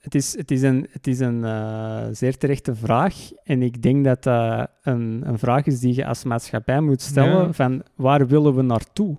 het, 0.00 0.14
is, 0.14 0.36
het 0.36 0.50
is 0.50 0.62
een, 0.62 0.86
het 0.90 1.06
is 1.06 1.18
een 1.18 1.44
eh, 1.44 2.02
zeer 2.10 2.38
terechte 2.38 2.74
vraag. 2.74 3.14
En 3.42 3.62
ik 3.62 3.82
denk 3.82 4.04
dat 4.04 4.22
dat 4.22 4.70
een, 4.82 5.22
een 5.24 5.38
vraag 5.38 5.66
is 5.66 5.80
die 5.80 5.94
je 5.94 6.06
als 6.06 6.24
maatschappij 6.24 6.80
moet 6.80 7.00
stellen: 7.00 7.54
van 7.54 7.82
waar 7.94 8.26
willen 8.26 8.54
we 8.54 8.62
naartoe? 8.62 9.16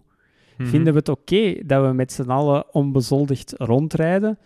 Mhm. 0.57 0.69
Vinden 0.69 0.93
we 0.93 0.99
het 0.99 1.09
oké 1.09 1.55
dat 1.65 1.85
we 1.85 1.93
met 1.93 2.11
z'n 2.11 2.29
allen 2.29 2.73
onbezoldigd 2.73 3.53
rondrijden? 3.57 4.37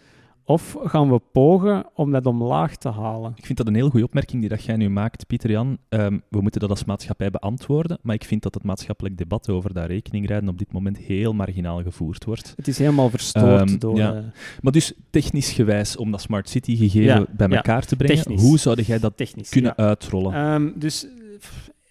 Of 0.50 0.76
gaan 0.84 1.12
we 1.12 1.22
pogen 1.32 1.86
om 1.96 2.12
dat 2.12 2.26
omlaag 2.26 2.76
te 2.76 2.90
halen? 2.90 3.34
Ik 3.36 3.46
vind 3.46 3.58
dat 3.58 3.68
een 3.68 3.76
heel 3.76 3.90
goede 3.90 4.06
opmerking 4.06 4.40
die 4.42 4.50
dat 4.50 4.64
jij 4.64 4.76
nu 4.76 4.90
maakt, 4.90 5.28
Pieter-Jan. 5.28 5.78
Ehm, 5.90 6.18
we 6.30 6.42
moeten 6.42 6.62
dat 6.62 6.70
als 6.70 6.86
maatschappij 6.86 7.30
beantwoorden, 7.32 7.98
maar 8.02 8.16
ik 8.16 8.24
vind 8.24 8.44
dat 8.44 8.54
het 8.54 8.64
maatschappelijk 8.64 9.18
debat 9.18 9.50
over 9.50 9.74
dat 9.74 9.86
rekeningrijden 9.86 10.50
op 10.50 10.58
dit 10.58 10.72
moment 10.72 10.98
heel 10.98 11.34
marginaal 11.34 11.82
gevoerd 11.84 12.26
wordt. 12.26 12.54
Het 12.56 12.68
is 12.68 12.78
helemaal 12.78 13.10
verstoord 13.10 13.70
Ehm, 13.70 13.78
door... 13.78 13.96
ja. 13.98 14.14
eh, 14.16 14.24
Maar 14.62 14.72
dus 14.72 14.94
technisch 15.10 15.52
gewijs, 15.52 15.98
om 15.98 16.12
dat 16.12 16.22
smart 16.22 16.50
city 16.50 16.76
gegeven 16.76 17.20
Ja, 17.20 17.26
bij 17.32 17.48
ja, 17.48 17.56
elkaar 17.56 17.86
te 17.86 17.96
brengen, 17.96 18.16
technisch. 18.18 18.42
hoe 18.42 18.58
zou 18.58 18.82
jij 18.82 19.00
dat 19.00 19.18
technisch. 19.18 19.50
kunnen 19.50 19.78
uitrollen? 19.78 20.34
Ehm, 20.34 20.70
dus 20.80 21.08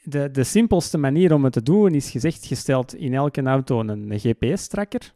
de, 0.02 0.30
de 0.30 0.44
simpelste 0.44 0.98
manier 0.98 1.34
om 1.34 1.44
het 1.44 1.52
te 1.52 1.62
doen 1.62 1.94
is 1.94 2.10
gezegd, 2.10 2.46
je 2.46 2.54
stelt 2.54 2.94
in 2.94 3.14
elke 3.14 3.42
auto 3.42 3.80
een, 3.80 4.10
een 4.10 4.18
GPS-tracker 4.18 5.12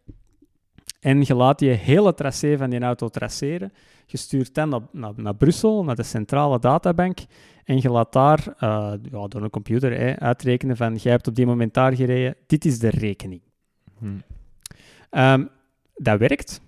en 1.02 1.22
je 1.26 1.34
laat 1.34 1.58
die 1.58 1.70
hele 1.70 2.14
tracé 2.14 2.56
van 2.56 2.70
die 2.70 2.80
auto 2.80 3.08
traceren. 3.08 3.72
Je 4.06 4.16
stuurt 4.16 4.54
dan 4.54 4.68
naar, 4.68 4.80
naar, 4.92 5.12
naar 5.16 5.34
Brussel, 5.34 5.84
naar 5.84 5.94
de 5.94 6.02
centrale 6.02 6.58
databank 6.58 7.18
en 7.64 7.80
je 7.80 7.90
laat 7.90 8.12
daar 8.12 8.54
eh, 8.58 8.92
ja, 9.10 9.26
door 9.28 9.42
een 9.42 9.50
computer 9.50 9.98
hè, 9.98 10.18
uitrekenen 10.18 10.76
van 10.76 10.94
jij 10.94 11.12
hebt 11.12 11.26
op 11.26 11.34
die 11.34 11.46
moment 11.46 11.74
daar 11.74 11.96
gereden, 11.96 12.36
dit 12.46 12.64
is 12.64 12.78
de 12.78 12.88
rekening. 12.88 13.40
Hm. 13.98 14.06
Ehm, 15.10 15.44
dat 15.94 16.18
werkt. 16.18 16.60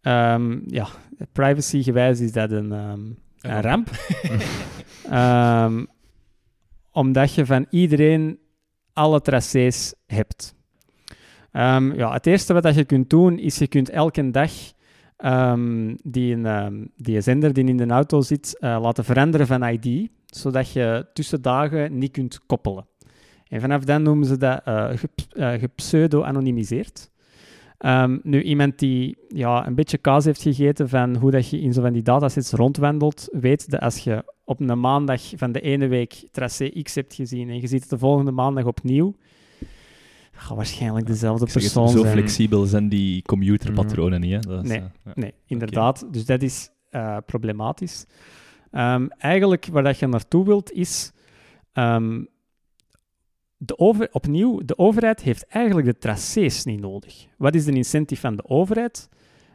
Ehm, 0.00 0.58
ja, 0.66 0.86
privacygewijs 1.32 2.20
is 2.20 2.32
dat 2.32 2.50
een, 2.50 2.72
ehm, 2.72 3.00
een 3.40 3.60
ramp. 3.60 3.90
Omdat 6.92 7.34
je 7.34 7.46
van 7.46 7.66
iedereen 7.70 8.38
alle 8.92 9.20
tracés 9.20 9.94
hebt. 10.06 10.54
Ehm, 11.54 11.92
ja, 11.92 12.12
het 12.12 12.26
eerste 12.26 12.52
wat 12.52 12.74
je 12.74 12.84
kunt 12.84 13.10
doen, 13.10 13.38
is 13.38 13.58
je 13.58 13.66
kunt 13.66 13.90
elke 13.90 14.30
dag 14.30 14.50
ehm, 15.16 15.94
die, 16.02 16.42
ehm, 16.42 16.84
die 16.96 17.20
zender 17.20 17.52
die 17.52 17.64
in 17.64 17.76
de 17.76 17.86
auto 17.86 18.20
zit 18.20 18.58
eh, 18.58 18.78
laten 18.80 19.04
veranderen 19.04 19.46
van 19.46 19.68
ID, 19.68 20.10
zodat 20.26 20.72
je 20.72 21.06
tussen 21.12 21.42
dagen 21.42 21.98
niet 21.98 22.10
kunt 22.10 22.46
koppelen. 22.46 22.86
En 23.48 23.60
vanaf 23.60 23.84
dan 23.84 24.02
noemen 24.02 24.26
ze 24.26 24.36
dat 24.36 24.60
gep- 24.98 25.58
gepseudo-anonymiseerd. 25.60 27.10
Ehm, 27.78 28.18
nu, 28.22 28.42
iemand 28.42 28.78
die 28.78 29.16
ja, 29.28 29.66
een 29.66 29.74
beetje 29.74 29.98
kaas 29.98 30.24
heeft 30.24 30.42
gegeten 30.42 30.88
van 30.88 31.16
hoe 31.16 31.30
dat 31.30 31.48
je 31.48 31.60
in 31.60 31.72
zo 31.72 31.82
van 31.82 31.92
die 31.92 32.02
datasets 32.02 32.52
rondwandelt, 32.52 33.28
weet 33.30 33.70
dat 33.70 33.80
als 33.80 33.98
je 33.98 34.24
op 34.44 34.60
een 34.60 34.80
maandag 34.80 35.22
van 35.36 35.52
de 35.52 35.60
ene 35.60 35.86
week 35.86 36.28
tracé 36.30 36.82
X 36.82 36.94
hebt 36.94 37.14
gezien 37.14 37.48
en 37.48 37.60
je 37.60 37.66
ziet 37.66 37.80
het 37.80 37.90
de 37.90 37.98
volgende 37.98 38.30
maandag 38.30 38.64
opnieuw, 38.64 39.14
gaat 40.36 40.56
waarschijnlijk 40.56 41.06
dezelfde 41.06 41.46
persoon 41.52 41.88
zo 41.88 41.98
zijn. 42.00 42.12
flexibel 42.12 42.64
zijn 42.64 42.88
die 42.88 43.22
computerpatronen 43.22 44.20
niet. 44.20 44.44
Hè? 44.44 44.60
Is, 44.62 44.68
Nee. 44.68 44.78
eh, 44.78 44.84
ja. 45.04 45.12
Nee, 45.14 45.34
inderdaad. 45.46 46.06
Dus 46.12 46.26
dat 46.26 46.42
is 46.42 46.70
eh, 46.90 47.16
problematisch. 47.26 48.06
Ehm, 48.70 49.06
eigenlijk 49.18 49.66
waar 49.72 49.82
dat 49.82 49.98
je 49.98 50.06
naartoe 50.06 50.44
wilt 50.44 50.72
is. 50.72 51.12
ehm, 51.72 52.24
de 53.56 53.78
over, 53.78 54.08
opnieuw, 54.12 54.60
de 54.64 54.78
overheid 54.78 55.22
heeft 55.22 55.46
eigenlijk 55.46 55.86
de 55.86 55.98
tracés 55.98 56.64
niet 56.64 56.80
nodig. 56.80 57.26
Wat 57.38 57.54
is 57.54 57.64
de 57.64 57.72
incentive 57.72 58.20
van 58.20 58.36
de 58.36 58.44
overheid? 58.48 59.08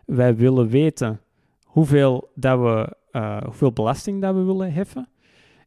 Wij 0.05 0.35
willen 0.35 0.67
weten 0.67 1.21
hoeveel, 1.63 2.31
dat 2.35 2.59
we, 2.59 2.95
eh, 3.11 3.41
hoeveel 3.43 3.71
belasting 3.73 4.21
dat 4.21 4.35
we 4.35 4.41
willen 4.41 4.73
heffen. 4.73 5.09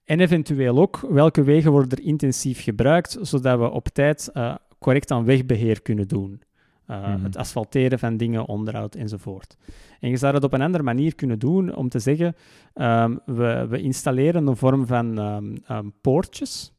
En 0.04 0.20
eventueel 0.20 0.78
ook 0.78 1.00
welke 1.10 1.42
wegen 1.42 1.70
worden 1.70 1.98
er 1.98 2.04
intensief 2.04 2.62
gebruikt, 2.62 3.18
zodat 3.20 3.58
we 3.58 3.70
op 3.70 3.88
tijd 3.88 4.30
eh, 4.32 4.54
correct 4.82 5.10
aan 5.10 5.24
wegbeheer 5.24 5.82
kunnen 5.82 6.08
doen. 6.08 6.42
Uh, 6.90 7.08
Mhm. 7.14 7.22
Het 7.24 7.36
asfalteren 7.36 7.98
van 7.98 8.16
dingen, 8.16 8.46
onderhoud 8.48 8.94
enzovoort. 8.94 9.56
En 10.00 10.10
je 10.10 10.16
zou 10.16 10.32
dat 10.32 10.44
op 10.44 10.52
een 10.52 10.62
andere 10.62 10.84
manier 10.84 11.14
kunnen 11.14 11.38
doen 11.38 11.74
om 11.74 11.88
te 11.88 11.98
zeggen: 11.98 12.34
ehm, 12.74 13.16
we, 13.26 13.66
we 13.68 13.80
installeren 13.80 14.46
een 14.46 14.56
vorm 14.56 14.86
van 14.86 15.18
ehm, 15.18 15.56
ehm, 15.66 15.86
poortjes 16.00 16.72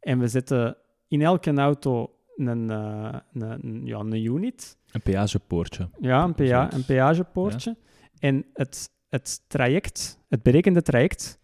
en 0.00 0.18
we 0.18 0.28
zetten 0.28 0.76
in 1.08 1.22
elke 1.22 1.52
auto 1.54 2.10
een, 2.36 2.70
eh, 2.70 3.14
een, 3.32 3.42
een- 3.42 3.86
ja, 3.86 3.98
een 3.98 4.24
unit, 4.24 4.76
Een 4.92 5.02
peagepoortje. 5.02 5.88
ja, 6.00 6.24
een, 6.24 6.34
pea- 6.34 6.72
een 6.72 6.84
peagepoortje. 6.84 7.76
En 8.18 8.44
het, 8.52 8.90
het 9.08 9.40
traject, 9.48 10.18
het 10.28 10.42
berekende 10.42 10.82
traject, 10.82 11.38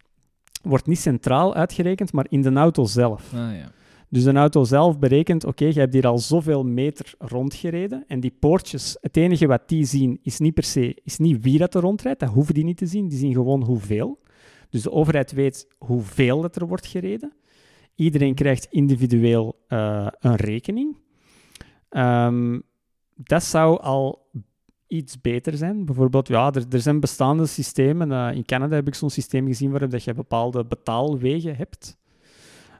wordt 0.63 0.87
niet 0.87 0.99
centraal 0.99 1.55
uitgerekend, 1.55 2.13
maar 2.13 2.27
in 2.29 2.43
de 2.43 2.53
auto 2.53 2.85
zelf. 2.85 3.35
Ah, 3.35 3.39
ja. 3.57 3.71
Dus 4.15 4.25
de 4.25 4.33
auto 4.33 4.65
zelf 4.65 4.99
berekent, 4.99 5.45
oké, 5.45 5.65
je 5.65 5.79
hebt 5.79 5.93
hier 5.93 6.07
al 6.07 6.19
zoveel 6.19 6.65
meter 6.65 7.15
rondgereden 7.19 8.05
en 8.07 8.21
die 8.21 8.37
poortjes, 8.39 8.97
het 9.01 9.17
enige 9.17 9.47
wat 9.47 9.69
die 9.69 9.85
zien 9.85 10.19
is 10.23 10.39
niet 10.39 10.55
per 10.55 10.63
se, 10.63 10.97
is 11.05 11.19
niet 11.19 11.43
wie 11.43 11.59
dat 11.59 11.75
er 11.75 11.81
rondrijdt, 11.81 12.21
dat 12.21 12.29
hoeven 12.29 12.55
die 12.55 12.65
niet 12.65 12.77
te 12.77 12.87
zien, 12.87 13.09
die 13.09 13.19
zien 13.19 13.33
gewoon 13.33 13.65
hoeveel. 13.65 14.19
Dus 14.71 14.83
de 14.83 14.91
overheid 14.91 15.33
weet 15.33 15.69
hoeveel 15.79 16.41
dat 16.41 16.57
er 16.57 16.67
wordt 16.67 16.87
gereden. 16.87 17.33
Iedereen 17.95 18.35
krijgt 18.35 18.67
individueel 18.71 19.59
eh, 19.69 20.07
een 20.19 20.37
rekening. 20.37 20.97
Ehm, 21.89 22.61
dat 23.15 23.43
zou 23.43 23.81
al 23.81 24.31
iets 24.87 25.21
beter 25.21 25.57
zijn. 25.57 25.85
Bijvoorbeeld, 25.85 26.29
ja, 26.29 26.53
er, 26.53 26.65
er 26.71 26.81
zijn 26.81 27.01
bestaande 27.01 27.47
systemen. 27.47 28.13
eh, 28.13 28.37
in 28.37 28.45
Canada 28.45 28.75
heb 28.75 28.87
ik 28.87 28.95
zo'n 28.95 29.11
systeem 29.11 29.47
gezien 29.47 29.71
waarop 29.71 29.91
dat 29.91 30.05
je 30.05 30.15
bepaalde 30.15 30.65
betaalwegen 30.65 31.57
hebt. 31.57 32.03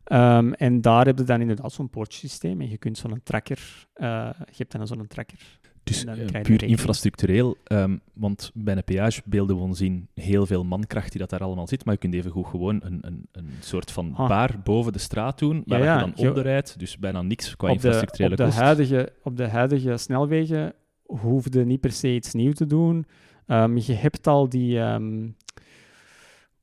Ehm, 0.05 0.53
en 0.53 0.81
daar 0.81 1.07
heb 1.07 1.19
je 1.19 1.25
dan 1.25 1.41
inderdaad 1.41 1.73
zo'n 1.73 1.91
poortsysteem. 1.91 2.61
En 2.61 2.71
je 2.71 2.79
kunt 2.79 2.99
zo'n 2.99 3.21
tracker, 3.23 3.87
eh, 3.95 4.29
je 4.47 4.55
hebt 4.57 4.73
dan 4.73 4.87
zo'n 4.87 5.07
tracker. 5.07 5.59
Dus 5.85 6.05
eh, 6.05 6.43
puur 6.43 6.63
infrastructureel, 6.63 7.57
ehm, 7.65 7.97
want 8.15 8.51
bij 8.55 8.77
een 8.77 8.85
peage 8.85 9.23
beelden 9.25 9.57
we 9.57 9.63
ons 9.63 9.81
in 9.81 10.09
heel 10.15 10.47
veel 10.47 10.65
mankracht 10.65 11.11
die 11.11 11.21
dat 11.21 11.31
daar 11.31 11.41
allemaal 11.41 11.67
zit, 11.67 11.85
maar 11.85 11.95
je 11.95 12.01
kunt 12.01 12.15
even 12.15 12.31
goed 12.31 12.47
gewoon 12.47 12.81
een, 12.85 12.99
een, 13.01 13.29
een 13.33 13.49
soort 13.61 13.91
van 13.91 14.15
Ah. 14.15 14.29
baar 14.29 14.61
boven 14.65 14.93
de 14.93 14.99
straat 14.99 15.39
doen, 15.39 15.63
waar 15.67 15.83
Ja, 15.83 15.95
je 15.95 16.01
dan 16.01 16.29
onderrijdt, 16.29 16.79
dus 16.79 16.99
bijna 16.99 17.23
niks 17.23 17.57
qua 17.57 17.71
op 17.71 17.81
de, 17.81 17.87
infrastructurele 17.87 18.45
op, 18.45 18.51
de 18.51 18.57
huidige, 18.57 19.13
op 19.23 19.37
de 19.37 19.49
huidige 19.49 19.97
snelwegen 19.97 20.73
hoefde 21.03 21.65
niet 21.65 21.81
per 21.81 21.93
se 21.93 22.15
iets 22.15 22.33
nieuws 22.35 22.55
te 22.55 22.67
doen. 22.67 23.07
Ehm, 23.47 23.77
je 23.77 23.93
hebt 23.93 24.27
al 24.27 24.49
die, 24.49 24.81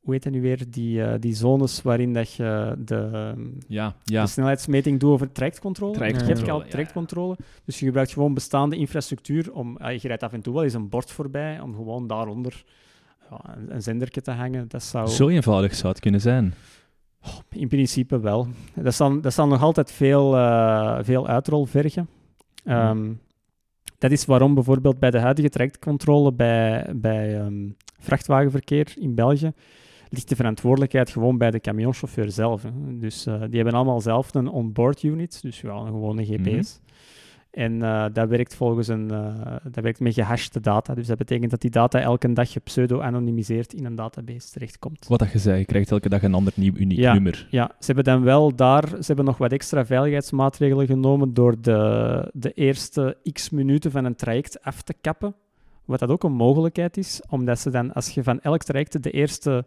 hoe 0.01 0.13
heet 0.13 0.23
dat 0.23 0.33
nu 0.33 0.41
weer, 0.41 0.63
die, 0.69 1.03
eh, 1.03 1.19
die 1.19 1.33
zones 1.35 1.81
waarin 1.81 2.13
dat 2.13 2.33
je 2.33 2.75
de, 2.77 3.33
Ja, 3.67 3.95
ja. 4.03 4.21
de 4.21 4.29
snelheidsmeting 4.29 4.99
doet 4.99 5.11
over 5.11 5.31
trajectcontrole. 5.31 5.93
Trajectcontrole, 5.93 6.39
Je 6.39 6.45
hebt 6.45 6.57
al 6.59 6.63
ja, 6.63 6.69
trajectcontrole. 6.69 7.37
Dus 7.65 7.79
je 7.79 7.85
gebruikt 7.85 8.13
gewoon 8.13 8.33
bestaande 8.33 8.75
infrastructuur. 8.75 9.53
Om, 9.53 9.77
ah, 9.77 9.97
je 10.01 10.07
rijdt 10.07 10.23
af 10.23 10.33
en 10.33 10.41
toe 10.41 10.53
wel 10.53 10.63
eens 10.63 10.73
een 10.73 10.89
bord 10.89 11.11
voorbij 11.11 11.59
om 11.59 11.75
gewoon 11.75 12.07
daaronder 12.07 12.63
ja, 13.29 13.55
een, 13.57 13.73
een 13.75 13.81
zendertje 13.81 14.21
te 14.21 14.31
hangen. 14.31 14.67
Dat 14.67 14.83
zou 14.83 15.07
Zo 15.07 15.27
eenvoudig 15.27 15.75
zou 15.75 15.87
het 15.87 16.01
kunnen 16.01 16.21
zijn. 16.21 16.53
in 17.49 17.67
principe 17.67 18.19
wel. 18.19 18.47
Dat 18.75 18.93
zal, 18.93 19.21
dat 19.21 19.33
zal 19.33 19.47
nog 19.47 19.61
altijd 19.61 19.91
veel, 19.91 20.35
eh, 20.37 20.99
veel 21.01 21.27
uitrol 21.27 21.65
vergen. 21.65 22.09
Ehm, 22.63 23.11
dat 23.97 24.11
is 24.11 24.25
waarom 24.25 24.53
bijvoorbeeld 24.53 24.99
bij 24.99 25.11
de 25.11 25.19
huidige 25.19 25.49
trajectcontrole 25.49 26.33
bij, 26.33 26.89
bij 26.95 27.39
ehm, 27.39 27.69
vrachtwagenverkeer 27.99 28.93
in 28.99 29.15
België 29.15 29.51
ligt 30.11 30.29
de 30.29 30.35
verantwoordelijkheid 30.35 31.09
gewoon 31.09 31.37
bij 31.37 31.51
de 31.51 31.59
camionchauffeur 31.59 32.31
zelf. 32.31 32.63
Hè. 32.63 32.69
Dus 32.97 33.25
eh, 33.25 33.39
die 33.39 33.55
hebben 33.55 33.73
allemaal 33.73 34.01
zelf 34.01 34.33
een 34.33 34.47
onboard 34.47 35.03
unit, 35.03 35.41
dus 35.41 35.61
ja, 35.61 35.85
gewoon 35.85 36.17
een 36.17 36.25
GPS. 36.25 36.79
En 37.51 37.81
eh, 37.81 38.05
dat 38.13 38.29
werkt 38.29 38.55
volgens 38.55 38.87
een, 38.87 39.11
eh, 39.11 39.55
dat 39.63 39.83
werkt 39.83 39.99
met 39.99 40.13
gehashte 40.13 40.59
data. 40.59 40.93
Dus 40.93 41.07
dat 41.07 41.17
betekent 41.17 41.51
dat 41.51 41.61
die 41.61 41.69
data 41.69 41.99
elke 41.99 42.33
dag 42.33 42.63
pseudo-anonymiseerd 42.63 43.73
in 43.73 43.85
een 43.85 43.95
database 43.95 44.51
terechtkomt. 44.51 45.07
Wat 45.07 45.19
dat 45.19 45.31
je 45.31 45.39
zei, 45.39 45.59
je 45.59 45.65
krijgt 45.65 45.91
elke 45.91 46.09
dag 46.09 46.23
een 46.23 46.33
ander 46.33 46.53
nieuw 46.55 46.73
uniek 46.75 46.97
Ja. 46.97 47.13
nummer. 47.13 47.47
Ja, 47.49 47.67
ze 47.79 47.85
hebben 47.85 48.03
dan 48.03 48.23
wel 48.23 48.55
daar 48.55 48.87
ze 48.87 49.03
hebben 49.05 49.25
nog 49.25 49.37
wat 49.37 49.51
extra 49.51 49.85
veiligheidsmaatregelen 49.85 50.85
genomen 50.85 51.33
door 51.33 51.61
de, 51.61 52.29
de 52.33 52.51
eerste 52.51 53.17
x 53.31 53.49
minuten 53.49 53.91
van 53.91 54.05
een 54.05 54.15
traject 54.15 54.63
af 54.63 54.81
te 54.81 54.93
kappen. 55.01 55.35
Wat 55.85 55.99
dat 55.99 56.09
ook 56.09 56.23
een 56.23 56.33
mogelijkheid 56.33 56.97
is, 56.97 57.21
omdat 57.29 57.59
ze 57.59 57.69
dan, 57.69 57.93
als 57.93 58.09
je 58.09 58.23
van 58.23 58.41
elk 58.41 58.63
traject 58.63 59.03
de 59.03 59.11
eerste 59.11 59.65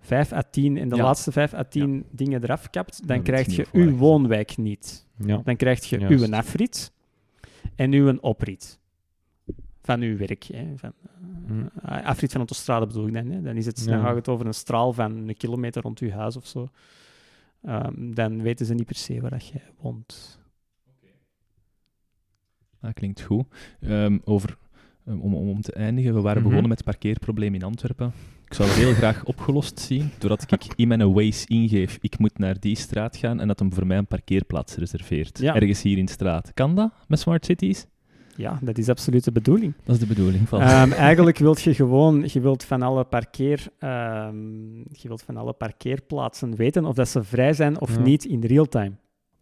5 0.00 0.32
à 0.32 0.42
10 0.50 0.76
en 0.76 0.88
de 0.88 0.96
Ja. 0.96 1.02
laatste 1.02 1.32
5 1.32 1.54
à 1.54 1.64
10 1.64 2.04
dingen 2.10 2.42
eraf 2.42 2.70
kapt, 2.70 3.08
dan 3.08 3.22
krijg 3.22 3.46
je 3.56 3.66
uw 3.72 3.96
woonwijk 3.96 4.56
niet. 4.56 5.06
Ja. 5.16 5.36
Dan 5.44 5.56
krijg 5.56 5.84
je 5.84 5.98
Juist. 5.98 6.24
uw 6.26 6.34
afrit 6.34 6.92
en 7.74 7.92
uw 7.92 8.16
oprit 8.20 8.78
van 9.82 10.00
uw 10.00 10.16
werk. 10.16 10.42
Hè, 10.44 10.66
van, 10.76 10.92
Hm. 11.46 11.66
eh, 11.82 12.04
afrit 12.04 12.30
van 12.30 12.40
autostrade 12.40 12.86
bedoel 12.86 13.06
ik 13.06 13.12
dan. 13.14 13.26
Hè. 13.30 13.42
Dan, 13.42 13.56
is 13.56 13.66
het, 13.66 13.84
Ja. 13.84 13.90
dan 13.92 14.00
gaat 14.04 14.14
het 14.14 14.28
over 14.28 14.46
een 14.46 14.54
straal 14.54 14.92
van 14.92 15.28
een 15.28 15.36
kilometer 15.36 15.82
rond 15.82 15.98
uw 15.98 16.10
huis 16.10 16.36
of 16.36 16.46
zo. 16.46 16.68
Ehm, 17.62 18.12
dan 18.14 18.42
weten 18.42 18.66
ze 18.66 18.74
niet 18.74 18.86
per 18.86 18.96
se 18.96 19.20
waar 19.20 19.30
dat 19.30 19.46
jij 19.46 19.62
woont. 19.80 20.38
Dat 22.80 22.92
klinkt 22.92 23.20
goed. 23.20 23.46
Ehm, 23.80 24.18
over, 24.24 24.56
um, 25.06 25.20
om, 25.20 25.34
om, 25.34 25.48
om 25.48 25.60
te 25.60 25.72
eindigen, 25.72 26.14
we 26.14 26.20
waren 26.20 26.36
Mhm. 26.40 26.48
begonnen 26.48 26.68
met 26.68 26.78
het 26.78 26.86
parkeerprobleem 26.86 27.54
in 27.54 27.62
Antwerpen. 27.62 28.12
Ik 28.50 28.56
zou 28.56 28.68
het 28.68 28.78
heel 28.78 28.92
graag 28.92 29.24
opgelost 29.24 29.80
zien, 29.80 30.10
doordat 30.18 30.52
ik 30.52 30.66
in 30.76 30.88
mijn 30.88 31.12
Waze 31.12 31.46
ingeef, 31.48 31.98
ik 32.00 32.18
moet 32.18 32.38
naar 32.38 32.60
die 32.60 32.76
straat 32.76 33.16
gaan 33.16 33.40
en 33.40 33.48
dat 33.48 33.58
hem 33.58 33.72
voor 33.72 33.86
mij 33.86 33.96
een 33.98 34.06
parkeerplaats 34.06 34.74
reserveert. 34.76 35.38
Ja. 35.38 35.54
Ergens 35.54 35.82
hier 35.82 35.98
in 35.98 36.04
de 36.04 36.12
straat. 36.12 36.50
Kan 36.54 36.74
dat 36.74 36.90
met 37.08 37.18
smart 37.18 37.44
cities? 37.44 37.86
Ja, 38.36 38.58
dat 38.62 38.78
is 38.78 38.88
absoluut 38.88 39.24
de 39.24 39.32
bedoeling. 39.32 39.74
Dat 39.84 39.94
is 39.94 40.00
de 40.00 40.06
bedoeling 40.06 40.48
van. 40.48 40.60
Ehm, 40.60 40.92
eigenlijk 40.92 41.38
wilt 41.38 41.60
je 41.62 41.74
gewoon, 41.74 42.24
je 42.26 42.40
wilt 42.40 42.64
van 42.64 42.82
alle 42.82 43.04
parkeer, 43.04 43.66
ehm, 43.78 44.76
je 44.78 45.08
wilt 45.08 45.22
van 45.22 45.36
alle 45.36 45.52
parkeerplaatsen 45.52 46.56
weten 46.56 46.84
of 46.84 46.94
dat 46.94 47.08
ze 47.08 47.22
vrij 47.24 47.52
zijn 47.52 47.80
of 47.80 47.94
Ja. 47.94 48.00
niet 48.00 48.24
in 48.24 48.40
real 48.44 48.66
time. 48.66 48.92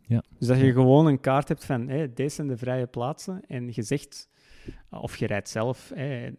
Ja. 0.06 0.22
Dus 0.38 0.48
dat 0.48 0.58
je 0.60 0.72
gewoon 0.72 1.06
een 1.06 1.20
kaart 1.20 1.48
hebt 1.48 1.64
van, 1.64 1.88
hé, 1.88 2.12
deze 2.12 2.34
zijn 2.34 2.46
de 2.48 2.56
vrije 2.56 2.86
plaatsen 2.86 3.40
en 3.46 3.68
je 3.72 3.82
zegt, 3.82 4.28
of 4.90 5.16
je 5.16 5.26
rijdt 5.26 5.48
zelf 5.48 5.92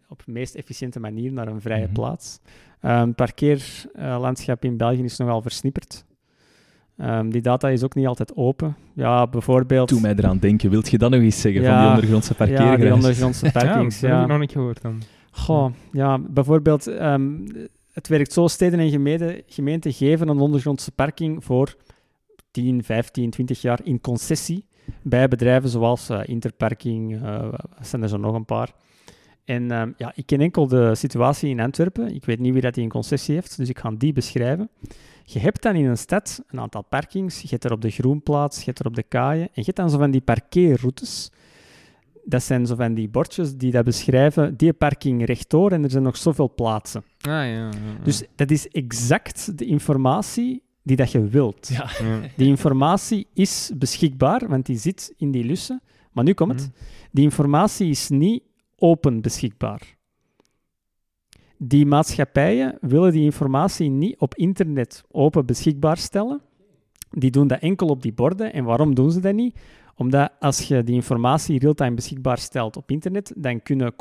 op 0.08 0.22
de 0.24 0.32
meest 0.32 0.54
efficiënte 0.54 1.00
manier 1.00 1.32
naar 1.32 1.48
een 1.48 1.60
vrije 1.60 1.84
Mhm. 1.84 1.92
plaats. 1.92 2.40
Ehm, 2.80 3.06
Het 3.06 3.16
parkeerlandschap 3.16 4.64
in 4.64 4.76
België 4.76 5.02
is 5.02 5.16
nogal 5.16 5.42
versnipperd. 5.42 6.04
Ehm, 6.96 7.28
die 7.28 7.40
data 7.40 7.68
is 7.68 7.82
ook 7.82 7.94
niet 7.94 8.06
altijd 8.06 8.36
open. 8.36 8.76
Ja, 8.94 9.26
bijvoorbeeld... 9.26 9.88
Doe 9.88 10.00
mij 10.00 10.14
eraan 10.16 10.38
denken. 10.38 10.70
Wilt 10.70 10.90
je 10.90 10.98
dat 10.98 11.10
nog 11.10 11.20
eens 11.20 11.40
zeggen 11.40 11.64
van 11.64 11.78
die 11.78 11.88
ondergrondse 11.88 12.34
ja, 12.38 12.76
die 12.76 12.92
ondergrondse 12.92 13.50
parkings. 13.52 14.00
ja, 14.00 14.08
dat 14.08 14.16
heb 14.16 14.22
ik 14.24 14.30
nog 14.30 14.40
niet 14.40 14.52
gehoord 14.52 14.82
dan. 14.82 15.02
Goh, 15.30 15.72
ja, 15.92 16.18
bijvoorbeeld, 16.18 16.86
ehm, 16.86 17.32
het 17.92 18.08
werkt 18.08 18.32
zo, 18.32 18.46
steden 18.46 18.78
en 18.78 18.90
gemeenten, 18.90 19.42
gemeenten 19.46 19.92
geven 19.92 20.28
een 20.28 20.38
ondergrondse 20.38 20.92
parking 20.92 21.44
voor 21.44 21.76
10, 22.50 22.84
15, 22.84 23.30
20 23.30 23.60
jaar 23.62 23.80
in 23.84 24.00
concessie 24.00 24.64
bij 25.02 25.28
bedrijven 25.28 25.68
zoals 25.68 26.08
eh, 26.08 26.20
Interparking, 26.24 27.22
eh 27.22 27.52
zijn 27.80 28.02
er 28.02 28.08
zo 28.08 28.16
nog 28.16 28.34
een 28.34 28.44
paar. 28.44 28.72
En 29.44 29.70
ehm, 29.70 29.92
ja, 29.96 30.12
ik 30.14 30.26
ken 30.26 30.40
enkel 30.40 30.66
de 30.66 30.94
situatie 30.94 31.50
in 31.50 31.60
Antwerpen. 31.60 32.14
Ik 32.14 32.24
weet 32.24 32.38
niet 32.38 32.52
wie 32.52 32.62
dat 32.62 32.74
die 32.74 32.82
in 32.82 32.88
concessie 32.88 33.34
heeft, 33.34 33.56
dus 33.56 33.68
ik 33.68 33.78
ga 33.78 33.90
die 33.90 34.12
beschrijven. 34.12 34.70
Je 35.24 35.38
hebt 35.38 35.62
dan 35.62 35.74
in 35.74 35.86
een 35.86 35.98
stad 35.98 36.42
een 36.46 36.60
aantal 36.60 36.82
parkings. 36.82 37.40
Je 37.40 37.48
hebt 37.48 37.64
er 37.64 37.72
op 37.72 37.80
de 37.80 37.90
Groenplaats, 37.90 38.58
je 38.58 38.64
hebt 38.64 38.78
er 38.78 38.86
op 38.86 38.94
de 38.94 39.02
Kaaien. 39.02 39.42
En 39.44 39.50
je 39.54 39.62
hebt 39.64 39.76
dan 39.76 39.90
zo 39.90 39.98
van 39.98 40.10
die 40.10 40.20
parkeerroutes. 40.20 41.30
Dat 42.24 42.42
zijn 42.42 42.66
zo 42.66 42.74
van 42.74 42.94
die 42.94 43.08
bordjes 43.08 43.56
die 43.56 43.70
dat 43.70 43.84
beschrijven, 43.84 44.56
die 44.56 44.72
parking 44.72 45.24
rechtdoor 45.24 45.72
en 45.72 45.84
er 45.84 45.90
zijn 45.90 46.02
nog 46.02 46.16
zoveel 46.16 46.52
plaatsen. 46.54 47.02
Ah, 47.20 47.30
ja, 47.30 47.42
ja, 47.42 47.64
ja. 47.64 47.70
Dus 48.02 48.24
dat 48.34 48.50
is 48.50 48.68
exact 48.68 49.58
de 49.58 49.64
informatie 49.64 50.62
die 50.82 50.96
dat 50.96 51.10
je 51.10 51.28
wilt. 51.28 51.68
Ja. 51.68 51.90
Ja. 52.02 52.20
Die 52.36 52.48
informatie 52.48 53.26
is 53.34 53.72
beschikbaar, 53.76 54.48
want 54.48 54.66
die 54.66 54.78
zit 54.78 55.14
in 55.16 55.30
die 55.30 55.44
lussen. 55.44 55.82
Maar 56.12 56.24
nu 56.24 56.32
komt 56.32 56.52
het. 56.52 56.60
Mhm. 56.60 56.70
Die 57.10 57.24
informatie 57.24 57.88
is 57.88 58.08
niet 58.08 58.42
open 58.76 59.20
beschikbaar. 59.20 59.98
Die 61.58 61.86
maatschappijen 61.86 62.78
willen 62.80 63.12
die 63.12 63.24
informatie 63.24 63.90
niet 63.90 64.18
op 64.18 64.34
internet 64.34 65.04
open 65.10 65.46
beschikbaar 65.46 65.96
stellen. 65.96 66.40
Die 67.10 67.30
doen 67.30 67.46
dat 67.46 67.60
enkel 67.60 67.86
op 67.86 68.02
die 68.02 68.12
borden. 68.12 68.52
En 68.52 68.64
waarom 68.64 68.94
doen 68.94 69.10
ze 69.10 69.20
dat 69.20 69.34
niet? 69.34 69.58
Omdat 70.00 70.30
als 70.38 70.60
je 70.60 70.82
die 70.82 70.94
informatie 70.94 71.58
real-time 71.58 71.94
beschikbaar 71.94 72.38
stelt 72.38 72.76
op 72.76 72.90
internet, 72.90 73.32
dan 73.36 73.62
kunnen 73.62 73.96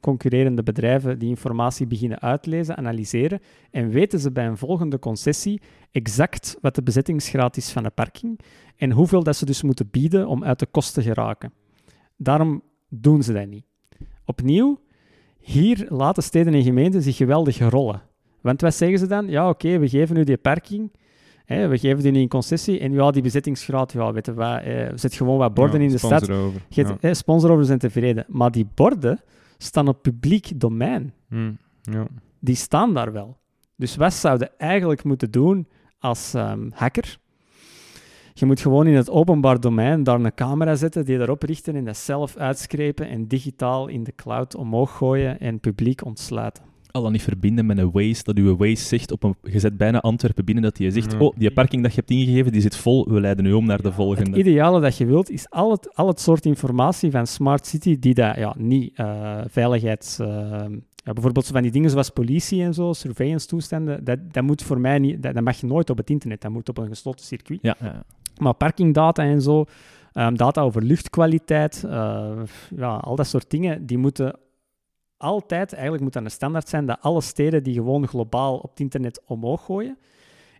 concurrerende 0.00 0.62
bedrijven 0.62 1.18
die 1.18 1.28
informatie 1.28 1.86
beginnen 1.86 2.20
uitlezen, 2.20 2.76
analyseren 2.76 3.40
en 3.70 3.88
weten 3.88 4.18
ze 4.18 4.32
bij 4.32 4.46
een 4.46 4.56
volgende 4.56 4.98
concessie 4.98 5.60
exact 5.90 6.56
wat 6.60 6.74
de 6.74 6.82
bezettingsgraad 6.82 7.56
is 7.56 7.70
van 7.70 7.84
een 7.84 7.94
parking 7.94 8.40
en 8.76 8.90
hoeveel 8.90 9.22
dat 9.22 9.36
ze 9.36 9.44
dus 9.44 9.62
moeten 9.62 9.88
bieden 9.90 10.26
om 10.26 10.44
uit 10.44 10.58
de 10.58 10.66
kosten 10.66 11.02
te 11.02 11.08
geraken. 11.08 11.52
Daarom 12.16 12.62
doen 12.88 13.22
ze 13.22 13.32
dat 13.32 13.46
niet. 13.46 13.64
Opnieuw, 14.24 14.80
hier 15.38 15.86
laten 15.88 16.22
steden 16.22 16.54
en 16.54 16.62
gemeenten 16.62 17.02
zich 17.02 17.16
geweldig 17.16 17.58
rollen. 17.58 18.02
Want 18.40 18.60
wat 18.60 18.74
zeggen 18.74 18.98
ze 18.98 19.06
dan? 19.06 19.28
Ja, 19.28 19.48
oké, 19.48 19.78
we 19.78 19.88
geven 19.88 20.16
u 20.16 20.24
die 20.24 20.36
parking, 20.36 20.92
hè, 21.52 21.68
we 21.68 21.78
geven 21.78 22.02
die 22.02 22.12
in 22.12 22.28
concessie 22.28 22.80
en 22.80 22.92
ja, 22.92 23.10
die 23.10 23.22
bezettingsgraad, 23.22 23.92
ja, 23.92 24.12
weten 24.12 24.36
we, 24.36 24.44
eh, 24.44 24.92
zet 24.94 25.14
gewoon 25.14 25.38
wat 25.38 25.54
borden 25.54 25.80
Ja, 25.80 25.86
in 25.86 25.92
de 25.92 25.98
stad. 25.98 26.30
over. 26.30 26.60
Je 26.68 26.94
hè, 27.00 27.14
sponsor 27.14 27.50
over 27.50 27.64
zijn 27.64 27.78
tevreden. 27.78 28.24
Maar 28.28 28.50
die 28.50 28.66
borden 28.74 29.20
staan 29.58 29.88
op 29.88 30.02
publiek 30.02 30.60
domein. 30.60 31.12
Hm, 31.28 31.52
ja. 31.82 32.06
Die 32.38 32.54
staan 32.54 32.94
daar 32.94 33.12
wel. 33.12 33.36
Dus 33.76 33.96
wat 33.96 34.12
zouden 34.14 34.50
eigenlijk 34.58 35.04
moeten 35.04 35.30
doen 35.30 35.66
als 35.98 36.34
ehm, 36.34 36.70
hacker? 36.74 37.18
Je 38.34 38.46
moet 38.46 38.60
gewoon 38.60 38.86
in 38.86 38.94
het 38.94 39.10
openbaar 39.10 39.60
domein 39.60 40.02
daar 40.02 40.20
een 40.20 40.34
camera 40.34 40.74
zetten, 40.74 41.04
die 41.04 41.18
daarop 41.18 41.42
richten 41.42 41.76
en 41.76 41.84
dat 41.84 41.96
zelf 41.96 42.36
uitskrepen 42.36 43.08
en 43.08 43.26
digitaal 43.26 43.88
in 43.88 44.04
de 44.04 44.14
cloud 44.14 44.54
omhoog 44.54 44.96
gooien 44.96 45.40
en 45.40 45.60
publiek 45.60 46.04
ontsluiten. 46.04 46.64
Al 46.92 47.02
dan 47.02 47.12
niet 47.12 47.22
verbinden 47.22 47.66
met 47.66 47.78
een 47.78 47.90
Waze, 47.90 48.22
dat 48.24 48.36
uw 48.36 48.56
Waze 48.56 48.84
zegt, 48.84 49.12
op 49.12 49.22
een, 49.22 49.34
je 49.42 49.58
zet 49.58 49.76
bijna 49.76 50.00
Antwerpen 50.00 50.44
binnen, 50.44 50.64
dat 50.64 50.78
je 50.78 50.90
zegt, 50.90 51.12
Ja. 51.12 51.18
oh, 51.18 51.34
die 51.36 51.50
parking 51.52 51.82
dat 51.82 51.90
je 51.94 51.98
hebt 51.98 52.10
ingegeven, 52.10 52.52
die 52.52 52.60
zit 52.60 52.76
vol, 52.76 53.08
we 53.08 53.20
leiden 53.20 53.44
u 53.44 53.52
om 53.52 53.66
naar 53.66 53.82
de 53.82 53.86
Het 53.86 53.94
volgende. 53.94 54.38
ideale 54.38 54.80
dat 54.80 54.96
je 54.96 55.06
wilt, 55.06 55.30
is 55.30 55.50
al 55.50 55.70
het, 55.70 55.94
al 55.96 56.06
het 56.06 56.20
soort 56.20 56.46
informatie 56.46 57.10
van 57.10 57.26
Smart 57.26 57.66
City 57.66 57.98
die 57.98 58.14
dat, 58.14 58.36
ja, 58.36 58.54
niet 58.58 58.92
eh, 58.94 59.40
veiligheids... 59.46 60.18
eh, 60.18 60.28
ja, 61.04 61.12
bijvoorbeeld 61.12 61.46
van 61.46 61.62
die 61.62 61.70
dingen 61.70 61.90
zoals 61.90 62.10
politie 62.10 62.62
en 62.62 62.74
zo, 62.74 62.92
surveillance 62.92 63.46
toestanden, 63.46 64.04
dat, 64.04 64.18
dat 64.30 64.42
moet 64.42 64.62
voor 64.62 64.80
mij 64.80 64.98
niet... 64.98 65.22
Dat, 65.22 65.34
dat 65.34 65.44
mag 65.44 65.60
je 65.60 65.66
nooit 65.66 65.90
op 65.90 65.96
het 65.96 66.10
internet, 66.10 66.40
dat 66.40 66.50
moet 66.50 66.68
op 66.68 66.78
een 66.78 66.88
gesloten 66.88 67.24
circuit. 67.24 67.58
Ja, 67.62 67.76
ja. 67.80 68.04
Maar 68.40 68.54
parkingdata 68.54 69.22
en 69.22 69.42
zo, 69.42 69.64
ehm, 70.12 70.34
data 70.34 70.60
over 70.60 70.82
luchtkwaliteit, 70.82 71.84
eh, 71.84 72.30
ja, 72.76 72.96
al 72.96 73.16
dat 73.16 73.26
soort 73.26 73.50
dingen, 73.50 73.86
die 73.86 73.98
moeten 73.98 74.36
altijd, 75.22 75.72
eigenlijk 75.72 76.02
moet 76.02 76.12
dat 76.12 76.24
een 76.24 76.30
standaard 76.30 76.68
zijn, 76.68 76.86
dat 76.86 76.98
alle 77.00 77.20
steden 77.20 77.62
die 77.62 77.74
gewoon 77.74 78.08
globaal 78.08 78.56
op 78.56 78.70
het 78.70 78.80
internet 78.80 79.22
omhoog 79.26 79.64
gooien. 79.64 79.98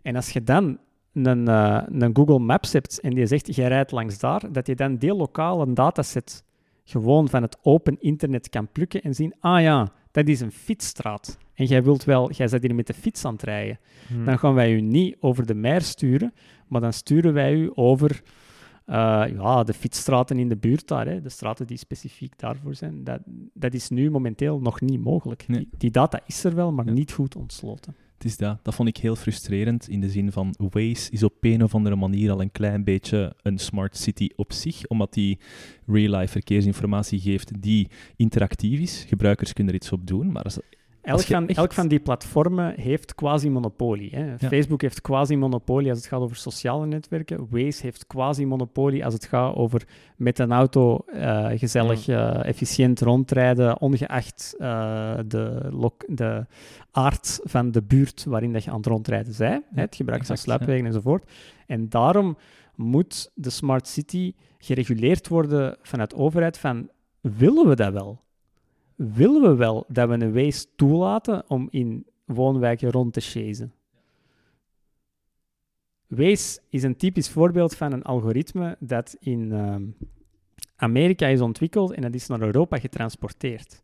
En 0.01 0.15
als 0.15 0.29
je 0.29 0.43
dan 0.43 0.77
een, 1.13 1.47
eh, 1.47 1.81
een 1.87 2.15
Google 2.15 2.39
Maps 2.39 2.73
hebt 2.73 2.99
en 2.99 3.13
die 3.13 3.25
zegt, 3.25 3.55
jij 3.55 3.67
rijdt 3.67 3.91
langs 3.91 4.19
daar, 4.19 4.51
dat 4.51 4.67
je 4.67 4.75
dan 4.75 4.95
die 4.95 5.15
lokale 5.15 5.73
dataset 5.73 6.43
gewoon 6.83 7.29
van 7.29 7.41
het 7.41 7.57
open 7.61 7.97
internet 7.99 8.49
kan 8.49 8.67
plukken 8.71 9.01
en 9.01 9.13
zien, 9.13 9.33
ah 9.39 9.61
ja, 9.61 9.91
dat 10.11 10.27
is 10.27 10.39
een 10.39 10.51
fietsstraat. 10.51 11.37
En 11.53 11.65
jij 11.65 11.83
wilt 11.83 12.03
wel, 12.03 12.31
jij 12.31 12.47
bent 12.47 12.63
hier 12.63 12.75
met 12.75 12.87
de 12.87 12.93
fiets 12.93 13.25
aan 13.25 13.33
het 13.33 13.43
rijden 13.43 13.79
Hm. 14.07 14.25
dan 14.25 14.39
gaan 14.39 14.53
wij 14.53 14.71
u 14.73 14.81
niet 14.81 15.15
over 15.19 15.45
de 15.45 15.53
mer 15.53 15.81
sturen, 15.81 16.33
maar 16.67 16.81
dan 16.81 16.93
sturen 16.93 17.33
wij 17.33 17.53
u 17.53 17.71
over 17.73 18.21
eh, 18.85 19.23
ja, 19.35 19.63
de 19.63 19.73
fietsstraten 19.73 20.39
in 20.39 20.49
de 20.49 20.57
buurt 20.57 20.87
daar, 20.87 21.07
hè, 21.07 21.21
de 21.21 21.29
straten 21.29 21.67
die 21.67 21.77
specifiek 21.77 22.39
daarvoor 22.39 22.75
zijn. 22.75 23.03
Dat, 23.03 23.19
dat 23.53 23.73
is 23.73 23.89
nu 23.89 24.09
momenteel 24.11 24.59
nog 24.59 24.81
niet 24.81 25.01
mogelijk. 25.03 25.47
Nee. 25.47 25.59
Die, 25.59 25.69
die 25.77 25.91
data 25.91 26.19
is 26.25 26.43
er 26.43 26.55
wel, 26.55 26.71
maar 26.71 26.85
Ja. 26.85 26.91
niet 26.91 27.11
goed 27.11 27.35
ontsloten. 27.35 27.95
Het 28.13 28.31
is 28.31 28.37
dat. 28.37 28.59
Dat 28.61 28.75
vond 28.75 28.87
ik 28.89 28.97
heel 28.97 29.15
frustrerend 29.15 29.87
in 29.89 29.99
de 29.99 30.09
zin 30.09 30.31
van 30.31 30.55
Waze 30.57 31.11
is 31.11 31.23
op 31.23 31.33
een 31.41 31.63
of 31.63 31.75
andere 31.75 31.95
manier 31.95 32.31
al 32.31 32.41
een 32.41 32.51
klein 32.51 32.83
beetje 32.83 33.35
een 33.41 33.57
smart 33.57 33.97
city 33.97 34.29
op 34.35 34.53
zich, 34.53 34.87
omdat 34.87 35.13
die 35.13 35.39
real-life 35.85 36.31
verkeersinformatie 36.31 37.19
geeft 37.19 37.61
die 37.61 37.87
interactief 38.15 38.79
is. 38.79 39.05
Gebruikers 39.07 39.53
kunnen 39.53 39.73
er 39.73 39.79
iets 39.79 39.91
op 39.91 40.07
doen, 40.07 40.31
maar 40.31 40.43
als, 40.43 40.59
Elk 41.03 41.21
van, 41.21 41.47
echt- 41.47 41.57
elk 41.57 41.73
van 41.73 41.87
die 41.87 41.99
platformen 41.99 42.73
heeft 42.79 43.15
quasi-monopolie. 43.15 44.15
hè. 44.15 44.37
Facebook 44.39 44.81
heeft 44.81 45.01
quasi-monopolie 45.01 45.89
als 45.89 45.97
het 45.97 46.07
gaat 46.07 46.19
over 46.19 46.35
sociale 46.35 46.85
netwerken. 46.85 47.47
Waze 47.49 47.81
heeft 47.81 48.07
quasi-monopolie 48.07 49.05
als 49.05 49.13
het 49.13 49.25
gaat 49.25 49.55
over 49.55 49.87
met 50.17 50.39
een 50.39 50.51
auto 50.51 50.97
eh, 50.97 51.49
gezellig, 51.55 52.07
eh, 52.07 52.45
efficiënt 52.45 53.01
rondrijden, 53.01 53.81
ongeacht 53.81 54.55
eh, 54.57 55.13
de, 55.27 55.69
de 56.07 56.45
aard 56.91 57.39
van 57.43 57.71
de 57.71 57.81
buurt 57.81 58.23
waarin 58.23 58.53
dat 58.53 58.63
je 58.63 58.69
aan 58.69 58.77
het 58.77 58.85
rondrijden 58.85 59.33
bent. 59.37 59.63
het 59.73 59.95
gebruik 59.95 60.25
van 60.25 60.37
sluipwegen 60.37 60.85
enzovoort. 60.85 61.31
En 61.67 61.89
daarom 61.89 62.37
moet 62.75 63.31
de 63.33 63.49
smart 63.49 63.87
city 63.87 64.33
gereguleerd 64.57 65.27
worden 65.27 65.77
vanuit 65.81 66.09
de 66.09 66.15
overheid 66.15 66.57
van, 66.57 66.89
willen 67.21 67.67
we 67.67 67.75
dat 67.75 67.93
wel? 67.93 68.21
Willen 68.95 69.41
we 69.41 69.55
wel 69.55 69.85
dat 69.87 70.09
we 70.09 70.13
een 70.13 70.33
Waze 70.33 70.65
toelaten 70.75 71.43
om 71.47 71.67
in 71.71 72.05
woonwijken 72.25 72.91
rond 72.91 73.13
te 73.13 73.21
chasen? 73.21 73.73
Waze 76.07 76.59
is 76.69 76.83
een 76.83 76.95
typisch 76.95 77.29
voorbeeld 77.29 77.75
van 77.75 77.91
een 77.91 78.03
algoritme 78.03 78.75
dat 78.79 79.15
in 79.19 79.51
ehm, 79.51 79.83
Amerika 80.75 81.27
is 81.27 81.41
ontwikkeld 81.41 81.91
en 81.91 82.01
dat 82.01 82.13
is 82.13 82.27
naar 82.27 82.41
Europa 82.41 82.77
getransporteerd. 82.79 83.83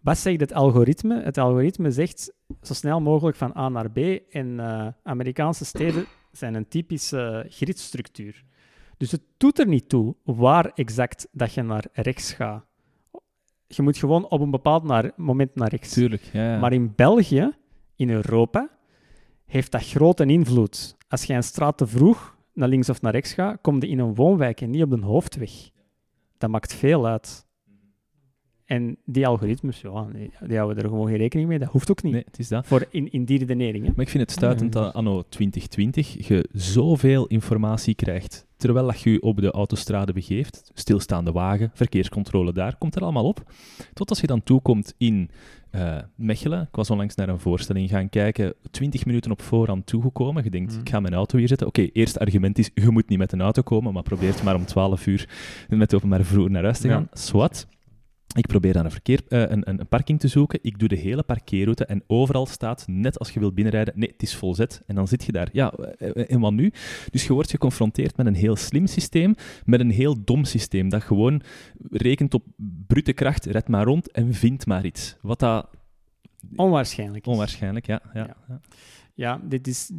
Wat 0.00 0.18
zegt 0.18 0.40
het 0.40 0.52
algoritme? 0.52 1.22
Het 1.22 1.38
algoritme 1.38 1.90
zegt 1.90 2.32
zo 2.62 2.74
snel 2.74 3.00
mogelijk 3.00 3.36
van 3.36 3.56
A 3.56 3.68
naar 3.68 3.90
B 3.90 3.98
en 4.30 4.60
eh, 4.60 4.88
Amerikaanse 5.02 5.64
steden 5.64 6.04
zijn 6.32 6.54
een 6.54 6.68
typische 6.68 7.46
gridstructuur. 7.48 8.44
Dus 8.96 9.10
het 9.10 9.22
doet 9.36 9.58
er 9.58 9.66
niet 9.66 9.88
toe 9.88 10.16
waar 10.24 10.70
exact 10.74 11.28
dat 11.32 11.52
je 11.52 11.62
naar 11.62 11.84
rechts 11.92 12.32
gaat 12.32 12.67
je 13.68 13.82
moet 13.82 13.96
gewoon 13.96 14.28
op 14.28 14.40
een 14.40 14.50
bepaald 14.50 14.84
naar, 14.84 15.10
moment 15.16 15.54
naar 15.54 15.68
rechts. 15.68 15.92
tuurlijk. 15.92 16.22
Ja, 16.32 16.52
ja. 16.52 16.58
Maar 16.58 16.72
in 16.72 16.92
België, 16.96 17.52
in 17.96 18.10
Europa, 18.10 18.68
heeft 19.46 19.72
dat 19.72 19.86
grote 19.86 20.24
invloed. 20.24 20.96
Als 21.08 21.24
je 21.24 21.34
een 21.34 21.42
straat 21.42 21.78
te 21.78 21.86
vroeg 21.86 22.36
naar 22.52 22.68
links 22.68 22.88
of 22.88 23.02
naar 23.02 23.12
rechts 23.12 23.32
gaat, 23.32 23.58
kom 23.60 23.80
je 23.80 23.88
in 23.88 23.98
een 23.98 24.14
woonwijk 24.14 24.60
en 24.60 24.70
niet 24.70 24.82
op 24.82 24.92
een 24.92 25.02
hoofdweg. 25.02 25.50
Dat 26.38 26.50
maakt 26.50 26.74
veel 26.74 27.06
uit. 27.06 27.46
En 28.68 28.96
die 29.04 29.26
algoritmes, 29.26 29.80
ja, 29.80 30.06
die 30.12 30.30
die 30.46 30.56
houden 30.56 30.82
er 30.82 30.88
gewoon 30.88 31.06
geen 31.08 31.16
rekening 31.16 31.48
mee. 31.48 31.58
Dat 31.58 31.68
hoeft 31.68 31.90
ook 31.90 32.02
niet. 32.02 32.12
nee, 32.12 32.22
het 32.26 32.38
is 32.38 32.48
dat. 32.48 32.66
Voor 32.66 32.86
in, 32.90 33.12
in 33.12 33.24
die 33.24 33.38
redenering. 33.38 33.84
Hè. 33.86 33.90
Maar 33.96 34.04
ik 34.04 34.08
vind 34.10 34.22
het 34.22 34.32
stuitend 34.32 34.72
dat 34.72 34.94
anno 34.94 35.22
2020 35.28 36.26
je 36.28 36.48
zoveel 36.52 37.26
informatie 37.26 37.94
krijgt 37.94 38.46
terwijl 38.56 38.86
dat 38.86 39.00
je 39.00 39.10
je 39.10 39.22
op 39.22 39.40
de 39.40 39.50
autostrade 39.50 40.12
begeeft. 40.12 40.70
Stilstaande 40.74 41.32
wagen, 41.32 41.70
verkeerscontrole 41.74 42.52
daar, 42.52 42.76
komt 42.76 42.96
er 42.96 43.02
allemaal 43.02 43.24
op. 43.24 43.52
Tot 43.94 44.08
als 44.10 44.20
je 44.20 44.26
dan 44.26 44.42
toekomt 44.42 44.94
in 44.98 45.30
eh, 45.70 45.98
Mechelen. 46.14 46.62
Ik 46.62 46.76
was 46.76 46.90
onlangs 46.90 47.14
naar 47.14 47.28
een 47.28 47.38
voorstelling 47.40 47.88
gaan 47.90 48.08
kijken, 48.08 48.54
20 48.70 49.04
minuten 49.06 49.30
op 49.30 49.42
voorhand 49.42 49.86
toegekomen. 49.86 50.44
Je 50.44 50.50
denkt, 50.50 50.72
Mhm. 50.72 50.80
ik 50.80 50.88
ga 50.88 51.00
mijn 51.00 51.14
auto 51.14 51.38
hier 51.38 51.48
zetten. 51.48 51.66
Oké, 51.66 51.80
eerste 51.92 52.18
argument 52.18 52.58
is, 52.58 52.70
je 52.74 52.90
moet 52.90 53.08
niet 53.08 53.18
met 53.18 53.32
een 53.32 53.40
auto 53.40 53.62
komen, 53.62 53.92
maar 53.92 54.02
probeer 54.02 54.34
maar 54.44 54.54
om 54.54 54.64
12 54.64 55.06
uur 55.06 55.28
met 55.68 55.90
de 55.90 55.96
openbare 55.96 56.24
vervoer 56.24 56.50
naar 56.50 56.62
huis 56.62 56.78
te 56.78 56.88
Ja. 56.88 56.94
gaan. 56.94 57.08
Swat. 57.12 57.66
Ik 58.36 58.46
probeer 58.46 58.72
dan 58.72 58.84
een, 58.84 58.90
verkeer, 58.90 59.20
eh, 59.28 59.40
een, 59.40 59.68
een, 59.68 59.80
een 59.80 59.88
parking 59.88 60.20
te 60.20 60.28
zoeken. 60.28 60.58
Ik 60.62 60.78
doe 60.78 60.88
de 60.88 60.96
hele 60.96 61.22
parkeerroute 61.22 61.84
en 61.84 62.02
overal 62.06 62.46
staat, 62.46 62.84
net 62.86 63.18
als 63.18 63.30
je 63.30 63.40
wilt 63.40 63.54
binnenrijden, 63.54 63.94
nee, 63.96 64.08
het 64.08 64.22
is 64.22 64.36
volzet. 64.36 64.82
En 64.86 64.94
dan 64.94 65.08
zit 65.08 65.24
je 65.24 65.32
daar. 65.32 65.48
Ja, 65.52 65.72
eh, 65.72 66.30
en 66.30 66.40
wat 66.40 66.52
nu? 66.52 66.72
Dus 67.10 67.26
je 67.26 67.32
wordt 67.32 67.50
geconfronteerd 67.50 68.16
met 68.16 68.26
een 68.26 68.34
heel 68.34 68.56
slim 68.56 68.86
systeem, 68.86 69.34
met 69.64 69.80
een 69.80 69.90
heel 69.90 70.24
dom 70.24 70.44
systeem, 70.44 70.88
dat 70.88 71.02
gewoon 71.02 71.42
rekent 71.90 72.34
op 72.34 72.44
brute 72.86 73.12
kracht, 73.12 73.44
red 73.44 73.68
maar 73.68 73.84
rond 73.84 74.10
en 74.10 74.34
vind 74.34 74.66
maar 74.66 74.84
iets. 74.84 75.16
Wat 75.20 75.38
dat... 75.38 75.68
Onwaarschijnlijk. 76.56 77.26
is. 77.26 77.32
Onwaarschijnlijk, 77.32 77.86
ja. 77.86 78.00
ja, 78.14 78.20
Ja. 78.20 78.36
ja. 78.48 78.60
Ja, 79.14 79.40
dit 79.44 79.66
is, 79.66 79.90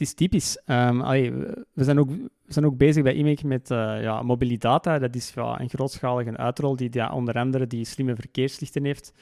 het 0.00 0.08
is 0.08 0.14
typisch. 0.14 0.62
Ehm, 0.64 1.00
allee, 1.00 1.32
we, 1.72 1.84
zijn 1.84 1.98
ook, 1.98 2.10
we 2.10 2.52
zijn 2.52 2.64
ook 2.66 2.76
bezig 2.76 3.02
bij 3.02 3.14
IMEC 3.14 3.42
met 3.42 3.70
eh 3.70 4.02
ja, 4.02 4.22
mobilidata. 4.22 4.98
Dat 4.98 5.14
is 5.14 5.32
ja, 5.34 5.60
een 5.60 5.68
grootschalige 5.68 6.36
uitrol 6.36 6.76
die 6.76 6.88
ja, 6.92 7.12
onder 7.12 7.34
andere 7.34 7.66
die 7.66 7.84
slimme 7.84 8.14
verkeerslichten 8.14 8.84
heeft. 8.84 9.12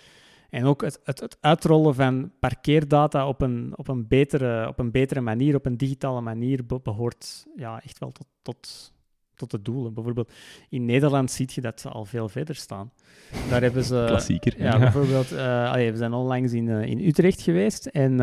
En 0.50 0.64
ook 0.64 0.82
het, 0.82 1.00
het, 1.04 1.20
het 1.20 1.36
uitrollen 1.40 1.94
van 1.94 2.32
parkeerdata 2.40 3.28
op 3.28 3.40
een, 3.40 3.72
op, 3.76 3.88
een 3.88 4.06
betere, 4.08 4.68
op 4.68 4.78
een 4.78 4.90
betere 4.90 5.20
manier, 5.20 5.54
op 5.54 5.66
een 5.66 5.76
digitale 5.76 6.20
manier, 6.20 6.66
be- 6.66 6.80
behoort 6.82 7.46
ja, 7.56 7.80
echt 7.84 7.98
wel 7.98 8.10
tot, 8.10 8.26
tot, 8.42 8.92
tot 9.34 9.50
de 9.50 9.62
doelen. 9.62 9.94
Bijvoorbeeld 9.94 10.32
in 10.68 10.84
Nederland 10.84 11.30
zie 11.30 11.48
je 11.52 11.60
dat 11.60 11.80
ze 11.80 11.88
al 11.88 12.04
veel 12.04 12.28
verder 12.28 12.54
staan. 12.54 12.92
Daar 13.50 13.62
hebben 13.62 13.84
ze... 13.84 14.04
Klassieker. 14.06 14.54
Ja, 14.58 14.64
Ja. 14.72 14.78
bijvoorbeeld, 14.78 15.32
eh, 15.32 15.70
allee, 15.70 15.90
we 15.90 15.96
zijn 15.96 16.12
onlangs 16.12 16.52
in, 16.52 16.68
eh, 16.68 16.82
in 16.82 16.98
Utrecht 17.06 17.40
geweest 17.40 17.86
en 17.86 18.20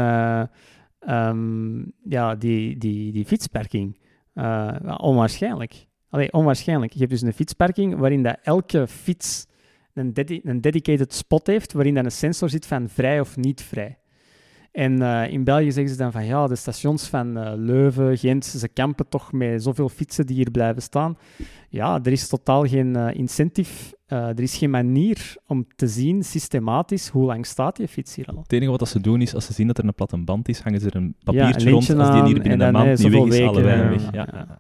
eh, 1.06 1.27
ehm, 1.27 1.84
ja, 2.03 2.36
die, 2.36 2.77
die, 2.77 3.11
die 3.11 3.26
fietsparking, 3.26 3.98
eh, 4.34 4.95
onwaarschijnlijk. 4.98 5.88
Allee, 6.10 6.32
onwaarschijnlijk. 6.32 6.94
Je 6.94 6.99
hebt 6.99 7.11
dus 7.11 7.22
een 7.22 7.34
fietsparking 7.34 7.95
waarin 7.95 8.23
dat 8.23 8.38
elke 8.44 8.88
fiets 8.88 9.45
een, 9.94 10.11
een 10.44 10.61
dedicated 10.61 11.14
spot 11.14 11.48
heeft, 11.48 11.73
waarin 11.73 11.94
dan 11.94 12.06
een 12.06 12.11
sensor 12.11 12.49
zit 12.49 12.65
van 12.65 12.90
vrij 12.90 13.19
of 13.19 13.38
niet 13.38 13.61
vrij. 13.61 13.98
En 14.76 15.02
eh, 15.02 15.31
in 15.31 15.43
België 15.43 15.72
zeggen 15.72 15.93
ze 15.93 15.97
dan 15.99 16.11
van 16.11 16.26
ja, 16.26 16.47
de 16.47 16.56
stations 16.56 17.07
van 17.07 17.38
eh, 17.38 17.53
Leuven, 17.56 18.18
Gent, 18.18 18.45
ze 18.45 18.68
kampen 18.68 19.07
toch 19.10 19.31
met 19.31 19.64
zoveel 19.64 19.89
fietsen 19.89 20.26
die 20.26 20.35
hier 20.35 20.52
blijven 20.52 20.81
staan. 20.81 21.18
Ja, 21.69 21.99
er 22.03 22.11
is 22.11 22.27
totaal 22.27 22.65
geen 22.65 22.95
eh, 22.95 23.15
incentive, 23.15 23.95
eh, 24.06 24.27
er 24.27 24.39
is 24.39 24.57
geen 24.57 24.69
manier 24.69 25.35
om 25.47 25.65
te 25.76 25.88
zien 25.88 26.23
systematisch 26.23 27.07
hoe 27.10 27.26
lang 27.26 27.45
staat 27.45 27.76
die 27.76 27.88
fiets 27.88 28.15
hier 28.15 28.26
al. 28.26 28.38
Het 28.41 28.52
enige 28.53 28.69
wat 28.69 28.80
dat 28.80 28.89
ze 28.89 29.02
doen 29.02 29.22
is, 29.22 29.35
als 29.35 29.45
ze 29.45 29.53
zien 29.53 29.68
dat 29.68 29.77
er 29.77 29.85
een 29.85 29.93
platte 29.93 30.18
band 30.18 30.47
is, 30.49 30.60
hangen 30.60 30.80
ze 30.80 30.88
er 30.88 30.95
een 30.95 31.15
Ja, 31.18 31.23
papiertje 31.23 31.68
een 31.68 31.73
rond. 31.73 31.89
Als 31.89 32.11
die 32.11 32.23
hier 32.23 32.34
binnen 32.34 32.52
een 32.52 32.57
dan, 32.60 32.72
maand 32.72 32.99
niet 32.99 33.11
weg 33.11 33.23
is, 33.26 33.47
alle 33.47 33.61
weken, 33.61 33.89
weg. 33.89 34.11
Ja, 34.11 34.27
Ja. 34.31 34.60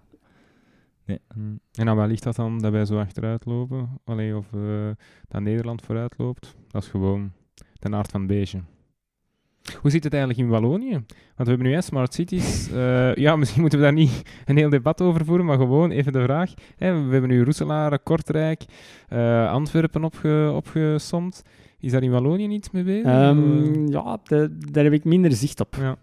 ja. 1.05 1.17
Mm. 1.35 1.59
En 1.73 1.89
aan 1.89 1.95
wat 1.95 2.07
ligt 2.07 2.23
dat 2.23 2.35
dan, 2.35 2.59
dat 2.59 2.71
wij 2.71 2.85
zo 2.85 2.99
achteruit 2.99 3.45
lopen? 3.45 3.89
Allee, 4.03 4.37
of 4.37 4.45
eh, 4.53 4.89
dat 5.27 5.41
Nederland 5.41 5.81
vooruit 5.81 6.13
loopt? 6.17 6.55
Dat 6.67 6.83
is 6.83 6.89
gewoon 6.89 7.31
de 7.79 7.95
aard 7.95 8.11
van 8.11 8.19
het 8.19 8.29
beestje. 8.29 8.59
Hoe 9.81 9.91
zit 9.91 10.03
het 10.03 10.13
eigenlijk 10.13 10.43
in 10.43 10.49
Wallonië? 10.49 10.91
Want 10.91 11.03
we 11.35 11.43
hebben 11.49 11.67
nu 11.67 11.73
hè, 11.73 11.81
smart 11.81 12.13
cities. 12.13 12.71
Eh, 12.71 13.15
ja, 13.15 13.35
misschien 13.39 13.61
moeten 13.61 13.79
we 13.79 13.85
daar 13.85 13.93
niet 13.93 14.21
een 14.45 14.57
heel 14.57 14.69
debat 14.69 15.01
over 15.01 15.25
voeren, 15.25 15.45
maar 15.45 15.57
gewoon 15.57 15.91
even 15.91 16.11
de 16.13 16.21
vraag. 16.21 16.53
Hè, 16.77 17.05
we 17.05 17.11
hebben 17.11 17.29
nu 17.29 17.43
Roeselaar, 17.43 17.99
Kortrijk, 17.99 18.63
eh, 19.07 19.51
Antwerpen 19.51 20.03
opge 20.03 20.51
opgesomd. 20.55 21.41
Is 21.79 21.91
daar 21.91 22.03
in 22.03 22.11
Wallonië 22.11 22.47
niets 22.47 22.71
mee 22.71 22.83
bezig? 22.83 23.05
Ehm, 23.05 23.87
ja, 23.91 24.17
de- 24.23 24.57
daar 24.71 24.83
heb 24.83 24.93
ik 24.93 25.03
minder 25.03 25.31
zicht 25.31 25.59
op. 25.59 25.75
ja. 25.79 25.95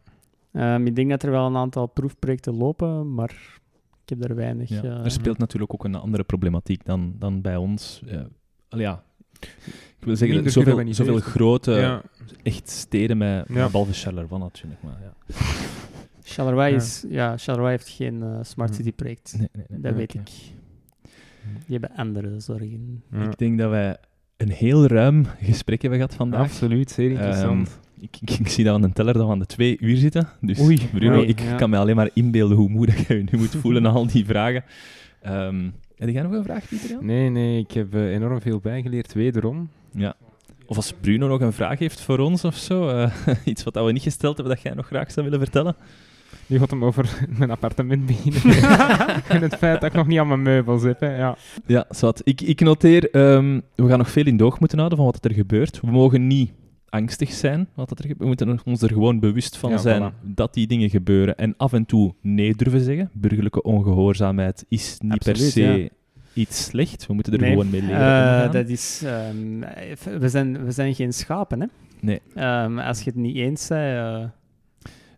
Ehm, 0.52 0.86
ik 0.86 0.96
denk 0.96 1.10
dat 1.10 1.22
er 1.22 1.30
wel 1.30 1.46
een 1.46 1.56
aantal 1.56 1.86
proefprojecten 1.86 2.56
lopen, 2.56 3.14
maar 3.14 3.60
ik 4.02 4.08
heb 4.08 4.20
daar 4.20 4.36
weinig... 4.36 4.68
Ja, 4.68 4.82
eh, 4.82 5.04
er 5.04 5.10
speelt 5.10 5.38
natuurlijk 5.38 5.72
ook 5.72 5.84
een 5.84 5.94
andere 5.94 6.22
problematiek 6.24 6.84
dan, 6.84 7.14
dan 7.18 7.40
bij 7.40 7.56
ons. 7.56 8.02
Ja. 8.68 9.02
Ik 9.98 10.08
wil 10.08 10.16
zeggen, 10.16 10.36
Minder 10.36 10.52
zoveel, 10.52 10.94
zoveel 10.94 11.18
grote, 11.20 11.72
ja. 11.72 12.02
echt 12.42 12.70
steden 12.70 13.18
met, 13.18 13.44
Ja. 13.48 13.66
behalve 13.68 13.92
Charleroi 13.92 14.38
natuurlijk. 14.42 14.82
Maar 14.82 14.98
ja. 15.02 15.34
Charleroi, 16.24 16.70
Ja. 16.70 16.76
is, 16.76 17.04
ja, 17.08 17.36
Charleroi 17.36 17.70
heeft 17.70 17.88
geen 17.88 18.22
eh, 18.22 18.38
smart 18.42 18.70
Hm. 18.70 18.76
city 18.76 18.92
project. 18.92 19.34
Nee, 19.38 19.48
nee, 19.52 19.64
nee. 19.68 19.80
Dat 19.80 19.94
weet 19.94 20.14
ik. 20.14 20.30
Die 21.66 21.78
hebben 21.78 21.90
andere 21.96 22.40
zorgen. 22.40 23.02
Ja. 23.12 23.22
Ik 23.30 23.38
denk 23.38 23.58
dat 23.58 23.70
wij 23.70 23.96
een 24.36 24.50
heel 24.50 24.86
ruim 24.86 25.26
gesprek 25.42 25.82
hebben 25.82 26.00
gehad 26.00 26.14
vandaag. 26.14 26.40
Absoluut, 26.40 26.90
zeer 26.90 27.10
interessant. 27.10 27.68
Ehm, 27.68 28.04
ik, 28.04 28.16
ik, 28.20 28.30
ik 28.38 28.48
zie 28.48 28.64
dat 28.64 28.72
we 28.76 28.78
aan 28.82 28.86
een 28.88 28.92
teller 28.94 29.12
dat 29.14 29.26
we 29.26 29.32
aan 29.32 29.38
de 29.38 29.46
twee 29.46 29.76
uur 29.80 29.96
zitten. 29.96 30.28
Dus 30.40 30.60
Oei, 30.60 30.88
Bruno, 30.92 31.22
ik 31.22 31.40
ja. 31.40 31.54
kan 31.56 31.70
me 31.70 31.76
alleen 31.76 31.96
maar 31.96 32.10
inbeelden 32.14 32.56
hoe 32.56 32.68
moe 32.68 32.86
dat 32.86 32.98
je 33.06 33.14
je 33.14 33.24
nu 33.32 33.38
moet 33.38 33.48
voelen 33.56 33.82
na 33.82 33.88
al 34.00 34.06
die 34.06 34.24
vragen. 34.24 34.64
Ehm 35.20 35.68
heb 36.04 36.14
jij 36.14 36.22
nog 36.22 36.32
een 36.32 36.44
vraag, 36.44 36.68
Pieter? 36.68 36.90
Jan? 36.90 37.06
Nee, 37.06 37.28
nee, 37.28 37.58
ik 37.58 37.72
heb 37.72 37.94
eh, 37.94 38.12
enorm 38.12 38.40
veel 38.40 38.60
bijgeleerd, 38.60 39.12
wederom. 39.12 39.68
Ja. 39.90 40.14
Of 40.66 40.76
als 40.76 40.92
Bruno 41.00 41.28
nog 41.28 41.40
een 41.40 41.52
vraag 41.52 41.78
heeft 41.78 42.00
voor 42.00 42.18
ons 42.18 42.44
of 42.44 42.56
zo, 42.56 42.88
eh, 42.88 43.12
iets 43.44 43.64
wat 43.64 43.74
we 43.74 43.92
niet 43.92 44.02
gesteld 44.02 44.36
hebben 44.36 44.54
dat 44.54 44.62
jij 44.62 44.74
nog 44.74 44.86
graag 44.86 45.10
zou 45.10 45.24
willen 45.24 45.40
vertellen. 45.40 45.76
Nu 46.46 46.58
gaat 46.58 46.70
hem 46.70 46.84
over 46.84 47.18
mijn 47.38 47.50
appartement 47.50 48.06
beginnen. 48.06 48.62
en 49.28 49.42
het 49.42 49.56
feit 49.56 49.80
dat 49.80 49.90
ik 49.90 49.96
nog 49.96 50.06
niet 50.06 50.18
aan 50.18 50.28
mijn 50.28 50.42
meubels 50.42 50.82
heb. 50.82 51.00
Hè. 51.00 51.16
Ja. 51.16 51.36
Ja, 51.66 51.84
zwart. 51.90 52.20
Ik, 52.24 52.40
ik 52.40 52.60
noteer, 52.60 53.10
ehm, 53.10 53.60
we 53.74 53.88
gaan 53.88 53.98
nog 53.98 54.10
veel 54.10 54.26
in 54.26 54.36
doog 54.36 54.60
moeten 54.60 54.78
houden 54.78 54.98
van 54.98 55.06
wat 55.06 55.24
er 55.24 55.34
gebeurt. 55.34 55.80
We 55.80 55.90
mogen 55.90 56.26
niet 56.26 56.50
angstig 56.92 57.32
zijn 57.32 57.68
wat 57.74 57.90
er 57.90 57.96
gebeurt. 57.96 58.18
We 58.18 58.26
moeten 58.26 58.60
ons 58.64 58.82
er 58.82 58.88
gewoon 58.88 59.20
bewust 59.20 59.56
van 59.56 59.70
Ja, 59.70 59.76
zijn 59.76 60.12
voilà. 60.12 60.14
dat 60.22 60.54
die 60.54 60.66
dingen 60.66 60.90
gebeuren. 60.90 61.36
En 61.36 61.54
af 61.56 61.72
en 61.72 61.86
toe 61.86 62.14
nee 62.20 62.54
durven 62.54 62.80
zeggen. 62.80 63.10
Burgerlijke 63.12 63.62
ongehoorzaamheid 63.62 64.64
is 64.68 64.96
niet 65.00 65.24
per 65.24 65.36
se 65.36 65.62
ja. 65.62 65.88
iets 66.34 66.64
slecht. 66.64 67.06
We 67.06 67.14
moeten 67.14 67.32
er 67.32 67.40
Nee, 67.40 67.50
gewoon 67.50 67.70
mee 67.70 67.82
leren 67.82 68.44
eh, 68.44 68.52
dat 68.52 68.68
is, 68.68 69.02
ehm, 69.04 69.60
we, 70.18 70.28
zijn, 70.28 70.64
we 70.64 70.70
zijn 70.70 70.94
geen 70.94 71.12
schapen, 71.12 71.60
hè? 71.60 71.66
Nee. 72.00 72.20
Ehm, 72.34 72.78
als 72.78 72.98
je 72.98 73.10
het 73.10 73.18
niet 73.18 73.36
eens 73.36 73.68
bent, 73.68 73.96
eh, 73.96 74.24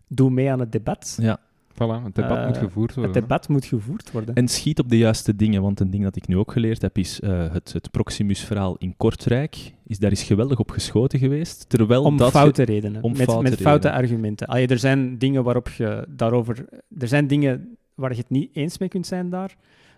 doe 0.07 0.29
mee 0.29 0.51
aan 0.51 0.59
het 0.59 0.71
debat. 0.71 1.17
Ja. 1.21 1.39
Voilà, 1.75 2.03
het 2.03 2.15
debat 2.15 2.37
Eh, 2.37 2.45
moet 2.45 2.57
gevoerd 2.57 2.93
worden. 2.95 3.13
Het 3.13 3.21
debat 3.21 3.47
moet 3.47 3.65
gevoerd 3.65 4.11
worden. 4.11 4.35
En 4.35 4.47
schiet 4.47 4.79
op 4.79 4.89
de 4.89 4.97
juiste 4.97 5.35
dingen, 5.35 5.61
want 5.61 5.79
een 5.79 5.89
ding 5.89 6.03
dat 6.03 6.15
ik 6.15 6.27
nu 6.27 6.37
ook 6.37 6.51
geleerd 6.51 6.81
heb 6.81 6.97
is 6.97 7.19
eh, 7.19 7.51
het, 7.51 7.73
het 7.73 7.91
Proximus-verhaal 7.91 8.75
in 8.77 8.93
Kortrijk. 8.97 9.73
Is, 9.87 9.99
daar 9.99 10.11
is 10.11 10.23
geweldig 10.23 10.59
op 10.59 10.71
geschoten 10.71 11.19
geweest. 11.19 11.69
Terwijl 11.69 12.03
om 12.03 12.17
dat 12.17 12.31
foute 12.31 12.63
redenen. 12.63 13.03
om 13.03 13.11
met 13.17 13.23
foute 13.23 13.49
met 13.49 13.61
foute 13.61 13.87
redenen. 13.87 14.09
argumenten. 14.09 14.47
Allee, 14.47 14.67
er 14.67 14.79
zijn 14.79 15.17
dingen 15.17 15.43
waarop 15.43 15.69
je 15.69 16.07
daarover... 16.09 16.65
Er 16.97 17.07
zijn 17.07 17.27
dingen 17.27 17.77
waar 17.93 18.11
je 18.11 18.17
het 18.17 18.29
niet 18.29 18.49
eens 18.53 18.77
mee 18.77 18.89
kunt 18.89 19.07
zijn 19.07 19.29
daar. 19.29 19.55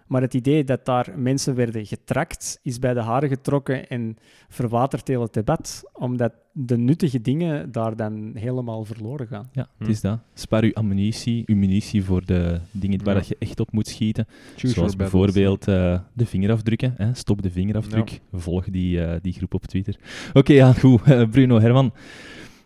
Maar 0.08 0.22
het 0.22 0.34
idee 0.34 0.64
dat 0.64 0.86
daar 0.86 1.14
mensen 1.16 1.56
werden 1.56 1.86
getrakt, 1.86 2.60
is 2.64 2.80
bij 2.80 2.94
de 2.94 3.00
haren 3.02 3.30
getrokken 3.30 3.88
en 3.88 4.18
verwaterd 4.50 5.08
heel 5.08 5.22
het 5.22 5.34
debat. 5.34 5.84
Omdat 5.94 6.34
de 6.52 6.78
nuttige 6.78 7.22
dingen 7.22 7.72
daar 7.72 7.96
dan 7.96 8.32
helemaal 8.34 8.84
verloren 8.86 9.28
gaan. 9.28 9.50
Ja, 9.52 9.68
het 9.78 9.88
Hm. 9.88 9.94
is 9.94 10.02
dat. 10.02 10.20
Spaar 10.34 10.64
uw 10.64 10.74
ammunitie, 10.74 11.44
uw 11.46 11.56
munitie 11.56 12.04
voor 12.04 12.26
de 12.26 12.60
dingen 12.72 13.04
waar 13.04 13.14
Ja. 13.14 13.20
dat 13.20 13.28
je 13.30 13.36
echt 13.40 13.60
op 13.60 13.72
moet 13.72 13.88
schieten. 13.88 14.28
Choose 14.56 14.74
Zoals 14.74 14.96
bijvoorbeeld 14.96 15.68
eh, 15.68 16.00
de 16.14 16.26
vingerafdrukken. 16.26 16.94
Hè. 16.98 17.14
Stop 17.14 17.42
de 17.42 17.52
vingerafdruk. 17.52 18.22
Volg 18.34 18.66
die, 18.70 19.04
eh, 19.04 19.20
die 19.22 19.34
groep 19.34 19.54
op 19.54 19.66
Twitter. 19.66 19.96
Oké, 20.34 20.54
ja, 20.54 20.74
goed. 20.74 21.02
Bruno, 21.32 21.60
Herman, 21.60 21.94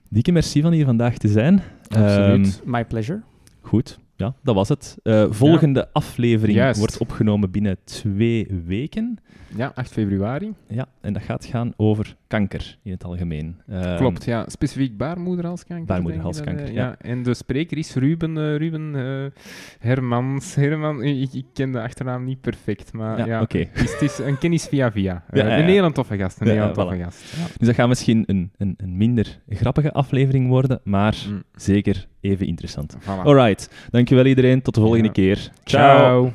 dikke 0.10 0.32
merci 0.32 0.62
van 0.62 0.72
hier 0.72 0.86
vandaag 0.86 1.18
te 1.18 1.28
zijn. 1.28 1.62
Absoluut. 1.88 2.60
Ehm, 2.62 2.72
My 2.72 2.86
pleasure. 2.86 3.22
goed, 3.62 4.00
ja, 4.22 4.34
dat 4.44 4.56
was 4.56 4.70
het. 4.70 4.98
Eh, 5.04 5.26
volgende 5.30 5.90
aflevering 5.94 6.58
Juist. 6.58 6.80
wordt 6.80 6.98
opgenomen 6.98 7.52
binnen 7.52 7.78
twee 7.84 8.48
weken. 8.66 9.18
Ja, 9.56 9.72
8 9.76 9.92
februari. 9.92 10.54
Ja, 10.68 10.88
en 11.02 11.14
dat 11.14 11.22
gaat 11.22 11.46
gaan 11.46 11.74
over 11.78 12.16
kanker 12.32 12.78
in 12.84 12.92
het 12.92 13.04
algemeen. 13.04 13.56
Ehm, 13.70 13.98
Klopt, 13.98 14.26
ja. 14.26 14.46
Specifiek 14.48 14.98
baarmoederhalskanker. 14.98 15.86
Baarmoederhalskanker, 15.86 16.58
dat, 16.62 16.68
eh, 16.70 16.74
ja. 16.76 16.96
En 17.00 17.24
de 17.24 17.34
spreker 17.34 17.78
is 17.78 17.94
Ruben, 17.96 18.38
eh, 18.38 18.56
Ruben 18.58 18.96
eh, 18.96 19.42
Hermans. 19.80 20.56
Herman, 20.56 21.04
ik, 21.04 21.34
ik 21.34 21.46
ken 21.54 21.72
de 21.72 21.82
achternaam 21.82 22.24
niet 22.24 22.42
perfect, 22.42 22.94
maar 22.94 23.18
Ja, 23.18 23.26
ja. 23.26 23.42
oké. 23.42 23.58
Het, 23.58 23.84
is, 23.84 23.92
het 23.92 24.02
is 24.02 24.18
een 24.20 24.38
kennis 24.38 24.66
via 24.66 24.92
via. 24.92 25.24
Eh, 25.30 25.42
Ja, 25.42 25.48
ja, 25.48 25.56
ja. 25.56 25.64
Een 25.64 25.70
hele 25.70 25.92
toffe 25.92 26.18
gast, 26.18 26.42
een 26.42 26.48
Ja, 26.48 26.54
ja, 26.54 26.72
toffe 26.72 26.96
voilà. 26.96 27.02
gast. 27.02 27.36
Ja. 27.38 27.46
Dus 27.58 27.68
dat 27.68 27.76
gaat 27.76 27.88
misschien 27.88 28.24
een, 28.28 28.52
een, 28.58 28.74
een 28.78 28.98
minder 28.98 29.40
grappige 29.50 29.92
aflevering 29.94 30.48
worden, 30.48 30.80
maar 30.84 31.16
Mm, 31.30 31.44
zeker 31.56 32.08
even 32.22 32.46
interessant. 32.48 32.98
voilà. 33.02 33.24
Alright, 33.24 33.88
dankjewel 33.90 34.26
iedereen. 34.26 34.62
Tot 34.62 34.74
de 34.76 34.82
volgende 34.82 35.06
Ja. 35.06 35.12
keer. 35.12 35.52
Ciao. 35.64 36.32